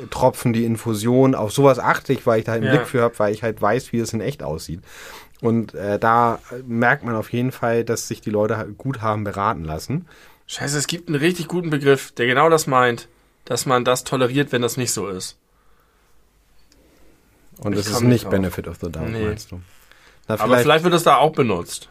Tropfen, 0.09 0.51
die 0.51 0.65
Infusion? 0.65 1.33
Auf 1.33 1.53
sowas 1.53 1.79
achte 1.79 2.11
ich, 2.11 2.25
weil 2.27 2.39
ich 2.39 2.45
da 2.45 2.53
einen 2.53 2.65
Ja. 2.65 2.71
Blick 2.75 2.87
für 2.87 3.01
habe, 3.01 3.17
weil 3.19 3.33
ich 3.33 3.41
halt 3.41 3.61
weiß, 3.61 3.93
wie 3.93 3.99
es 3.99 4.11
in 4.13 4.21
echt 4.21 4.43
aussieht. 4.43 4.81
Und 5.41 5.73
äh, 5.73 5.97
da 5.97 6.39
merkt 6.67 7.05
man 7.05 7.15
auf 7.15 7.31
jeden 7.31 7.53
Fall, 7.53 7.85
dass 7.85 8.09
sich 8.09 8.19
die 8.19 8.29
Leute 8.31 8.73
gut 8.77 9.01
haben 9.01 9.23
beraten 9.23 9.63
lassen. 9.63 10.05
Scheiße, 10.47 10.77
es 10.77 10.87
gibt 10.87 11.07
einen 11.07 11.15
richtig 11.15 11.47
guten 11.47 11.69
Begriff, 11.69 12.11
der 12.11 12.25
genau 12.25 12.49
das 12.49 12.67
meint, 12.67 13.07
dass 13.45 13.65
man 13.65 13.83
das 13.85 14.03
toleriert, 14.03 14.51
wenn 14.51 14.61
das 14.61 14.77
nicht 14.77 14.91
so 14.91 15.07
ist. 15.07 15.37
Und 17.57 17.75
das 17.75 17.87
ist 17.87 18.01
nicht 18.01 18.23
drauf. 18.25 18.31
Benefit 18.31 18.67
of 18.67 18.77
the 18.81 18.91
Doubt, 18.91 19.09
Nee. 19.09 19.25
meinst 19.25 19.51
du? 19.51 19.61
Na, 20.27 20.35
Aber 20.35 20.43
vielleicht, 20.45 20.63
vielleicht 20.63 20.83
wird 20.85 20.93
es 20.93 21.03
da 21.03 21.17
auch 21.17 21.31
benutzt. 21.33 21.89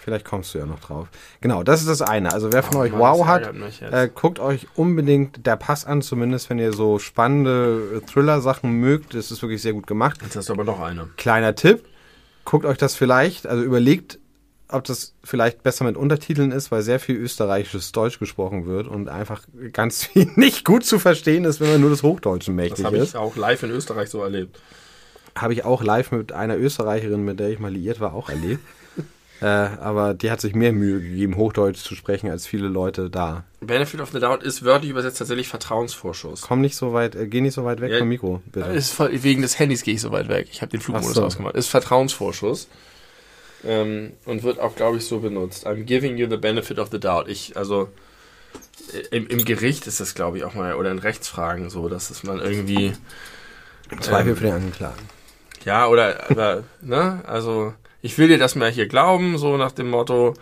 vielleicht 0.00 0.24
kommst 0.24 0.52
du 0.52 0.58
ja 0.58 0.66
noch 0.66 0.80
drauf. 0.80 1.08
Genau, 1.40 1.62
das 1.62 1.80
ist 1.80 1.88
das 1.88 2.02
eine. 2.02 2.32
Also 2.32 2.52
wer 2.52 2.62
von 2.64 2.76
Oh 2.76 2.80
euch 2.80 2.90
Mann, 2.90 3.00
Wow 3.00 3.26
hat. 3.26 3.54
Äh, 3.80 4.10
guckt 4.12 4.38
euch 4.40 4.66
unbedingt 4.74 5.46
der 5.46 5.56
Pass 5.56 5.84
an, 5.84 6.02
zumindest 6.02 6.50
wenn 6.50 6.58
ihr 6.58 6.72
so 6.72 6.98
spannende 6.98 8.00
äh, 8.02 8.06
Thriller-Sachen 8.06 8.70
mögt. 8.72 9.14
Das 9.14 9.30
ist 9.30 9.40
wirklich 9.42 9.62
sehr 9.62 9.72
gut 9.72 9.86
gemacht. 9.86 10.18
Jetzt 10.22 10.34
hast 10.36 10.48
du 10.48 10.52
aber 10.54 10.64
noch 10.64 10.80
eine. 10.80 11.08
Kleiner 11.16 11.54
Tipp, 11.54 11.84
guckt 12.44 12.66
euch 12.66 12.78
das 12.78 12.96
vielleicht, 12.96 13.46
also 13.46 13.62
überlegt, 13.62 14.18
ob 14.72 14.84
das 14.84 15.14
vielleicht 15.24 15.62
besser 15.62 15.84
mit 15.84 15.96
Untertiteln 15.96 16.52
ist, 16.52 16.70
weil 16.70 16.82
sehr 16.82 17.00
viel 17.00 17.16
österreichisches 17.16 17.92
Deutsch 17.92 18.18
gesprochen 18.18 18.66
wird 18.66 18.86
und 18.86 19.08
einfach 19.08 19.42
ganz 19.72 20.04
viel 20.12 20.30
nicht 20.36 20.64
gut 20.64 20.84
zu 20.84 20.98
verstehen 20.98 21.44
ist, 21.44 21.60
wenn 21.60 21.70
man 21.70 21.80
nur 21.80 21.90
des 21.90 22.02
Hochdeutschen 22.02 22.56
Das 22.56 22.64
mächtig 22.64 22.84
habe 22.84 22.96
ich 22.96 23.02
ist. 23.02 23.16
auch 23.16 23.36
live 23.36 23.62
in 23.62 23.70
Österreich 23.70 24.10
so 24.10 24.22
erlebt. 24.22 24.58
Habe 25.36 25.54
ich 25.54 25.64
auch 25.64 25.82
live 25.82 26.12
mit 26.12 26.32
einer 26.32 26.56
Österreicherin, 26.58 27.24
mit 27.24 27.40
der 27.40 27.50
ich 27.50 27.58
mal 27.58 27.72
liiert 27.72 28.00
war, 28.00 28.12
auch 28.14 28.28
erlebt. 28.28 28.62
äh, 29.40 29.46
aber 29.46 30.12
die 30.14 30.30
hat 30.30 30.40
sich 30.40 30.54
mehr 30.54 30.72
Mühe 30.72 31.00
gegeben, 31.00 31.36
Hochdeutsch 31.36 31.82
zu 31.82 31.94
sprechen, 31.94 32.30
als 32.30 32.46
viele 32.46 32.68
Leute 32.68 33.08
da. 33.08 33.44
Benefit 33.60 34.00
of 34.00 34.10
the 34.12 34.20
Doubt 34.20 34.42
ist 34.42 34.62
wörtlich 34.64 34.90
übersetzt 34.90 35.18
tatsächlich 35.18 35.48
Vertrauensvorschuss. 35.48 36.42
Komm 36.42 36.60
nicht 36.60 36.76
so 36.76 36.92
weit, 36.92 37.14
äh, 37.14 37.26
geh 37.28 37.40
nicht 37.40 37.54
so 37.54 37.64
weit 37.64 37.80
weg 37.80 37.92
Ja, 37.92 37.98
vom 37.98 38.08
Mikro, 38.08 38.42
bitte. 38.52 38.66
Ist 38.70 38.98
wegen 38.98 39.40
des 39.42 39.58
Handys 39.58 39.82
gehe 39.82 39.94
ich 39.94 40.00
so 40.02 40.12
weit 40.12 40.28
weg. 40.28 40.48
Ich 40.50 40.60
habe 40.60 40.70
den 40.70 40.80
Flugmodus 40.80 41.14
so. 41.14 41.24
ausgemacht. 41.24 41.54
Ist 41.54 41.68
Vertrauensvorschuss. 41.68 42.68
Ähm, 43.64 44.14
und 44.24 44.42
wird 44.42 44.58
auch, 44.58 44.74
glaube 44.74 44.96
ich, 44.98 45.06
so 45.06 45.20
benutzt. 45.20 45.66
I'm 45.66 45.84
giving 45.84 46.16
you 46.16 46.28
the 46.28 46.36
benefit 46.36 46.78
of 46.78 46.88
the 46.90 46.98
doubt. 46.98 47.28
Ich, 47.28 47.56
also 47.56 47.88
äh, 48.92 49.16
im, 49.16 49.26
im 49.28 49.44
Gericht 49.44 49.86
ist 49.86 50.00
das, 50.00 50.14
glaube 50.14 50.38
ich, 50.38 50.44
auch 50.44 50.54
mal, 50.54 50.74
oder 50.74 50.90
in 50.90 50.98
Rechtsfragen 50.98 51.70
so, 51.70 51.88
dass 51.88 52.10
es 52.10 52.22
man 52.24 52.40
irgendwie, 52.40 52.92
Zweifel 54.00 54.30
ähm, 54.30 54.36
für 54.36 54.44
den 54.44 54.54
Angeklagten. 54.54 55.08
ja, 55.64 55.86
oder, 55.86 56.30
aber, 56.30 56.64
ne, 56.80 57.22
also 57.26 57.74
ich 58.00 58.18
will 58.18 58.28
dir 58.28 58.38
das 58.38 58.56
mal 58.56 58.70
hier 58.70 58.88
glauben, 58.88 59.38
so 59.38 59.56
nach 59.56 59.72
dem 59.72 59.90
Motto, 59.90 60.34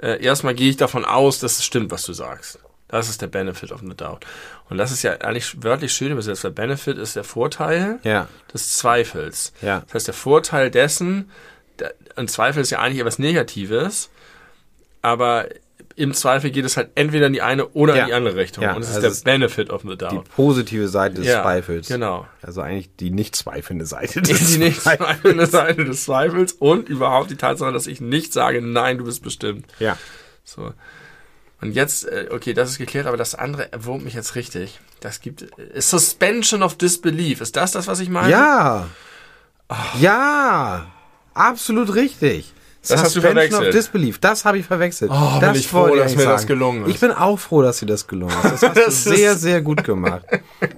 äh, 0.00 0.22
erstmal 0.24 0.54
gehe 0.54 0.70
ich 0.70 0.76
davon 0.78 1.04
aus, 1.04 1.40
dass 1.40 1.58
es 1.58 1.64
stimmt, 1.64 1.90
was 1.90 2.04
du 2.04 2.12
sagst. 2.14 2.58
Das 2.88 3.08
ist 3.08 3.20
der 3.22 3.26
Benefit 3.26 3.72
of 3.72 3.80
the 3.80 3.94
doubt. 3.96 4.24
Und 4.70 4.78
das 4.78 4.92
ist 4.92 5.02
ja 5.02 5.12
eigentlich 5.20 5.62
wörtlich 5.62 5.92
schön 5.92 6.12
übersetzt, 6.12 6.44
weil 6.44 6.52
Benefit 6.52 6.96
ist 6.96 7.16
der 7.16 7.24
Vorteil 7.24 7.98
Ja, 8.04 8.28
des 8.52 8.74
Zweifels. 8.76 9.52
ja. 9.60 9.80
Das 9.80 9.94
heißt, 9.94 10.06
der 10.08 10.14
Vorteil 10.14 10.70
dessen, 10.70 11.30
ein 12.16 12.28
Zweifel 12.28 12.60
ist 12.62 12.70
ja 12.70 12.78
eigentlich 12.80 13.00
etwas 13.00 13.18
Negatives, 13.18 14.10
aber 15.02 15.46
im 15.96 16.12
Zweifel 16.12 16.50
geht 16.50 16.64
es 16.64 16.76
halt 16.76 16.90
entweder 16.96 17.26
in 17.28 17.32
die 17.34 17.42
eine 17.42 17.68
oder 17.68 17.94
Ja. 17.94 18.02
in 18.02 18.06
die 18.08 18.14
andere 18.14 18.36
Richtung. 18.36 18.64
Ja, 18.64 18.74
und 18.74 18.82
es 18.82 18.88
ist 18.88 18.94
also 18.96 19.02
der 19.02 19.10
es- 19.12 19.22
Benefit 19.22 19.70
of 19.70 19.82
the 19.82 19.90
Die 19.90 19.96
doubt. 19.98 20.28
positive 20.34 20.88
Seite 20.88 21.16
des 21.16 21.26
Ja, 21.26 21.42
Zweifels. 21.42 21.86
genau. 21.86 22.26
Also 22.42 22.62
eigentlich 22.62 22.90
die 22.96 23.10
nicht 23.10 23.36
zweifelnde 23.36 23.86
Seite 23.86 24.20
Die, 24.22 24.32
des 24.32 24.52
die 24.52 24.58
nicht 24.58 24.80
Zweifels. 24.82 25.06
zweifelnde 25.08 25.46
Seite 25.46 25.84
des 25.84 26.04
Zweifels 26.04 26.52
und 26.54 26.88
überhaupt 26.88 27.30
die 27.30 27.36
Tatsache, 27.36 27.72
dass 27.72 27.86
ich 27.86 28.00
nicht 28.00 28.32
sage, 28.32 28.60
nein, 28.60 28.98
du 28.98 29.04
bist 29.04 29.22
bestimmt. 29.22 29.66
Ja. 29.78 29.96
So. 30.44 30.72
Und 31.60 31.72
jetzt, 31.72 32.06
äh, 32.08 32.28
okay, 32.30 32.52
das 32.54 32.70
ist 32.70 32.78
geklärt, 32.78 33.06
aber 33.06 33.16
das 33.16 33.34
andere 33.36 33.68
wurmt 33.78 34.04
mich 34.04 34.14
jetzt 34.14 34.34
richtig. 34.34 34.80
Das 35.00 35.20
gibt 35.20 35.42
äh, 35.42 35.80
Suspension 35.80 36.62
of 36.64 36.76
Disbelief. 36.76 37.40
Ist 37.40 37.54
das 37.56 37.70
das, 37.72 37.86
was 37.86 38.00
ich 38.00 38.08
meine? 38.08 38.30
Ja. 38.30 38.88
Ja. 40.00 40.86
Absolut 41.34 41.94
richtig. 41.94 42.52
Das 42.86 43.02
hast 43.02 43.16
du 43.16 43.20
Suspension 43.22 43.32
verwechselt. 43.34 43.68
of 43.68 43.70
Disbelief. 43.74 44.18
Das 44.18 44.44
habe 44.44 44.58
ich 44.58 44.66
verwechselt. 44.66 45.10
Oh, 45.12 45.30
bin 45.32 45.40
das 45.40 45.58
ich 45.58 45.68
froh, 45.68 45.94
dass 45.96 46.14
mir 46.16 46.24
das 46.26 46.46
gelungen 46.46 46.84
ist. 46.84 46.90
Ich 46.90 47.00
bin 47.00 47.12
auch 47.12 47.38
froh, 47.38 47.62
dass 47.62 47.78
dir 47.78 47.86
das 47.86 48.06
gelungen 48.06 48.34
ist. 48.44 48.62
Das 48.62 48.62
hast 48.62 48.76
Das 48.86 49.04
du 49.04 49.10
sehr, 49.16 49.36
sehr 49.36 49.62
gut 49.62 49.84
gemacht. 49.84 50.22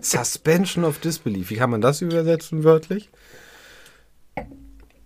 Suspension 0.00 0.84
of 0.84 0.98
Disbelief. 1.00 1.50
Wie 1.50 1.56
kann 1.56 1.68
man 1.70 1.80
das 1.80 2.02
übersetzen 2.02 2.62
wörtlich? 2.62 3.10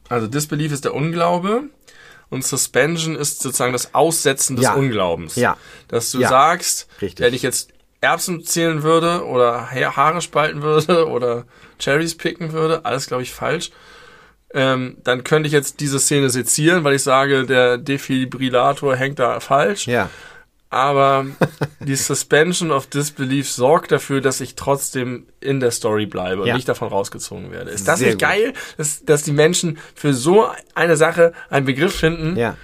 Also 0.08 0.26
Disbelief 0.26 0.72
ist 0.72 0.84
der 0.84 0.94
Unglaube 0.94 1.64
und 2.28 2.44
Suspension 2.44 3.16
ist 3.16 3.40
sozusagen 3.42 3.72
das 3.72 3.94
Aussetzen 3.94 4.56
des 4.56 4.64
Ja. 4.64 4.74
Unglaubens. 4.74 5.36
Ja. 5.36 5.56
Dass 5.88 6.10
du 6.10 6.18
Ja. 6.20 6.28
sagst, 6.28 6.88
Richtig. 7.00 7.24
wenn 7.24 7.32
ich 7.34 7.42
jetzt 7.42 7.70
Erbsen 8.00 8.44
zählen 8.44 8.82
würde 8.82 9.24
oder 9.26 9.70
Ha- 9.70 9.96
Haare 9.96 10.20
spalten 10.20 10.62
würde 10.62 11.06
oder 11.08 11.44
Cherries 11.78 12.14
picken 12.16 12.52
würde, 12.52 12.84
alles 12.84 13.06
glaube 13.06 13.22
ich 13.22 13.32
falsch, 13.32 13.70
ähm, 14.54 14.96
dann 15.04 15.24
könnte 15.24 15.46
ich 15.46 15.52
jetzt 15.52 15.80
diese 15.80 15.98
Szene 16.00 16.30
sezieren, 16.30 16.84
weil 16.84 16.94
ich 16.94 17.02
sage, 17.02 17.46
der 17.46 17.78
Defibrillator 17.78 18.96
hängt 18.96 19.18
da 19.18 19.40
falsch. 19.40 19.86
Ja. 19.86 20.10
Aber 20.72 21.26
die 21.80 21.96
Suspension 21.96 22.70
of 22.70 22.86
Disbelief 22.86 23.50
sorgt 23.50 23.90
dafür, 23.92 24.20
dass 24.20 24.40
ich 24.40 24.54
trotzdem 24.54 25.26
in 25.40 25.58
der 25.60 25.70
Story 25.72 26.06
bleibe 26.06 26.42
und 26.42 26.46
Ja. 26.48 26.54
nicht 26.54 26.68
davon 26.68 26.88
rausgezogen 26.88 27.50
werde. 27.50 27.70
Ist 27.70 27.88
das 27.88 27.98
Sehr 27.98 28.08
nicht 28.08 28.20
gut. 28.20 28.28
geil, 28.28 28.52
dass, 28.76 29.04
dass 29.04 29.22
die 29.24 29.32
Menschen 29.32 29.78
für 29.94 30.14
so 30.14 30.48
eine 30.74 30.96
Sache 30.96 31.32
einen 31.48 31.66
Begriff 31.66 31.94
finden? 31.96 32.36
Ja. 32.36 32.56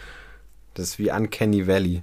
Das 0.74 0.90
ist 0.90 0.98
wie 0.98 1.10
Uncanny 1.10 1.66
Valley. 1.66 2.02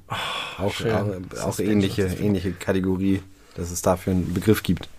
auch 0.58 0.74
schön. 0.74 0.92
auch, 0.92 1.08
auch 1.46 1.60
ähnliche, 1.60 2.04
ähnliche 2.06 2.52
Kategorie, 2.54 3.22
dass 3.56 3.70
es 3.72 3.82
dafür 3.82 4.12
einen 4.14 4.34
Begriff 4.34 4.64
gibt. 4.64 4.90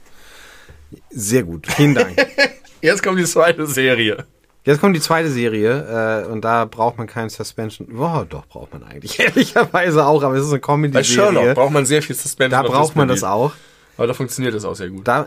Sehr 1.11 1.43
gut. 1.43 1.67
Vielen 1.67 1.95
Dank. 1.95 2.17
Jetzt 2.81 3.03
kommt 3.03 3.19
die 3.19 3.25
zweite 3.25 3.67
Serie. 3.67 4.25
Jetzt 4.65 4.81
kommt 4.81 4.97
die 4.97 5.01
zweite 5.01 5.29
Serie 5.31 6.25
äh, 6.27 6.31
und 6.31 6.43
da 6.43 6.65
braucht 6.65 6.97
man 6.99 7.07
keinen 7.07 7.29
Suspension. 7.29 7.87
Boah, 7.89 8.27
doch 8.29 8.47
braucht 8.47 8.73
man 8.73 8.83
eigentlich 8.83 9.19
ehrlicherweise 9.21 10.07
auch, 10.07 10.23
aber 10.23 10.35
es 10.37 10.45
ist 10.47 10.51
eine 10.53 10.61
Bei 10.61 10.67
Comedy-Serie. 10.67 11.05
Sherlock 11.33 11.55
braucht 11.55 11.73
man 11.73 11.85
sehr 11.87 12.03
viel 12.03 12.17
Suspension. 12.17 12.63
Da 12.63 12.67
braucht 12.69 12.97
man 12.97 13.09
das 13.09 13.23
auch. 13.25 13.53
Aber 13.97 14.07
da 14.09 14.15
funktioniert 14.15 14.55
das 14.55 14.65
auch 14.65 14.75
sehr 14.75 14.89
gut. 14.89 15.07
Da, 15.07 15.27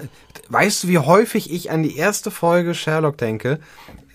weißt 0.49 0.83
du, 0.83 0.87
wie 0.89 0.97
häufig 0.97 1.51
ich 1.53 1.71
an 1.71 1.83
die 1.83 1.95
erste 1.97 2.31
Folge 2.31 2.73
Sherlock 2.73 3.17
denke? 3.17 3.59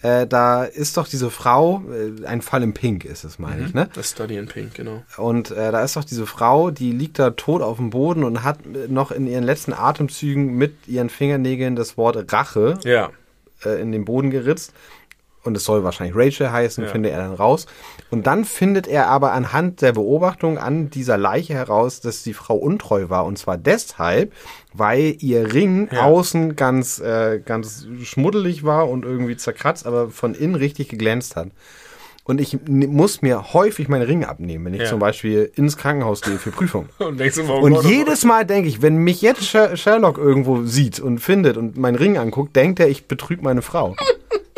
Äh, 0.03 0.27
da 0.27 0.65
ist 0.65 0.97
doch 0.97 1.07
diese 1.07 1.31
Frau, 1.31 1.83
äh, 1.93 2.27
ein 2.27 2.43
Fall 2.43 2.65
im 2.65 2.75
Pink 2.75 3.05
ist 3.05 3.23
es, 3.23 3.39
meine 3.39 3.65
ich, 3.67 3.73
ne? 3.73 3.89
Das 3.95 4.11
Study 4.11 4.37
in 4.37 4.49
Pink, 4.49 4.75
genau. 4.75 5.05
Und 5.17 5.53
äh, 5.53 5.71
da 5.71 5.81
ist 5.85 5.95
doch 5.95 6.03
diese 6.05 6.27
Frau, 6.27 6.73
die 6.73 6.91
liegt 6.91 7.21
da 7.21 7.31
tot 7.31 7.63
auf 7.63 7.77
dem 7.77 7.91
Boden 7.91 8.25
und 8.25 8.43
hat 8.43 8.59
äh, 8.67 8.89
noch 8.89 9.13
in 9.13 9.29
ihren 9.29 9.45
letzten 9.45 9.73
Atemzügen 9.73 10.57
mit 10.57 10.89
ihren 10.89 11.09
Fingernägeln 11.09 11.77
das 11.77 11.97
Wort 11.97 12.33
Rache 12.33 12.81
Ja. 12.83 13.11
äh, 13.65 13.81
in 13.81 13.93
den 13.93 14.05
Boden 14.05 14.31
geritzt. 14.31 14.73
Und 15.45 15.57
es 15.57 15.65
soll 15.65 15.83
wahrscheinlich 15.83 16.15
Rachel 16.17 16.53
heißen, 16.53 16.85
Ja. 16.85 16.91
findet 16.91 17.13
er 17.13 17.19
dann 17.19 17.35
raus. 17.35 17.67
Und 18.11 18.27
dann 18.29 18.45
findet 18.45 18.87
er 18.87 19.09
aber 19.09 19.33
anhand 19.33 19.83
der 19.83 19.93
Beobachtung 19.93 20.57
an 20.59 20.89
dieser 20.91 21.19
Leiche 21.19 21.55
heraus, 21.55 22.01
dass 22.01 22.23
die 22.23 22.33
Frau 22.35 22.55
untreu 22.55 23.09
war. 23.09 23.25
Und 23.27 23.39
zwar 23.39 23.59
deshalb, 23.59 24.33
weil 24.73 25.17
ihr 25.19 25.53
Ring 25.53 25.89
Ja. 25.91 26.03
außen 26.05 26.55
ganz, 26.55 27.01
äh, 27.01 27.41
ganz 27.45 27.87
schmuddelig 28.05 28.63
war 28.65 28.89
und 28.89 29.05
irgendwie 29.05 29.37
zerkratzt, 29.37 29.85
aber 29.87 30.11
von 30.11 30.35
innen 30.35 30.55
richtig 30.55 30.89
geglänzt 30.89 31.35
hat. 31.35 31.49
Und 32.25 32.41
ich 32.41 32.57
muss 32.69 33.21
mir 33.21 33.53
häufig 33.53 33.89
meinen 33.89 34.03
Ring 34.03 34.25
abnehmen, 34.25 34.65
wenn 34.67 34.75
ich 34.75 34.83
Ja. 34.83 34.87
zum 34.87 35.01
Beispiel 35.01 35.51
ins 35.57 35.77
Krankenhaus 35.77 36.21
gehe 36.21 36.39
für 36.39 36.53
Prüfung. 36.53 36.89
Und 37.01 37.19
du, 37.19 37.25
oh 37.49 37.61
Und 37.63 37.75
Gott, 37.75 37.85
jedes 37.85 38.25
Mal 38.25 38.47
denke 38.47 38.69
ich, 38.69 38.81
wenn 38.81 38.95
mich 38.99 39.23
jetzt 39.23 39.43
Sher- 39.45 39.77
Sherlock 39.77 40.19
irgendwo 40.19 40.63
sieht 40.63 41.01
und 41.01 41.19
findet 41.19 41.57
und 41.57 41.77
meinen 41.77 41.97
Ring 41.97 42.19
anguckt, 42.19 42.55
denkt 42.55 42.79
er, 42.79 42.89
ich 42.89 43.09
betrüge 43.09 43.43
meine 43.43 43.61
Frau. 43.63 43.97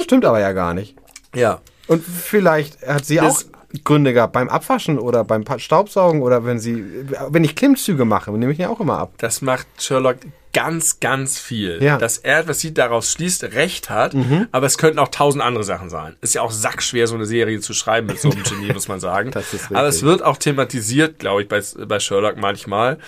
Stimmt 0.04 0.24
aber 0.24 0.38
ja 0.40 0.52
gar 0.52 0.74
nicht. 0.74 0.96
Ja. 1.34 1.60
Und 1.88 2.04
vielleicht 2.04 2.86
hat 2.86 3.04
sie 3.04 3.20
auch 3.20 3.26
Das- 3.26 3.50
Gründe 3.82 4.12
gehabt 4.12 4.32
beim 4.34 4.48
Abwaschen 4.48 5.00
oder 5.00 5.24
beim 5.24 5.44
Staubsaugen 5.58 6.22
oder 6.22 6.44
wenn 6.44 6.60
sie, 6.60 6.84
wenn 7.28 7.42
ich 7.42 7.56
Klimmzüge 7.56 8.04
mache, 8.04 8.30
nehme 8.30 8.52
ich 8.52 8.58
ja 8.58 8.68
auch 8.68 8.78
immer 8.78 8.98
ab. 8.98 9.14
Das 9.18 9.42
macht 9.42 9.66
Sherlock 9.78 10.18
ganz, 10.52 11.00
ganz 11.00 11.40
viel. 11.40 11.82
Ja. 11.82 11.96
Mhm. 11.96 11.98
Dass 11.98 12.18
er 12.18 12.38
etwas 12.38 12.60
sieht, 12.60 12.78
daraus 12.78 13.10
schließt, 13.10 13.42
recht 13.54 13.90
hat, 13.90 14.14
aber 14.52 14.66
es 14.66 14.78
könnten 14.78 15.00
auch 15.00 15.08
tausend 15.08 15.42
andere 15.42 15.64
Sachen 15.64 15.90
sein. 15.90 16.14
Ist 16.20 16.34
ja 16.36 16.42
auch 16.42 16.52
sackschwer, 16.52 17.08
so 17.08 17.16
eine 17.16 17.26
Serie 17.26 17.58
zu 17.58 17.74
schreiben 17.74 18.06
mit 18.06 18.20
so 18.20 18.30
einem 18.30 18.42
Genie, 18.48 18.72
muss 18.72 18.86
man 18.86 19.00
sagen. 19.00 19.32
Aber 19.70 19.88
es 19.88 20.02
wird 20.04 20.22
auch 20.22 20.36
thematisiert, 20.36 21.18
glaube 21.18 21.42
ich, 21.42 21.48
bei, 21.48 21.60
bei 21.88 21.98
Sherlock 21.98 22.36
manchmal, 22.36 22.98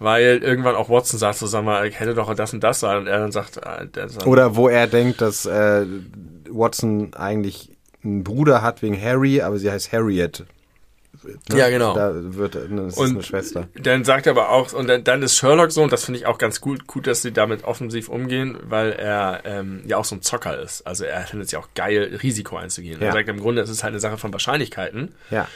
weil 0.00 0.38
irgendwann 0.42 0.74
auch 0.74 0.88
Watson 0.90 1.20
sagt, 1.20 1.38
so, 1.38 1.46
sag 1.46 1.62
mal, 1.64 1.88
hätte 1.88 2.14
doch 2.14 2.34
das 2.34 2.52
und 2.52 2.64
das 2.64 2.80
sein, 2.80 2.98
und 2.98 3.06
er 3.06 3.20
dann 3.20 3.30
sagt, 3.30 3.58
äh, 3.58 3.86
Oder 4.24 4.56
wo 4.56 4.68
er 4.68 4.88
denkt, 4.88 5.20
dass 5.20 5.46
äh, 5.46 5.86
Watson 6.50 7.14
eigentlich 7.14 7.70
einen 8.04 8.24
Bruder 8.24 8.62
hat 8.62 8.82
wegen 8.82 9.00
Harry, 9.00 9.40
aber 9.40 9.58
sie 9.58 9.70
heißt 9.70 9.92
Harriet. 9.92 10.44
Ne? 11.48 11.58
Ja, 11.58 11.68
genau. 11.70 11.94
Da 11.94 12.12
wird 12.14 12.54
das 12.54 12.64
ist 12.64 12.98
Und 12.98 13.10
eine 13.10 13.22
Schwester. 13.22 13.68
Dann 13.74 14.04
sagt 14.04 14.26
er 14.26 14.32
aber 14.32 14.50
auch, 14.50 14.72
und 14.72 14.86
dann, 14.88 15.04
dann 15.04 15.22
ist 15.22 15.36
Sherlock 15.36 15.72
so, 15.72 15.82
und 15.82 15.92
das 15.92 16.04
finde 16.04 16.20
ich 16.20 16.26
auch 16.26 16.38
ganz 16.38 16.60
gut, 16.60 16.86
gut, 16.86 17.06
dass 17.06 17.22
sie 17.22 17.32
damit 17.32 17.64
offensiv 17.64 18.08
umgehen, 18.08 18.58
weil 18.62 18.92
er 18.92 19.42
ähm, 19.44 19.82
ja 19.86 19.96
auch 19.96 20.04
so 20.04 20.16
ein 20.16 20.22
Zocker 20.22 20.60
ist. 20.60 20.86
Also 20.86 21.04
er 21.04 21.22
findet 21.22 21.46
es 21.46 21.52
ja 21.52 21.58
auch 21.58 21.68
geil, 21.74 22.18
Risiko 22.22 22.56
einzugehen. 22.56 23.00
Ja. 23.00 23.08
Er 23.08 23.12
sagt 23.12 23.28
im 23.28 23.40
Grunde, 23.40 23.62
es 23.62 23.70
ist 23.70 23.82
halt 23.82 23.92
eine 23.92 24.00
Sache 24.00 24.18
von 24.18 24.32
Wahrscheinlichkeiten. 24.32 25.14
Ja. 25.30 25.48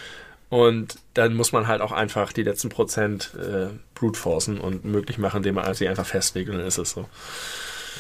Und 0.49 0.97
dann 1.15 1.35
muss 1.35 1.53
man 1.53 1.69
halt 1.69 1.81
auch 1.81 1.93
einfach 1.93 2.33
die 2.33 2.43
letzten 2.43 2.71
Prozent 2.71 3.33
äh, 3.37 3.69
brute 3.95 4.19
forcen 4.19 4.59
und 4.59 4.85
möglich 4.85 5.17
machen, 5.17 5.39
indem 5.39 5.55
man 5.55 5.73
sie 5.75 5.87
einfach 5.87 6.07
festlegt 6.07 6.51
und 6.51 6.59
dann 6.59 6.67
ist 6.67 6.79
es 6.79 6.91
so. 6.91 7.07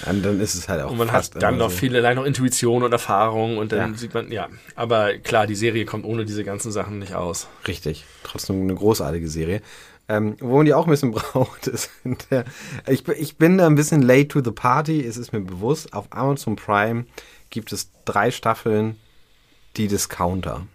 Und 0.09 0.25
dann 0.25 0.41
ist 0.41 0.55
es 0.55 0.69
halt 0.69 0.83
auch 0.83 0.91
Und 0.91 0.99
man 0.99 1.12
hat 1.12 1.31
dann 1.43 1.59
noch 1.59 1.71
so. 1.71 1.77
vielerlei 1.77 2.15
noch 2.15 2.25
Intuition 2.25 2.83
und 2.83 2.93
Erfahrung 2.93 3.59
und 3.59 3.73
dann 3.73 3.93
Ja. 3.93 3.99
sieht 3.99 4.15
man, 4.15 4.31
ja. 4.33 4.49
Aber 4.75 5.15
klar, 5.19 5.47
die 5.47 5.55
Serie 5.55 5.85
kommt 5.85 6.05
ohne 6.05 6.25
diese 6.25 6.45
ganzen 6.45 6.73
Sachen 6.73 6.99
nicht 6.99 7.15
aus. 7.15 7.49
Richtig. 7.69 8.05
Trotzdem 8.25 8.62
eine 8.62 8.75
großartige 8.75 9.29
Serie. 9.29 9.61
Ähm, 10.09 10.37
wo 10.41 10.57
man 10.57 10.67
die 10.67 10.75
auch 10.75 10.87
ein 10.87 10.91
bisschen 10.91 11.11
braucht, 11.12 11.67
ist 11.69 11.91
der, 12.31 12.45
ich, 12.89 13.05
bin- 13.05 13.15
ich 13.19 13.37
bin 13.37 13.59
da 13.59 13.67
ein 13.67 13.77
bisschen 13.77 14.03
late 14.03 14.29
to 14.29 14.43
the 14.43 14.51
party, 14.51 15.05
es 15.05 15.17
ist 15.17 15.33
mir 15.33 15.41
bewusst. 15.41 15.93
Auf 15.93 16.07
Amazon 16.11 16.57
Prime 16.57 17.05
gibt 17.51 17.73
es 17.73 17.91
drei 18.07 18.31
Staffeln, 18.31 18.97
die 19.77 19.87
Discounter. 19.87 20.67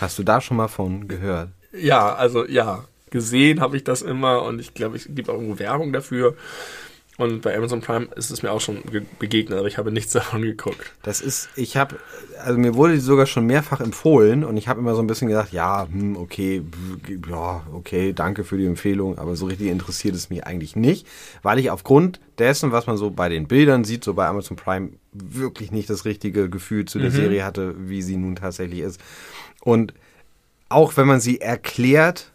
Hast 0.00 0.18
du 0.18 0.22
da 0.24 0.40
schon 0.40 0.56
mal 0.56 0.68
von 0.68 1.06
gehört? 1.08 1.50
Ja, 1.72 2.14
also 2.14 2.46
ja, 2.46 2.84
gesehen 3.10 3.60
habe 3.60 3.76
ich 3.76 3.84
das 3.84 4.02
immer 4.02 4.42
und 4.42 4.58
ich 4.60 4.74
glaube, 4.74 4.96
es 4.96 5.06
gibt 5.08 5.28
auch 5.30 5.34
irgendwo 5.34 5.58
Werbung 5.58 5.92
dafür. 5.92 6.34
Und 7.18 7.40
bei 7.40 7.56
Amazon 7.56 7.80
Prime 7.80 8.08
ist 8.16 8.30
es 8.30 8.42
mir 8.42 8.52
auch 8.52 8.60
schon 8.60 8.82
ge- 8.90 9.06
begegnet, 9.18 9.58
aber 9.58 9.68
ich 9.68 9.78
habe 9.78 9.90
nichts 9.90 10.12
davon 10.12 10.42
geguckt. 10.42 10.92
Das 11.02 11.22
ist, 11.22 11.48
ich 11.56 11.76
habe, 11.78 11.96
also 12.44 12.58
mir 12.58 12.74
wurde 12.74 12.92
die 12.92 13.00
sogar 13.00 13.24
schon 13.26 13.46
mehrfach 13.46 13.80
empfohlen 13.80 14.44
und 14.44 14.58
ich 14.58 14.68
habe 14.68 14.80
immer 14.80 14.94
so 14.94 15.00
ein 15.00 15.06
bisschen 15.06 15.28
gedacht, 15.28 15.50
ja, 15.52 15.88
hm, 15.90 16.16
okay, 16.16 16.62
ja, 17.28 17.62
okay, 17.72 18.12
danke 18.12 18.44
für 18.44 18.58
die 18.58 18.66
Empfehlung, 18.66 19.16
aber 19.18 19.34
so 19.34 19.46
richtig 19.46 19.68
interessiert 19.68 20.14
es 20.14 20.28
mich 20.28 20.46
eigentlich 20.46 20.76
nicht, 20.76 21.06
weil 21.42 21.58
ich 21.58 21.70
aufgrund 21.70 22.20
dessen, 22.38 22.70
was 22.70 22.86
man 22.86 22.98
so 22.98 23.10
bei 23.10 23.30
den 23.30 23.46
Bildern 23.48 23.84
sieht, 23.84 24.04
so 24.04 24.12
bei 24.12 24.26
Amazon 24.26 24.58
Prime, 24.58 24.90
wirklich 25.12 25.72
nicht 25.72 25.88
das 25.88 26.04
richtige 26.04 26.50
Gefühl 26.50 26.84
zu 26.84 26.98
der 26.98 27.10
Serie 27.16 27.44
hatte, 27.46 27.74
wie 27.78 28.02
sie 28.02 28.18
nun 28.18 28.36
tatsächlich 28.36 28.80
ist. 28.80 29.00
Und 29.62 29.94
auch 30.68 30.96
wenn 30.98 31.06
man 31.06 31.20
sie 31.20 31.40
erklärt, 31.40 32.32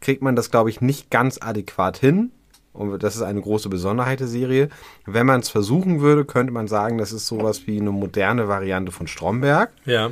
kriegt 0.00 0.22
man 0.22 0.34
das, 0.34 0.50
glaube 0.50 0.70
ich, 0.70 0.80
nicht 0.80 1.10
ganz 1.10 1.38
adäquat 1.42 1.98
hin. 1.98 2.30
Und 2.74 3.02
das 3.02 3.16
ist 3.16 3.22
eine 3.22 3.40
große 3.40 3.68
Besonderheit 3.70 4.20
der 4.20 4.26
Serie. 4.26 4.68
Wenn 5.06 5.26
man 5.26 5.40
es 5.40 5.48
versuchen 5.48 6.00
würde, 6.00 6.24
könnte 6.26 6.52
man 6.52 6.68
sagen, 6.68 6.98
das 6.98 7.12
ist 7.12 7.26
sowas 7.26 7.66
wie 7.66 7.80
eine 7.80 7.92
moderne 7.92 8.48
Variante 8.48 8.92
von 8.92 9.06
Stromberg, 9.06 9.70
Ja. 9.86 10.10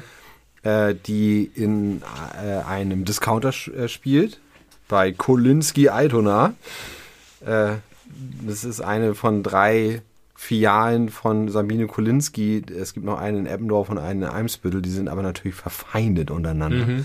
äh, 0.63 0.95
die 0.95 1.51
in 1.55 2.03
äh, 2.43 2.63
einem 2.67 3.05
Discounter 3.05 3.51
äh, 3.77 3.89
spielt, 3.89 4.41
bei 4.89 5.13
Kolinski 5.13 5.89
Altona. 5.89 6.55
Äh, 7.45 7.73
das 8.47 8.65
ist 8.65 8.81
eine 8.81 9.15
von 9.15 9.43
drei 9.43 10.03
Filialen 10.37 11.09
von 11.09 11.49
Sabine 11.49 11.87
Kolinski. 11.87 12.63
Es 12.79 12.95
gibt 12.95 13.07
noch 13.07 13.19
einen 13.19 13.39
in 13.41 13.47
Eppendorf 13.47 13.91
und 13.91 13.99
einen 13.99 14.23
in 14.23 14.29
Eimsbüttel, 14.29 14.83
die 14.83 14.91
sind 14.91 15.09
aber 15.09 15.23
natürlich 15.23 15.55
verfeindet 15.57 16.31
untereinander. 16.31 17.05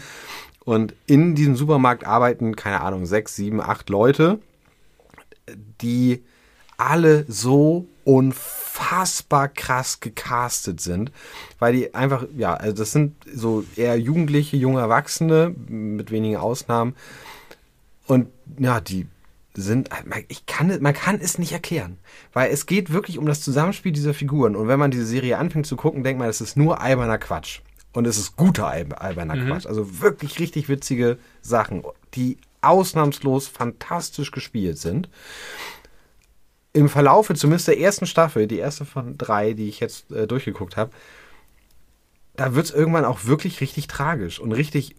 Und 0.65 0.93
in 1.05 1.33
diesem 1.33 1.55
Supermarkt 1.55 2.05
arbeiten, 2.05 2.55
keine 2.55 2.81
Ahnung, 2.81 3.05
sechs, 3.05 3.35
sieben, 3.35 3.61
acht 3.61 3.89
Leute, 3.89 4.39
die 5.81 6.23
alle 6.77 7.25
so 7.27 7.87
unfassbar 8.03 9.49
krass 9.49 9.99
gecastet 9.99 10.79
sind, 10.79 11.11
weil 11.59 11.73
die 11.73 11.93
einfach, 11.93 12.25
ja, 12.35 12.53
also 12.53 12.75
das 12.75 12.91
sind 12.91 13.15
so 13.33 13.65
eher 13.75 13.99
Jugendliche, 13.99 14.55
junge 14.55 14.79
Erwachsene, 14.79 15.53
mit 15.67 16.11
wenigen 16.11 16.37
Ausnahmen. 16.37 16.95
Und 18.05 18.27
ja, 18.59 18.79
die 18.79 19.07
sind, 19.55 19.89
ich 20.27 20.45
kann, 20.45 20.71
man 20.81 20.93
kann 20.93 21.19
es 21.19 21.39
nicht 21.39 21.51
erklären, 21.51 21.97
weil 22.31 22.51
es 22.51 22.67
geht 22.67 22.93
wirklich 22.93 23.17
um 23.17 23.25
das 23.25 23.41
Zusammenspiel 23.41 23.91
dieser 23.91 24.13
Figuren. 24.13 24.55
Und 24.55 24.67
wenn 24.67 24.79
man 24.79 24.91
diese 24.91 25.05
Serie 25.05 25.37
anfängt 25.39 25.65
zu 25.65 25.75
gucken, 25.75 26.03
denkt 26.03 26.19
man, 26.19 26.29
es 26.29 26.41
ist 26.41 26.55
nur 26.55 26.79
alberner 26.79 27.17
Quatsch. 27.17 27.61
Und 27.91 28.05
es 28.05 28.19
ist 28.19 28.35
guter 28.35 28.67
alberner 28.67 29.35
mhm. 29.35 29.47
Quatsch. 29.47 29.65
Also 29.65 30.01
wirklich 30.01 30.39
richtig 30.39 30.69
witzige 30.69 31.17
Sachen, 31.41 31.83
die 32.13 32.37
ausnahmslos 32.67 33.47
fantastisch 33.47 34.31
gespielt 34.31 34.77
sind. 34.77 35.09
Im 36.73 36.89
Verlaufe 36.89 37.33
zumindest 37.33 37.67
der 37.67 37.79
ersten 37.79 38.05
Staffel, 38.05 38.47
die 38.47 38.59
erste 38.59 38.85
von 38.85 39.17
drei, 39.17 39.53
die 39.53 39.67
ich 39.67 39.79
jetzt 39.79 40.11
äh, 40.11 40.27
durchgeguckt 40.27 40.77
habe, 40.77 40.91
da 42.35 42.53
wird 42.53 42.67
es 42.67 42.71
irgendwann 42.71 43.03
auch 43.03 43.25
wirklich 43.25 43.61
richtig 43.61 43.87
tragisch 43.87 44.39
und 44.39 44.51
richtig 44.51 44.95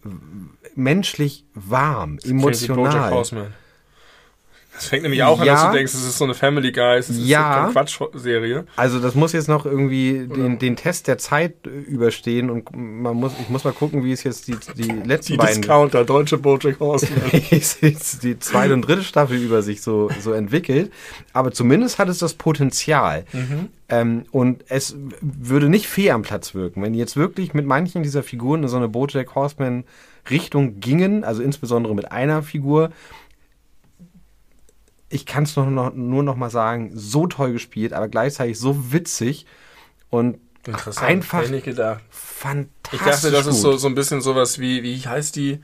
menschlich 0.75 1.45
warm, 1.53 2.19
emotional. 2.23 3.23
Das 4.79 4.87
fängt 4.87 5.03
nämlich 5.03 5.23
auch 5.23 5.43
ja, 5.43 5.55
an, 5.55 5.59
dass 5.59 5.71
du 5.71 5.77
denkst, 5.77 5.93
es 5.93 6.07
ist 6.07 6.17
so 6.17 6.23
eine 6.23 6.33
Family 6.33 6.71
Guy, 6.71 6.97
es 6.97 7.09
ist 7.09 7.19
ja, 7.19 7.63
eine 7.63 7.73
Quatsch-Serie. 7.73 8.65
Also 8.77 8.99
das 8.99 9.13
muss 9.13 9.33
jetzt 9.33 9.49
noch 9.49 9.65
irgendwie 9.65 10.25
den, 10.25 10.57
den 10.57 10.77
Test 10.77 11.09
der 11.09 11.17
Zeit 11.17 11.67
überstehen 11.67 12.49
und 12.49 12.73
man 12.73 13.17
muss, 13.17 13.33
ich 13.41 13.49
muss 13.49 13.65
mal 13.65 13.73
gucken, 13.73 14.05
wie 14.05 14.13
es 14.13 14.23
jetzt 14.23 14.47
die, 14.47 14.55
die 14.77 14.89
letzten 14.89 15.33
die 15.33 15.37
beiden... 15.37 15.61
Discounter, 15.61 16.05
deutsche 16.05 16.37
Bojack 16.37 16.79
Horseman. 16.79 17.19
die 17.29 18.39
zweite 18.39 18.73
und 18.73 18.83
dritte 18.83 19.03
Staffel 19.03 19.37
über 19.37 19.61
sich 19.63 19.81
so, 19.81 20.09
so 20.21 20.31
entwickelt. 20.31 20.93
Aber 21.33 21.51
zumindest 21.51 21.99
hat 21.99 22.07
es 22.07 22.19
das 22.19 22.35
Potenzial. 22.35 23.25
Mhm. 23.33 23.67
Ähm, 23.89 24.23
und 24.31 24.63
es 24.69 24.95
würde 25.19 25.67
nicht 25.67 25.87
fair 25.87 26.15
am 26.15 26.21
Platz 26.21 26.55
wirken, 26.55 26.81
wenn 26.83 26.93
jetzt 26.93 27.17
wirklich 27.17 27.53
mit 27.53 27.65
manchen 27.65 28.01
dieser 28.01 28.23
Figuren 28.23 28.63
in 28.63 28.69
so 28.69 28.77
eine 28.77 28.87
Bojack 28.87 29.35
Horseman 29.35 29.83
Richtung 30.29 30.79
gingen, 30.79 31.25
also 31.25 31.41
insbesondere 31.41 31.93
mit 31.95 32.13
einer 32.13 32.43
Figur, 32.43 32.91
ich 35.09 35.25
kann 35.25 35.43
es 35.43 35.55
nur 35.55 35.65
noch, 35.65 35.93
nur 35.93 36.23
noch 36.23 36.35
mal 36.35 36.49
sagen, 36.49 36.91
so 36.93 37.27
toll 37.27 37.51
gespielt, 37.51 37.93
aber 37.93 38.07
gleichzeitig 38.07 38.59
so 38.59 38.91
witzig 38.91 39.45
und 40.09 40.39
einfach 40.97 41.43
fantastisch. 42.09 42.69
Ich 42.91 42.99
dachte, 43.01 43.31
das 43.31 43.47
ist 43.47 43.61
so, 43.61 43.77
so 43.77 43.87
ein 43.87 43.95
bisschen 43.95 44.21
sowas 44.21 44.59
wie, 44.59 44.83
wie 44.83 44.97
heißt 44.99 45.35
die 45.35 45.59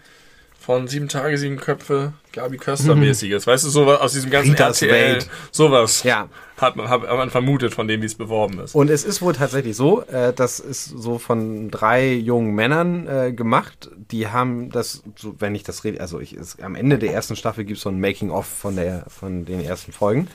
von 0.65 0.87
Sieben 0.87 1.07
Tage, 1.07 1.37
Sieben 1.37 1.57
Köpfe, 1.57 2.13
Gabi 2.33 2.57
Köster-mäßiges. 2.57 3.45
Mhm. 3.45 3.51
Weißt 3.51 3.65
du, 3.65 3.69
sowas 3.69 4.01
aus 4.01 4.13
diesem 4.13 4.31
ganzen 4.31 4.51
Ritas 4.51 4.81
RTL, 4.81 5.13
Welt. 5.13 5.29
sowas 5.51 6.01
ja. 6.01 6.27
hat, 6.57 6.75
man, 6.75 6.89
hat 6.89 7.03
man 7.03 7.29
vermutet 7.29 7.75
von 7.75 7.87
dem, 7.87 8.01
wie 8.01 8.07
es 8.07 8.15
beworben 8.15 8.59
ist. 8.59 8.73
Und 8.73 8.89
es 8.89 9.03
ist 9.03 9.21
wohl 9.21 9.33
tatsächlich 9.33 9.75
so, 9.75 10.01
äh, 10.05 10.33
das 10.33 10.59
ist 10.59 10.85
so 10.85 11.19
von 11.19 11.69
drei 11.69 12.13
jungen 12.13 12.55
Männern 12.55 13.07
äh, 13.07 13.31
gemacht, 13.31 13.91
die 14.09 14.27
haben 14.27 14.71
das, 14.71 15.03
so, 15.15 15.35
wenn 15.37 15.53
ich 15.53 15.61
das 15.61 15.83
rede, 15.83 16.01
also 16.01 16.19
ich, 16.19 16.35
ist, 16.35 16.61
am 16.63 16.73
Ende 16.73 16.97
der 16.97 17.13
ersten 17.13 17.35
Staffel 17.35 17.63
gibt 17.63 17.77
es 17.77 17.83
so 17.83 17.89
ein 17.89 17.99
Making-of 17.99 18.47
von, 18.47 18.79
von 19.07 19.45
den 19.45 19.63
ersten 19.63 19.91
Folgen. 19.91 20.27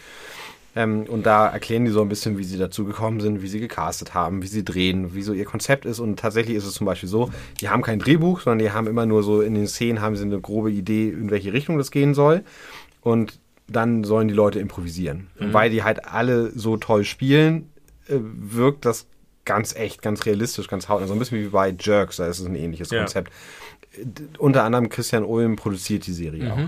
Ähm, 0.77 1.05
und 1.09 1.27
da 1.27 1.49
erklären 1.49 1.85
die 1.85 1.91
so 1.91 2.01
ein 2.01 2.09
bisschen, 2.09 2.39
wie 2.39 2.45
sie 2.45 2.59
dazu 2.59 2.85
gekommen 2.85 3.21
sind, 3.21 3.43
wie 3.43 3.49
sie 3.49 3.61
gecastet 3.61 4.15
haben, 4.15 4.43
wie 4.43 4.47
sie 4.47 4.65
drehen, 4.65 5.15
wie 5.15 5.23
so 5.23 5.33
ihr 5.33 5.45
Konzept 5.45 5.85
ist. 5.85 5.99
Und 5.99 6.19
tatsächlich 6.19 6.57
ist 6.57 6.65
es 6.65 6.75
zum 6.75 6.87
Beispiel 6.87 7.09
so, 7.09 7.31
die 7.61 7.69
haben 7.69 7.83
kein 7.83 7.99
Drehbuch, 7.99 8.41
sondern 8.41 8.61
die 8.61 8.71
haben 8.71 8.87
immer 8.87 9.07
nur 9.07 9.23
so 9.23 9.41
in 9.41 9.55
den 9.55 9.67
Szenen 9.67 10.01
haben 10.01 10.17
sie 10.17 10.23
eine 10.25 10.41
grobe 10.41 10.71
Idee, 10.71 11.09
in 11.09 11.31
welche 11.31 11.53
Richtung 11.53 11.77
das 11.77 11.91
gehen 11.91 12.15
soll. 12.15 12.43
Und 13.01 13.41
dann 13.67 14.05
sollen 14.05 14.29
die 14.29 14.35
Leute 14.35 14.61
improvisieren. 14.61 15.29
Mhm. 15.39 15.53
Weil 15.53 15.71
die 15.71 15.83
halt 15.83 16.07
alle 16.07 16.51
so 16.51 16.77
toll 16.77 17.05
spielen, 17.05 17.71
äh, 18.09 18.15
wirkt 18.19 18.85
das 18.85 19.07
ganz 19.45 19.75
echt, 19.75 20.03
ganz 20.03 20.27
realistisch, 20.27 20.69
ganz 20.69 20.89
hautnah. 20.89 21.09
So 21.09 21.15
ein 21.15 21.19
bisschen 21.19 21.39
wie 21.39 21.49
bei 21.49 21.75
Jerks, 21.79 22.17
da 22.17 22.27
ist 22.27 22.39
es 22.39 22.47
ein 22.47 22.55
ähnliches 22.55 22.91
ja. 22.91 23.01
Konzept. 23.01 23.33
Unter 24.39 24.63
anderem 24.63 24.89
Christian 24.89 25.25
Ulm 25.25 25.57
produziert 25.57 26.07
die 26.07 26.13
Serie 26.13 26.45
mhm. 26.45 26.51
auch. 26.51 26.61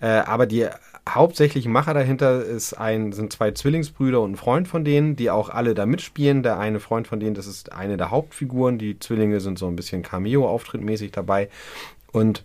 Äh, 0.00 0.06
aber 0.06 0.46
die 0.46 0.66
hauptsächliche 1.08 1.68
Macher 1.68 1.94
dahinter 1.94 2.42
ist 2.44 2.74
ein, 2.74 3.12
sind 3.12 3.32
zwei 3.32 3.50
Zwillingsbrüder 3.50 4.20
und 4.20 4.32
ein 4.32 4.36
Freund 4.36 4.68
von 4.68 4.84
denen, 4.84 5.16
die 5.16 5.30
auch 5.30 5.50
alle 5.50 5.74
da 5.74 5.86
mitspielen. 5.86 6.42
Der 6.42 6.58
eine 6.58 6.80
Freund 6.80 7.06
von 7.06 7.20
denen, 7.20 7.34
das 7.34 7.46
ist 7.46 7.72
eine 7.72 7.96
der 7.96 8.10
Hauptfiguren. 8.10 8.78
Die 8.78 8.98
Zwillinge 8.98 9.40
sind 9.40 9.58
so 9.58 9.66
ein 9.66 9.76
bisschen 9.76 10.02
Cameo-Auftrittmäßig 10.02 11.12
dabei. 11.12 11.50
Und 12.12 12.44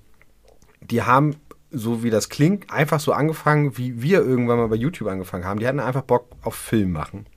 die 0.82 1.04
haben, 1.04 1.36
so 1.72 2.04
wie 2.04 2.10
das 2.10 2.30
klingt, 2.30 2.72
einfach 2.72 3.00
so 3.00 3.14
angefangen, 3.14 3.78
wie 3.78 4.02
wir 4.02 4.20
irgendwann 4.20 4.58
mal 4.58 4.68
bei 4.68 4.76
YouTube 4.76 5.08
angefangen 5.08 5.46
haben. 5.46 5.60
Die 5.60 5.68
hatten 5.68 5.80
einfach 5.80 6.04
Bock 6.04 6.28
auf 6.42 6.56
Film 6.56 6.92
machen. 6.92 7.28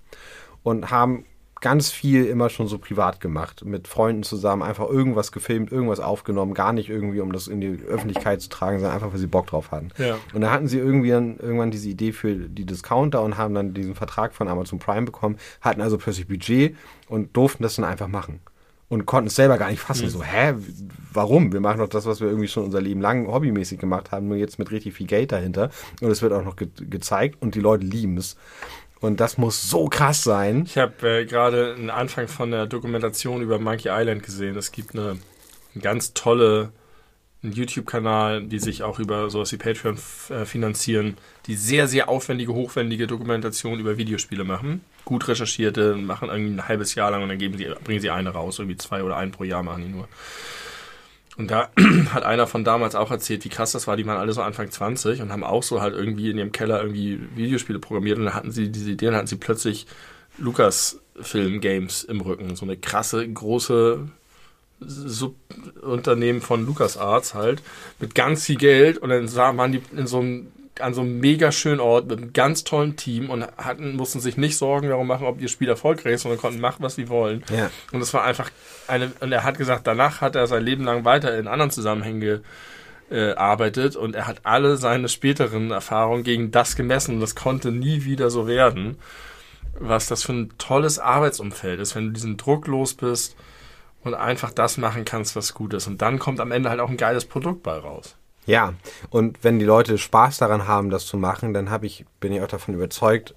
Und 0.64 0.90
haben 0.90 1.24
ganz 1.62 1.90
viel 1.90 2.26
immer 2.26 2.50
schon 2.50 2.66
so 2.66 2.76
privat 2.76 3.20
gemacht, 3.20 3.64
mit 3.64 3.88
Freunden 3.88 4.24
zusammen, 4.24 4.62
einfach 4.62 4.90
irgendwas 4.90 5.32
gefilmt, 5.32 5.72
irgendwas 5.72 6.00
aufgenommen, 6.00 6.52
gar 6.52 6.72
nicht 6.72 6.90
irgendwie, 6.90 7.20
um 7.20 7.32
das 7.32 7.46
in 7.46 7.60
die 7.60 7.78
Öffentlichkeit 7.88 8.42
zu 8.42 8.50
tragen, 8.50 8.78
sondern 8.80 8.94
einfach, 8.94 9.12
weil 9.12 9.18
sie 9.18 9.28
Bock 9.28 9.46
drauf 9.46 9.70
hatten. 9.70 9.88
Ja. 9.96 10.18
Und 10.34 10.42
da 10.42 10.50
hatten 10.50 10.66
sie 10.66 10.78
irgendwie 10.78 11.10
dann, 11.10 11.38
irgendwann 11.38 11.70
diese 11.70 11.88
Idee 11.88 12.12
für 12.12 12.34
die 12.34 12.66
Discounter 12.66 13.22
und 13.22 13.38
haben 13.38 13.54
dann 13.54 13.72
diesen 13.72 13.94
Vertrag 13.94 14.34
von 14.34 14.48
Amazon 14.48 14.80
Prime 14.80 15.06
bekommen, 15.06 15.38
hatten 15.60 15.80
also 15.80 15.96
plötzlich 15.96 16.26
Budget 16.26 16.76
und 17.08 17.36
durften 17.36 17.62
das 17.62 17.76
dann 17.76 17.84
einfach 17.84 18.08
machen. 18.08 18.40
Und 18.88 19.06
konnten 19.06 19.28
es 19.28 19.36
selber 19.36 19.56
gar 19.56 19.70
nicht 19.70 19.80
fassen. 19.80 20.04
Mhm. 20.04 20.10
So, 20.10 20.22
hä, 20.22 20.52
warum? 21.14 21.50
Wir 21.50 21.60
machen 21.60 21.78
doch 21.78 21.88
das, 21.88 22.04
was 22.04 22.20
wir 22.20 22.28
irgendwie 22.28 22.48
schon 22.48 22.64
unser 22.64 22.82
Leben 22.82 23.00
lang 23.00 23.26
hobbymäßig 23.26 23.78
gemacht 23.78 24.10
haben, 24.12 24.28
nur 24.28 24.36
jetzt 24.36 24.58
mit 24.58 24.70
richtig 24.70 24.92
viel 24.92 25.06
Geld 25.06 25.32
dahinter. 25.32 25.70
Und 26.02 26.10
es 26.10 26.20
wird 26.20 26.34
auch 26.34 26.44
noch 26.44 26.56
ge 26.56 26.68
gezeigt 26.76 27.40
und 27.40 27.54
die 27.54 27.60
Leute 27.60 27.86
lieben 27.86 28.18
es. 28.18 28.36
Und 29.02 29.18
das 29.18 29.36
muss 29.36 29.68
so 29.68 29.88
krass 29.88 30.22
sein. 30.22 30.62
Ich 30.64 30.78
habe 30.78 31.20
äh, 31.20 31.24
gerade 31.26 31.74
einen 31.74 31.90
Anfang 31.90 32.28
von 32.28 32.52
der 32.52 32.66
Dokumentation 32.66 33.42
über 33.42 33.58
Monkey 33.58 33.88
Island 33.90 34.22
gesehen. 34.22 34.56
Es 34.56 34.70
gibt 34.70 34.94
eine, 34.94 35.18
eine 35.74 35.82
ganz 35.82 36.14
tolle 36.14 36.72
YouTube-Kanal, 37.42 38.44
die 38.44 38.60
sich 38.60 38.84
auch 38.84 39.00
über 39.00 39.28
sowas 39.28 39.50
wie 39.50 39.56
Patreon 39.56 39.98
äh, 40.30 40.44
finanzieren, 40.44 41.16
die 41.46 41.56
sehr, 41.56 41.88
sehr 41.88 42.08
aufwendige, 42.08 42.54
hochwendige 42.54 43.08
Dokumentationen 43.08 43.80
über 43.80 43.98
Videospiele 43.98 44.44
machen. 44.44 44.82
Gut 45.04 45.26
recherchierte, 45.26 45.96
machen 45.96 46.28
irgendwie 46.28 46.54
ein 46.54 46.68
halbes 46.68 46.94
Jahr 46.94 47.10
lang 47.10 47.24
und 47.24 47.28
dann 47.28 47.38
geben 47.38 47.58
sie, 47.58 47.66
bringen 47.82 48.00
sie 48.00 48.10
eine 48.10 48.30
raus. 48.30 48.60
Irgendwie 48.60 48.76
zwei 48.76 49.02
oder 49.02 49.16
ein 49.16 49.32
pro 49.32 49.42
Jahr 49.42 49.64
machen 49.64 49.82
die 49.82 49.90
nur. 49.90 50.06
Und 51.36 51.50
da 51.50 51.70
hat 52.12 52.24
einer 52.24 52.46
von 52.46 52.64
damals 52.64 52.94
auch 52.94 53.10
erzählt, 53.10 53.44
wie 53.44 53.48
krass 53.48 53.72
das 53.72 53.86
war. 53.86 53.96
Die 53.96 54.06
waren 54.06 54.18
alle 54.18 54.32
so 54.32 54.42
Anfang 54.42 54.70
20 54.70 55.22
und 55.22 55.32
haben 55.32 55.44
auch 55.44 55.62
so 55.62 55.80
halt 55.80 55.94
irgendwie 55.94 56.30
in 56.30 56.38
ihrem 56.38 56.52
Keller 56.52 56.80
irgendwie 56.80 57.20
Videospiele 57.34 57.78
programmiert 57.78 58.18
und 58.18 58.26
dann 58.26 58.34
hatten 58.34 58.50
sie 58.50 58.70
diese 58.70 58.90
Idee, 58.90 59.06
dann 59.06 59.16
hatten 59.16 59.26
sie 59.26 59.36
plötzlich 59.36 59.86
Lucas-Film-Games 60.38 62.04
im 62.04 62.20
Rücken. 62.20 62.56
So 62.56 62.64
eine 62.64 62.76
krasse, 62.76 63.26
große 63.26 64.08
Subunternehmen 64.80 66.42
von 66.42 66.66
LucasArts 66.66 67.34
halt 67.34 67.62
mit 68.00 68.14
ganz 68.14 68.44
viel 68.44 68.56
Geld 68.56 68.98
und 68.98 69.10
dann 69.10 69.34
waren 69.34 69.72
die 69.72 69.82
in 69.96 70.06
so 70.06 70.18
einem 70.18 70.48
an 70.82 70.94
so 70.94 71.00
einem 71.00 71.18
mega 71.20 71.52
schönen 71.52 71.80
Ort 71.80 72.08
mit 72.08 72.18
einem 72.18 72.32
ganz 72.32 72.64
tollen 72.64 72.96
Team 72.96 73.30
und 73.30 73.46
hatten, 73.56 73.96
mussten 73.96 74.20
sich 74.20 74.36
nicht 74.36 74.56
Sorgen 74.56 74.88
darum 74.88 75.06
machen, 75.06 75.26
ob 75.26 75.40
ihr 75.40 75.48
Spiel 75.48 75.68
erfolgreich 75.68 76.14
ist, 76.14 76.22
sondern 76.22 76.40
konnten 76.40 76.60
machen, 76.60 76.82
was 76.82 76.96
sie 76.96 77.08
wollen. 77.08 77.44
Ja. 77.54 77.70
Und 77.92 78.00
es 78.00 78.12
war 78.12 78.24
einfach 78.24 78.50
eine, 78.88 79.12
und 79.20 79.32
er 79.32 79.44
hat 79.44 79.58
gesagt, 79.58 79.86
danach 79.86 80.20
hat 80.20 80.36
er 80.36 80.46
sein 80.46 80.64
Leben 80.64 80.84
lang 80.84 81.04
weiter 81.04 81.38
in 81.38 81.48
anderen 81.48 81.70
Zusammenhängen 81.70 82.42
gearbeitet 83.10 83.96
und 83.96 84.14
er 84.16 84.26
hat 84.26 84.40
alle 84.44 84.76
seine 84.76 85.08
späteren 85.08 85.70
Erfahrungen 85.70 86.24
gegen 86.24 86.50
das 86.50 86.76
gemessen 86.76 87.14
und 87.16 87.20
das 87.20 87.34
konnte 87.34 87.70
nie 87.70 88.04
wieder 88.04 88.30
so 88.30 88.46
werden. 88.46 88.96
Was 89.78 90.06
das 90.06 90.22
für 90.22 90.32
ein 90.32 90.52
tolles 90.58 90.98
Arbeitsumfeld 90.98 91.80
ist, 91.80 91.94
wenn 91.94 92.06
du 92.06 92.12
diesen 92.12 92.36
Druck 92.36 92.66
los 92.66 92.94
bist 92.94 93.36
und 94.02 94.14
einfach 94.14 94.50
das 94.50 94.78
machen 94.78 95.04
kannst, 95.04 95.36
was 95.36 95.54
gut 95.54 95.74
ist. 95.74 95.86
Und 95.86 96.02
dann 96.02 96.18
kommt 96.18 96.40
am 96.40 96.52
Ende 96.52 96.70
halt 96.70 96.80
auch 96.80 96.90
ein 96.90 96.96
geiles 96.96 97.24
Produkt 97.24 97.62
bei 97.62 97.76
raus. 97.76 98.16
Ja, 98.46 98.74
und 99.10 99.42
wenn 99.42 99.58
die 99.58 99.64
Leute 99.64 99.98
Spaß 99.98 100.38
daran 100.38 100.66
haben, 100.66 100.90
das 100.90 101.06
zu 101.06 101.16
machen, 101.16 101.54
dann 101.54 101.70
habe 101.70 101.86
ich, 101.86 102.04
bin 102.20 102.32
ich 102.32 102.42
auch 102.42 102.48
davon 102.48 102.74
überzeugt, 102.74 103.34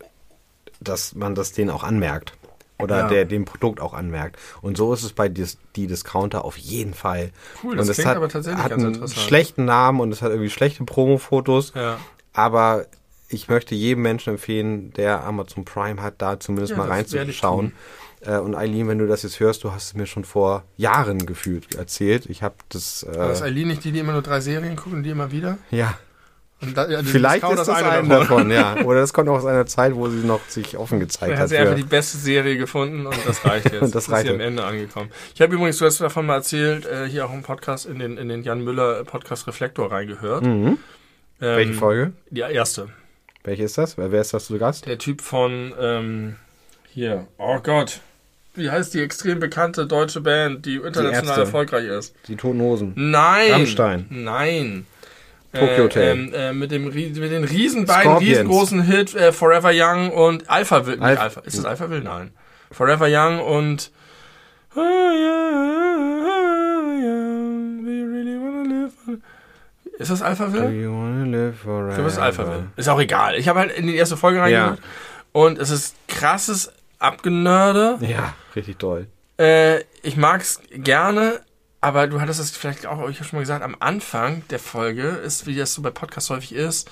dass 0.79 1.15
man 1.15 1.35
das 1.35 1.51
denen 1.51 1.69
auch 1.69 1.83
anmerkt. 1.83 2.33
Oder 2.77 2.99
ja. 2.99 3.07
der 3.07 3.23
dem 3.23 3.45
Produkt 3.45 3.79
auch 3.79 3.93
anmerkt. 3.93 4.37
Und 4.61 4.75
so 4.75 4.93
ist 4.93 5.03
es 5.03 5.13
bei 5.13 5.29
Dis 5.29 5.57
die 5.77 5.87
Discounter 5.87 6.43
auf 6.43 6.57
jeden 6.57 6.93
Fall. 6.93 7.31
Cool, 7.63 7.77
das 7.77 7.87
und 7.87 7.93
klingt 7.93 8.09
hat, 8.09 8.17
aber 8.17 8.27
tatsächlich 8.27 8.61
hat 8.61 8.73
einen 8.73 9.07
schlechten 9.07 9.63
Namen 9.63 10.01
und 10.01 10.11
es 10.11 10.21
hat 10.21 10.31
irgendwie 10.31 10.49
schlechte 10.49 10.83
Promo-Fotos. 10.83 11.71
Ja. 11.73 11.99
Aber 12.33 12.85
ich 13.29 13.47
möchte 13.47 13.75
jedem 13.75 14.03
Menschen 14.03 14.31
empfehlen, 14.31 14.91
der 14.91 15.23
Amazon 15.23 15.63
Prime 15.63 16.01
hat, 16.01 16.15
da 16.17 16.37
zumindest 16.37 16.71
ja, 16.71 16.77
mal 16.77 16.89
reinzuschauen. 16.89 17.71
Äh, 18.25 18.37
und 18.39 18.55
Eileen, 18.55 18.87
wenn 18.87 18.97
du 18.97 19.07
das 19.07 19.23
jetzt 19.23 19.39
hörst, 19.39 19.63
du 19.63 19.71
hast 19.71 19.85
es 19.87 19.93
mir 19.93 20.05
schon 20.05 20.23
vor 20.25 20.63
Jahren 20.77 21.25
gefühlt 21.25 21.75
erzählt. 21.75 22.25
Ich 22.27 22.43
habe 22.43 22.55
das. 22.69 23.03
Äh, 23.03 23.15
War 23.17 23.27
das 23.29 23.41
Eileen 23.41 23.67
nicht 23.67 23.83
die, 23.83 23.91
die 23.91 23.99
immer 23.99 24.13
nur 24.13 24.21
drei 24.21 24.39
Serien 24.41 24.75
gucken, 24.75 25.03
die 25.03 25.09
immer 25.09 25.31
wieder? 25.31 25.57
Ja. 25.71 25.97
Da, 26.73 26.87
ja, 26.89 27.03
Vielleicht 27.03 27.43
ist 27.43 27.57
das 27.57 27.69
eine 27.69 28.07
davon. 28.07 28.09
davon. 28.09 28.51
ja. 28.51 28.77
Oder 28.85 29.01
das 29.01 29.13
kommt 29.13 29.27
auch 29.29 29.35
aus 29.35 29.45
einer 29.45 29.65
Zeit, 29.65 29.93
wo 29.93 30.07
sie 30.09 30.25
noch 30.25 30.39
sich 30.47 30.77
offen 30.77 30.99
gezeigt 31.01 31.33
hat. 31.33 31.39
hat 31.41 31.49
sie 31.49 31.57
einfach 31.57 31.75
die 31.75 31.83
beste 31.83 32.17
Serie 32.17 32.57
gefunden 32.57 33.05
und 33.05 33.15
das 33.27 33.43
reicht 33.45 33.71
jetzt. 33.71 33.81
und 33.81 33.93
das 33.95 34.09
reicht. 34.09 34.27
Ist 34.27 34.33
am 34.33 34.39
Ende 34.39 34.63
angekommen. 34.63 35.11
Ich 35.35 35.41
habe 35.41 35.53
übrigens, 35.53 35.77
du 35.77 35.85
hast 35.85 35.99
davon 35.99 36.25
mal 36.25 36.35
erzählt, 36.35 36.85
äh, 36.85 37.07
hier 37.09 37.25
auch 37.25 37.33
im 37.33 37.43
Podcast, 37.43 37.85
in 37.85 37.99
den, 37.99 38.17
in 38.17 38.29
den 38.29 38.43
Jan 38.43 38.63
Müller 38.63 39.03
Podcast 39.03 39.45
Reflektor 39.47 39.91
reingehört. 39.91 40.43
Mhm. 40.43 40.77
Ähm, 41.41 41.57
Welche 41.57 41.73
Folge? 41.73 42.13
Die 42.29 42.39
erste. 42.39 42.87
Welche 43.43 43.63
ist 43.63 43.77
das? 43.77 43.97
Wer, 43.97 44.11
wer 44.13 44.21
ist 44.21 44.33
das 44.33 44.45
zu 44.45 44.57
Gast? 44.57 44.87
Der 44.87 44.97
Typ 44.97 45.21
von 45.21 45.73
ähm, 45.79 46.35
Hier. 46.87 47.27
Oh 47.37 47.59
Gott. 47.61 47.99
Wie 48.55 48.69
heißt 48.71 48.93
die 48.93 49.01
extrem 49.01 49.39
bekannte 49.39 49.85
deutsche 49.85 50.21
Band, 50.21 50.65
die 50.65 50.75
international 50.75 51.13
Ärzte. 51.27 51.41
erfolgreich 51.41 51.85
ist? 51.85 52.15
Die 52.27 52.35
Toten 52.35 52.61
Hosen. 52.61 52.93
Nein. 52.95 53.51
Rammstein. 53.51 54.05
Nein. 54.09 54.85
Tokyo 55.53 55.67
äh, 55.67 55.81
Hotel. 55.83 56.11
Ähm, 56.11 56.33
äh, 56.33 56.53
mit, 56.53 56.71
dem, 56.71 56.85
mit 56.85 56.95
den 57.15 57.43
riesen 57.43 57.85
beiden 57.85 58.11
Scorpions. 58.11 58.31
riesengroßen 58.31 58.81
Hit 58.83 59.15
äh, 59.15 59.31
Forever 59.31 59.71
Young 59.73 60.11
und 60.11 60.49
Alpha 60.49 60.85
Will. 60.85 60.99
Alpha- 61.01 61.21
Alpha. 61.21 61.41
Ist 61.41 61.57
das 61.57 61.65
Alpha 61.65 61.89
Will? 61.89 62.01
Nein. 62.01 62.31
Forever 62.71 63.07
Young 63.09 63.39
und 63.41 63.91
Oh, 64.77 64.81
Ist 69.97 70.11
das 70.11 70.21
Alpha 70.21 70.47
Do 70.47 70.53
Will? 70.53 70.71
you 70.83 70.91
wanna 70.91 71.25
live 71.25 71.57
forever? 71.57 71.89
Ich 71.89 71.95
glaube, 71.95 72.07
es 72.09 72.13
ist 72.15 72.19
Alpha 72.19 72.45
Will. 72.47 72.63
Ist 72.75 72.89
auch 72.89 72.99
egal. 72.99 73.35
Ich 73.35 73.47
habe 73.47 73.59
halt 73.59 73.71
in 73.71 73.87
die 73.87 73.95
erste 73.95 74.17
Folge 74.17 74.41
reingehört 74.41 74.79
und 75.31 75.57
es 75.57 75.69
ist 75.69 75.95
krasses 76.09 76.71
Abgenörde. 77.05 77.97
Ja, 78.01 78.33
richtig 78.55 78.77
toll. 78.79 79.07
Äh, 79.39 79.81
ich 80.01 80.17
mag's 80.17 80.59
gerne, 80.71 81.41
aber 81.81 82.07
du 82.07 82.19
hattest 82.21 82.39
es 82.39 82.51
vielleicht 82.51 82.85
auch 82.85 82.99
euch 82.99 83.17
schon 83.17 83.27
mal 83.33 83.41
gesagt, 83.41 83.63
am 83.63 83.75
Anfang 83.79 84.43
der 84.49 84.59
Folge 84.59 85.07
ist, 85.07 85.45
wie 85.45 85.55
das 85.55 85.73
so 85.73 85.81
bei 85.81 85.91
Podcasts 85.91 86.29
häufig 86.29 86.53
ist, 86.53 86.89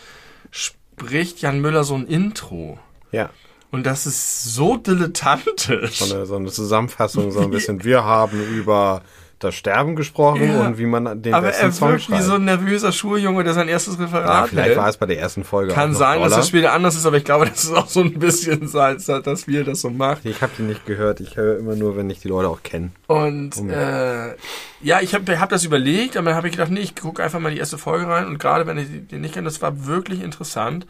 spricht 0.52 1.41
Jan 1.41 1.60
Müller 1.61 1.84
so 1.84 1.95
ein 1.95 2.06
Intro. 2.06 2.77
Ja, 3.11 3.30
Und 3.72 3.85
das 3.85 4.06
ist 4.06 4.44
so 4.53 4.77
dilettantisch. 4.77 5.99
so 5.99 6.14
eine, 6.14 6.26
so 6.26 6.35
eine 6.35 6.52
Zusammenfassung, 6.52 7.31
so 7.31 7.40
ein 7.41 7.49
bisschen. 7.49 7.84
Wir 7.84 8.03
haben 8.03 8.40
über 8.56 9.02
das 9.43 9.55
Sterben 9.55 9.95
gesprochen 9.95 10.43
Ja. 10.43 10.65
und 10.65 10.77
wie 10.77 10.85
man 10.85 11.21
den 11.21 11.33
aber 11.33 11.47
besten 11.47 11.65
er 11.65 11.71
Song 11.71 11.89
wirkt 11.89 12.09
wie 12.09 12.13
schreibt. 12.13 12.23
so 12.23 12.33
ein 12.35 12.45
nervöser 12.45 12.91
Schuljunge, 12.91 13.43
der 13.43 13.53
sein 13.53 13.67
erstes 13.67 13.97
ja, 13.97 14.03
Referat 14.05 14.49
vielleicht 14.49 14.67
hält. 14.69 14.77
war 14.77 14.89
es 14.89 14.97
bei 14.97 15.05
der 15.05 15.19
ersten 15.19 15.43
Folge 15.43 15.73
Kann 15.73 15.93
sein, 15.93 16.21
dass 16.21 16.33
das 16.35 16.47
später 16.47 16.73
anders 16.73 16.95
ist, 16.95 17.05
aber 17.05 17.17
ich 17.17 17.23
glaube, 17.23 17.45
das 17.49 17.63
ist 17.65 17.73
auch 17.73 17.87
so 17.87 18.01
ein 18.01 18.13
bisschen 18.19 18.67
sein, 18.67 18.97
dass 19.23 19.47
wir 19.47 19.63
das 19.63 19.81
so 19.81 19.89
machen. 19.89 20.21
Ich 20.23 20.41
habe 20.41 20.51
die 20.57 20.63
nicht 20.63 20.85
gehört. 20.85 21.19
Ich 21.19 21.35
höre 21.35 21.57
immer 21.59 21.75
nur, 21.75 21.95
wenn 21.97 22.09
ich 22.09 22.19
die 22.19 22.27
Leute 22.27 22.47
auch 22.49 22.63
kenne. 22.63 22.91
Und 23.07 23.55
Oh 23.59 23.67
äh, 23.67 24.35
ja, 24.81 24.99
ich 25.01 25.13
habe 25.13 25.39
hab 25.39 25.49
das 25.49 25.63
überlegt, 25.63 26.17
aber 26.17 26.27
dann 26.27 26.35
habe 26.35 26.47
ich 26.47 26.53
gedacht, 26.53 26.71
nee, 26.71 26.79
ich 26.81 26.95
gucke 26.95 27.23
einfach 27.23 27.39
mal 27.39 27.51
die 27.51 27.59
erste 27.59 27.77
Folge 27.77 28.07
rein. 28.07 28.25
Und 28.27 28.37
gerade 28.39 28.67
wenn 28.67 28.77
ich 28.77 28.87
den 29.09 29.21
nicht 29.21 29.33
kenne, 29.33 29.45
das 29.45 29.61
war 29.61 29.85
wirklich 29.85 30.21
interessant. 30.21 30.85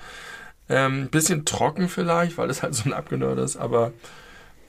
Ähm, 0.69 1.09
bisschen 1.09 1.43
trocken 1.45 1.89
vielleicht, 1.89 2.37
weil 2.37 2.49
es 2.49 2.63
halt 2.63 2.73
so 2.73 2.83
ein 2.85 2.93
Abgenörd 2.93 3.37
ist, 3.37 3.57
aber 3.57 3.91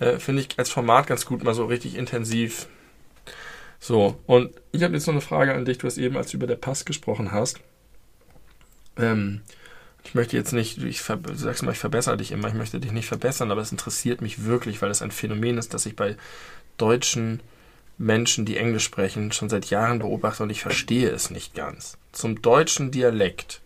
äh, 0.00 0.18
finde 0.18 0.42
ich 0.42 0.48
als 0.58 0.68
Format 0.68 1.06
ganz 1.06 1.24
gut, 1.24 1.44
mal 1.44 1.54
so 1.54 1.66
richtig 1.66 1.96
intensiv. 1.96 2.66
So, 3.84 4.18
und 4.24 4.50
ich 4.72 4.82
habe 4.82 4.94
jetzt 4.94 5.06
noch 5.06 5.12
eine 5.12 5.20
Frage 5.20 5.52
an 5.52 5.66
dich. 5.66 5.76
Du 5.76 5.86
hast 5.86 5.98
eben, 5.98 6.16
als 6.16 6.30
du 6.30 6.38
über 6.38 6.46
der 6.46 6.56
Pass 6.56 6.86
gesprochen 6.86 7.32
hast, 7.32 7.60
ähm, 8.96 9.42
ich 10.02 10.14
möchte 10.14 10.38
jetzt 10.38 10.54
nicht, 10.54 10.82
ich 10.82 11.02
sag's 11.02 11.60
mal, 11.60 11.72
ich 11.72 11.78
verbessere 11.78 12.16
dich 12.16 12.32
immer, 12.32 12.48
ich 12.48 12.54
möchte 12.54 12.80
dich 12.80 12.92
nicht 12.92 13.08
verbessern, 13.08 13.50
aber 13.50 13.60
es 13.60 13.72
interessiert 13.72 14.22
mich 14.22 14.46
wirklich, 14.46 14.80
weil 14.80 14.90
es 14.90 15.02
ein 15.02 15.10
Phänomen 15.10 15.58
ist, 15.58 15.74
das 15.74 15.84
ich 15.84 15.96
bei 15.96 16.16
deutschen 16.78 17.40
Menschen, 17.98 18.46
die 18.46 18.56
Englisch 18.56 18.84
sprechen, 18.84 19.32
schon 19.32 19.50
seit 19.50 19.66
Jahren 19.66 19.98
beobachte 19.98 20.44
und 20.44 20.48
ich 20.48 20.62
verstehe 20.62 21.10
es 21.10 21.28
nicht 21.28 21.54
ganz. 21.54 21.98
Zum 22.10 22.40
deutschen 22.40 22.90
Dialekt 22.90 23.60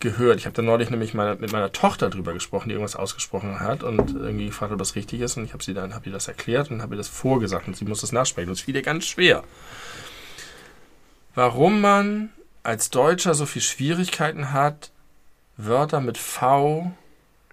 gehört, 0.00 0.38
ich 0.38 0.46
habe 0.46 0.54
da 0.54 0.62
neulich 0.62 0.90
nämlich 0.90 1.14
meine, 1.14 1.36
mit 1.36 1.52
meiner 1.52 1.72
Tochter 1.72 2.10
drüber 2.10 2.32
gesprochen, 2.34 2.68
die 2.68 2.74
irgendwas 2.74 2.96
ausgesprochen 2.96 3.60
hat 3.60 3.82
und 3.82 4.14
irgendwie 4.14 4.46
gefragt, 4.46 4.72
ob 4.72 4.78
das 4.78 4.94
richtig 4.94 5.20
ist 5.20 5.36
und 5.36 5.44
ich 5.44 5.52
habe 5.52 5.64
sie 5.64 5.74
dann, 5.74 5.94
habe 5.94 6.06
ihr 6.06 6.12
das 6.12 6.28
erklärt 6.28 6.70
und 6.70 6.82
habe 6.82 6.94
ihr 6.94 6.98
das 6.98 7.08
vorgesagt 7.08 7.66
und 7.66 7.76
sie 7.76 7.84
muss 7.84 8.02
das 8.02 8.12
nachsprechen 8.12 8.48
und 8.48 8.54
es 8.54 8.60
fiel 8.60 8.76
ihr 8.76 8.82
ganz 8.82 9.06
schwer. 9.06 9.42
Warum 11.34 11.80
man 11.80 12.30
als 12.62 12.90
Deutscher 12.90 13.34
so 13.34 13.46
viel 13.46 13.62
Schwierigkeiten 13.62 14.52
hat, 14.52 14.90
Wörter 15.56 16.00
mit 16.00 16.18
V 16.18 16.92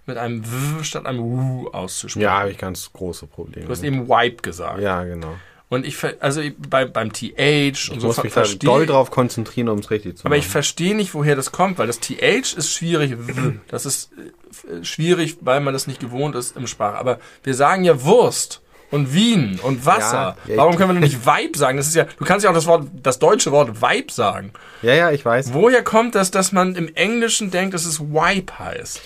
mit 0.06 0.18
einem 0.18 0.44
W 0.46 0.84
statt 0.84 1.06
einem 1.06 1.20
U 1.20 1.70
auszusprechen. 1.70 2.24
Ja, 2.24 2.40
habe 2.40 2.52
ich 2.52 2.58
ganz 2.58 2.92
große 2.92 3.28
Probleme. 3.28 3.68
Du 3.68 3.72
hast 3.72 3.84
eben 3.84 4.10
Wipe 4.10 4.42
gesagt. 4.42 4.82
ja, 4.82 5.04
genau. 5.04 5.36
Und 5.74 5.88
ich, 5.88 5.98
also 6.20 6.42
bei, 6.70 6.86
beim 6.86 7.12
TH 7.12 7.90
und 7.90 7.96
Ich 7.96 8.02
so 8.02 8.08
muss 8.08 8.22
mich 8.22 8.34
da 8.34 8.44
doll 8.60 8.86
drauf 8.86 9.10
konzentrieren, 9.10 9.70
um 9.70 9.80
es 9.80 9.90
richtig 9.90 10.18
zu 10.18 10.26
aber 10.26 10.36
ich 10.38 10.44
machen. 10.44 10.52
verstehe 10.52 10.96
nicht, 10.96 11.14
woher 11.16 11.36
das 11.36 11.52
kommt, 11.52 11.80
weil 11.80 11.88
das 11.88 12.00
TH 12.00 12.56
ist 12.56 12.72
schwierig. 12.72 13.16
Das 13.68 13.86
ist 13.88 14.12
äh, 14.14 14.84
schwierig, 14.84 15.38
weil 15.42 15.62
man 15.62 15.74
das 15.74 15.88
nicht 15.88 16.00
gewohnt 16.00 16.36
ist 16.36 16.56
im 16.56 16.68
Sprach. 16.68 16.94
Aber 16.94 17.20
wir 17.44 17.56
sagen 17.56 17.84
ja 17.84 18.04
Wurst 18.04 18.62
und 18.92 19.16
Wien 19.16 19.60
und 19.64 19.86
Wasser. 19.88 20.38
Ja, 20.48 20.58
Warum 20.58 20.76
können 20.76 20.90
wir 20.90 20.94
denn 20.94 21.04
nicht 21.10 21.26
Vibe 21.26 21.58
sagen? 21.58 21.78
Das 21.78 21.88
ist 21.88 21.96
ja, 21.96 22.04
du 22.04 22.24
kannst 22.24 22.44
ja 22.44 22.52
auch 22.52 22.56
das 22.56 22.68
Wort, 22.68 22.88
das 23.02 23.18
deutsche 23.18 23.52
Wort 23.52 23.82
Vibe 23.82 24.14
sagen. 24.14 24.54
ja, 24.84 24.94
ja, 24.94 25.12
ich 25.12 25.26
weiß. 25.26 25.54
Woher 25.54 25.84
kommt 25.84 26.14
das, 26.14 26.30
dass 26.30 26.52
man 26.52 26.76
im 26.76 26.94
Englischen 26.94 27.50
denkt, 27.50 27.74
dass 27.74 27.86
es 27.86 28.00
Wipe 28.00 28.60
heißt? 28.60 29.02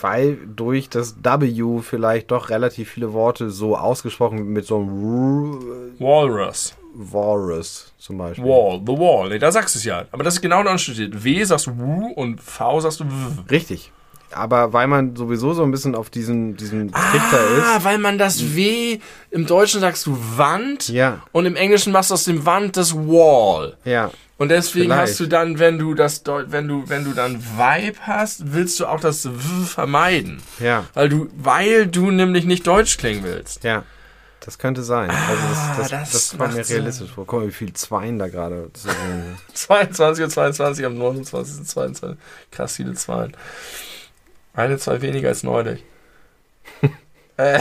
Weil 0.00 0.38
durch 0.56 0.88
das 0.88 1.16
W 1.22 1.80
vielleicht 1.82 2.30
doch 2.30 2.48
relativ 2.50 2.90
viele 2.90 3.12
Worte 3.12 3.50
so 3.50 3.76
ausgesprochen 3.76 4.52
mit 4.52 4.64
so 4.66 4.76
einem 4.78 5.94
Walrus. 5.98 6.74
Walrus 6.94 7.92
zum 7.98 8.18
Beispiel. 8.18 8.44
Wall, 8.44 8.80
the 8.84 8.92
wall. 8.92 9.28
Nee, 9.28 9.38
da 9.38 9.52
sagst 9.52 9.74
du 9.74 9.78
es 9.78 9.84
ja. 9.84 10.04
Aber 10.10 10.24
das 10.24 10.34
ist 10.34 10.40
genau 10.40 10.60
Unterschied. 10.60 11.22
W 11.24 11.44
sagst 11.44 11.66
du 11.66 11.78
W 11.78 12.12
und 12.16 12.40
V 12.40 12.80
sagst 12.80 13.00
du 13.00 13.04
W. 13.04 13.10
Richtig. 13.50 13.92
Aber 14.32 14.72
weil 14.72 14.86
man 14.86 15.16
sowieso 15.16 15.52
so 15.54 15.62
ein 15.64 15.72
bisschen 15.72 15.94
auf 15.96 16.08
diesen, 16.08 16.56
diesen 16.56 16.92
Trichter 16.92 17.38
Ah, 17.64 17.76
ist. 17.78 17.84
weil 17.84 17.98
man 17.98 18.16
das 18.16 18.54
W, 18.54 19.00
im 19.32 19.46
Deutschen 19.46 19.80
sagst 19.80 20.06
du 20.06 20.16
Wand 20.36 20.88
Ja, 20.88 21.22
und 21.32 21.46
im 21.46 21.56
Englischen 21.56 21.92
machst 21.92 22.10
du 22.10 22.14
aus 22.14 22.24
dem 22.24 22.46
Wand 22.46 22.76
das 22.76 22.94
Wall. 22.94 23.76
ja. 23.84 24.10
Und 24.40 24.48
deswegen 24.48 24.86
Vielleicht. 24.86 25.10
hast 25.10 25.20
du 25.20 25.26
dann, 25.26 25.58
wenn 25.58 25.78
du 25.78 25.92
das, 25.92 26.22
wenn 26.24 26.66
du, 26.66 26.88
wenn 26.88 27.04
du 27.04 27.12
dann 27.12 27.42
Vibe 27.44 27.98
hast, 28.06 28.54
willst 28.54 28.80
du 28.80 28.86
auch 28.86 28.98
das 28.98 29.26
W 29.26 29.66
vermeiden. 29.66 30.40
Ja, 30.58 30.86
Weil 30.94 31.10
du, 31.10 31.28
weil 31.36 31.86
du 31.86 32.10
nämlich 32.10 32.46
nicht 32.46 32.66
Deutsch 32.66 32.96
klingen 32.96 33.22
willst. 33.22 33.64
ja. 33.64 33.84
Das 34.42 34.58
könnte 34.58 34.82
sein. 34.82 35.10
Also 35.10 35.42
das, 35.50 35.76
das, 35.76 35.90
das 35.90 36.10
das, 36.12 36.38
kommt 36.38 36.54
mir 36.54 36.64
Sinn. 36.64 36.76
realistisch 36.78 37.10
vor. 37.10 37.26
Guck 37.26 37.40
mal, 37.40 37.48
wie 37.48 37.52
viel 37.52 37.74
Zweien 37.74 38.18
da 38.18 38.28
gerade. 38.28 38.70
zu 38.72 38.88
sehen 38.88 39.36
sind. 39.36 39.38
22 39.58 40.24
und 40.24 40.30
22 40.30 40.86
am 40.86 40.96
29. 40.96 41.66
22. 41.66 42.18
Krass 42.50 42.76
viele 42.76 42.94
Zahlen. 42.94 43.36
Eine, 44.54 44.78
zwei 44.78 45.02
weniger 45.02 45.28
als 45.28 45.42
neulich. 45.42 45.84
äh, 47.36 47.60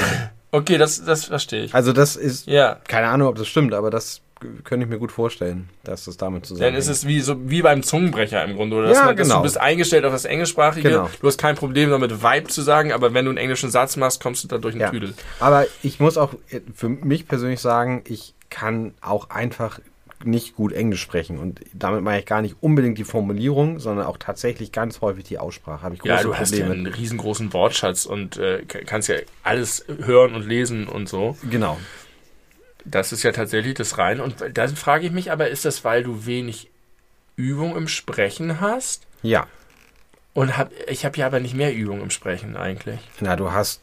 okay, 0.51 0.77
das, 0.77 1.03
das 1.03 1.26
verstehe 1.26 1.65
ich. 1.65 1.76
Also 1.76 1.91
das 1.91 2.15
ist, 2.15 2.47
Ja, 2.47 2.80
keine 2.88 3.07
Ahnung, 3.10 3.27
ob 3.27 3.35
das 3.35 3.49
stimmt, 3.49 3.73
aber 3.73 3.89
das 3.89 4.22
könnte 4.64 4.86
ich 4.86 4.90
mir 4.90 4.99
gut 4.99 5.11
vorstellen, 5.11 5.70
dass 5.84 6.06
das 6.06 6.18
damit 6.18 6.44
dann 6.44 6.48
zusammenhängt. 6.48 6.78
ist 6.80 6.88
es 6.88 7.07
wie, 7.07 7.20
so, 7.22 7.49
wie 7.49 7.61
beim 7.61 7.84
Zungenbrecher 7.84 8.44
im 8.44 8.56
Grunde. 8.56 8.78
Oder? 8.78 8.91
Ja, 8.91 9.06
man, 9.06 9.16
genau. 9.16 9.38
du 9.38 9.44
bist 9.44 9.60
eingestellt 9.60 10.06
auf 10.06 10.14
das 10.14 10.26
Englischsprachige. 10.26 10.90
Genau. 10.90 11.10
Du 11.22 11.28
hast 11.28 11.38
kein 11.38 11.56
Problem 11.56 11.90
damit, 11.90 12.24
Vibe 12.24 12.48
zu 12.48 12.61
sagen, 12.61 12.91
aber 12.91 13.14
wenn 13.14 13.26
du 13.26 13.32
einen 13.32 13.38
englischen 13.38 13.70
Satz 13.72 13.95
machst, 13.98 14.22
kommst 14.22 14.44
du 14.44 14.48
da 14.48 14.57
durch 14.57 14.74
den 14.76 14.82
Ja. 14.82 14.90
Tüdel. 14.90 15.14
Aber 15.40 15.66
ich 15.84 15.99
muss 15.99 16.18
auch 16.18 16.34
für 16.76 16.90
mich 16.90 17.28
persönlich 17.28 17.60
sagen, 17.60 18.03
ich 18.07 18.34
kann 18.49 18.94
auch 19.02 19.30
einfach 19.30 19.80
nicht 20.26 20.56
gut 20.56 20.74
Englisch 20.74 21.02
sprechen. 21.02 21.38
Und 21.40 21.61
damit 21.74 22.03
meine 22.03 22.20
ich 22.20 22.26
gar 22.26 22.41
nicht 22.41 22.57
unbedingt 22.60 22.98
die 22.98 23.06
Formulierung, 23.06 23.80
sondern 23.80 24.06
auch 24.06 24.18
tatsächlich 24.18 24.72
ganz 24.74 24.99
häufig 25.02 25.24
die 25.24 25.38
Aussprache. 25.38 25.82
Habe 25.82 25.95
ich 25.95 26.02
große 26.02 26.14
Ja, 26.14 26.24
du 26.24 26.36
hast 26.36 26.52
ja 26.53 26.66
Probleme. 26.66 26.88
einen 26.90 26.94
riesengroßen 26.94 27.53
Wortschatz 27.53 28.06
und 28.06 28.36
äh, 28.38 28.64
kannst 28.66 29.07
ja 29.07 29.16
alles 29.44 29.86
hören 29.88 30.36
und 30.36 30.45
lesen 30.45 30.88
und 30.88 31.07
so. 31.07 31.38
genau. 31.49 31.78
Das 32.85 33.11
ist 33.11 33.23
ja 33.23 33.31
tatsächlich 33.31 33.76
das 33.76 33.97
rein. 33.97 34.19
Und 34.19 34.43
da 34.53 34.68
frage 34.69 35.06
ich 35.06 35.11
mich 35.11 35.31
aber, 35.31 35.49
ist 35.49 35.65
das, 35.65 35.84
weil 35.84 36.03
du 36.03 36.26
wenig 36.26 36.69
Übung 37.35 37.76
im 37.76 37.88
Sprechen 37.88 38.61
hast? 38.61 39.06
Ja. 39.22 39.47
Und 40.34 40.57
hab, 40.57 40.72
ich 40.88 41.06
habe 41.06 41.18
ja 41.18 41.26
aber 41.26 41.39
nicht 41.39 41.56
mehr 41.56 41.73
Übung 41.73 42.01
im 42.01 42.10
Sprechen 42.10 42.56
eigentlich. 42.56 42.99
Na, 43.19 43.35
du 43.35 43.51
hast 43.51 43.81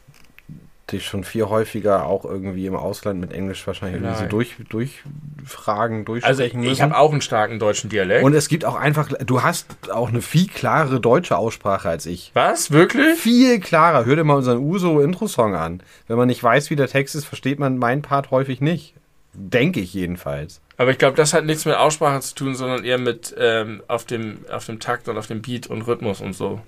dich 0.92 1.04
schon 1.04 1.24
viel 1.24 1.46
häufiger 1.46 2.06
auch 2.06 2.24
irgendwie 2.24 2.66
im 2.66 2.76
Ausland 2.76 3.20
mit 3.20 3.32
Englisch 3.32 3.66
wahrscheinlich 3.66 4.02
irgendwie 4.02 4.22
so 4.22 4.28
durch, 4.28 4.54
durchfragen, 4.68 5.98
Also 6.00 6.04
durchsprechen 6.04 6.62
ich 6.62 6.68
müssen. 6.68 6.82
habe 6.82 6.96
auch 6.96 7.12
einen 7.12 7.20
starken 7.20 7.58
deutschen 7.58 7.90
Dialekt. 7.90 8.24
Und 8.24 8.34
es 8.34 8.48
gibt 8.48 8.64
auch 8.64 8.76
einfach, 8.76 9.08
du 9.08 9.42
hast 9.42 9.90
auch 9.90 10.08
eine 10.08 10.22
viel 10.22 10.46
klarere 10.46 11.00
deutsche 11.00 11.36
Aussprache 11.36 11.88
als 11.88 12.06
ich. 12.06 12.30
Was? 12.34 12.70
Wirklich? 12.70 13.18
Viel 13.18 13.58
klarer. 13.60 14.04
Hör 14.04 14.16
dir 14.16 14.24
mal 14.24 14.34
unseren 14.36 14.58
Uso-Intro-Song 14.58 15.54
an. 15.56 15.82
Wenn 16.06 16.16
man 16.16 16.28
nicht 16.28 16.42
weiß, 16.42 16.70
wie 16.70 16.76
der 16.76 16.88
Text 16.88 17.14
ist, 17.14 17.24
versteht 17.24 17.58
man 17.58 17.78
meinen 17.78 18.02
Part 18.02 18.30
häufig 18.30 18.60
nicht. 18.60 18.94
Denke 19.34 19.80
ich 19.80 19.92
jedenfalls. 19.92 20.60
Aber 20.78 20.90
ich 20.90 20.98
glaube, 20.98 21.16
das 21.16 21.34
hat 21.34 21.44
nichts 21.44 21.64
mit 21.64 21.74
Aussprache 21.74 22.20
zu 22.20 22.34
tun, 22.34 22.54
sondern 22.54 22.84
eher 22.84 22.98
mit 22.98 23.34
ähm, 23.38 23.82
auf, 23.88 24.04
dem, 24.04 24.38
auf 24.50 24.66
dem 24.66 24.78
Takt 24.78 25.08
und 25.08 25.18
auf 25.18 25.26
dem 25.26 25.42
Beat 25.42 25.66
und 25.66 25.82
Rhythmus 25.82 26.20
und 26.20 26.34
so. 26.34 26.60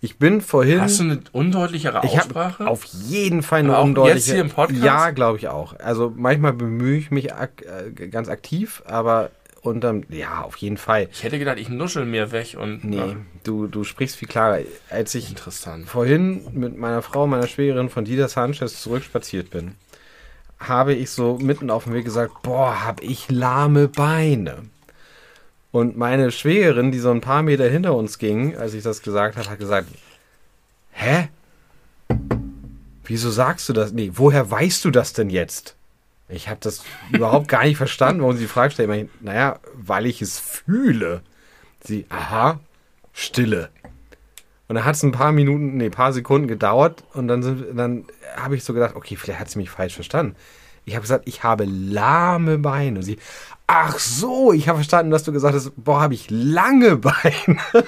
Ich 0.00 0.18
bin 0.18 0.40
vorhin. 0.40 0.80
Hast 0.80 1.00
du 1.00 1.04
eine 1.04 1.20
undeutlichere 1.32 2.02
ich 2.04 2.18
Aussprache? 2.18 2.66
auf 2.66 2.84
jeden 2.84 3.42
Fall 3.42 3.60
eine 3.60 3.80
undeutliche. 3.80 4.16
jetzt 4.16 4.30
hier 4.30 4.40
im 4.40 4.50
Podcast? 4.50 4.82
Ja, 4.82 5.10
glaube 5.10 5.38
ich 5.38 5.48
auch. 5.48 5.78
Also 5.78 6.12
manchmal 6.14 6.52
bemühe 6.52 6.98
ich 6.98 7.10
mich 7.10 7.34
ak 7.34 7.62
äh, 7.62 8.08
ganz 8.08 8.28
aktiv, 8.28 8.82
aber 8.86 9.30
unterm, 9.62 10.04
ja, 10.10 10.42
auf 10.42 10.56
jeden 10.58 10.76
Fall. 10.76 11.08
ich 11.10 11.22
hätte 11.24 11.38
gedacht, 11.38 11.58
ich 11.58 11.68
nuschel 11.68 12.04
mehr 12.04 12.30
weg 12.30 12.56
und. 12.60 12.84
Nee, 12.84 13.00
Ach, 13.00 13.14
du, 13.44 13.66
du 13.66 13.84
sprichst 13.84 14.16
viel 14.16 14.28
klarer. 14.28 14.60
Als 14.90 15.14
ich 15.14 15.28
interessant. 15.30 15.88
vorhin 15.88 16.42
mit 16.52 16.76
meiner 16.76 17.02
Frau, 17.02 17.26
meiner 17.26 17.46
Schwägerin 17.46 17.88
von 17.88 18.04
Dieter 18.04 18.28
Sanchez 18.28 18.80
zurückspaziert 18.82 19.50
bin, 19.50 19.72
habe 20.58 20.94
ich 20.94 21.10
so 21.10 21.38
mitten 21.38 21.70
auf 21.70 21.84
dem 21.84 21.94
Weg 21.94 22.04
gesagt, 22.04 22.42
boah, 22.42 22.84
hab 22.84 23.02
ich 23.02 23.30
lahme 23.30 23.88
Beine. 23.88 24.58
Und 25.76 25.94
meine 25.98 26.30
Schwägerin, 26.30 26.90
die 26.90 26.98
so 27.00 27.10
ein 27.10 27.20
paar 27.20 27.42
Meter 27.42 27.68
hinter 27.68 27.94
uns 27.94 28.18
ging, 28.18 28.56
als 28.56 28.72
ich 28.72 28.82
das 28.82 29.02
gesagt 29.02 29.36
habe, 29.36 29.50
hat 29.50 29.58
gesagt, 29.58 29.88
hä? 30.92 31.28
wieso 33.04 33.30
sagst 33.30 33.68
du 33.68 33.74
das? 33.74 33.92
Nee, 33.92 34.10
woher 34.14 34.50
weißt 34.50 34.84
du 34.86 34.90
das 34.90 35.12
denn 35.12 35.28
jetzt? 35.28 35.76
Ich 36.30 36.48
habe 36.48 36.60
das 36.62 36.82
überhaupt 37.12 37.48
gar 37.48 37.64
nicht 37.64 37.76
verstanden, 37.76 38.22
warum 38.22 38.36
sie 38.36 38.44
die 38.44 38.48
Frage 38.48 38.72
stellt. 38.72 38.90
Ich, 38.90 39.08
naja, 39.20 39.58
weil 39.74 40.06
ich 40.06 40.22
es 40.22 40.38
fühle. 40.38 41.20
Sie, 41.84 42.06
aha, 42.08 42.58
Stille. 43.12 43.68
Und 44.68 44.76
dann 44.76 44.84
hat 44.86 44.94
es 44.96 45.02
ein 45.02 45.12
paar 45.12 45.30
Minuten, 45.32 45.76
nee, 45.76 45.90
paar 45.90 46.14
Sekunden 46.14 46.48
gedauert 46.48 47.04
und 47.12 47.28
dann, 47.28 47.42
sind- 47.42 47.78
dann 47.78 48.06
habe 48.34 48.56
ich 48.56 48.64
so 48.64 48.72
gedacht, 48.72 48.96
okay, 48.96 49.14
vielleicht 49.16 49.40
hat 49.40 49.50
sie 49.50 49.58
mich 49.58 49.68
falsch 49.68 49.94
verstanden. 49.94 50.36
Ich 50.86 50.94
habe 50.94 51.02
gesagt, 51.02 51.28
ich 51.28 51.42
habe 51.42 51.64
lahme 51.66 52.56
Beine. 52.58 52.98
Und 53.00 53.02
sie, 53.04 53.18
ach 53.66 53.98
so, 53.98 54.52
ich 54.52 54.68
habe 54.68 54.78
verstanden, 54.78 55.10
dass 55.10 55.24
du 55.24 55.32
gesagt 55.32 55.54
hast, 55.54 55.72
boah, 55.76 56.00
habe 56.00 56.14
ich 56.14 56.30
lange 56.30 56.96
Beine. 56.96 57.58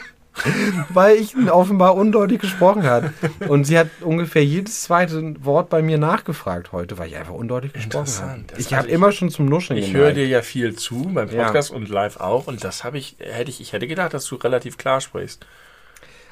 Weil 0.91 1.17
ich 1.17 1.35
offenbar 1.51 1.97
undeutlich 1.97 2.41
gesprochen 2.41 2.85
hat. 2.85 3.13
Und 3.49 3.65
sie 3.65 3.77
hat 3.77 3.89
ungefähr 4.03 4.45
jedes 4.45 4.83
zweite 4.83 5.35
Wort 5.45 5.69
bei 5.69 5.83
mir 5.83 5.99
nachgefragt 5.99 6.71
heute, 6.71 6.97
weil 6.97 7.09
ich 7.09 7.17
einfach 7.17 7.33
undeutlich 7.33 7.73
gesprochen 7.73 8.13
habe. 8.21 8.45
Ich 8.57 8.73
habe 8.73 8.87
immer 8.87 9.11
schon 9.11 9.31
zum 9.31 9.47
Nuscheln 9.47 9.81
Ich 9.81 9.93
höre 9.93 10.13
dir 10.13 10.29
ja 10.29 10.43
viel 10.43 10.77
zu 10.77 11.11
beim 11.13 11.29
Ja. 11.31 11.47
Podcast 11.47 11.73
und 11.73 11.89
live 11.89 12.19
auch 12.19 12.47
und 12.47 12.63
das 12.63 12.85
habe 12.85 12.99
ich, 12.99 13.17
hätte 13.19 13.51
ich, 13.51 13.61
ich 13.61 13.73
hätte 13.73 13.89
gedacht, 13.89 14.15
dass 14.15 14.27
du 14.27 14.37
relativ 14.37 14.79
klar 14.79 15.01
sprichst. 15.01 15.45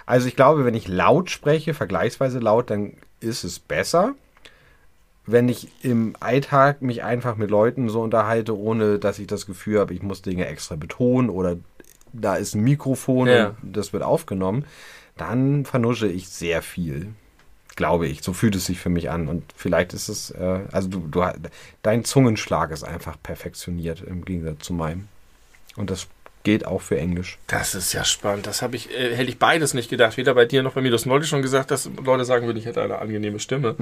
Also 0.04 0.28
ich 0.28 0.36
glaube, 0.36 0.64
wenn 0.64 0.74
ich 0.74 0.86
laut 0.86 1.28
spreche, 1.30 1.74
vergleichsweise 1.74 2.38
laut, 2.38 2.70
dann 2.70 2.92
ist 3.18 3.42
es 3.42 3.58
besser. 3.58 4.14
Wenn 5.26 5.48
ich 5.48 5.68
im 5.82 6.14
Alltag 6.20 6.82
mich 6.82 7.02
einfach 7.02 7.36
mit 7.36 7.50
Leuten 7.50 7.88
so 7.88 8.00
unterhalte, 8.00 8.56
ohne 8.56 8.98
dass 8.98 9.18
ich 9.18 9.26
das 9.26 9.46
Gefühl 9.46 9.80
habe, 9.80 9.92
ich 9.92 10.02
muss 10.02 10.22
Dinge 10.22 10.46
extra 10.46 10.76
betonen 10.76 11.30
oder 11.30 11.56
da 12.12 12.36
ist 12.36 12.54
ein 12.54 12.62
Mikrofon 12.62 13.26
Ja. 13.26 13.56
und 13.62 13.76
das 13.76 13.92
wird 13.92 14.02
aufgenommen, 14.02 14.64
dann 15.16 15.64
vernusche 15.64 16.06
ich 16.06 16.28
sehr 16.28 16.62
viel. 16.62 17.08
Glaube 17.74 18.06
ich. 18.06 18.22
So 18.22 18.32
fühlt 18.32 18.54
es 18.56 18.66
sich 18.66 18.78
für 18.78 18.88
mich 18.88 19.10
an. 19.10 19.28
Und 19.28 19.42
vielleicht 19.54 19.92
ist 19.92 20.08
es, 20.08 20.30
äh, 20.30 20.60
also 20.72 20.88
du, 20.88 21.08
du, 21.08 21.24
dein 21.82 22.04
Zungenschlag 22.04 22.70
ist 22.70 22.84
einfach 22.84 23.16
perfektioniert 23.22 24.02
im 24.02 24.24
Gegensatz 24.24 24.64
zu 24.64 24.72
meinem. 24.72 25.08
Und 25.76 25.90
das 25.90 26.06
geht 26.46 26.64
auch 26.64 26.80
für 26.80 26.96
Englisch. 26.96 27.38
Das 27.48 27.74
ist 27.74 27.92
ja 27.92 28.04
spannend. 28.04 28.46
Das 28.46 28.62
habe 28.62 28.76
ich, 28.76 28.88
äh, 28.96 29.16
hätte 29.16 29.28
ich 29.28 29.36
beides 29.40 29.74
nicht 29.74 29.90
gedacht. 29.90 30.16
Weder 30.16 30.32
bei 30.32 30.44
dir 30.44 30.62
noch 30.62 30.74
bei 30.74 30.80
mir. 30.80 30.90
Du 30.90 30.94
hast 30.94 31.04
neulich 31.04 31.28
schon 31.28 31.42
gesagt, 31.42 31.72
dass 31.72 31.90
Leute 32.04 32.24
sagen 32.24 32.46
würden, 32.46 32.56
ich 32.56 32.66
hätte 32.66 32.80
eine 32.80 33.00
angenehme 33.00 33.40
Stimme. 33.40 33.74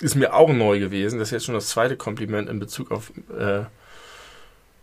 Ist 0.00 0.16
mir 0.16 0.34
auch 0.34 0.52
neu 0.52 0.80
gewesen. 0.80 1.20
Das 1.20 1.28
ist 1.28 1.32
jetzt 1.32 1.44
schon 1.44 1.54
das 1.54 1.68
zweite 1.68 1.96
Kompliment 1.96 2.50
in 2.50 2.58
Bezug 2.58 2.90
auf 2.90 3.12
äh, 3.38 3.60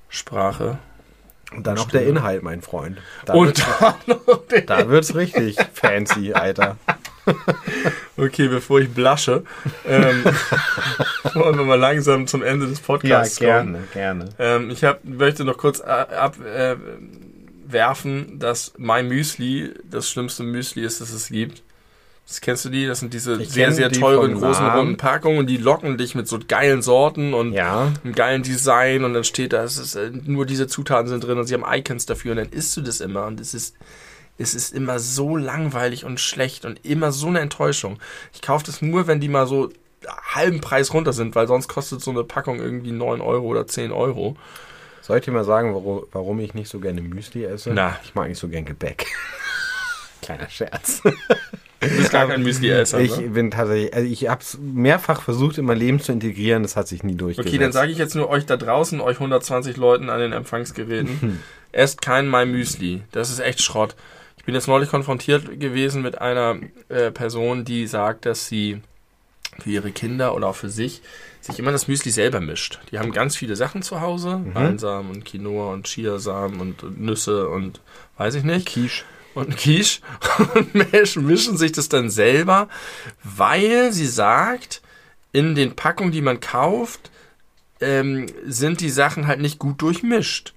Sprache. 0.08 0.78
Und 1.52 1.68
dann 1.68 1.76
noch 1.76 1.90
der 1.90 2.08
Inhalt, 2.08 2.42
mein 2.42 2.62
Freund. 2.62 3.00
Da 3.26 3.34
Und 3.34 3.62
dann 3.82 3.96
noch 4.08 4.48
der 4.48 4.62
Da 4.66 4.88
wird's 4.88 5.14
richtig 5.14 5.58
fancy, 5.74 6.32
Alter. 6.32 6.78
Okay, 8.18 8.48
bevor 8.48 8.80
ich 8.80 8.90
blasche, 8.90 9.44
ähm, 9.86 10.24
wollen 11.34 11.58
wir 11.58 11.66
mal 11.66 11.80
langsam 11.80 12.28
zum 12.28 12.44
Ende 12.44 12.66
des 12.68 12.80
Podcasts 12.80 13.40
kommen. 13.40 13.90
gerne. 13.94 14.30
Ähm, 14.40 14.70
ich 14.70 14.86
hab, 14.86 15.04
möchte 15.04 15.44
noch 15.44 15.58
kurz 15.58 15.82
abwerfen, 15.82 16.46
äh, 16.46 16.76
werfen, 17.76 18.40
dass 18.40 18.74
mein 18.78 19.08
Müsli 19.08 19.72
das 19.84 20.10
schlimmste 20.10 20.42
Müsli 20.42 20.84
ist, 20.84 21.02
das 21.02 21.12
es 21.12 21.28
gibt. 21.28 21.62
Das 22.28 22.42
kennst 22.42 22.66
du 22.66 22.70
die? 22.70 22.88
Das 22.88 23.02
sind 23.02 23.14
diese 23.14 23.40
Ich 23.40 23.52
sehr, 23.52 23.72
sehr 23.72 23.92
teuren, 23.92 24.34
großen, 24.34 24.66
runden 24.66 24.98
Packungen 24.98 25.38
und 25.38 25.48
die 25.48 25.58
locken 25.58 25.96
dich 26.00 26.16
mit 26.16 26.28
so 26.28 26.40
geilen 26.48 26.82
Sorten 26.82 27.36
und 27.36 27.54
Ja, 27.54 27.92
einem 28.04 28.16
geilen 28.16 28.42
Design 28.42 29.04
und 29.04 29.14
dann 29.14 29.24
steht 29.24 29.54
da, 29.54 29.64
es 29.64 29.78
ist, 29.78 29.94
äh, 29.94 30.10
nur 30.24 30.48
diese 30.48 30.66
Zutaten 30.66 31.08
sind 31.08 31.24
drin 31.24 31.38
und 31.38 31.46
sie 31.46 31.54
haben 31.54 31.66
Icons 31.72 32.08
dafür 32.08 32.32
und 32.32 32.38
dann 32.38 32.50
isst 32.50 32.76
du 32.76 32.82
das 32.82 33.00
immer 33.00 33.28
und 33.28 33.40
es 33.40 33.54
ist, 33.54 33.76
es 34.40 34.56
ist 34.56 34.74
immer 34.74 34.98
so 34.98 35.38
langweilig 35.38 36.04
und 36.04 36.20
schlecht 36.20 36.66
und 36.66 36.84
immer 36.84 37.12
so 37.12 37.28
eine 37.28 37.42
Enttäuschung. 37.42 38.00
Ich 38.34 38.42
kaufe 38.42 38.66
das 38.66 38.82
nur, 38.82 39.06
wenn 39.06 39.20
die 39.20 39.30
mal 39.30 39.46
so 39.46 39.70
halben 40.34 40.62
Preis 40.62 40.94
runter 40.94 41.14
sind, 41.14 41.36
weil 41.36 41.48
sonst 41.48 41.68
kostet 41.68 42.02
so 42.02 42.10
eine 42.10 42.24
Packung 42.24 42.60
irgendwie 42.60 42.92
9 42.92 43.22
Euro 43.22 43.46
oder 43.46 43.68
10 43.68 43.92
Euro. 43.92 44.36
Soll 45.06 45.20
ich 45.20 45.26
dir 45.26 45.32
mal 45.32 45.44
sagen, 45.44 45.76
warum, 45.76 46.04
warum 46.12 46.40
ich 46.40 46.56
nicht 46.56 46.68
so 46.68 46.80
gerne 46.80 47.02
Müsli 47.02 47.44
esse? 47.44 47.72
Na. 47.74 48.00
Ich 48.04 48.16
mag 48.16 48.28
nicht 48.28 48.40
so 48.40 48.48
gern 48.48 48.66
Gebäck. 48.66 49.06
Kleiner 50.22 50.50
Scherz. 50.50 51.04
Du 51.04 51.98
bist 51.98 52.12
gar 52.12 52.28
kein 52.28 52.42
Müsli-Esser. 52.42 53.00
Ich 53.00 53.16
ne? 53.16 53.30
bin 53.30 53.52
tatsächlich, 53.52 53.94
also 53.94 54.10
ich 54.10 54.28
habe 54.28 54.42
es 54.42 54.58
mehrfach 54.60 55.22
versucht 55.22 55.60
in 55.60 55.66
mein 55.66 55.78
Leben 55.78 56.00
zu 56.00 56.12
integrieren, 56.12 56.64
das 56.64 56.76
hat 56.76 56.88
sich 56.88 57.04
nie 57.04 57.14
durchgesetzt. 57.14 57.54
Okay, 57.54 57.62
dann 57.62 57.72
sage 57.72 57.92
ich 57.92 58.00
jetzt 58.00 58.16
nur 58.16 58.30
euch 58.30 58.48
da 58.48 58.58
draußen, 58.58 59.00
euch 59.02 59.18
120 59.18 59.78
Leuten 59.78 60.10
an 60.10 60.20
den 60.20 60.32
Empfangsgeräten, 60.32 61.44
esst 61.72 62.02
kein 62.02 62.28
My 62.28 62.48
Müsli. 62.48 63.04
Das 63.12 63.30
ist 63.30 63.40
echt 63.40 63.62
Schrott. 63.62 63.96
Ich 64.38 64.46
bin 64.46 64.56
jetzt 64.56 64.68
neulich 64.68 64.90
konfrontiert 64.90 65.60
gewesen 65.60 66.02
mit 66.02 66.20
einer 66.20 66.58
äh, 66.90 67.12
Person, 67.12 67.66
die 67.66 67.86
sagt, 67.86 68.26
dass 68.26 68.48
sie 68.48 68.82
für 69.60 69.70
ihre 69.70 69.92
Kinder 69.92 70.36
oder 70.36 70.48
auch 70.48 70.56
für 70.56 70.70
sich 70.70 71.02
sich 71.46 71.60
immer 71.60 71.72
das 71.72 71.88
Müsli 71.88 72.12
selber 72.12 72.42
mischt. 72.42 72.80
Die 72.92 73.00
haben 73.00 73.12
ganz 73.12 73.36
viele 73.36 73.56
Sachen 73.56 73.84
zu 73.84 74.02
Hause, 74.02 74.44
Leinsamen 74.54 75.12
und 75.12 75.26
Quinoa 75.26 75.74
und 75.74 75.86
Chiasamen 75.86 76.60
und 76.60 77.00
Nüsse 77.00 77.50
und 77.50 77.82
weiß 78.18 78.36
ich 78.36 78.44
nicht 78.44 78.68
Quiche. 78.68 79.04
und 79.36 79.56
Quiche 79.56 80.02
und 80.56 80.74
mischen, 80.74 81.26
mischen 81.26 81.58
sich 81.58 81.72
das 81.72 81.88
dann 81.88 82.10
selber, 82.10 82.68
weil 83.24 83.94
sie 83.94 84.08
sagt, 84.08 84.82
in 85.34 85.54
den 85.54 85.76
Packungen, 85.76 86.12
die 86.12 86.22
man 86.22 86.40
kauft, 86.40 87.12
ähm, 87.80 88.26
sind 88.46 88.82
die 88.82 88.90
Sachen 88.90 89.28
halt 89.28 89.40
nicht 89.40 89.60
gut 89.60 89.82
durchmischt. 89.82 90.55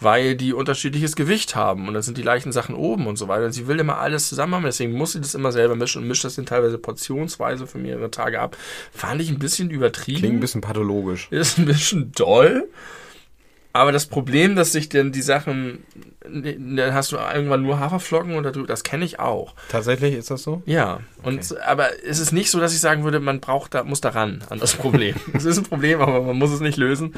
Weil 0.00 0.34
die 0.34 0.52
unterschiedliches 0.54 1.14
Gewicht 1.14 1.54
haben 1.54 1.86
und 1.86 1.94
dann 1.94 2.02
sind 2.02 2.16
die 2.16 2.22
leichten 2.22 2.52
Sachen 2.52 2.74
oben 2.74 3.06
und 3.06 3.16
so 3.16 3.28
weiter. 3.28 3.46
Und 3.46 3.52
sie 3.52 3.66
will 3.66 3.78
immer 3.78 3.98
alles 3.98 4.28
zusammen 4.28 4.54
haben, 4.54 4.64
deswegen 4.64 4.92
muss 4.92 5.12
sie 5.12 5.20
das 5.20 5.34
immer 5.34 5.52
selber 5.52 5.76
mischen 5.76 6.02
und 6.02 6.08
mischt 6.08 6.24
das 6.24 6.36
dann 6.36 6.46
teilweise 6.46 6.78
portionsweise 6.78 7.66
für 7.66 7.78
mehrere 7.78 8.10
Tage 8.10 8.40
ab. 8.40 8.56
Fand 8.92 9.20
ich 9.20 9.30
ein 9.30 9.38
bisschen 9.38 9.70
übertrieben. 9.70 10.18
Klingt 10.18 10.36
ein 10.36 10.40
bisschen 10.40 10.60
pathologisch. 10.62 11.28
Ist 11.30 11.58
ein 11.58 11.66
bisschen 11.66 12.12
doll. 12.12 12.68
Aber 13.72 13.92
das 13.92 14.06
Problem, 14.06 14.56
dass 14.56 14.72
sich 14.72 14.88
denn 14.88 15.12
die 15.12 15.22
Sachen, 15.22 15.84
dann 16.24 16.92
hast 16.92 17.12
du 17.12 17.16
irgendwann 17.16 17.62
nur 17.62 17.78
Haferflocken 17.78 18.42
du, 18.52 18.66
das 18.66 18.82
kenne 18.82 19.04
ich 19.04 19.20
auch. 19.20 19.54
Tatsächlich 19.68 20.14
ist 20.14 20.30
das 20.30 20.42
so? 20.42 20.62
Ja, 20.66 21.00
und 21.22 21.56
aber 21.60 21.88
es 22.04 22.18
ist 22.18 22.32
nicht 22.32 22.50
so, 22.50 22.58
dass 22.58 22.74
ich 22.74 22.80
sagen 22.80 23.04
würde, 23.04 23.20
man 23.20 23.40
braucht 23.40 23.74
da, 23.74 23.84
muss 23.84 24.00
da 24.00 24.10
ran 24.10 24.42
an 24.50 24.58
das 24.58 24.74
Problem. 24.74 25.14
es 25.34 25.44
ist 25.44 25.58
ein 25.58 25.64
Problem, 25.64 26.00
aber 26.00 26.20
man 26.22 26.36
muss 26.36 26.50
es 26.50 26.60
nicht 26.60 26.78
lösen. 26.78 27.14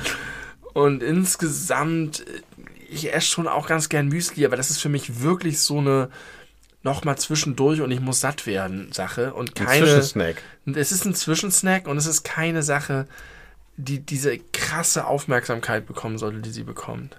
Und 0.75 1.03
insgesamt, 1.03 2.25
ich 2.93 3.13
esse 3.13 3.27
schon 3.27 3.49
auch 3.49 3.67
ganz 3.67 3.89
gern 3.89 4.09
Müsli, 4.09 4.45
aber 4.45 4.57
das 4.57 4.71
ist 4.71 4.81
für 4.81 4.89
mich 4.89 5.21
wirklich 5.23 5.61
so 5.61 5.79
eine 5.79 6.09
nochmal 6.83 7.17
zwischendurch 7.17 7.81
und 7.81 7.91
ich 7.93 8.01
muss 8.01 8.21
satt 8.21 8.47
werden 8.47 8.91
Sache 8.93 9.35
und 9.35 9.59
Ein 9.61 9.67
keine. 9.67 9.85
Zwischensnack. 9.87 10.43
Es 10.75 10.91
ist 10.93 11.05
ein 11.05 11.15
Zwischensnack 11.15 11.87
und 11.87 11.97
es 11.97 12.07
ist 12.07 12.25
keine 12.25 12.63
Sache, 12.63 13.07
die 13.77 14.01
diese 14.01 14.37
krasse 14.39 15.07
Aufmerksamkeit 15.07 15.87
bekommen 15.87 16.19
sollte, 16.19 16.41
die 16.41 16.51
sie 16.51 16.65
bekommt. 16.65 17.17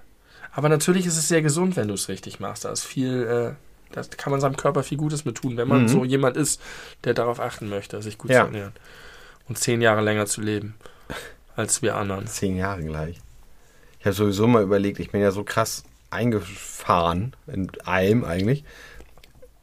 Aber 0.51 0.69
natürlich 0.69 1.05
ist 1.05 1.17
es 1.17 1.27
sehr 1.27 1.41
gesund, 1.41 1.75
wenn 1.77 1.87
du 1.87 1.93
es 1.95 2.09
richtig 2.09 2.39
machst. 2.39 2.65
Da 2.65 2.71
ist 2.71 2.83
viel, 2.83 3.23
äh, 3.23 3.93
da 3.93 4.01
kann 4.17 4.31
man 4.31 4.39
seinem 4.41 4.57
Körper 4.57 4.83
viel 4.83 4.97
Gutes 4.97 5.25
mit 5.25 5.35
tun, 5.35 5.57
wenn 5.57 5.67
man 5.67 5.83
Mhm. 5.83 5.87
so 5.87 6.03
jemand 6.05 6.37
ist, 6.37 6.61
der 7.05 7.13
darauf 7.13 7.39
achten 7.39 7.69
möchte, 7.69 8.01
sich 8.01 8.17
gut 8.17 8.29
Ja. 8.31 8.41
zu 8.41 8.45
ernähren. 8.47 8.73
Und 9.49 9.57
zehn 9.57 9.81
Jahre 9.81 10.01
länger 10.01 10.25
zu 10.25 10.41
leben 10.41 10.75
als 11.55 11.81
wir 11.81 11.95
anderen. 11.95 12.27
Zehn 12.27 12.55
Jahre 12.57 12.83
gleich. 12.83 13.19
Ich 14.03 14.05
habe 14.05 14.15
sowieso 14.15 14.47
mal 14.47 14.63
überlegt, 14.63 14.99
ich 14.99 15.11
bin 15.11 15.21
ja 15.21 15.31
so 15.31 15.45
krass 15.45 15.85
eingefahren 16.09 17.38
in 17.47 17.71
allem 17.85 18.25
eigentlich. 18.25 18.65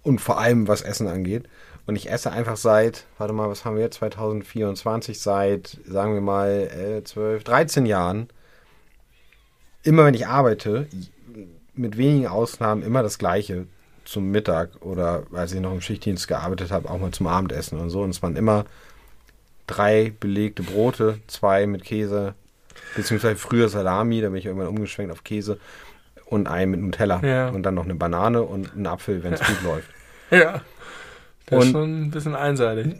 Und 0.03 0.19
vor 0.19 0.41
allem, 0.41 0.67
was 0.67 0.81
Essen 0.81 1.09
angeht. 1.09 1.45
Und 1.85 1.95
ich 1.95 2.11
esse 2.11 2.33
einfach 2.33 2.57
seit, 2.57 3.05
warte 3.19 3.35
mal, 3.35 3.51
was 3.51 3.67
haben 3.67 3.77
wir 3.77 3.83
jetzt? 3.83 3.97
2024, 3.97 5.21
seit, 5.21 5.77
sagen 5.87 6.15
wir 6.15 6.23
mal, 6.23 6.71
äh, 7.03 7.05
12, 7.05 7.45
13 7.45 7.85
Jahren. 7.85 8.31
Immer 9.83 10.07
wenn 10.07 10.15
ich 10.15 10.27
arbeite, 10.27 10.87
mit 11.75 11.99
wenigen 11.99 12.27
Ausnahmen 12.27 12.83
immer 12.83 13.03
das 13.03 13.19
Gleiche 13.19 13.67
zum 14.07 14.31
Mittag 14.31 14.71
oder 14.81 15.25
als 15.35 15.53
ich 15.53 15.61
noch 15.61 15.73
im 15.73 15.83
Schichtdienst 15.83 16.29
gearbeitet 16.29 16.71
habe, 16.71 16.89
auch 16.89 16.99
mal 16.99 17.11
zum 17.11 17.27
Abendessen 17.27 17.79
und 17.79 17.91
so. 17.91 18.01
Und 18.01 18.09
es 18.09 18.23
waren 18.23 18.37
immer 18.37 18.65
drei 19.67 20.15
belegte 20.19 20.63
Brote, 20.63 21.21
zwei 21.27 21.67
mit 21.67 21.85
Käse, 21.85 22.35
beziehungsweise 22.97 23.37
früher 23.37 23.69
Salami, 23.69 24.21
da 24.21 24.29
bin 24.29 24.37
ich 24.39 24.47
irgendwann 24.47 24.69
umgeschwenkt 24.69 25.13
auf 25.13 25.25
Käse 25.25 25.59
und 26.27 26.47
ein 26.49 26.71
mit 26.71 26.81
Nutella 26.81 27.21
Ja. 27.25 27.49
und 27.49 27.63
dann 27.65 27.75
noch 27.75 27.85
eine 27.85 27.95
Banane 27.95 28.43
und 28.43 28.73
einen 28.75 28.87
Apfel, 28.87 29.23
wenn 29.25 29.33
es 29.33 29.41
gut 29.41 29.63
läuft. 29.63 29.89
Ja. 30.31 30.61
Das 31.47 31.59
ist 31.59 31.67
Und- 31.67 31.73
schon 31.73 32.03
ein 32.03 32.11
bisschen 32.13 32.37
einseitig. 32.37 32.95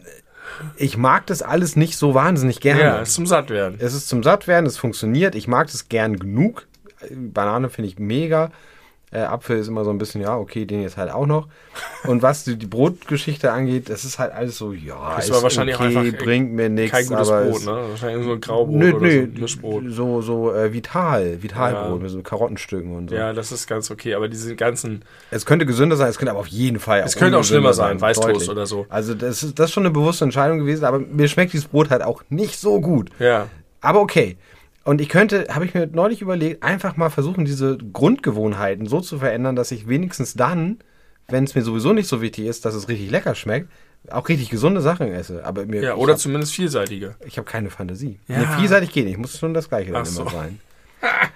Ich 0.75 0.97
mag 0.97 1.25
das 1.27 1.41
alles 1.41 1.77
nicht 1.77 1.95
so 1.97 2.13
wahnsinnig 2.13 2.59
gerne. 2.59 2.81
Ja, 2.81 2.97
ist 2.99 3.13
zum 3.13 3.25
Sattwerden. 3.25 3.77
Es 3.79 3.93
ist 3.93 4.09
zum 4.09 4.21
Sattwerden, 4.21 4.65
es 4.65 4.77
funktioniert. 4.77 5.33
Ich 5.35 5.47
mag 5.47 5.67
das 5.71 5.87
gern 5.87 6.17
genug. 6.17 6.67
Banane 7.09 7.69
finde 7.69 7.87
ich 7.87 7.99
mega. 7.99 8.51
Äh, 9.13 9.19
Apfel 9.23 9.57
ist 9.57 9.67
immer 9.67 9.83
so 9.83 9.89
ein 9.89 9.97
bisschen, 9.97 10.21
ja, 10.21 10.37
okay, 10.37 10.65
den 10.65 10.81
jetzt 10.81 10.95
halt 10.95 11.11
auch 11.11 11.25
noch. 11.25 11.49
Und 12.07 12.21
was 12.21 12.45
die, 12.45 12.55
die 12.55 12.65
Brotgeschichte 12.65 13.51
angeht, 13.51 13.89
das 13.89 14.05
ist 14.05 14.19
halt 14.19 14.31
alles 14.31 14.57
so, 14.57 14.71
ja, 14.71 15.15
Das 15.17 15.25
ist 15.25 15.33
war 15.33 15.43
wahrscheinlich 15.43 15.75
okay, 15.75 15.95
auch 15.97 16.01
einfach 16.01 16.17
bringt 16.23 16.53
mir 16.53 16.69
nichts. 16.69 16.91
Kein 16.97 17.07
gutes 17.07 17.29
aber 17.29 17.43
Brot, 17.43 17.57
es, 17.57 17.65
ne? 17.65 17.71
Wahrscheinlich 17.89 18.25
so 18.25 18.31
ein 18.31 18.39
Graubrot 18.39 18.75
Nö, 18.77 18.91
oder 18.93 18.99
nö, 19.01 19.11
so 19.11 19.19
ein 19.23 19.33
Mischbrot. 19.41 19.83
so, 19.89 20.21
so 20.21 20.53
äh, 20.53 20.71
Vital, 20.71 21.43
Vitalbrot 21.43 21.97
Ja. 21.97 22.03
mit 22.03 22.09
so 22.09 22.21
Karottenstücken 22.21 22.95
und 22.95 23.09
so. 23.09 23.15
Ja, 23.17 23.33
das 23.33 23.51
ist 23.51 23.67
ganz 23.67 23.91
okay, 23.91 24.13
aber 24.15 24.29
diese 24.29 24.55
ganzen, 24.55 25.03
Es 25.29 25.45
könnte 25.45 25.65
gesünder 25.65 25.97
sein, 25.97 26.07
es 26.07 26.17
könnte 26.17 26.31
aber 26.31 26.39
auf 26.39 26.47
jeden 26.47 26.79
Fall 26.79 27.01
es 27.05 27.17
könnte 27.17 27.37
auch 27.37 27.43
schlimmer 27.43 27.69
ungesünder 27.71 27.89
sein, 27.89 27.99
Weißtoast 27.99 28.47
oder 28.49 28.65
so. 28.65 28.85
Also 28.87 29.13
das 29.13 29.43
ist, 29.43 29.59
das 29.59 29.65
ist 29.65 29.73
schon 29.73 29.83
eine 29.83 29.91
bewusste 29.93 30.23
Entscheidung 30.23 30.59
gewesen, 30.59 30.85
aber 30.85 30.99
mir 30.99 31.27
schmeckt 31.27 31.51
dieses 31.51 31.67
Brot 31.67 31.89
halt 31.89 32.01
auch 32.01 32.23
nicht 32.29 32.57
so 32.57 32.79
gut. 32.79 33.09
Ja. 33.19 33.47
Aber 33.81 33.99
okay. 33.99 34.37
Und 34.83 34.99
ich 35.01 35.09
könnte, 35.09 35.47
habe 35.51 35.65
ich 35.65 35.73
mir 35.73 35.87
neulich 35.87 36.21
überlegt, 36.21 36.63
einfach 36.63 36.97
mal 36.97 37.09
versuchen, 37.09 37.45
diese 37.45 37.77
Grundgewohnheiten 37.77 38.87
so 38.87 38.99
zu 38.99 39.19
verändern, 39.19 39.55
dass 39.55 39.71
ich 39.71 39.87
wenigstens 39.87 40.33
dann, 40.33 40.79
wenn 41.27 41.43
es 41.43 41.53
mir 41.55 41.61
sowieso 41.61 41.93
nicht 41.93 42.07
so 42.07 42.21
wichtig 42.21 42.45
ist, 42.47 42.65
dass 42.65 42.73
es 42.73 42.87
richtig 42.89 43.11
lecker 43.11 43.35
schmeckt, 43.35 43.69
auch 44.09 44.27
richtig 44.27 44.49
gesunde 44.49 44.81
Sachen 44.81 45.11
esse. 45.13 45.45
Aber 45.45 45.65
mir, 45.67 45.83
Ja, 45.83 45.95
oder 45.95 46.13
hab- 46.13 46.19
zumindest 46.19 46.53
vielseitige. 46.53 47.15
ich 47.25 47.37
habe 47.37 47.45
keine 47.49 47.69
Fantasie. 47.69 48.19
Ja. 48.27 48.39
Nee, 48.39 48.45
vielseitig 48.57 48.91
geht 48.91 49.05
nicht. 49.05 49.19
Muss 49.19 49.37
schon 49.37 49.53
das 49.53 49.69
Gleiche 49.69 49.91
dann 49.91 50.01
Ach 50.01 50.05
so. 50.07 50.23
immer 50.23 50.31
sein. 50.31 50.59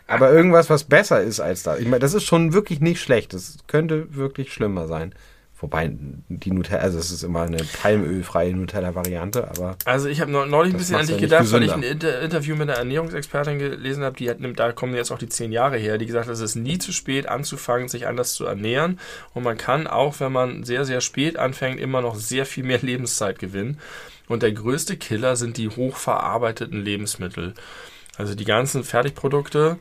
Aber 0.07 0.31
irgendwas, 0.31 0.69
was 0.69 0.83
besser 0.83 1.21
ist 1.21 1.39
als 1.39 1.63
das. 1.63 1.79
Ich 1.79 1.85
meine, 1.85 1.99
das 1.99 2.13
ist 2.13 2.23
schon 2.23 2.53
wirklich 2.53 2.81
nicht 2.81 3.01
schlecht. 3.01 3.33
Das 3.33 3.57
könnte 3.67 4.15
wirklich 4.15 4.51
schlimmer 4.53 4.87
sein. 4.87 5.13
Wobei 5.57 5.89
die 6.27 6.51
Nutella, 6.51 6.81
also 6.81 6.99
es 6.99 7.11
ist 7.11 7.23
immer 7.23 7.43
eine 7.43 7.63
palmölfreie 7.81 8.53
Nutella-Variante, 8.53 9.47
aber 9.49 9.77
Also 9.85 10.09
ich 10.09 10.19
habe 10.19 10.29
neulich 10.29 10.73
ein 10.73 10.77
bisschen 10.77 10.97
an 10.97 11.07
dich 11.07 11.17
gedacht, 11.17 11.49
weil 11.53 11.63
ich 11.63 11.71
ein. 11.71 11.81
Inter 11.81 12.19
Interview 12.21 12.55
mit 12.55 12.69
einer 12.69 12.77
Ernährungsexpertin 12.77 13.57
gelesen 13.59 14.03
habe, 14.03 14.17
die 14.17 14.29
hat, 14.29 14.41
nimmt- 14.41 14.59
da 14.59 14.73
kommen 14.73 14.93
jetzt 14.95 15.11
auch 15.11 15.17
die 15.17 15.29
zehn 15.29 15.53
Jahre 15.53 15.77
her, 15.77 15.97
die 15.97 16.05
gesagt 16.07 16.27
hat, 16.27 16.33
es 16.33 16.41
ist 16.41 16.55
nie 16.55 16.77
zu 16.77 16.91
spät 16.91 17.27
anzufangen, 17.29 17.87
sich 17.87 18.05
anders 18.05 18.33
zu 18.33 18.45
ernähren 18.45 18.99
und 19.33 19.43
man 19.43 19.57
kann 19.57 19.87
auch, 19.87 20.19
wenn 20.19 20.33
man 20.33 20.63
sehr, 20.65 20.83
sehr 20.83 20.99
spät 20.99 21.37
anfängt, 21.37 21.79
immer 21.79 22.01
noch 22.01 22.15
sehr 22.15 22.45
viel 22.45 22.65
mehr 22.65 22.79
Lebenszeit 22.81 23.39
gewinnen. 23.39 23.79
Und 24.27 24.43
der 24.43 24.51
größte 24.51 24.97
Killer 24.97 25.35
sind 25.37 25.55
die 25.57 25.69
hochverarbeiteten 25.69 26.83
Lebensmittel. 26.83 27.53
Also 28.17 28.33
die 28.35 28.45
ganzen 28.45 28.83
Fertigprodukte 28.83 29.77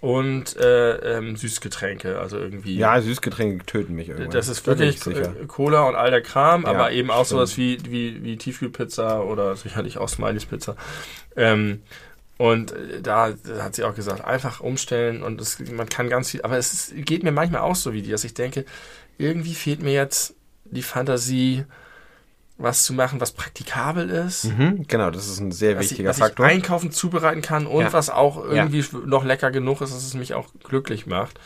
und 0.00 0.56
äh, 0.56 1.18
ähm, 1.18 1.36
Süßgetränke, 1.36 2.18
also 2.18 2.38
irgendwie. 2.38 2.76
ja, 2.76 3.00
Süßgetränke 3.00 3.66
töten 3.66 3.94
mich 3.94 4.08
irgendwann. 4.08 4.30
Das 4.30 4.48
ist 4.48 4.66
wirklich 4.66 5.06
äh, 5.06 5.46
Cola 5.46 5.88
und 5.88 5.94
all 5.94 6.10
der 6.10 6.22
Kram, 6.22 6.62
Ja, 6.62 6.70
aber 6.70 6.92
eben 6.92 7.10
auch 7.10 7.26
stimmt. 7.26 7.40
sowas 7.40 7.56
wie, 7.58 7.78
wie, 7.84 8.22
wie 8.24 8.36
Tiefkühlpizza 8.38 9.20
oder 9.20 9.54
sicherlich 9.56 9.98
auch 9.98 10.08
Smileys 10.08 10.46
Pizza. 10.46 10.76
Ähm, 11.36 11.82
und 12.38 12.72
äh, 12.72 13.02
da 13.02 13.34
hat 13.60 13.74
sie 13.74 13.84
auch 13.84 13.94
gesagt, 13.94 14.24
einfach 14.24 14.60
umstellen 14.60 15.22
und 15.22 15.38
es, 15.40 15.58
man 15.70 15.88
kann 15.88 16.08
ganz 16.08 16.30
viel, 16.30 16.40
aber 16.42 16.56
es 16.56 16.92
geht 16.96 17.22
mir 17.22 17.32
manchmal 17.32 17.60
auch 17.60 17.76
so 17.76 17.92
wie 17.92 18.00
die, 18.00 18.10
dass 18.10 18.24
ich 18.24 18.32
denke, 18.32 18.64
irgendwie 19.18 19.54
fehlt 19.54 19.82
mir 19.82 19.92
jetzt 19.92 20.34
die 20.64 20.82
Fantasie, 20.82 21.64
was 22.62 22.84
zu 22.84 22.92
machen, 22.92 23.20
was 23.20 23.32
praktikabel 23.32 24.08
ist. 24.10 24.44
Mhm, 24.44 24.84
genau, 24.86 25.10
das 25.10 25.26
ist 25.28 25.40
ein 25.40 25.52
sehr 25.52 25.72
ich, 25.72 25.90
wichtiger 25.90 26.10
was 26.10 26.18
Faktor. 26.18 26.46
ich 26.46 26.52
einkaufen, 26.52 26.90
zubereiten 26.92 27.42
kann 27.42 27.66
und 27.66 27.82
Ja. 27.82 27.92
was 27.92 28.10
auch 28.10 28.44
irgendwie 28.44 28.84
noch 29.06 29.24
lecker 29.24 29.50
genug 29.50 29.80
ist, 29.80 29.92
dass 29.94 30.04
es 30.04 30.14
mich 30.14 30.34
auch 30.34 30.48
glücklich 30.64 31.06
macht. 31.06 31.38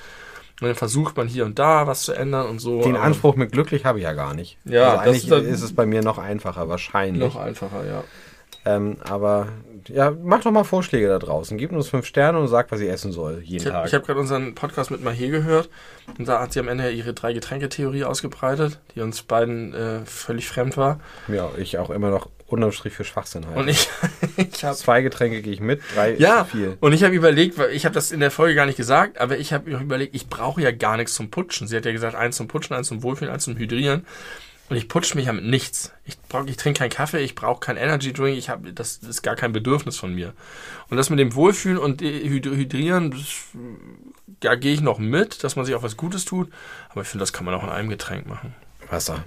Und 0.60 0.68
dann 0.68 0.76
versucht 0.76 1.16
man 1.16 1.26
hier 1.26 1.44
und 1.44 1.58
da 1.58 1.86
was 1.88 2.02
zu 2.02 2.12
ändern 2.12 2.46
und 2.46 2.60
so. 2.60 2.80
Den 2.82 2.96
Anspruch 2.96 3.34
mit 3.34 3.50
glücklich 3.52 3.84
habe 3.84 3.98
ich 3.98 4.04
ja 4.04 4.12
gar 4.12 4.34
nicht. 4.34 4.56
Ja, 4.64 4.96
also 4.98 5.12
das 5.12 5.32
eigentlich 5.32 5.52
ist 5.52 5.62
es 5.62 5.74
bei 5.74 5.84
mir 5.84 6.02
noch 6.02 6.18
einfacher, 6.18 6.68
wahrscheinlich. 6.68 7.20
Noch 7.22 7.36
einfacher, 7.36 7.84
ja. 7.86 8.04
Ähm, 8.64 8.96
aber 9.08 9.48
ja, 9.88 10.10
macht 10.10 10.46
doch 10.46 10.50
mal 10.50 10.64
Vorschläge 10.64 11.08
da 11.08 11.18
draußen. 11.18 11.58
Gebt 11.58 11.72
uns 11.72 11.88
fünf 11.88 12.06
Sterne 12.06 12.38
und 12.38 12.48
sagt, 12.48 12.72
was 12.72 12.80
ihr 12.80 12.92
essen 12.92 13.12
soll, 13.12 13.40
jeden 13.44 13.66
Ich 13.66 13.72
habe 13.72 13.88
Tag. 13.90 13.92
hab 14.00 14.06
gerade 14.06 14.20
unseren 14.20 14.54
Podcast 14.54 14.90
mit 14.90 15.02
Mahé 15.02 15.30
gehört 15.30 15.68
und 16.18 16.28
da 16.28 16.40
hat 16.40 16.52
sie 16.52 16.60
am 16.60 16.68
Ende 16.68 16.90
ihre 16.90 17.12
drei 17.14 17.32
Getränketheorie 17.32 18.04
ausgebreitet, 18.04 18.80
die 18.94 19.00
uns 19.00 19.22
beiden 19.22 19.74
äh, 19.74 20.04
völlig 20.04 20.48
fremd 20.48 20.76
war. 20.76 21.00
ja, 21.28 21.50
ich 21.58 21.78
auch 21.78 21.90
immer 21.90 22.10
noch 22.10 22.28
unterm 22.46 22.72
Strich 22.72 22.92
für 22.94 23.04
Schwachsinn 23.04 23.46
halte. 23.46 23.58
Und 23.60 23.68
ich, 23.68 23.88
ich 24.36 24.64
habe 24.64 24.76
Zwei 24.76 25.00
Getränke 25.02 25.42
gehe 25.42 25.52
ich 25.52 25.60
mit, 25.60 25.80
drei 25.94 26.14
ja, 26.16 26.42
ist 26.42 26.50
viel. 26.52 26.76
und 26.80 26.92
ich 26.92 27.02
habe 27.02 27.14
überlegt, 27.14 27.58
weil 27.58 27.70
ich 27.70 27.84
habe 27.84 27.94
das 27.94 28.12
in 28.12 28.20
der 28.20 28.30
Folge 28.30 28.54
gar 28.54 28.66
nicht 28.66 28.76
gesagt, 28.76 29.18
aber 29.18 29.38
ich 29.38 29.52
habe 29.52 29.70
mir 29.70 29.80
überlegt, 29.80 30.14
ich 30.14 30.28
brauche 30.28 30.60
ja 30.60 30.70
gar 30.70 30.96
nichts 30.96 31.14
zum 31.14 31.30
Putschen. 31.30 31.66
Sie 31.68 31.76
hat 31.76 31.84
ja 31.86 31.92
gesagt, 31.92 32.14
eins 32.14 32.36
zum 32.36 32.46
Putschen, 32.48 32.76
eins 32.76 32.88
zum 32.88 33.02
Wohlfühlen, 33.02 33.32
eins 33.32 33.44
zum 33.44 33.56
Hydrieren. 33.56 34.06
Und 34.74 34.78
ich 34.78 34.88
putsche 34.88 35.16
mich 35.16 35.26
ja 35.26 35.32
mit 35.32 35.44
nichts. 35.44 35.92
Ich 36.04 36.18
brauche, 36.18 36.48
ich 36.50 36.56
trinke 36.56 36.80
keinen 36.80 36.90
Kaffee, 36.90 37.20
ich 37.20 37.36
brauche 37.36 37.60
keinen 37.60 37.76
Energy 37.76 38.12
Drink, 38.12 38.36
ich 38.36 38.48
habe, 38.48 38.72
das 38.72 38.96
ist 38.96 39.22
gar 39.22 39.36
kein 39.36 39.52
Bedürfnis 39.52 39.96
von 39.96 40.12
mir. 40.12 40.32
Und 40.90 40.96
das 40.96 41.10
mit 41.10 41.20
dem 41.20 41.36
Wohlfühlen 41.36 41.78
und 41.78 42.02
Hyd- 42.02 42.44
Hydrieren, 42.50 43.12
das, 43.12 43.44
da 44.40 44.56
gehe 44.56 44.74
ich 44.74 44.80
noch 44.80 44.98
mit, 44.98 45.44
dass 45.44 45.54
man 45.54 45.64
sich 45.64 45.76
auch 45.76 45.84
was 45.84 45.96
Gutes 45.96 46.24
tut. 46.24 46.50
Aber 46.88 47.02
ich 47.02 47.06
finde, 47.06 47.22
das 47.22 47.32
kann 47.32 47.44
man 47.44 47.54
auch 47.54 47.62
in 47.62 47.68
einem 47.68 47.88
Getränk 47.88 48.26
machen. 48.26 48.52
Wasser. 48.90 49.22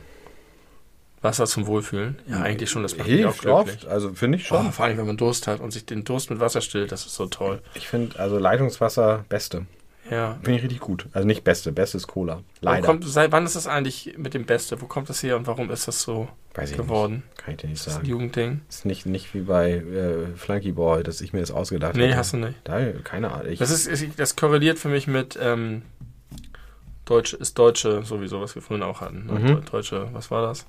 Wasser 1.21 1.45
zum 1.45 1.65
Wohlfühlen? 1.65 2.19
Ja, 2.27 2.41
eigentlich 2.41 2.69
schon, 2.69 2.83
das 2.83 2.97
macht 2.97 3.07
mich 3.07 3.25
auch 3.25 3.29
Hilft 3.29 3.41
glücklich. 3.43 3.75
oft, 3.83 3.87
also 3.87 4.13
finde 4.13 4.37
ich 4.39 4.47
schon. 4.47 4.67
Oh, 4.67 4.71
vor 4.71 4.83
allem, 4.83 4.97
wenn 4.97 5.07
man 5.07 5.15
Durst 5.15 5.47
hat 5.47 5.61
und 5.61 5.71
sich 5.71 5.85
den 5.85 6.03
Durst 6.03 6.29
mit 6.29 6.41
Wasser 6.41 6.59
stillt, 6.59 6.91
das 6.91 7.05
ist 7.05 7.15
so 7.15 7.25
toll. 7.27 7.61
Ich 7.73 7.87
finde, 7.87 8.19
also 8.19 8.37
Leitungswasser, 8.37 9.23
beste. 9.29 9.65
Ja. 10.09 10.37
Finde 10.41 10.57
ich 10.57 10.63
richtig 10.63 10.79
gut. 10.79 11.07
Also 11.13 11.27
nicht 11.27 11.43
beste, 11.43 11.71
beste 11.71 11.97
ist 11.97 12.07
Cola. 12.07 12.41
Leider. 12.61 12.85
kommt, 12.85 13.03
seit 13.05 13.31
wann 13.31 13.45
ist 13.45 13.55
das 13.55 13.67
eigentlich 13.67 14.15
mit 14.17 14.33
dem 14.33 14.45
Beste? 14.45 14.81
Wo 14.81 14.85
kommt 14.85 15.09
das 15.09 15.21
her 15.23 15.35
und 15.37 15.47
warum 15.47 15.69
ist 15.69 15.87
das 15.87 16.01
so 16.01 16.27
Weiß 16.53 16.71
ich 16.71 16.77
geworden? 16.77 17.23
nicht. 17.27 17.37
Kann 17.37 17.53
ich 17.55 17.57
dir 17.61 17.67
nicht 17.67 17.79
Das 17.81 17.87
ist 17.87 17.93
ein 17.93 17.95
sagen. 17.97 18.07
Jugendding. 18.07 18.61
Ist 18.69 18.85
nicht, 18.85 19.05
nicht 19.05 19.33
wie 19.33 19.41
bei 19.41 19.71
äh, 19.73 20.27
Flunky 20.35 20.71
Ball, 20.71 21.03
dass 21.03 21.21
ich 21.21 21.33
mir 21.33 21.39
das 21.41 21.51
ausgedacht 21.51 21.95
Nee, 21.95 22.07
hätte. 22.07 22.17
hast 22.17 22.33
du 22.33 22.37
nicht. 22.37 22.55
Da, 22.63 22.91
keine 23.03 23.31
Ahnung. 23.31 23.51
Ich, 23.51 23.59
Das 23.59 23.69
ist, 23.69 23.87
ist 23.87 24.19
das 24.19 24.35
korreliert 24.35 24.79
für 24.79 24.89
mich 24.89 25.07
mit 25.07 25.37
ähm, 25.41 25.81
Deutsch 27.05 27.33
ist 27.33 27.57
Deutsche 27.57 28.03
sowieso, 28.03 28.41
was 28.41 28.55
wir 28.55 28.61
vorhin 28.61 28.83
auch 28.83 29.01
hatten. 29.01 29.25
Ne? 29.27 29.39
Mhm. 29.39 29.65
Deutsche, 29.71 30.09
was 30.13 30.29
war 30.31 30.45
das? 30.47 30.65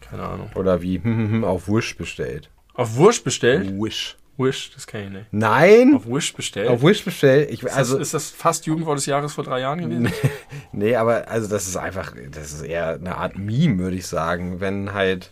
Keine 0.00 0.22
Ahnung. 0.22 0.50
oder 0.54 0.80
wie 0.82 1.00
auf 1.44 1.68
Wish 1.68 1.96
bestellt. 1.96 2.50
Auf 2.74 2.96
Wurst 2.96 3.24
bestellt? 3.24 3.70
Wish. 3.72 4.16
Wish, 4.38 4.70
das 4.74 4.86
kenne 4.86 5.04
ich 5.04 5.10
nicht. 5.10 5.26
Nein! 5.30 5.94
Auf 5.94 6.06
Wish 6.06 6.34
bestellt? 6.34 6.68
Auf 6.68 6.82
Wish 6.82 7.04
bestellt. 7.04 7.50
Ich, 7.50 7.62
ist, 7.62 7.72
also, 7.72 7.98
das, 7.98 8.08
ist 8.08 8.14
das 8.14 8.30
fast 8.30 8.66
Jugendwort 8.66 8.98
des 8.98 9.06
Jahres 9.06 9.32
vor 9.32 9.44
drei 9.44 9.60
Jahren 9.60 9.80
gewesen? 9.80 10.12
nee, 10.72 10.94
aber 10.94 11.28
also 11.28 11.48
das 11.48 11.66
ist 11.66 11.76
einfach, 11.76 12.14
das 12.30 12.52
ist 12.52 12.62
eher 12.62 12.94
eine 12.94 13.16
Art 13.16 13.38
Meme, 13.38 13.78
würde 13.78 13.96
ich 13.96 14.06
sagen. 14.06 14.60
Wenn 14.60 14.92
halt. 14.92 15.30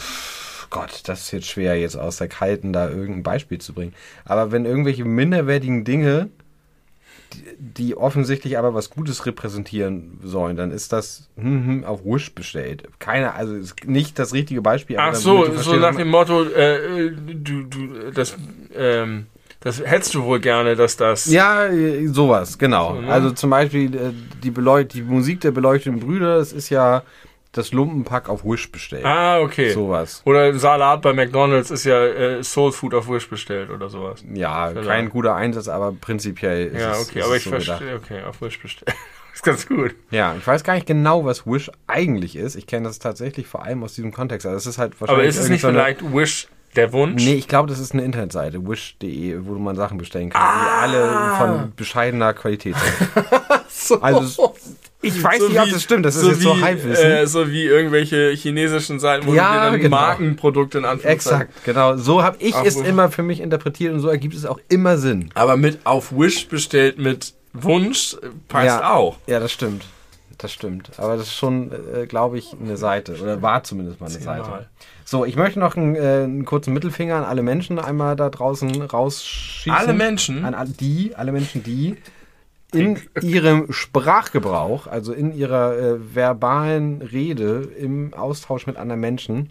Pff, 0.00 0.68
Gott, 0.70 1.02
das 1.04 1.22
ist 1.22 1.32
jetzt 1.32 1.46
schwer, 1.46 1.78
jetzt 1.78 1.96
aus 1.96 2.16
der 2.16 2.28
Kalten 2.28 2.72
da 2.72 2.88
irgendein 2.88 3.22
Beispiel 3.22 3.60
zu 3.60 3.72
bringen. 3.74 3.94
Aber 4.24 4.52
wenn 4.52 4.64
irgendwelche 4.64 5.04
minderwertigen 5.04 5.84
Dinge, 5.84 6.30
die, 7.58 7.96
offensichtlich 7.96 8.58
aber 8.58 8.74
was 8.74 8.90
Gutes 8.90 9.26
repräsentieren 9.26 10.18
sollen, 10.22 10.56
dann 10.56 10.70
ist 10.70 10.92
das 10.92 11.28
hm, 11.36 11.66
hm, 11.66 11.84
auf 11.84 12.04
Wish 12.04 12.34
bestellt. 12.34 12.88
Keine, 12.98 13.34
also 13.34 13.54
ist 13.54 13.86
nicht 13.86 14.18
das 14.18 14.32
richtige 14.32 14.62
Beispiel. 14.62 14.96
Ach 14.98 15.14
so, 15.14 15.50
so 15.56 15.76
nach 15.76 15.94
dem 15.94 16.08
Motto, 16.08 16.44
äh, 16.44 17.10
du, 17.10 17.62
du, 17.64 18.10
das, 18.12 18.36
ähm, 18.74 19.26
das 19.60 19.80
hättest 19.84 20.14
du 20.14 20.24
wohl 20.24 20.40
gerne, 20.40 20.76
dass 20.76 20.96
das. 20.96 21.26
Ja, 21.26 21.66
äh, 21.66 22.06
sowas, 22.06 22.58
genau. 22.58 22.94
So, 22.94 23.00
ne? 23.00 23.08
Also 23.08 23.30
zum 23.30 23.50
Beispiel 23.50 23.94
äh, 23.94 24.10
die, 24.42 24.50
Beleucht 24.50 24.94
die 24.94 25.02
Musik 25.02 25.40
der 25.40 25.52
beleuchteten 25.52 26.00
Brüder, 26.00 26.38
das 26.38 26.52
ist 26.52 26.68
ja 26.70 27.02
das 27.56 27.72
Lumpenpack 27.72 28.28
auf 28.28 28.44
Wish 28.44 28.70
bestellt. 28.70 29.04
Ah, 29.04 29.40
okay. 29.40 29.70
Sowas. 29.72 30.22
Oder 30.24 30.52
Salat 30.58 31.02
bei 31.02 31.12
McDonalds 31.12 31.70
ist 31.70 31.84
ja 31.84 32.04
äh, 32.04 32.42
Soul 32.44 32.72
Food 32.72 32.94
auf 32.94 33.08
Wish 33.08 33.28
bestellt 33.28 33.70
oder 33.70 33.88
sowas. 33.88 34.24
Ja, 34.32 34.68
Vielleicht. 34.68 34.88
kein 34.88 35.08
guter 35.08 35.34
Einsatz, 35.34 35.68
aber 35.68 35.92
prinzipiell 35.92 36.66
ist 36.68 36.80
ja, 36.80 36.92
es, 36.92 37.08
okay, 37.08 37.18
ist 37.20 37.24
aber 37.26 37.36
ich 37.36 37.44
so 37.44 37.50
verstehe, 37.50 37.94
okay, 37.96 38.22
auf 38.22 38.40
Wish 38.42 38.60
bestellt. 38.60 38.94
ist 39.34 39.42
ganz 39.42 39.66
gut. 39.66 39.94
Ja, 40.10 40.34
ich 40.38 40.46
weiß 40.46 40.62
gar 40.64 40.74
nicht 40.74 40.86
genau, 40.86 41.24
was 41.24 41.46
Wish 41.46 41.70
eigentlich 41.86 42.36
ist. 42.36 42.54
Ich 42.56 42.66
kenne 42.66 42.86
das 42.88 42.98
tatsächlich 42.98 43.46
vor 43.46 43.64
allem 43.64 43.82
aus 43.82 43.94
diesem 43.94 44.12
Kontext. 44.12 44.46
Also 44.46 44.58
es 44.58 44.66
ist 44.66 44.78
halt 44.78 44.92
Aber 45.00 45.08
wahrscheinlich 45.12 45.28
ist 45.36 45.38
es 45.38 45.48
nicht 45.48 45.64
irgendeine- 45.64 45.96
vielleicht 45.96 46.14
Wish 46.14 46.48
der 46.76 46.92
Wunsch? 46.92 47.24
Nee, 47.24 47.34
ich 47.34 47.46
glaube, 47.46 47.68
das 47.68 47.78
ist 47.78 47.92
eine 47.92 48.02
Internetseite, 48.02 48.66
wish.de, 48.68 49.38
wo 49.44 49.52
man 49.54 49.76
Sachen 49.76 49.96
bestellen 49.96 50.30
kann, 50.30 50.42
Ah. 50.42 50.86
die 50.86 50.92
alle 50.94 51.36
von 51.38 51.72
bescheidener 51.76 52.34
Qualität 52.34 52.74
sind. 52.76 53.24
so. 53.68 54.00
Also, 54.00 54.54
Ich 55.06 55.22
weiß 55.22 55.38
So 55.40 55.48
nicht, 55.48 55.60
ob 55.60 55.66
wie- 55.66 55.70
das 55.72 55.82
stimmt, 55.82 56.04
das 56.06 56.16
ist 56.16 56.22
so 56.22 56.30
jetzt 56.30 56.40
so 56.42 56.56
wie, 56.56 56.62
Halbwissen. 56.62 57.04
Äh, 57.10 57.26
so 57.26 57.48
wie 57.50 57.64
irgendwelche 57.64 58.30
chinesischen 58.30 58.98
Seiten, 59.00 59.26
wo 59.26 59.34
Ja, 59.34 59.52
du 59.52 59.58
dir 59.66 59.70
dann 59.72 59.80
genau. 59.80 59.96
Markenprodukte 59.96 60.78
in 60.78 60.84
Anführungszeichen. 60.84 61.42
Exakt, 61.48 61.64
genau. 61.64 61.96
So 61.96 62.22
habe 62.22 62.36
ich 62.40 62.54
Auf 62.54 62.66
es 62.66 62.78
Wish. 62.80 62.86
immer 62.88 63.10
für 63.10 63.22
mich 63.22 63.40
interpretiert 63.40 63.92
und 63.92 64.00
so 64.00 64.08
ergibt 64.08 64.34
es 64.34 64.44
auch 64.46 64.58
immer 64.68 64.96
Sinn. 64.98 65.30
Aber 65.34 65.56
mit 65.56 65.78
auf 65.84 66.12
Wish 66.12 66.48
bestellt 66.48 66.98
mit 66.98 67.34
Wunsch 67.52 68.14
äh, 68.22 68.26
passt 68.48 68.66
Ja. 68.66 68.92
auch. 68.94 69.16
Ja, 69.26 69.40
das 69.40 69.52
stimmt. 69.52 69.84
Das 70.38 70.52
stimmt. 70.52 70.90
Aber 70.98 71.16
das 71.16 71.28
ist 71.28 71.36
schon, 71.36 71.70
äh, 71.72 72.06
glaube 72.06 72.36
ich, 72.38 72.54
eine 72.60 72.76
Seite. 72.76 73.16
Oder 73.22 73.40
war 73.40 73.62
zumindest 73.62 74.00
mal 74.00 74.08
eine 74.08 74.18
Zehnmal. 74.18 74.38
Seite. 74.44 74.66
So, 75.04 75.24
ich 75.24 75.36
möchte 75.36 75.60
noch 75.60 75.76
einen, 75.76 75.94
äh, 75.94 76.24
einen 76.24 76.44
kurzen 76.44 76.74
Mittelfinger 76.74 77.14
an 77.16 77.24
alle 77.24 77.42
Menschen 77.42 77.78
einmal 77.78 78.16
da 78.16 78.30
draußen 78.30 78.82
rausschießen. 78.82 79.70
Alle 79.72 79.92
Menschen? 79.92 80.44
An 80.44 80.74
die, 80.80 81.12
alle 81.14 81.30
Menschen, 81.30 81.62
die 81.62 81.96
in 82.74 82.98
ihrem 83.22 83.72
Sprachgebrauch, 83.72 84.86
also 84.86 85.12
in 85.12 85.34
ihrer 85.36 85.76
äh, 85.78 86.14
verbalen 86.14 87.00
Rede 87.02 87.68
im 87.78 88.12
Austausch 88.14 88.66
mit 88.66 88.76
anderen 88.76 89.00
Menschen, 89.00 89.50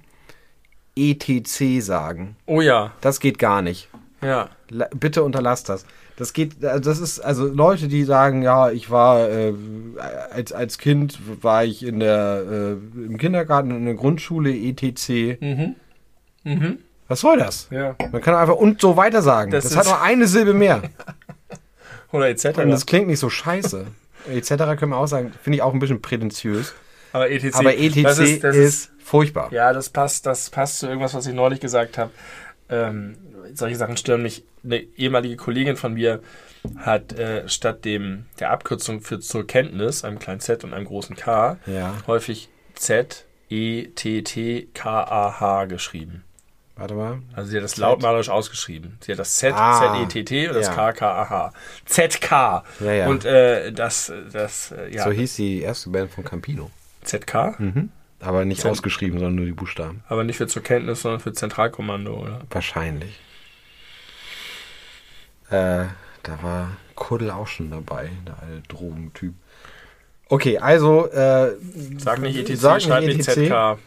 ETC 0.95 1.81
sagen. 1.81 2.35
Oh 2.45 2.61
ja, 2.61 2.91
Das 3.01 3.19
geht 3.19 3.39
gar 3.39 3.61
nicht. 3.61 3.89
ja. 4.21 4.49
La 4.69 4.87
bitte 4.95 5.23
unterlasst 5.23 5.69
das. 5.69 5.85
Das 6.15 6.33
geht, 6.33 6.63
also 6.63 6.79
das 6.89 6.99
ist, 6.99 7.19
also 7.19 7.47
Leute, 7.47 7.87
die 7.87 8.03
sagen, 8.03 8.43
ja, 8.43 8.69
ich 8.71 8.89
war, 8.91 9.27
äh, 9.29 9.53
als, 10.31 10.51
als 10.53 10.77
Kind 10.77 11.19
war 11.43 11.63
ich 11.65 11.83
in 11.85 11.99
der, 11.99 12.43
äh, 12.47 12.71
im 13.05 13.17
Kindergarten, 13.17 13.71
in 13.71 13.85
der 13.85 13.95
Grundschule, 13.95 14.51
etc. 14.55 15.39
Mhm. 15.41 15.75
Mhm. 16.43 16.77
Was 17.07 17.19
soll 17.21 17.37
das? 17.37 17.67
Ja. 17.71 17.95
Man 18.11 18.21
kann 18.21 18.35
einfach 18.35 18.55
und 18.55 18.79
so 18.79 18.95
weiter 18.95 19.21
sagen. 19.23 19.51
Das 19.51 19.63
Das, 19.65 19.75
hat 19.77 19.85
nur 19.85 20.01
eine 20.01 20.27
Silbe 20.27 20.53
mehr. 20.53 20.81
Oder 22.14 22.30
etc. 22.30 22.60
Und 22.60 22.69
das 22.69 22.85
klingt 22.85 23.07
nicht 23.07 23.19
so 23.19 23.30
scheiße. 23.30 23.85
etc. 24.34 24.49
können 24.80 24.91
wir 24.91 24.98
auch 24.98 25.07
sagen, 25.07 25.34
finde 25.41 25.57
ich 25.57 25.61
auch 25.61 25.73
ein 25.73 25.80
bisschen 25.80 26.02
prätentiös. 26.02 26.73
aber 27.11 27.30
ETC, 27.30 27.53
Aber 27.56 27.76
etc. 27.77 28.03
das 28.03 28.19
ist, 28.19 28.30
ist, 28.30 28.44
das 28.45 28.56
ist, 28.56 28.91
furchtbar. 29.03 29.52
ja, 29.52 29.73
das 29.73 29.90
passt, 29.90 30.26
das 30.26 30.49
passt 30.49 30.80
zu 30.80 30.88
irgendwas, 30.88 31.14
was 31.14 31.27
ich 31.27 31.34
neulich 31.34 31.60
gesagt 31.60 31.98
habe. 31.98 32.11
Ähm, 32.69 33.18
solche 33.53 33.76
Sachen 33.76 33.98
stören 33.98 34.22
mich. 34.23 34.45
Eine 34.64 34.77
ehemalige 34.95 35.35
Kollegin 35.35 35.76
von 35.76 35.95
mir 35.95 36.22
hat 36.77 37.11
äh, 37.19 37.49
statt 37.49 37.84
dem 37.84 38.26
der 38.40 38.52
Abkürzung 38.52 39.02
für 39.02 39.19
zur 39.19 39.45
Kenntnis, 39.45 40.06
einem 40.06 40.19
kleinen 40.19 40.40
Z 40.40 40.64
und 40.64 40.73
einem 40.73 40.85
großen 40.85 41.18
K, 41.18 41.57
Ja. 41.65 41.95
häufig 42.07 42.48
Z 42.76 43.26
E 43.49 43.88
T 43.88 44.22
T 44.22 44.69
K 44.73 45.03
A 45.03 45.40
H 45.41 45.65
geschrieben. 45.65 46.23
Warte 46.75 46.95
mal. 46.95 47.19
Also 47.35 47.51
sie 47.51 47.57
hat 47.57 47.63
das 47.63 47.77
lautmalerisch 47.77 48.29
ausgeschrieben. 48.29 48.97
Sie 49.01 49.11
hat 49.11 49.19
das 49.19 49.35
Z, 49.37 49.53
Ah, 49.55 49.93
Z-E-T-T 49.93 50.47
und 50.49 50.55
das 50.55 50.67
ja. 50.67 50.73
K, 50.73 50.91
K-A-H. 50.93 51.53
ZK. 51.85 52.31
Ja, 52.79 52.91
ja. 52.91 53.07
Und 53.07 53.25
äh, 53.25 53.71
das, 53.71 54.11
das, 54.31 54.71
äh, 54.71 54.91
ja, 54.93 55.03
So 55.03 55.11
hieß 55.11 55.35
die 55.35 55.61
erste 55.61 55.89
Band 55.91 56.11
von 56.11 56.23
Campino. 56.23 56.71
ZK, 57.03 57.55
Mhm. 57.59 57.89
Aber 58.19 58.45
nicht 58.45 58.61
Zent- 58.61 58.71
ausgeschrieben, 58.71 59.19
sondern 59.19 59.35
nur 59.35 59.45
die 59.45 59.51
Buchstaben. 59.51 60.01
aber 60.07 60.23
nicht 60.23 60.37
für 60.37 60.47
zur 60.47 60.63
Kenntnis, 60.63 61.01
sondern 61.01 61.19
für 61.19 61.33
Zentralkommando, 61.33 62.13
oder? 62.21 62.39
Wahrscheinlich. 62.49 63.19
Äh, 65.49 65.85
da 66.23 66.41
war 66.41 66.71
Kuddel 66.95 67.31
auch 67.31 67.47
schon 67.47 67.69
dabei, 67.69 68.09
der 68.25 68.35
alte 68.41 68.61
Drogentyp. 68.69 69.33
Okay, 70.29 70.57
also 70.57 71.07
äh, 71.11 71.55
Sag 71.97 72.19
nicht 72.21 72.37
ETC, 72.37 72.57
Sag 72.57 72.75
nicht 72.75 72.87
schreib 72.87 73.03
nicht 73.03 73.27
ETC. 73.27 73.47
ZK. 73.49 73.77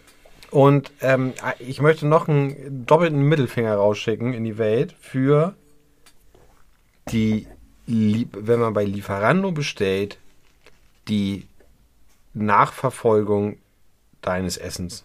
Und 0.56 0.90
ähm, 1.02 1.34
ich 1.58 1.82
möchte 1.82 2.06
noch 2.06 2.28
einen 2.28 2.86
doppelten 2.86 3.20
Mittelfinger 3.22 3.74
rausschicken 3.74 4.32
in 4.32 4.42
die 4.44 4.56
Welt 4.56 4.94
für 4.98 5.54
die, 7.10 7.46
wenn 7.86 8.58
man 8.60 8.72
bei 8.72 8.84
Lieferando 8.84 9.52
bestellt, 9.52 10.18
die 11.08 11.46
Nachverfolgung 12.34 13.58
deines 14.22 14.56
Essens. 14.56 15.04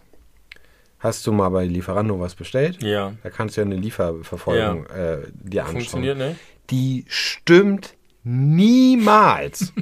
Hast 0.98 1.26
du 1.26 1.32
mal 1.32 1.48
bei 1.50 1.64
Lieferando 1.64 2.18
was 2.18 2.34
bestellt? 2.34 2.82
Ja. 2.82 3.12
Da 3.22 3.30
kannst 3.30 3.56
du 3.56 3.60
ja 3.60 3.66
eine 3.66 3.76
Lieferverfolgung 3.76 4.86
äh, 4.86 5.18
dir 5.34 5.62
anschauen. 5.62 5.76
Funktioniert 5.80 6.18
nicht? 6.18 6.36
Die 6.70 7.04
stimmt 7.08 7.94
niemals. 8.24 9.72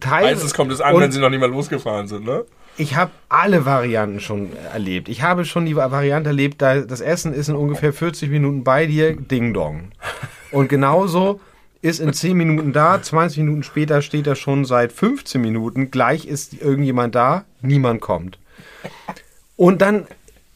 Teil- 0.00 0.22
Meistens 0.34 0.54
kommt 0.54 0.70
es 0.72 0.80
an, 0.80 0.98
wenn 0.98 1.10
sie 1.12 1.18
noch 1.20 1.30
nicht 1.30 1.40
mal 1.40 1.50
losgefahren 1.50 2.06
sind, 2.06 2.24
ne? 2.26 2.44
Ich 2.76 2.96
habe 2.96 3.12
alle 3.28 3.64
Varianten 3.64 4.20
schon 4.20 4.50
erlebt. 4.72 5.08
Ich 5.08 5.22
habe 5.22 5.44
schon 5.44 5.66
die 5.66 5.76
Variante 5.76 6.30
erlebt, 6.30 6.60
da 6.60 6.80
das 6.80 7.00
Essen 7.00 7.32
ist 7.32 7.48
in 7.48 7.56
ungefähr 7.56 7.92
40 7.92 8.30
Minuten 8.30 8.64
bei 8.64 8.86
dir, 8.86 9.16
Ding 9.16 9.54
Dong. 9.54 9.92
Und 10.50 10.68
genauso 10.68 11.40
ist 11.82 12.00
in 12.00 12.12
10 12.12 12.36
Minuten 12.36 12.72
da, 12.72 13.00
20 13.00 13.38
Minuten 13.38 13.62
später 13.62 14.02
steht 14.02 14.26
er 14.26 14.36
schon 14.36 14.64
seit 14.64 14.92
15 14.92 15.40
Minuten, 15.40 15.90
gleich 15.90 16.26
ist 16.26 16.54
irgendjemand 16.60 17.14
da, 17.14 17.44
niemand 17.60 18.00
kommt. 18.00 18.38
Und 19.56 19.82
dann 19.82 20.06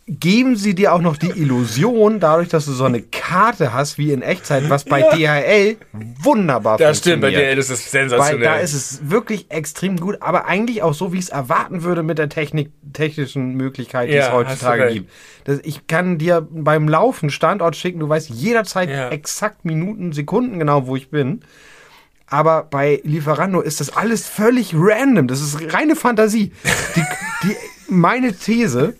geben 0.09 0.56
sie 0.56 0.74
dir 0.74 0.94
auch 0.94 1.02
noch 1.02 1.16
die 1.18 1.28
Illusion, 1.30 2.18
dadurch, 2.18 2.48
dass 2.48 2.64
du 2.64 2.72
so 2.72 2.85
eine 2.85 3.02
Karte 3.02 3.74
hast 3.74 3.98
wie 3.98 4.12
in 4.12 4.22
Echtzeit, 4.22 4.68
was 4.70 4.85
bei 4.85 5.02
DHL 5.02 5.76
wunderbar 6.22 6.78
Das 6.78 6.98
stimmt, 6.98 7.20
bei 7.20 7.28
funktioniert. 7.28 7.52
DL 7.52 7.59
ist 7.59 7.70
es 7.70 7.90
sensationell. 7.90 8.40
da 8.43 8.56
ist 8.56 8.72
es 8.72 9.10
wirklich 9.10 9.51
extrem 9.51 9.98
gut, 9.98 10.16
aber 10.20 10.47
eigentlich 10.47 10.82
auch 10.82 10.94
so, 10.94 11.12
wie 11.12 11.18
ich 11.18 11.24
es 11.24 11.28
erwarten 11.30 11.82
würde 11.82 12.02
mit 12.02 12.16
der 12.18 12.30
Technik, 12.30 12.70
technischen 12.94 13.55
Möglichkeit, 13.55 14.09
die 14.09 14.14
Ja, 14.14 14.28
es 14.28 14.32
heutzutage 14.32 14.93
gibt. 14.93 15.10
Das, 15.44 15.60
ich 15.62 15.86
kann 15.86 16.16
dir 16.16 16.47
beim 16.51 16.89
Laufen 16.89 17.28
Standort 17.30 17.76
schicken, 17.76 18.01
du 18.01 18.09
weißt 18.09 18.30
jederzeit 18.30 18.89
Ja. 18.89 19.10
exakt 19.10 19.64
Minuten, 19.66 20.12
Sekunden 20.12 20.59
genau, 20.59 20.86
wo 20.86 20.97
ich 20.97 21.10
bin. 21.10 21.43
Aber 22.30 22.64
bei 22.64 23.01
Lieferando 23.05 23.60
ist 23.60 23.80
das 23.80 23.94
alles 23.97 24.26
völlig 24.26 24.74
random. 24.74 25.28
Das 25.28 25.40
ist 25.40 25.72
reine 25.72 25.97
Fantasie. 25.97 26.52
Die, 26.94 27.02
die, 27.43 27.56
meine 27.89 28.35
These, 28.36 28.94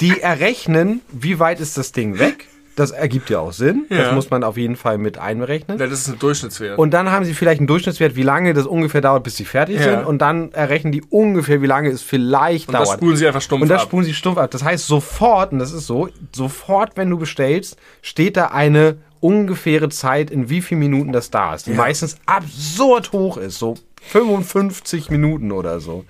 die 0.00 0.20
errechnen, 0.20 1.00
wie 1.12 1.38
weit 1.38 1.60
ist 1.60 1.76
das 1.78 1.92
Ding 1.92 2.18
weg. 2.18 2.46
Das 2.74 2.90
ergibt 2.90 3.30
ja 3.30 3.38
auch 3.38 3.54
Sinn. 3.54 3.86
Ja. 3.88 3.96
Das 4.02 4.14
muss 4.14 4.28
man 4.28 4.44
auf 4.44 4.58
jeden 4.58 4.76
Fall 4.76 4.98
mit 4.98 5.16
einberechnen. 5.16 5.78
das 5.78 5.90
ist 5.92 6.08
ein 6.08 6.18
Durchschnittswert. 6.18 6.78
Und 6.78 6.90
dann 6.92 7.10
haben 7.10 7.24
sie 7.24 7.32
vielleicht 7.32 7.58
einen 7.60 7.66
Durchschnittswert, 7.66 8.16
wie 8.16 8.22
lange 8.22 8.52
das 8.52 8.66
ungefähr 8.66 9.00
dauert, 9.00 9.22
bis 9.24 9.36
sie 9.36 9.46
fertig 9.46 9.76
Ja. 9.76 9.82
sind. 9.96 10.04
Und 10.06 10.18
dann 10.18 10.52
errechnen 10.52 10.92
die 10.92 11.00
ungefähr, 11.08 11.62
wie 11.62 11.66
lange 11.66 11.88
es 11.88 12.02
vielleicht 12.02 12.68
Und 12.68 12.74
das 12.74 12.88
dauert. 12.88 12.98
spulen 12.98 13.16
sie 13.16 13.26
einfach 13.26 13.40
stumpf 13.40 13.62
und 13.62 13.68
das 13.70 13.80
ab. 13.80 13.88
spulen 13.88 14.04
sie 14.04 14.12
stumpf 14.12 14.36
ab. 14.36 14.50
Das 14.50 14.62
heißt, 14.62 14.86
sofort, 14.86 15.52
und 15.52 15.58
das 15.58 15.72
ist 15.72 15.86
so, 15.86 16.10
sofort, 16.34 16.98
wenn 16.98 17.08
du 17.08 17.16
bestellst, 17.16 17.78
steht 18.02 18.36
da 18.36 18.48
eine 18.48 18.98
ungefähre 19.20 19.88
Zeit, 19.88 20.30
in 20.30 20.50
wie 20.50 20.60
vielen 20.60 20.80
Minuten 20.80 21.12
das 21.12 21.30
da 21.30 21.54
ist. 21.54 21.66
Die 21.66 21.72
meistens 21.72 22.18
absurd 22.26 23.12
hoch 23.12 23.38
ist. 23.38 23.58
So 23.58 23.76
55 24.02 25.10
Minuten 25.10 25.50
oder 25.50 25.80
so. 25.80 26.04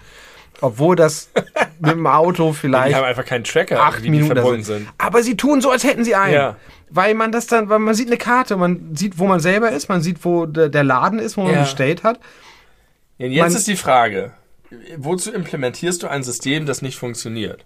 Obwohl 0.61 0.97
das 0.97 1.29
mit 1.81 1.93
dem 1.93 2.07
Auto 2.07 2.51
die 2.51 2.57
vielleicht 2.57 2.97
haben 2.97 3.05
einfach 3.05 3.25
keinen 3.25 3.45
Tracker, 3.45 3.81
acht 3.83 3.99
wie 3.99 4.05
die 4.05 4.11
Minuten 4.11 4.35
verbunden 4.35 4.63
sind. 4.65 4.79
sind. 4.85 4.89
Aber 4.99 5.23
sie 5.23 5.37
tun 5.37 5.61
so, 5.61 5.71
als 5.71 5.85
hätten 5.85 6.05
sie 6.05 6.15
einen. 6.15 6.35
Ja. 6.35 6.57
Weil 6.89 7.15
man 7.15 7.33
das 7.33 7.47
dann, 7.47 7.69
weil 7.69 7.79
man 7.81 7.95
sieht 7.95 8.07
eine 8.07 8.17
Karte, 8.17 8.57
man 8.57 8.95
sieht, 8.97 9.19
wo 9.19 9.27
man 9.27 9.41
selber 9.41 9.71
ist, 9.71 9.89
man 9.89 10.01
sieht, 10.03 10.25
wo 10.25 10.47
der, 10.47 10.85
Laden 10.85 11.19
ist, 11.19 11.37
wo 11.37 11.43
man 11.43 11.53
Ja. 11.53 11.61
bestellt 11.61 12.05
hat. 12.05 12.21
Ja, 13.19 13.27
jetzt 13.27 13.41
Man- 13.41 13.53
ist 13.53 13.67
die 13.67 13.77
Frage, 13.77 14.33
wozu 14.97 15.33
implementierst 15.33 16.03
du 16.03 16.07
ein 16.09 16.23
System, 16.23 16.65
das 16.67 16.83
nicht 16.83 16.97
funktioniert? 16.99 17.65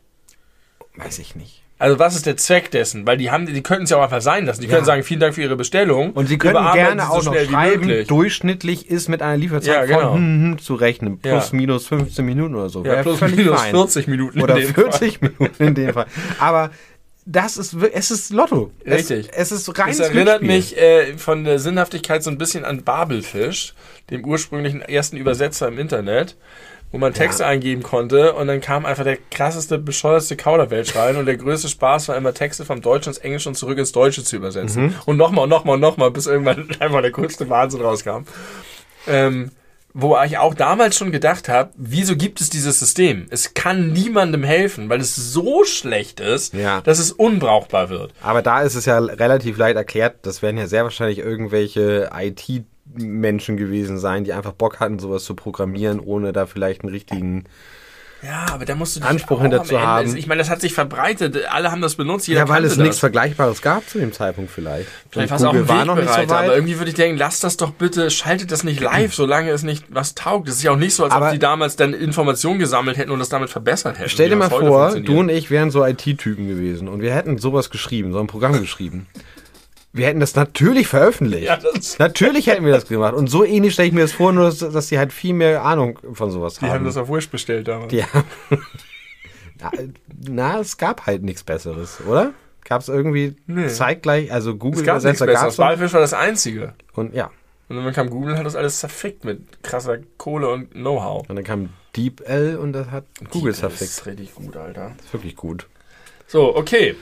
Weiß 0.96 1.18
ich 1.18 1.36
nicht. 1.36 1.59
Also 1.81 1.98
was 1.98 2.15
ist 2.15 2.27
der 2.27 2.36
Zweck 2.36 2.70
dessen? 2.70 3.07
Weil 3.07 3.16
die 3.16 3.31
haben, 3.31 3.47
die 3.47 3.62
könnten 3.62 3.85
es 3.85 3.90
ja 3.90 3.97
auch 3.97 4.02
einfach 4.02 4.20
sein 4.20 4.44
lassen. 4.44 4.61
Die 4.61 4.69
können 4.69 4.85
sagen, 4.85 5.02
vielen 5.02 5.19
Dank 5.19 5.35
für 5.35 5.40
Ihre 5.40 5.57
Bestellung. 5.57 6.12
Und 6.12 6.27
sie 6.27 6.36
können 6.36 6.59
gerne 6.74 7.01
sie 7.01 7.07
so 7.07 7.12
auch 7.15 7.24
noch 7.24 7.35
schreiben, 7.35 8.07
durchschnittlich 8.07 8.90
ist 8.90 9.09
mit 9.09 9.23
einer 9.23 9.39
Lieferzeit 9.39 9.74
Ja, 9.74 9.85
genau. 9.86 10.12
von 10.12 10.19
hm, 10.19 10.43
hm, 10.43 10.59
zu 10.59 10.74
rechnen. 10.74 11.19
Plus, 11.19 11.52
Ja. 11.52 11.57
minus 11.57 11.86
15 11.86 12.23
Minuten 12.23 12.55
oder 12.55 12.69
so. 12.69 12.85
Ja, 12.85 13.02
plus 13.02 13.23
minus 13.23 13.61
fein. 13.62 13.70
40 13.70 14.09
Minuten 14.09 14.43
Oder 14.43 14.57
in 14.57 14.66
dem 14.66 14.74
40 14.74 15.23
Minuten 15.23 15.62
in 15.65 15.74
dem 15.74 15.94
Fall. 15.94 16.07
Aber 16.39 16.70
das 17.24 17.57
ist, 17.57 17.74
es 17.74 18.11
ist 18.11 18.31
Lotto. 18.31 18.73
Richtig. 18.85 19.31
Es, 19.32 19.51
es 19.51 19.66
ist 19.66 19.78
reines 19.78 19.98
Das 19.98 20.09
erinnert 20.11 20.43
mich 20.43 20.77
äh, 20.77 21.16
von 21.16 21.44
der 21.44 21.59
Sinnhaftigkeit 21.59 22.23
so 22.23 22.31
ein 22.31 22.36
bisschen 22.36 22.66
an 22.66 22.82
Babelfisch, 22.82 23.73
dem 24.11 24.24
ursprünglichen 24.24 24.82
ersten 24.82 25.16
Übersetzer 25.16 25.69
im 25.69 25.78
Internet, 25.78 26.36
wo 26.92 26.98
man 26.98 27.14
Texte 27.14 27.46
eingeben 27.46 27.82
konnte 27.82 28.32
und 28.32 28.46
dann 28.48 28.60
kam 28.60 28.84
einfach 28.84 29.04
der 29.04 29.18
krasseste, 29.30 29.78
bescheuerste 29.78 30.36
Kauderwelsch 30.36 30.96
rein 30.96 31.16
und 31.16 31.26
der 31.26 31.36
größte 31.36 31.68
Spaß 31.68 32.08
war 32.08 32.16
immer 32.16 32.34
Texte 32.34 32.64
vom 32.64 32.80
Deutschen 32.82 33.10
ins 33.10 33.18
Englische 33.18 33.48
und 33.48 33.54
zurück 33.54 33.78
ins 33.78 33.92
Deutsche 33.92 34.24
zu 34.24 34.36
übersetzen. 34.36 34.86
Mhm. 34.86 34.94
Und 35.06 35.16
nochmal 35.16 35.44
und 35.44 35.50
nochmal 35.50 35.74
und 35.74 35.80
nochmal, 35.80 36.10
bis 36.10 36.26
irgendwann 36.26 36.68
einfach 36.80 37.00
der 37.02 37.12
größte 37.12 37.48
Wahnsinn 37.48 37.80
rauskam. 37.80 38.24
Ähm, 39.06 39.50
wo 39.92 40.16
ich 40.24 40.38
auch 40.38 40.54
damals 40.54 40.96
schon 40.96 41.10
gedacht 41.10 41.48
habe, 41.48 41.70
wieso 41.76 42.14
gibt 42.16 42.40
es 42.40 42.48
dieses 42.48 42.78
System? 42.78 43.26
Es 43.30 43.54
kann 43.54 43.92
niemandem 43.92 44.44
helfen, 44.44 44.88
weil 44.88 45.00
es 45.00 45.16
so 45.16 45.64
schlecht 45.64 46.20
ist, 46.20 46.54
Ja. 46.54 46.80
dass 46.82 46.98
es 47.00 47.10
unbrauchbar 47.10 47.90
wird. 47.90 48.12
Aber 48.22 48.40
da 48.42 48.62
ist 48.62 48.76
es 48.76 48.84
ja 48.84 48.98
relativ 48.98 49.58
leicht 49.58 49.76
erklärt, 49.76 50.18
das 50.22 50.42
werden 50.42 50.58
ja 50.58 50.68
sehr 50.68 50.84
wahrscheinlich 50.84 51.18
irgendwelche 51.18 52.12
IT-Menschen 52.96 53.56
gewesen 53.56 53.98
sein, 53.98 54.24
die 54.24 54.32
einfach 54.32 54.52
Bock 54.52 54.80
hatten, 54.80 54.98
sowas 54.98 55.24
zu 55.24 55.34
programmieren, 55.34 56.00
ohne 56.00 56.32
da 56.32 56.46
vielleicht 56.46 56.82
einen 56.82 56.92
richtigen. 56.92 57.44
Ja, 58.22 58.48
aber 58.52 58.66
da 58.66 58.74
musst 58.74 58.96
du 58.96 59.00
Anspruch 59.00 59.40
hinter 59.40 59.64
zu 59.64 59.80
haben. 59.80 60.14
Ich 60.14 60.26
meine, 60.26 60.40
das 60.40 60.50
hat 60.50 60.60
sich 60.60 60.74
verbreitet. 60.74 61.38
Alle 61.50 61.70
haben 61.70 61.80
das 61.80 61.94
benutzt. 61.94 62.28
Jeder 62.28 62.40
Ja, 62.40 62.48
weil 62.50 62.66
es 62.66 62.76
nichts 62.76 62.96
das. 62.96 63.00
Vergleichbares 63.00 63.62
gab 63.62 63.88
zu 63.88 63.98
dem 63.98 64.12
Zeitpunkt 64.12 64.50
vielleicht. 64.50 64.88
Vielleicht 65.10 65.30
war 65.30 65.38
es 65.38 65.44
auch 65.44 65.54
ein 65.54 65.66
war 65.66 65.86
noch 65.86 65.94
nicht 65.96 66.04
so 66.04 66.10
Wegbereiter, 66.10 66.36
aber 66.36 66.48
weit. 66.48 66.56
irgendwie 66.56 66.76
würde 66.78 66.90
ich 66.90 66.96
denken, 66.96 67.16
lasst 67.16 67.42
das 67.44 67.56
doch 67.56 67.70
bitte, 67.70 68.10
schaltet 68.10 68.52
das 68.52 68.62
nicht 68.62 68.78
live, 68.78 69.14
solange 69.14 69.48
es 69.52 69.62
nicht 69.62 69.86
was 69.88 70.14
taugt. 70.14 70.48
Das 70.48 70.56
ist 70.56 70.62
ja 70.62 70.72
auch 70.72 70.76
nicht 70.76 70.94
so, 70.94 71.04
als 71.04 71.14
Aber- 71.14 71.28
ob 71.28 71.32
die 71.32 71.38
damals 71.38 71.76
dann 71.76 71.94
Informationen 71.94 72.58
gesammelt 72.58 72.98
hätten 72.98 73.10
und 73.10 73.20
das 73.20 73.30
damit 73.30 73.48
verbessert 73.48 73.98
hätten. 73.98 74.10
Stell 74.10 74.28
dir 74.28 74.36
mal 74.36 74.50
vor, 74.50 74.94
du 75.00 75.18
und 75.20 75.30
ich 75.30 75.50
wären 75.50 75.70
so 75.70 75.82
IT-Typen 75.82 76.46
gewesen 76.46 76.88
und 76.88 77.00
wir 77.00 77.14
hätten 77.14 77.38
sowas 77.38 77.70
geschrieben, 77.70 78.12
so 78.12 78.20
ein 78.20 78.26
Programm 78.26 78.52
geschrieben. 78.60 79.06
Wir 79.92 80.06
hätten 80.06 80.20
das 80.20 80.36
natürlich 80.36 80.86
veröffentlicht. 80.86 81.46
Ja, 81.46 81.56
das- 81.56 81.98
natürlich 81.98 82.46
hätten 82.46 82.64
wir 82.64 82.72
das 82.72 82.86
gemacht. 82.86 83.14
Und 83.14 83.26
so 83.28 83.44
ähnlich 83.44 83.72
stelle 83.74 83.88
ich 83.88 83.94
mir 83.94 84.02
das 84.02 84.12
vor, 84.12 84.32
nur 84.32 84.44
dass, 84.44 84.58
dass 84.58 84.86
die 84.88 84.98
halt 84.98 85.12
viel 85.12 85.34
mehr 85.34 85.64
Ahnung 85.64 85.98
von 86.12 86.30
sowas 86.30 86.54
Die 86.54 86.60
haben. 86.66 86.70
haben 86.74 86.84
das 86.84 86.96
auf 86.96 87.08
Wish 87.10 87.28
bestellt 87.28 87.66
damals. 87.68 87.92
Haben. 87.92 88.24
na, 89.60 89.70
na, 90.28 90.60
es 90.60 90.76
gab 90.76 91.06
halt 91.06 91.22
nichts 91.22 91.42
Besseres, 91.42 91.98
oder? 92.06 92.32
Gab 92.64 92.82
es 92.82 92.88
irgendwie 92.88 93.34
Nee. 93.46 93.68
zeitgleich, 93.68 94.32
also 94.32 94.52
es 94.52 94.58
Google 94.58 94.84
gab 94.84 94.94
nichts 95.02 95.04
Übersetzer 95.04 95.26
gab 95.26 95.34
Besseres. 95.34 95.54
es 95.54 95.58
Walfisch 95.58 95.92
war 95.92 96.00
das 96.00 96.14
Einzige. 96.14 96.74
und 96.94 97.14
ja. 97.14 97.30
Und 97.68 97.76
dann 97.84 97.92
kam 97.92 98.10
Google 98.10 98.32
und 98.32 98.38
hat 98.38 98.46
das 98.46 98.56
alles 98.56 98.80
zerfickt 98.80 99.24
mit 99.24 99.62
krasser 99.62 99.98
Kohle 100.18 100.48
und 100.48 100.72
Know-how. 100.72 101.28
Und 101.28 101.36
dann 101.36 101.44
kam 101.44 101.68
DeepL 101.96 102.56
und 102.60 102.72
das 102.72 102.90
hat 102.90 103.04
Google 103.30 103.52
Das 103.52 103.60
zerfickt. 103.60 103.82
ist 103.90 104.06
richtig 104.06 104.34
gut, 104.34 104.56
Alter. 104.56 104.92
Das 104.96 105.06
ist 105.06 105.12
wirklich 105.12 105.36
gut. 105.36 105.66
So, 106.26 106.54
okay. 106.56 106.96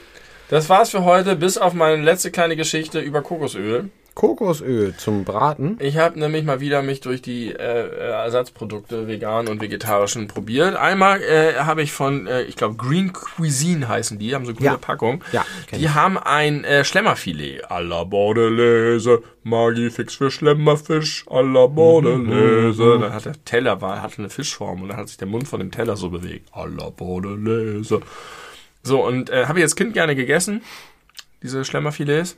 Das 0.51 0.69
war's 0.69 0.91
für 0.91 1.05
heute, 1.05 1.37
bis 1.37 1.59
auf 1.59 1.75
meine 1.75 2.03
letzte 2.03 2.31
kleine 2.31 2.57
Geschichte 2.57 3.01
über 3.01 3.23
Kokosöl. 3.23 3.91
Kokosöl 4.15 4.95
zum 4.97 5.23
Braten. 5.25 5.77
Ich 5.81 5.97
habe 5.99 6.19
nämlich 6.19 6.43
mal 6.45 6.59
wieder 6.59 6.83
mich 6.83 7.01
durch 7.01 7.23
die 7.23 7.53
äh, 7.53 8.09
Ersatzprodukte 8.11 9.07
vegan 9.07 9.47
und 9.47 9.61
vegetarischen 9.61 10.27
probiert. 10.27 10.75
Einmal 10.75 11.23
äh, 11.23 11.55
habe 11.59 11.83
ich 11.83 11.93
von, 11.93 12.27
äh, 12.27 12.43
ich 12.43 12.57
glaube 12.57 12.75
Green 12.75 13.13
Cuisine 13.13 13.87
heißen 13.89 14.19
die, 14.19 14.35
haben 14.35 14.45
so 14.45 14.51
eine 14.51 14.57
grüne 14.59 14.71
Ja. 14.71 14.77
Packung. 14.77 15.23
Ja, 15.31 15.45
Die 15.73 15.85
ich. 15.85 15.95
haben 15.95 16.19
ein 16.19 16.65
äh, 16.65 16.83
Schlemmerfilet 16.85 17.67
à 17.71 17.81
la 17.81 18.03
Bordelaise, 18.03 19.23
Magifix 19.45 20.15
für 20.17 20.33
Schlemmerfisch 20.33 21.25
à 21.29 21.41
la 21.43 21.67
Bordelaise. 21.69 22.99
Dann 23.01 23.13
hat 23.13 23.25
der 23.27 23.45
Teller 23.45 23.81
war, 23.83 24.03
hatte 24.03 24.19
eine 24.19 24.31
Fischform 24.31 24.83
und 24.83 24.89
dann 24.89 24.97
hat 24.97 25.09
sich 25.09 25.19
der 25.19 25.29
Mund 25.29 25.47
von 25.47 25.61
dem 25.61 25.71
Teller 25.71 25.97
so 25.97 26.11
bewegt. 26.11 26.49
À 26.53 26.67
la 26.67 26.89
Bordelaise. 26.91 28.01
So, 28.89 29.05
und 29.05 29.29
äh, 29.31 29.47
habe 29.47 29.59
ich 29.59 29.65
als 29.65 29.77
Kind 29.77 29.93
gerne 29.93 30.17
gegessen, 30.17 30.63
diese 31.43 31.65
Schlemmerfilets. 31.65 32.37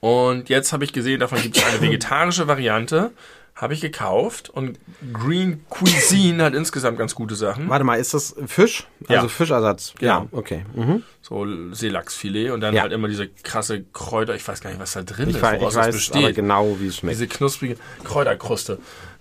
Und 0.00 0.48
jetzt 0.48 0.72
habe 0.72 0.84
ich 0.84 0.92
gesehen, 0.92 1.20
davon 1.20 1.40
gibt 1.40 1.56
es 1.56 1.64
eine 1.64 1.80
vegetarische 1.80 2.46
Variante. 2.48 3.12
Habe 3.54 3.72
ich 3.72 3.80
gekauft 3.80 4.50
und 4.50 4.80
Green 5.12 5.64
Cuisine 5.70 6.42
hat 6.42 6.54
insgesamt 6.54 6.98
ganz 6.98 7.14
gute 7.14 7.36
Sachen. 7.36 7.68
Warte 7.68 7.84
mal, 7.84 7.94
ist 8.00 8.12
das 8.12 8.34
Fisch? 8.48 8.88
Also 9.06 9.26
Ja. 9.26 9.28
Fischersatz? 9.28 9.94
Genau. 9.96 10.22
Ja, 10.22 10.26
okay. 10.32 10.64
Mhm. 10.74 11.04
So 11.22 11.46
Seelachsfilet 11.72 12.50
und 12.50 12.60
dann 12.62 12.74
Ja. 12.74 12.82
halt 12.82 12.92
immer 12.92 13.06
diese 13.06 13.28
krasse 13.28 13.84
Kräuter. 13.92 14.34
Ich 14.34 14.46
weiß 14.46 14.60
gar 14.60 14.70
nicht, 14.70 14.80
was 14.80 14.92
da 14.94 15.02
drin 15.02 15.30
Ich, 15.30 15.36
ist, 15.36 15.42
weiß, 15.42 15.62
ich 15.62 15.74
weiß 15.74 15.94
besteht. 15.94 16.16
aber 16.24 16.32
genau, 16.32 16.76
wie 16.80 16.88
es 16.88 16.96
schmeckt. 16.96 17.14
Diese 17.14 17.28
knusprige 17.28 17.76
Kräuterkruste. 18.02 18.80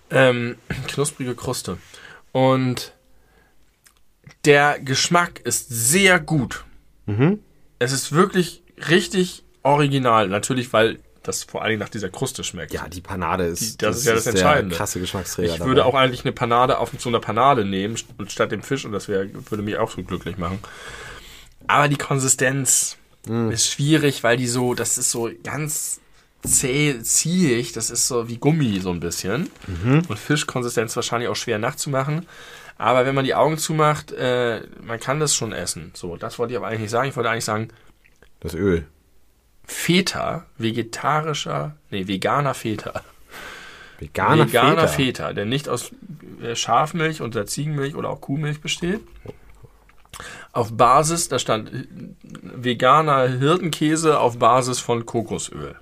Ähm, 0.10 0.56
knusprige 0.88 1.36
Kruste. 1.36 1.78
Und 2.32 2.91
der 4.45 4.80
Geschmack 4.80 5.40
ist 5.44 5.68
sehr 5.70 6.20
gut. 6.20 6.66
Mhm. 7.06 7.40
Es 7.80 7.91
ist 7.91 8.12
wirklich 8.12 8.64
richtig 8.90 9.44
original. 9.64 10.28
Natürlich, 10.30 10.72
weil 10.74 11.00
das 11.24 11.44
vor 11.44 11.62
allen 11.62 11.70
Dingen 11.72 11.80
nach 11.80 11.90
dieser 11.90 12.10
Kruste 12.10 12.44
schmeckt. 12.44 12.74
Ja, 12.74 12.88
die 12.90 13.00
Panade 13.00 13.45
ist, 13.45 13.62
Die- 13.82 13.86
das 13.86 13.98
ist 14.00 14.06
ja 14.06 14.14
das 14.14 14.24
der 14.26 14.34
Entscheidende. 14.34 14.76
krasse 14.76 15.00
Geschmacksträger 15.00 15.54
Ich 15.54 15.60
würde 15.62 15.76
dabei. 15.78 15.90
auch 15.90 15.95
eigentlich 15.95 16.26
eine 16.26 16.34
Panade 16.34 16.78
auf 16.80 16.91
so 16.98 17.08
einer 17.10 17.22
Panade 17.22 17.64
nehmen 17.64 17.95
und 18.18 18.32
statt 18.32 18.52
dem 18.52 18.62
Fisch 18.62 18.84
und 18.86 18.91
das 18.91 19.08
wäre 19.08 19.30
würde 19.50 19.64
mich 19.64 19.78
auch 19.78 19.90
so 19.91 20.04
glücklich 20.04 20.38
machen. 20.38 20.60
Aber 21.68 21.88
die 21.88 21.95
Konsistenz 21.98 22.98
Mm. 23.26 23.52
ist 23.52 23.72
schwierig, 23.72 24.22
weil 24.24 24.36
die 24.36 24.48
so, 24.48 24.74
das 24.74 24.98
ist 24.98 25.12
so 25.12 25.30
ganz 25.44 26.02
zäh, 26.45 27.02
ziehig, 27.02 27.72
das 27.72 27.90
ist 27.90 28.06
so 28.10 28.28
wie 28.28 28.36
Gummi 28.38 28.82
so 28.82 28.90
ein 28.90 29.00
bisschen. 29.00 29.50
Mhm. 29.66 30.02
Und 30.10 30.20
Fischkonsistenz 30.20 30.94
wahrscheinlich 30.98 31.30
auch 31.30 31.38
schwer 31.38 31.58
nachzumachen. 31.58 32.28
Aber 32.84 33.06
wenn 33.06 33.16
man 33.16 33.24
die 33.24 33.34
Augen 33.34 33.58
zumacht, 33.58 34.12
äh, 34.12 34.60
man 34.82 35.00
kann 35.00 35.22
das 35.22 35.34
schon 35.34 35.54
essen. 35.54 35.92
So, 35.94 36.18
das 36.18 36.38
wollte 36.38 36.52
ich 36.52 36.58
aber 36.58 36.68
eigentlich 36.68 36.82
nicht 36.82 36.90
sagen. 36.90 37.08
Ich 37.08 37.16
wollte 37.16 37.30
eigentlich 37.30 37.46
sagen, 37.46 37.70
Das 38.42 38.54
Öl. 38.54 38.86
Feta, 39.64 40.48
vegetarischer, 40.58 41.78
nee, 41.92 42.10
veganer 42.10 42.54
Feta. 42.54 43.02
Veganer, 44.00 44.48
veganer 44.48 44.90
Feta. 44.90 45.28
Feta. 45.28 45.34
der 45.34 45.46
nicht 45.46 45.70
aus 45.70 45.94
äh, 46.42 46.58
Schafmilch 46.58 47.22
oder 47.22 47.46
Ziegenmilch 47.46 47.96
oder 47.96 48.10
auch 48.10 48.20
Kuhmilch 48.20 48.60
besteht. 48.60 49.00
Auf 50.52 50.76
Basis, 50.76 51.30
da 51.30 51.40
stand 51.40 51.72
äh, 51.74 51.86
veganer 52.22 53.30
Hirtenkäse 53.30 54.20
auf 54.20 54.40
Basis 54.40 54.82
von 54.82 55.06
Kokosöl. 55.06 55.78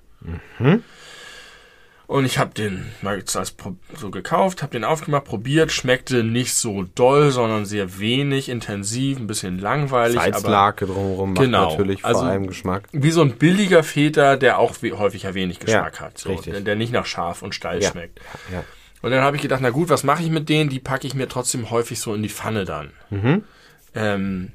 Und 2.11 2.25
ich 2.25 2.37
habe 2.39 2.53
den 2.53 2.87
mal 3.01 3.17
jetzt 3.19 3.37
als 3.37 3.55
so 3.95 4.11
gekauft, 4.11 4.61
habe 4.63 4.73
den 4.73 4.83
aufgemacht, 4.83 5.23
probiert, 5.23 5.71
schmeckte 5.71 6.25
nicht 6.25 6.53
so 6.53 6.83
doll, 6.93 7.31
sondern 7.31 7.63
sehr 7.65 7.99
wenig, 7.99 8.49
intensiv, 8.49 9.17
ein 9.17 9.27
bisschen 9.27 9.59
langweilig. 9.59 10.19
Salzlake 10.19 10.87
drumherum 10.87 11.31
macht 11.33 11.45
Genau. 11.45 11.69
natürlich 11.69 12.01
vor 12.01 12.09
Also- 12.09 12.23
allem 12.23 12.47
Geschmack. 12.47 12.89
wie 12.91 13.11
so 13.11 13.21
ein 13.21 13.37
billiger 13.37 13.81
Feta, 13.83 14.35
der 14.35 14.59
auch 14.59 14.75
häufig 14.81 15.23
ja 15.23 15.33
wenig 15.35 15.59
Geschmack 15.59 15.95
Ja, 15.95 16.05
hat. 16.07 16.17
So, 16.17 16.31
richtig. 16.31 16.51
der, 16.51 16.61
der 16.61 16.75
nicht 16.75 16.91
nach 16.91 17.05
scharf 17.05 17.43
und 17.43 17.55
steil 17.55 17.81
Ja. 17.81 17.91
schmeckt. 17.91 18.19
Ja. 18.51 18.65
Und 19.01 19.11
dann 19.11 19.21
habe 19.21 19.37
ich 19.37 19.41
gedacht, 19.41 19.61
na 19.63 19.69
gut, 19.69 19.87
was 19.87 20.03
mache 20.03 20.21
ich 20.21 20.29
mit 20.29 20.49
denen? 20.49 20.69
Die 20.69 20.79
packe 20.81 21.07
ich 21.07 21.13
mir 21.15 21.29
trotzdem 21.29 21.69
häufig 21.71 22.01
so 22.01 22.13
in 22.13 22.23
die 22.23 22.29
Pfanne 22.29 22.65
dann. 22.65 22.91
Mhm. 23.09 23.45
Ähm, 23.95 24.51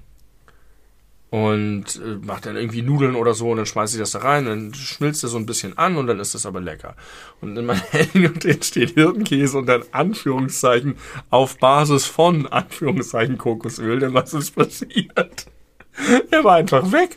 und 1.30 1.84
äh, 1.96 2.24
mache 2.24 2.42
dann 2.42 2.56
irgendwie 2.56 2.82
Nudeln 2.82 3.16
oder 3.16 3.34
so 3.34 3.50
und 3.50 3.56
dann 3.56 3.66
schmeiße 3.66 3.96
ich 3.96 4.00
das 4.00 4.12
da 4.12 4.20
rein, 4.20 4.46
dann 4.46 4.74
schmilzt 4.74 5.24
das 5.24 5.32
so 5.32 5.38
ein 5.38 5.46
bisschen 5.46 5.76
an 5.76 5.96
und 5.96 6.06
dann 6.06 6.20
ist 6.20 6.34
das 6.34 6.46
aber 6.46 6.60
lecker. 6.60 6.94
Und 7.40 7.56
in 7.56 7.66
meinem 7.66 7.82
Handy 7.90 8.62
steht 8.62 8.90
Hirtenkäse 8.90 9.58
und 9.58 9.66
dann 9.66 9.82
Anführungszeichen 9.90 10.96
auf 11.30 11.58
Basis 11.58 12.06
von 12.06 12.46
Anführungszeichen 12.46 13.38
Kokosöl, 13.38 13.98
denn 13.98 14.14
was 14.14 14.34
ist 14.34 14.54
passiert? 14.54 15.46
Er 16.30 16.44
war 16.44 16.56
einfach 16.56 16.92
weg. 16.92 17.16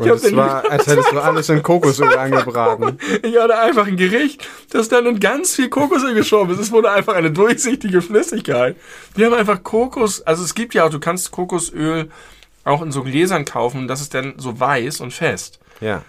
Und 0.00 0.08
es 0.08 0.34
war, 0.34 0.68
als 0.70 0.86
hättest 0.86 1.12
du 1.12 1.20
alles 1.22 1.48
in 1.48 1.62
Kokosöl 1.62 2.16
angebraten. 2.16 2.98
Ich 3.22 3.38
hatte 3.38 3.58
einfach 3.58 3.86
ein 3.86 3.96
Gericht, 3.96 4.48
das 4.70 4.88
dann 4.88 5.06
in 5.06 5.20
ganz 5.20 5.54
viel 5.54 5.68
Kokosöl 5.68 6.14
geschoben 6.14 6.52
ist. 6.52 6.60
Es 6.60 6.72
wurde 6.72 6.90
einfach 6.90 7.14
eine 7.14 7.30
durchsichtige 7.30 8.00
Flüssigkeit. 8.00 8.76
Wir 9.14 9.26
haben 9.26 9.34
einfach 9.34 9.62
Kokos, 9.62 10.22
also 10.22 10.42
es 10.42 10.54
gibt 10.54 10.74
ja 10.74 10.84
auch, 10.84 10.90
du 10.90 10.98
kannst 10.98 11.30
Kokosöl 11.30 12.08
auch 12.66 12.82
in 12.82 12.92
so 12.92 13.02
Gläsern 13.02 13.44
kaufen 13.44 13.78
und 13.82 13.88
das 13.88 14.00
ist 14.00 14.12
dann 14.14 14.34
so 14.36 14.58
weiß 14.60 15.00
und 15.00 15.12
fest. 15.12 15.58
Ja. 15.80 16.02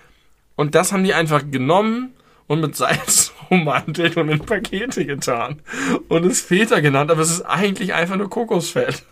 Und 0.55 0.75
das 0.75 0.91
haben 0.91 1.03
die 1.03 1.13
einfach 1.13 1.43
genommen 1.49 2.13
und 2.47 2.61
mit 2.61 2.75
Salz 2.75 3.31
ummantelt 3.49 4.17
und 4.17 4.29
in 4.29 4.39
Pakete 4.39 5.05
getan. 5.05 5.61
Und 6.09 6.25
es 6.25 6.41
Feta 6.41 6.79
genannt, 6.79 7.11
aber 7.11 7.21
es 7.21 7.31
ist 7.31 7.41
eigentlich 7.43 7.93
einfach 7.93 8.15
nur 8.15 8.29
Kokosfett. 8.29 9.03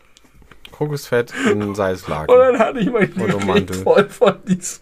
Kokosfett 0.71 1.33
in 1.51 1.75
Salzlaken. 1.75 2.33
Und 2.33 2.41
dann 2.41 2.59
hatte 2.59 2.79
ich 2.79 2.91
mein 2.91 3.11
Und 3.13 3.33
ummantelt. 3.33 3.83
voll 3.83 4.09
von 4.09 4.35
diesem 4.47 4.81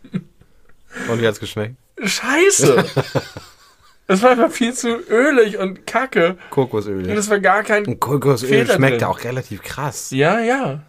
Und 1.10 1.22
wie 1.22 1.28
hat's 1.28 1.40
geschmeckt? 1.40 1.76
Scheiße. 2.04 2.86
Es 4.06 4.22
war 4.22 4.32
einfach 4.32 4.52
viel 4.52 4.74
zu 4.74 4.90
ölig 5.10 5.58
und 5.60 5.88
kacke. 5.88 6.32
Und 6.32 6.50
Kokosöl. 6.50 7.10
es 7.10 7.30
war 7.30 7.40
gar 7.40 7.64
kein. 7.64 7.86
Und 7.86 8.02
Kokosöl 8.02 8.50
Feta 8.50 8.74
schmeckt 8.76 9.00
drin. 9.00 9.08
auch 9.08 9.24
relativ 9.24 9.62
krass. 9.64 10.12
Ja, 10.12 10.42
ja. 10.42 10.84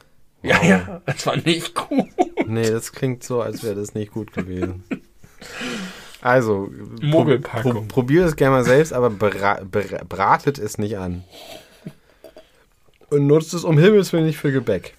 Ja, 0.44 0.62
ja. 0.62 1.00
Es 1.06 1.26
war 1.26 1.36
nicht 1.36 1.74
gut. 1.74 2.06
Nee, 2.46 2.70
das 2.70 2.92
klingt 2.92 3.24
so, 3.24 3.40
als 3.40 3.62
wäre 3.64 3.74
das 3.74 3.94
nicht 3.94 4.12
gut 4.12 4.32
gewesen. 4.32 4.84
Also, 6.20 6.70
pro- 7.00 7.06
Mogelpackung. 7.06 7.72
Pro, 7.72 7.80
probier 7.82 8.24
es 8.26 8.36
gerne 8.36 8.56
mal 8.56 8.64
selbst, 8.64 8.92
aber 8.92 9.10
bra 9.10 9.60
bra 9.64 9.98
bratet 10.08 10.58
es 10.58 10.78
nicht 10.78 10.96
an. 10.98 11.24
Und 13.10 13.26
nutzt 13.26 13.54
es 13.54 13.64
um 13.64 13.78
Himmels 13.78 14.12
Willen 14.12 14.26
nicht 14.26 14.38
für 14.38 14.52
Gebäck. 14.52 14.94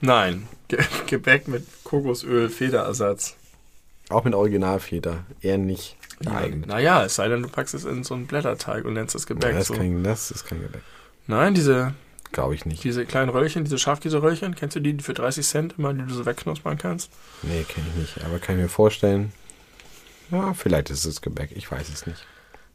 Nein. 0.00 0.48
Ge 0.68 0.78
Gebäck 1.06 1.48
mit 1.48 1.64
Kokosöl, 1.84 2.48
Federersatz. 2.48 3.36
Auch 4.10 4.24
mit 4.24 4.34
Originalfeder. 4.34 5.24
Eher 5.40 5.58
nicht 5.58 5.96
geeignet. 6.20 6.66
Naja, 6.66 7.04
es 7.04 7.14
sei 7.16 7.28
denn, 7.28 7.42
du 7.42 7.48
packst 7.48 7.74
es 7.74 7.84
in 7.84 8.04
so 8.04 8.14
einen 8.14 8.26
Blätterteig 8.26 8.84
und 8.84 8.94
nennst 8.94 9.14
es 9.14 9.26
Gebäck. 9.26 9.54
das, 9.54 9.68
so. 9.68 9.74
ist 9.74 9.80
kein, 9.80 10.02
das 10.04 10.30
ist 10.30 10.44
kein 10.46 10.60
Gebäck. 10.62 10.82
Nein, 11.26 11.54
diese, 11.54 11.94
Glaube 12.32 12.54
ich 12.54 12.66
nicht. 12.66 12.84
diese 12.84 13.06
kleinen 13.06 13.30
Röllchen, 13.30 13.64
diese 13.64 13.78
Schafkäse-Röllchen, 13.78 14.54
kennst 14.54 14.76
du 14.76 14.80
die, 14.80 14.94
die 14.94 15.04
für 15.04 15.14
30 15.14 15.46
Cent 15.46 15.74
immer, 15.78 15.94
die 15.94 16.02
du 16.02 16.12
so 16.12 16.26
wegknuspern 16.26 16.78
kannst? 16.78 17.10
Nee, 17.42 17.64
kenne 17.64 17.86
ich 17.90 18.00
nicht. 18.00 18.24
Aber 18.24 18.38
kann 18.38 18.56
ich 18.56 18.62
mir 18.62 18.68
vorstellen. 18.68 19.32
Ja, 20.30 20.52
vielleicht 20.52 20.90
ist 20.90 21.04
es 21.04 21.22
Gebäck. 21.22 21.50
Ich 21.54 21.70
weiß 21.70 21.88
es 21.88 22.06
nicht. 22.06 22.26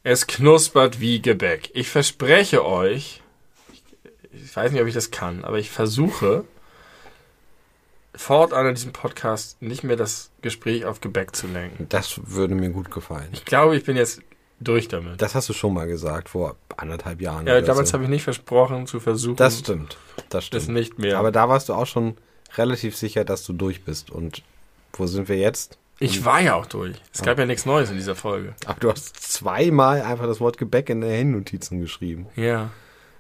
Es 0.03 0.27
knuspert 0.27 0.99
wie 0.99 1.21
Gebäck. 1.21 1.69
Ich 1.73 1.89
verspreche 1.89 2.65
euch, 2.65 3.21
ich, 3.71 3.83
ich 4.33 4.55
weiß 4.55 4.71
nicht, 4.71 4.81
ob 4.81 4.87
ich 4.87 4.93
das 4.93 5.11
kann, 5.11 5.45
aber 5.45 5.59
ich 5.59 5.69
versuche, 5.69 6.45
fortan 8.15 8.67
in 8.67 8.75
diesem 8.75 8.91
Podcast 8.91 9.61
nicht 9.61 9.83
mehr 9.83 9.95
das 9.95 10.31
Gespräch 10.41 10.85
auf 10.85 10.99
Gebäck 10.99 11.35
zu 11.35 11.47
lenken. 11.47 11.87
Das 11.89 12.19
würde 12.25 12.55
mir 12.55 12.69
gut 12.69 12.91
gefallen. 12.91 13.29
Ich 13.31 13.45
glaube, 13.45 13.77
ich 13.77 13.83
bin 13.83 13.95
jetzt 13.95 14.21
durch 14.63 14.87
damit. 14.87 15.21
Das 15.21 15.35
hast 15.35 15.49
du 15.49 15.53
schon 15.53 15.73
mal 15.73 15.87
gesagt, 15.87 16.29
vor 16.29 16.55
anderthalb 16.77 17.21
Jahren. 17.21 17.47
Ja, 17.47 17.59
damals 17.61 17.89
so. 17.89 17.93
habe 17.93 18.03
ich 18.03 18.09
nicht 18.09 18.23
versprochen 18.23 18.87
zu 18.87 18.99
versuchen, 18.99 19.35
Das 19.37 19.59
stimmt. 19.59 19.97
Das 20.29 20.45
stimmt. 20.45 20.69
nicht 20.69 20.99
mehr. 20.99 21.17
Aber 21.19 21.31
da 21.31 21.49
warst 21.49 21.69
du 21.69 21.73
auch 21.73 21.87
schon 21.87 22.15
relativ 22.57 22.95
sicher, 22.95 23.25
dass 23.25 23.45
du 23.45 23.53
durch 23.53 23.83
bist. 23.83 24.09
Und 24.11 24.43
wo 24.93 25.05
sind 25.07 25.29
wir 25.29 25.37
jetzt? 25.37 25.77
ich 25.99 26.25
war 26.25 26.41
ja 26.41 26.55
auch 26.55 26.65
durch. 26.65 26.97
Es 27.13 27.21
gab 27.21 27.39
ja 27.39 27.45
nichts 27.45 27.65
Neues 27.65 27.89
in 27.89 27.95
dieser 27.95 28.15
Folge. 28.15 28.55
Aber 28.65 28.79
du 28.79 28.91
hast 28.91 29.15
zweimal 29.21 30.01
einfach 30.01 30.25
das 30.25 30.41
Wort 30.41 30.57
Gebäck 30.57 30.89
in 30.89 31.01
der 31.01 31.17
Handnotizen 31.17 31.79
geschrieben. 31.79 32.27
Ja. 32.35 32.71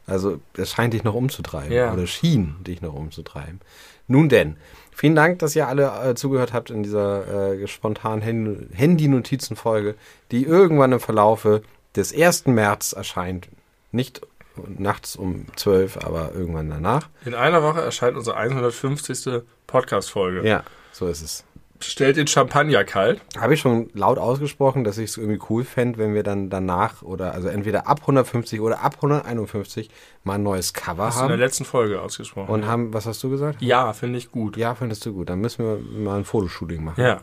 Also 0.05 0.39
es 0.57 0.71
scheint 0.71 0.93
dich 0.93 1.03
noch 1.03 1.13
umzutreiben. 1.13 1.71
Ja. 1.71 1.93
Oder 1.93 2.07
schien 2.07 2.55
dich 2.63 2.81
noch 2.81 2.93
umzutreiben. 2.93 3.61
Nun 4.07 4.27
denn, 4.27 4.57
vielen 4.91 5.15
Dank, 5.15 5.39
dass 5.39 5.55
ihr 5.55 5.67
alle 5.67 5.91
äh, 6.09 6.15
zugehört 6.15 6.51
habt 6.53 6.69
in 6.69 6.83
dieser 6.83 7.53
äh, 7.53 7.67
spontanen 7.67 8.23
Hand- 8.23 8.67
Handy-Notizen-Folge, 8.73 9.95
die 10.31 10.43
irgendwann 10.43 10.91
im 10.91 10.99
Verlaufe 10.99 11.61
des 11.95 12.13
1. 12.13 12.47
März 12.47 12.91
erscheint. 12.93 13.47
Nicht 13.91 14.21
nachts 14.77 15.15
um 15.15 15.45
12, 15.55 15.97
aber 15.97 16.33
irgendwann 16.33 16.69
danach. 16.69 17.09
In 17.25 17.33
einer 17.33 17.63
Woche 17.63 17.81
erscheint 17.81 18.17
unsere 18.17 18.35
150. 18.37 19.41
Podcast-Folge. 19.67 20.47
Ja, 20.47 20.63
so 20.91 21.07
ist 21.07 21.21
es. 21.21 21.43
Stellt 21.83 22.17
den 22.17 22.27
Champagner 22.27 22.83
kalt. 22.83 23.21
Habe 23.37 23.53
ich 23.53 23.59
schon 23.59 23.89
laut 23.93 24.17
ausgesprochen, 24.17 24.83
dass 24.83 24.97
ich 24.97 25.11
es 25.11 25.17
irgendwie 25.17 25.39
cool 25.49 25.63
fände, 25.63 25.97
wenn 25.99 26.13
wir 26.13 26.23
dann 26.23 26.49
danach 26.49 27.01
oder 27.01 27.33
also 27.33 27.47
entweder 27.47 27.87
ab 27.87 28.01
150 28.01 28.61
oder 28.61 28.81
ab 28.83 28.95
151 28.97 29.89
mal 30.23 30.35
ein 30.35 30.43
neues 30.43 30.73
Cover 30.73 31.05
Hast 31.05 31.17
du 31.17 31.21
in 31.23 31.27
der 31.27 31.33
haben. 31.37 31.39
letzten 31.41 31.65
Folge 31.65 32.01
ausgesprochen. 32.01 32.49
Und 32.49 32.65
haben, 32.67 32.93
was 32.93 33.05
hast 33.05 33.21
du 33.23 33.29
gesagt? 33.29 33.61
ja, 33.61 33.93
finde 33.93 34.17
ich 34.17 34.31
gut. 34.31 34.57
Ja, 34.57 34.75
findest 34.75 35.05
du 35.05 35.13
gut. 35.13 35.29
Dann 35.29 35.39
müssen 35.41 35.65
wir 35.65 35.77
mal 35.99 36.17
ein 36.17 36.25
Fotoshooting 36.25 36.83
machen. 36.83 37.01
Ja. 37.01 37.21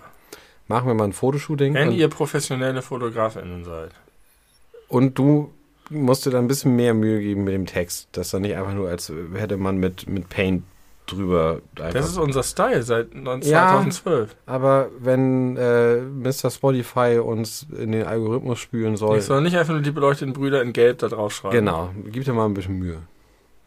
machen 0.68 0.86
wir 0.86 0.94
mal 0.94 1.04
ein 1.04 1.12
Fotoshooting. 1.12 1.74
Wenn 1.74 1.92
ihr 1.92 2.08
professionelle 2.08 2.82
FotografInnen 2.82 3.64
seid. 3.64 3.90
und 4.88 5.18
du 5.18 5.52
musst 5.92 6.24
dir 6.24 6.30
da 6.30 6.38
ein 6.38 6.46
bisschen 6.46 6.76
mehr 6.76 6.94
Mühe 6.94 7.18
geben 7.20 7.42
mit 7.44 7.52
dem 7.52 7.66
Text. 7.66 8.08
Dass 8.12 8.30
dann 8.30 8.42
nicht 8.42 8.54
einfach 8.54 8.74
nur, 8.74 8.88
als 8.88 9.12
hätte 9.34 9.56
man 9.56 9.78
mit, 9.78 10.08
mit 10.08 10.28
Paint 10.28 10.62
drüber 11.10 11.60
einfach. 11.78 11.92
Das 11.92 12.08
ist 12.08 12.16
unser 12.18 12.42
Style 12.42 12.82
seit 12.82 13.14
Ja. 13.14 13.70
2012. 13.72 14.34
Aber 14.46 14.88
wenn 14.98 15.56
äh, 15.56 15.96
Mr. 16.00 16.50
Spotify 16.50 17.18
uns 17.22 17.66
in 17.76 17.92
den 17.92 18.06
Algorithmus 18.06 18.58
spülen 18.58 18.96
soll, 18.96 19.18
Ich 19.18 19.24
soll 19.24 19.42
nicht 19.42 19.56
einfach 19.56 19.72
nur 19.74 19.82
die 19.82 19.90
beleuchteten 19.90 20.32
Brüder 20.32 20.62
in 20.62 20.72
Gelb 20.72 20.98
da 20.98 21.08
drauf 21.08 21.32
schreiben. 21.34 21.54
genau, 21.54 21.90
gib 22.06 22.24
dir 22.24 22.32
mal 22.32 22.46
ein 22.46 22.54
bisschen 22.54 22.78
Mühe. 22.78 22.98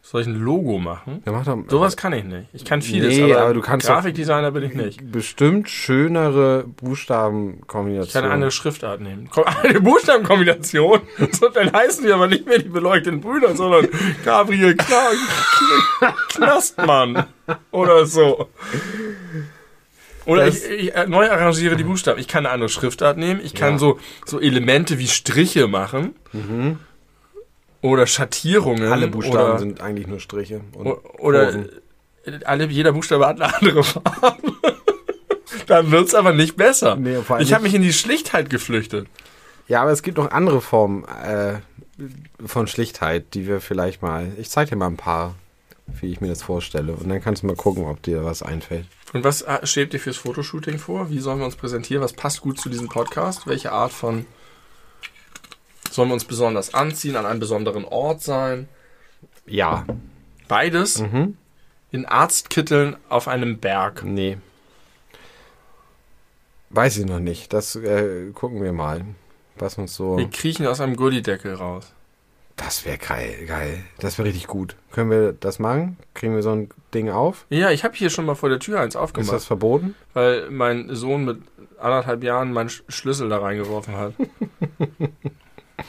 Soll 0.06 0.20
ich 0.20 0.26
ein 0.26 0.34
Logo 0.38 0.78
machen? 0.78 1.22
Ja, 1.24 1.32
mach 1.32 1.46
doch, 1.46 1.58
Sowas 1.66 1.96
kann 1.96 2.12
ich 2.12 2.24
nicht. 2.24 2.46
Ich 2.52 2.66
kann 2.66 2.82
vieles, 2.82 3.16
Nee, 3.16 3.32
aber, 3.32 3.40
aber 3.42 3.54
du 3.54 3.62
kannst 3.62 3.86
Grafikdesigner 3.86 4.50
bin 4.50 4.62
ich 4.64 4.74
nicht. 4.74 5.10
bestimmt 5.10 5.70
schönere 5.70 6.64
Buchstabenkombinationen. 6.76 8.06
Ich 8.06 8.12
kann 8.12 8.24
eine 8.24 8.34
andere 8.34 8.50
Schriftart 8.50 9.00
nehmen. 9.00 9.30
Eine 9.62 9.80
Buchstabenkombination. 9.80 11.00
So, 11.32 11.48
dann 11.48 11.72
heißen 11.72 12.04
die 12.04 12.12
aber 12.12 12.26
nicht 12.26 12.46
mehr 12.46 12.58
die 12.58 12.68
beleuchteten 12.68 13.22
Brüder, 13.22 13.56
sondern 13.56 13.88
Gabriel 14.26 14.76
Kna 14.76 15.08
Kn 16.00 16.12
Knastmann. 16.28 17.24
Oder 17.70 18.04
so. 18.04 18.48
Oder 20.26 20.44
Das- 20.46 20.64
ich, 20.64 20.88
ich 20.88 20.94
äh, 20.94 21.06
neu 21.06 21.30
arrangiere 21.30 21.76
die 21.76 21.84
Buchstaben. 21.84 22.20
Ich 22.20 22.28
kann 22.28 22.44
eine 22.44 22.52
andere 22.52 22.68
Schriftart 22.68 23.16
nehmen. 23.16 23.40
Ich 23.42 23.54
kann 23.54 23.72
Ja. 23.72 23.78
so, 23.78 23.98
so 24.26 24.38
Elemente 24.38 24.98
wie 24.98 25.08
Striche 25.08 25.66
machen. 25.66 26.14
Oder 27.84 28.06
Schattierungen. 28.06 28.90
Alle 28.90 29.08
Buchstaben 29.08 29.36
oder, 29.36 29.58
sind 29.58 29.82
eigentlich 29.82 30.06
nur 30.06 30.18
Striche. 30.18 30.62
Oder 30.72 31.52
Kurven. 31.52 31.70
alle, 32.46 32.64
jeder 32.68 32.92
Buchstabe 32.92 33.26
hat 33.26 33.42
eine 33.42 33.54
andere 33.54 33.84
Farbe. 33.84 34.54
Dann 35.66 35.90
wird's 35.90 36.14
aber 36.14 36.32
nicht 36.32 36.56
besser. 36.56 36.96
Nee, 36.96 37.18
ich 37.40 37.52
habe 37.52 37.64
mich 37.64 37.74
in 37.74 37.82
die 37.82 37.92
Schlichtheit 37.92 38.48
geflüchtet. 38.48 39.06
Ja, 39.68 39.82
aber 39.82 39.90
es 39.90 40.02
gibt 40.02 40.16
noch 40.16 40.30
andere 40.30 40.62
Formen 40.62 41.04
äh, 41.04 41.56
von 42.46 42.68
Schlichtheit, 42.68 43.34
die 43.34 43.46
wir 43.46 43.60
vielleicht 43.60 44.00
mal. 44.00 44.32
Ich 44.38 44.48
zeige 44.48 44.70
dir 44.70 44.76
mal 44.76 44.86
ein 44.86 44.96
paar, 44.96 45.34
wie 46.00 46.10
ich 46.10 46.22
mir 46.22 46.28
das 46.28 46.42
vorstelle. 46.42 46.94
Und 46.94 47.10
dann 47.10 47.20
kannst 47.20 47.42
du 47.42 47.48
mal 47.48 47.56
gucken, 47.56 47.84
ob 47.84 48.02
dir 48.02 48.24
was 48.24 48.42
einfällt. 48.42 48.86
Und 49.12 49.24
was 49.24 49.42
äh, 49.42 49.66
steht 49.66 49.92
dir 49.92 50.00
fürs 50.00 50.16
Fotoshooting 50.16 50.78
vor? 50.78 51.10
Wie 51.10 51.18
sollen 51.18 51.38
wir 51.38 51.44
uns 51.44 51.56
präsentieren? 51.56 52.02
Was 52.02 52.14
passt 52.14 52.40
gut 52.40 52.58
zu 52.58 52.70
diesem 52.70 52.88
Podcast? 52.88 53.46
Welche 53.46 53.72
Art 53.72 53.92
von... 53.92 54.24
Sollen 55.94 56.08
wir 56.08 56.14
uns 56.14 56.24
besonders 56.24 56.74
anziehen, 56.74 57.14
an 57.14 57.24
einem 57.24 57.38
besonderen 57.38 57.84
Ort 57.84 58.20
sein? 58.20 58.68
Ja. 59.46 59.84
Beides 60.48 61.00
Mhm. 61.00 61.36
in 61.92 62.04
Arztkitteln 62.04 62.96
auf 63.08 63.28
einem 63.28 63.58
Berg. 63.58 64.02
Nee. 64.02 64.38
Weiß 66.70 66.96
ich 66.96 67.06
noch 67.06 67.20
nicht. 67.20 67.52
Das 67.52 67.76
äh, 67.76 68.32
gucken 68.32 68.60
wir 68.60 68.72
mal. 68.72 69.04
Was 69.56 69.78
uns 69.78 69.94
so. 69.94 70.18
Wir 70.18 70.28
kriechen 70.28 70.66
aus 70.66 70.80
einem 70.80 70.96
Gullideckel 70.96 71.54
raus. 71.54 71.92
Das 72.56 72.84
wäre 72.84 72.98
geil, 72.98 73.46
geil. 73.46 73.84
Das 74.00 74.18
wäre 74.18 74.26
richtig 74.26 74.48
gut. 74.48 74.74
Können 74.90 75.12
wir 75.12 75.32
das 75.32 75.60
machen? 75.60 75.96
Kriegen 76.14 76.34
wir 76.34 76.42
so 76.42 76.50
ein 76.50 76.70
Ding 76.92 77.08
auf? 77.08 77.46
Ja, 77.50 77.70
ich 77.70 77.84
habe 77.84 77.94
hier 77.94 78.10
schon 78.10 78.26
mal 78.26 78.34
vor 78.34 78.48
der 78.48 78.58
Tür 78.58 78.80
eins 78.80 78.96
Ist 78.96 79.00
aufgemacht, 79.00 79.32
das 79.32 79.44
verboten? 79.44 79.94
weil 80.12 80.50
mein 80.50 80.92
Sohn 80.96 81.24
mit 81.24 81.40
anderthalb 81.78 82.24
Jahren 82.24 82.52
meinen 82.52 82.68
Sch- 82.68 82.82
Schlüssel 82.88 83.28
da 83.28 83.38
reingeworfen 83.38 83.96
hat. 83.96 84.14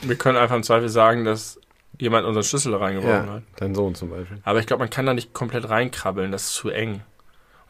Wir 0.02 0.16
können 0.16 0.36
einfach 0.38 0.56
im 0.56 0.62
Zweifel 0.62 0.88
sagen, 0.88 1.24
dass 1.24 1.60
jemand 1.98 2.26
unseren 2.26 2.44
Schlüssel 2.44 2.72
da 2.72 2.78
reingeworfen 2.78 3.26
Ja, 3.26 3.32
hat. 3.34 3.42
dein 3.56 3.74
Sohn 3.74 3.94
zum 3.94 4.10
Beispiel. 4.10 4.38
Aber 4.44 4.58
ich 4.60 4.66
glaube, 4.66 4.80
man 4.80 4.90
kann 4.90 5.06
da 5.06 5.14
nicht 5.14 5.32
komplett 5.32 5.68
reinkrabbeln, 5.68 6.30
das 6.32 6.44
ist 6.48 6.54
zu 6.54 6.68
eng. 6.70 7.02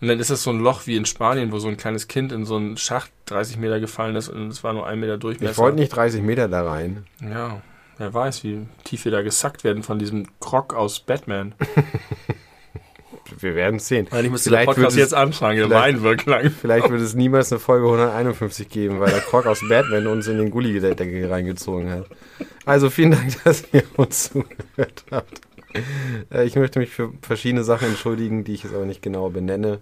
Und 0.00 0.08
dann 0.08 0.18
ist 0.20 0.30
es 0.30 0.42
so 0.42 0.50
ein 0.50 0.60
Loch 0.60 0.86
wie 0.86 0.96
in 0.96 1.06
Spanien, 1.06 1.52
wo 1.52 1.58
so 1.58 1.68
ein 1.68 1.76
kleines 1.78 2.06
Kind 2.08 2.30
in 2.32 2.44
so 2.44 2.56
einen 2.56 2.76
Schacht 2.76 3.10
30 3.26 3.56
Meter 3.56 3.80
gefallen 3.80 4.14
ist 4.16 4.28
und 4.28 4.48
es 4.48 4.62
war 4.62 4.72
nur 4.74 4.86
ein 4.86 5.00
Meter 5.00 5.16
Durchmesser. 5.16 5.52
Ich 5.52 5.58
wollte 5.58 5.78
nicht 5.78 5.88
30 5.94 6.22
Meter 6.22 6.48
da 6.48 6.68
rein. 6.68 7.06
Ja, 7.22 7.62
wer 7.96 8.12
weiß, 8.12 8.44
wie 8.44 8.66
tief 8.84 9.04
wir 9.06 9.12
da 9.12 9.22
gesackt 9.22 9.64
werden 9.64 9.82
von 9.82 9.98
diesem 9.98 10.26
Krog 10.40 10.74
aus 10.74 11.00
Batman. 11.00 11.54
Wir 13.38 13.54
werden 13.54 13.76
es 13.76 13.88
sehen. 13.88 14.06
Eigentlich 14.10 14.30
müsste 14.32 14.50
Vielleicht 14.50 14.62
der 14.68 14.72
Podcast 14.74 14.96
wird 14.96 15.04
es- 15.04 15.10
jetzt 15.12 15.14
anfangen, 15.14 15.58
der 15.58 15.70
Wein 15.70 16.02
wird 16.02 16.24
lang. 16.26 16.50
Vielleicht 16.50 16.88
wird 16.90 17.00
es 17.02 17.14
niemals 17.14 17.52
eine 17.52 17.58
Folge 17.58 17.86
151 17.86 18.68
geben, 18.68 18.98
weil 19.00 19.10
der 19.10 19.20
Krog 19.20 19.46
aus 19.46 19.60
Batman 19.68 20.06
uns 20.06 20.26
in 20.26 20.38
den 20.38 20.50
Gulli-Deckel 20.50 21.26
reingezogen 21.30 21.90
hat. 21.90 22.06
Also 22.64 22.88
vielen 22.90 23.10
Dank, 23.12 23.34
dass 23.44 23.64
ihr 23.72 23.82
uns 23.96 24.30
zugehört 24.32 25.04
habt. 25.10 25.40
Äh, 26.32 26.44
Ich 26.44 26.56
möchte 26.56 26.78
mich 26.78 26.90
für 26.90 27.12
verschiedene 27.22 27.62
Sachen 27.64 27.88
entschuldigen, 27.88 28.44
die 28.44 28.54
ich 28.54 28.62
jetzt 28.64 28.74
aber 28.74 28.86
nicht 28.86 29.02
genau 29.02 29.28
benenne. 29.28 29.80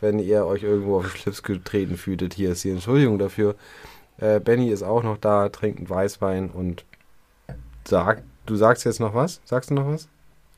Wenn 0.00 0.18
ihr 0.18 0.46
euch 0.46 0.62
irgendwo 0.62 0.96
auf 0.98 1.10
den 1.12 1.16
Schlips 1.18 1.42
getreten 1.42 1.96
fühltet, 1.96 2.34
hier 2.34 2.52
ist 2.52 2.64
die 2.64 2.70
Entschuldigung 2.70 3.18
dafür. 3.18 3.54
Äh, 4.18 4.40
Benny 4.40 4.70
ist 4.70 4.82
auch 4.82 5.02
noch 5.02 5.18
da, 5.18 5.48
trinkt 5.50 5.78
einen 5.78 5.90
Weißwein 5.90 6.50
und 6.50 6.84
sagt, 7.86 8.22
du 8.46 8.56
sagst 8.56 8.84
jetzt 8.84 9.00
noch 9.00 9.14
was? 9.14 9.40
Sagst 9.44 9.70
du 9.70 9.74
noch 9.74 9.86
was? 9.86 10.08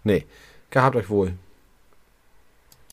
Nee. 0.04 0.24
Gehabt 0.70 0.96
euch 0.96 1.08
wohl. 1.08 1.32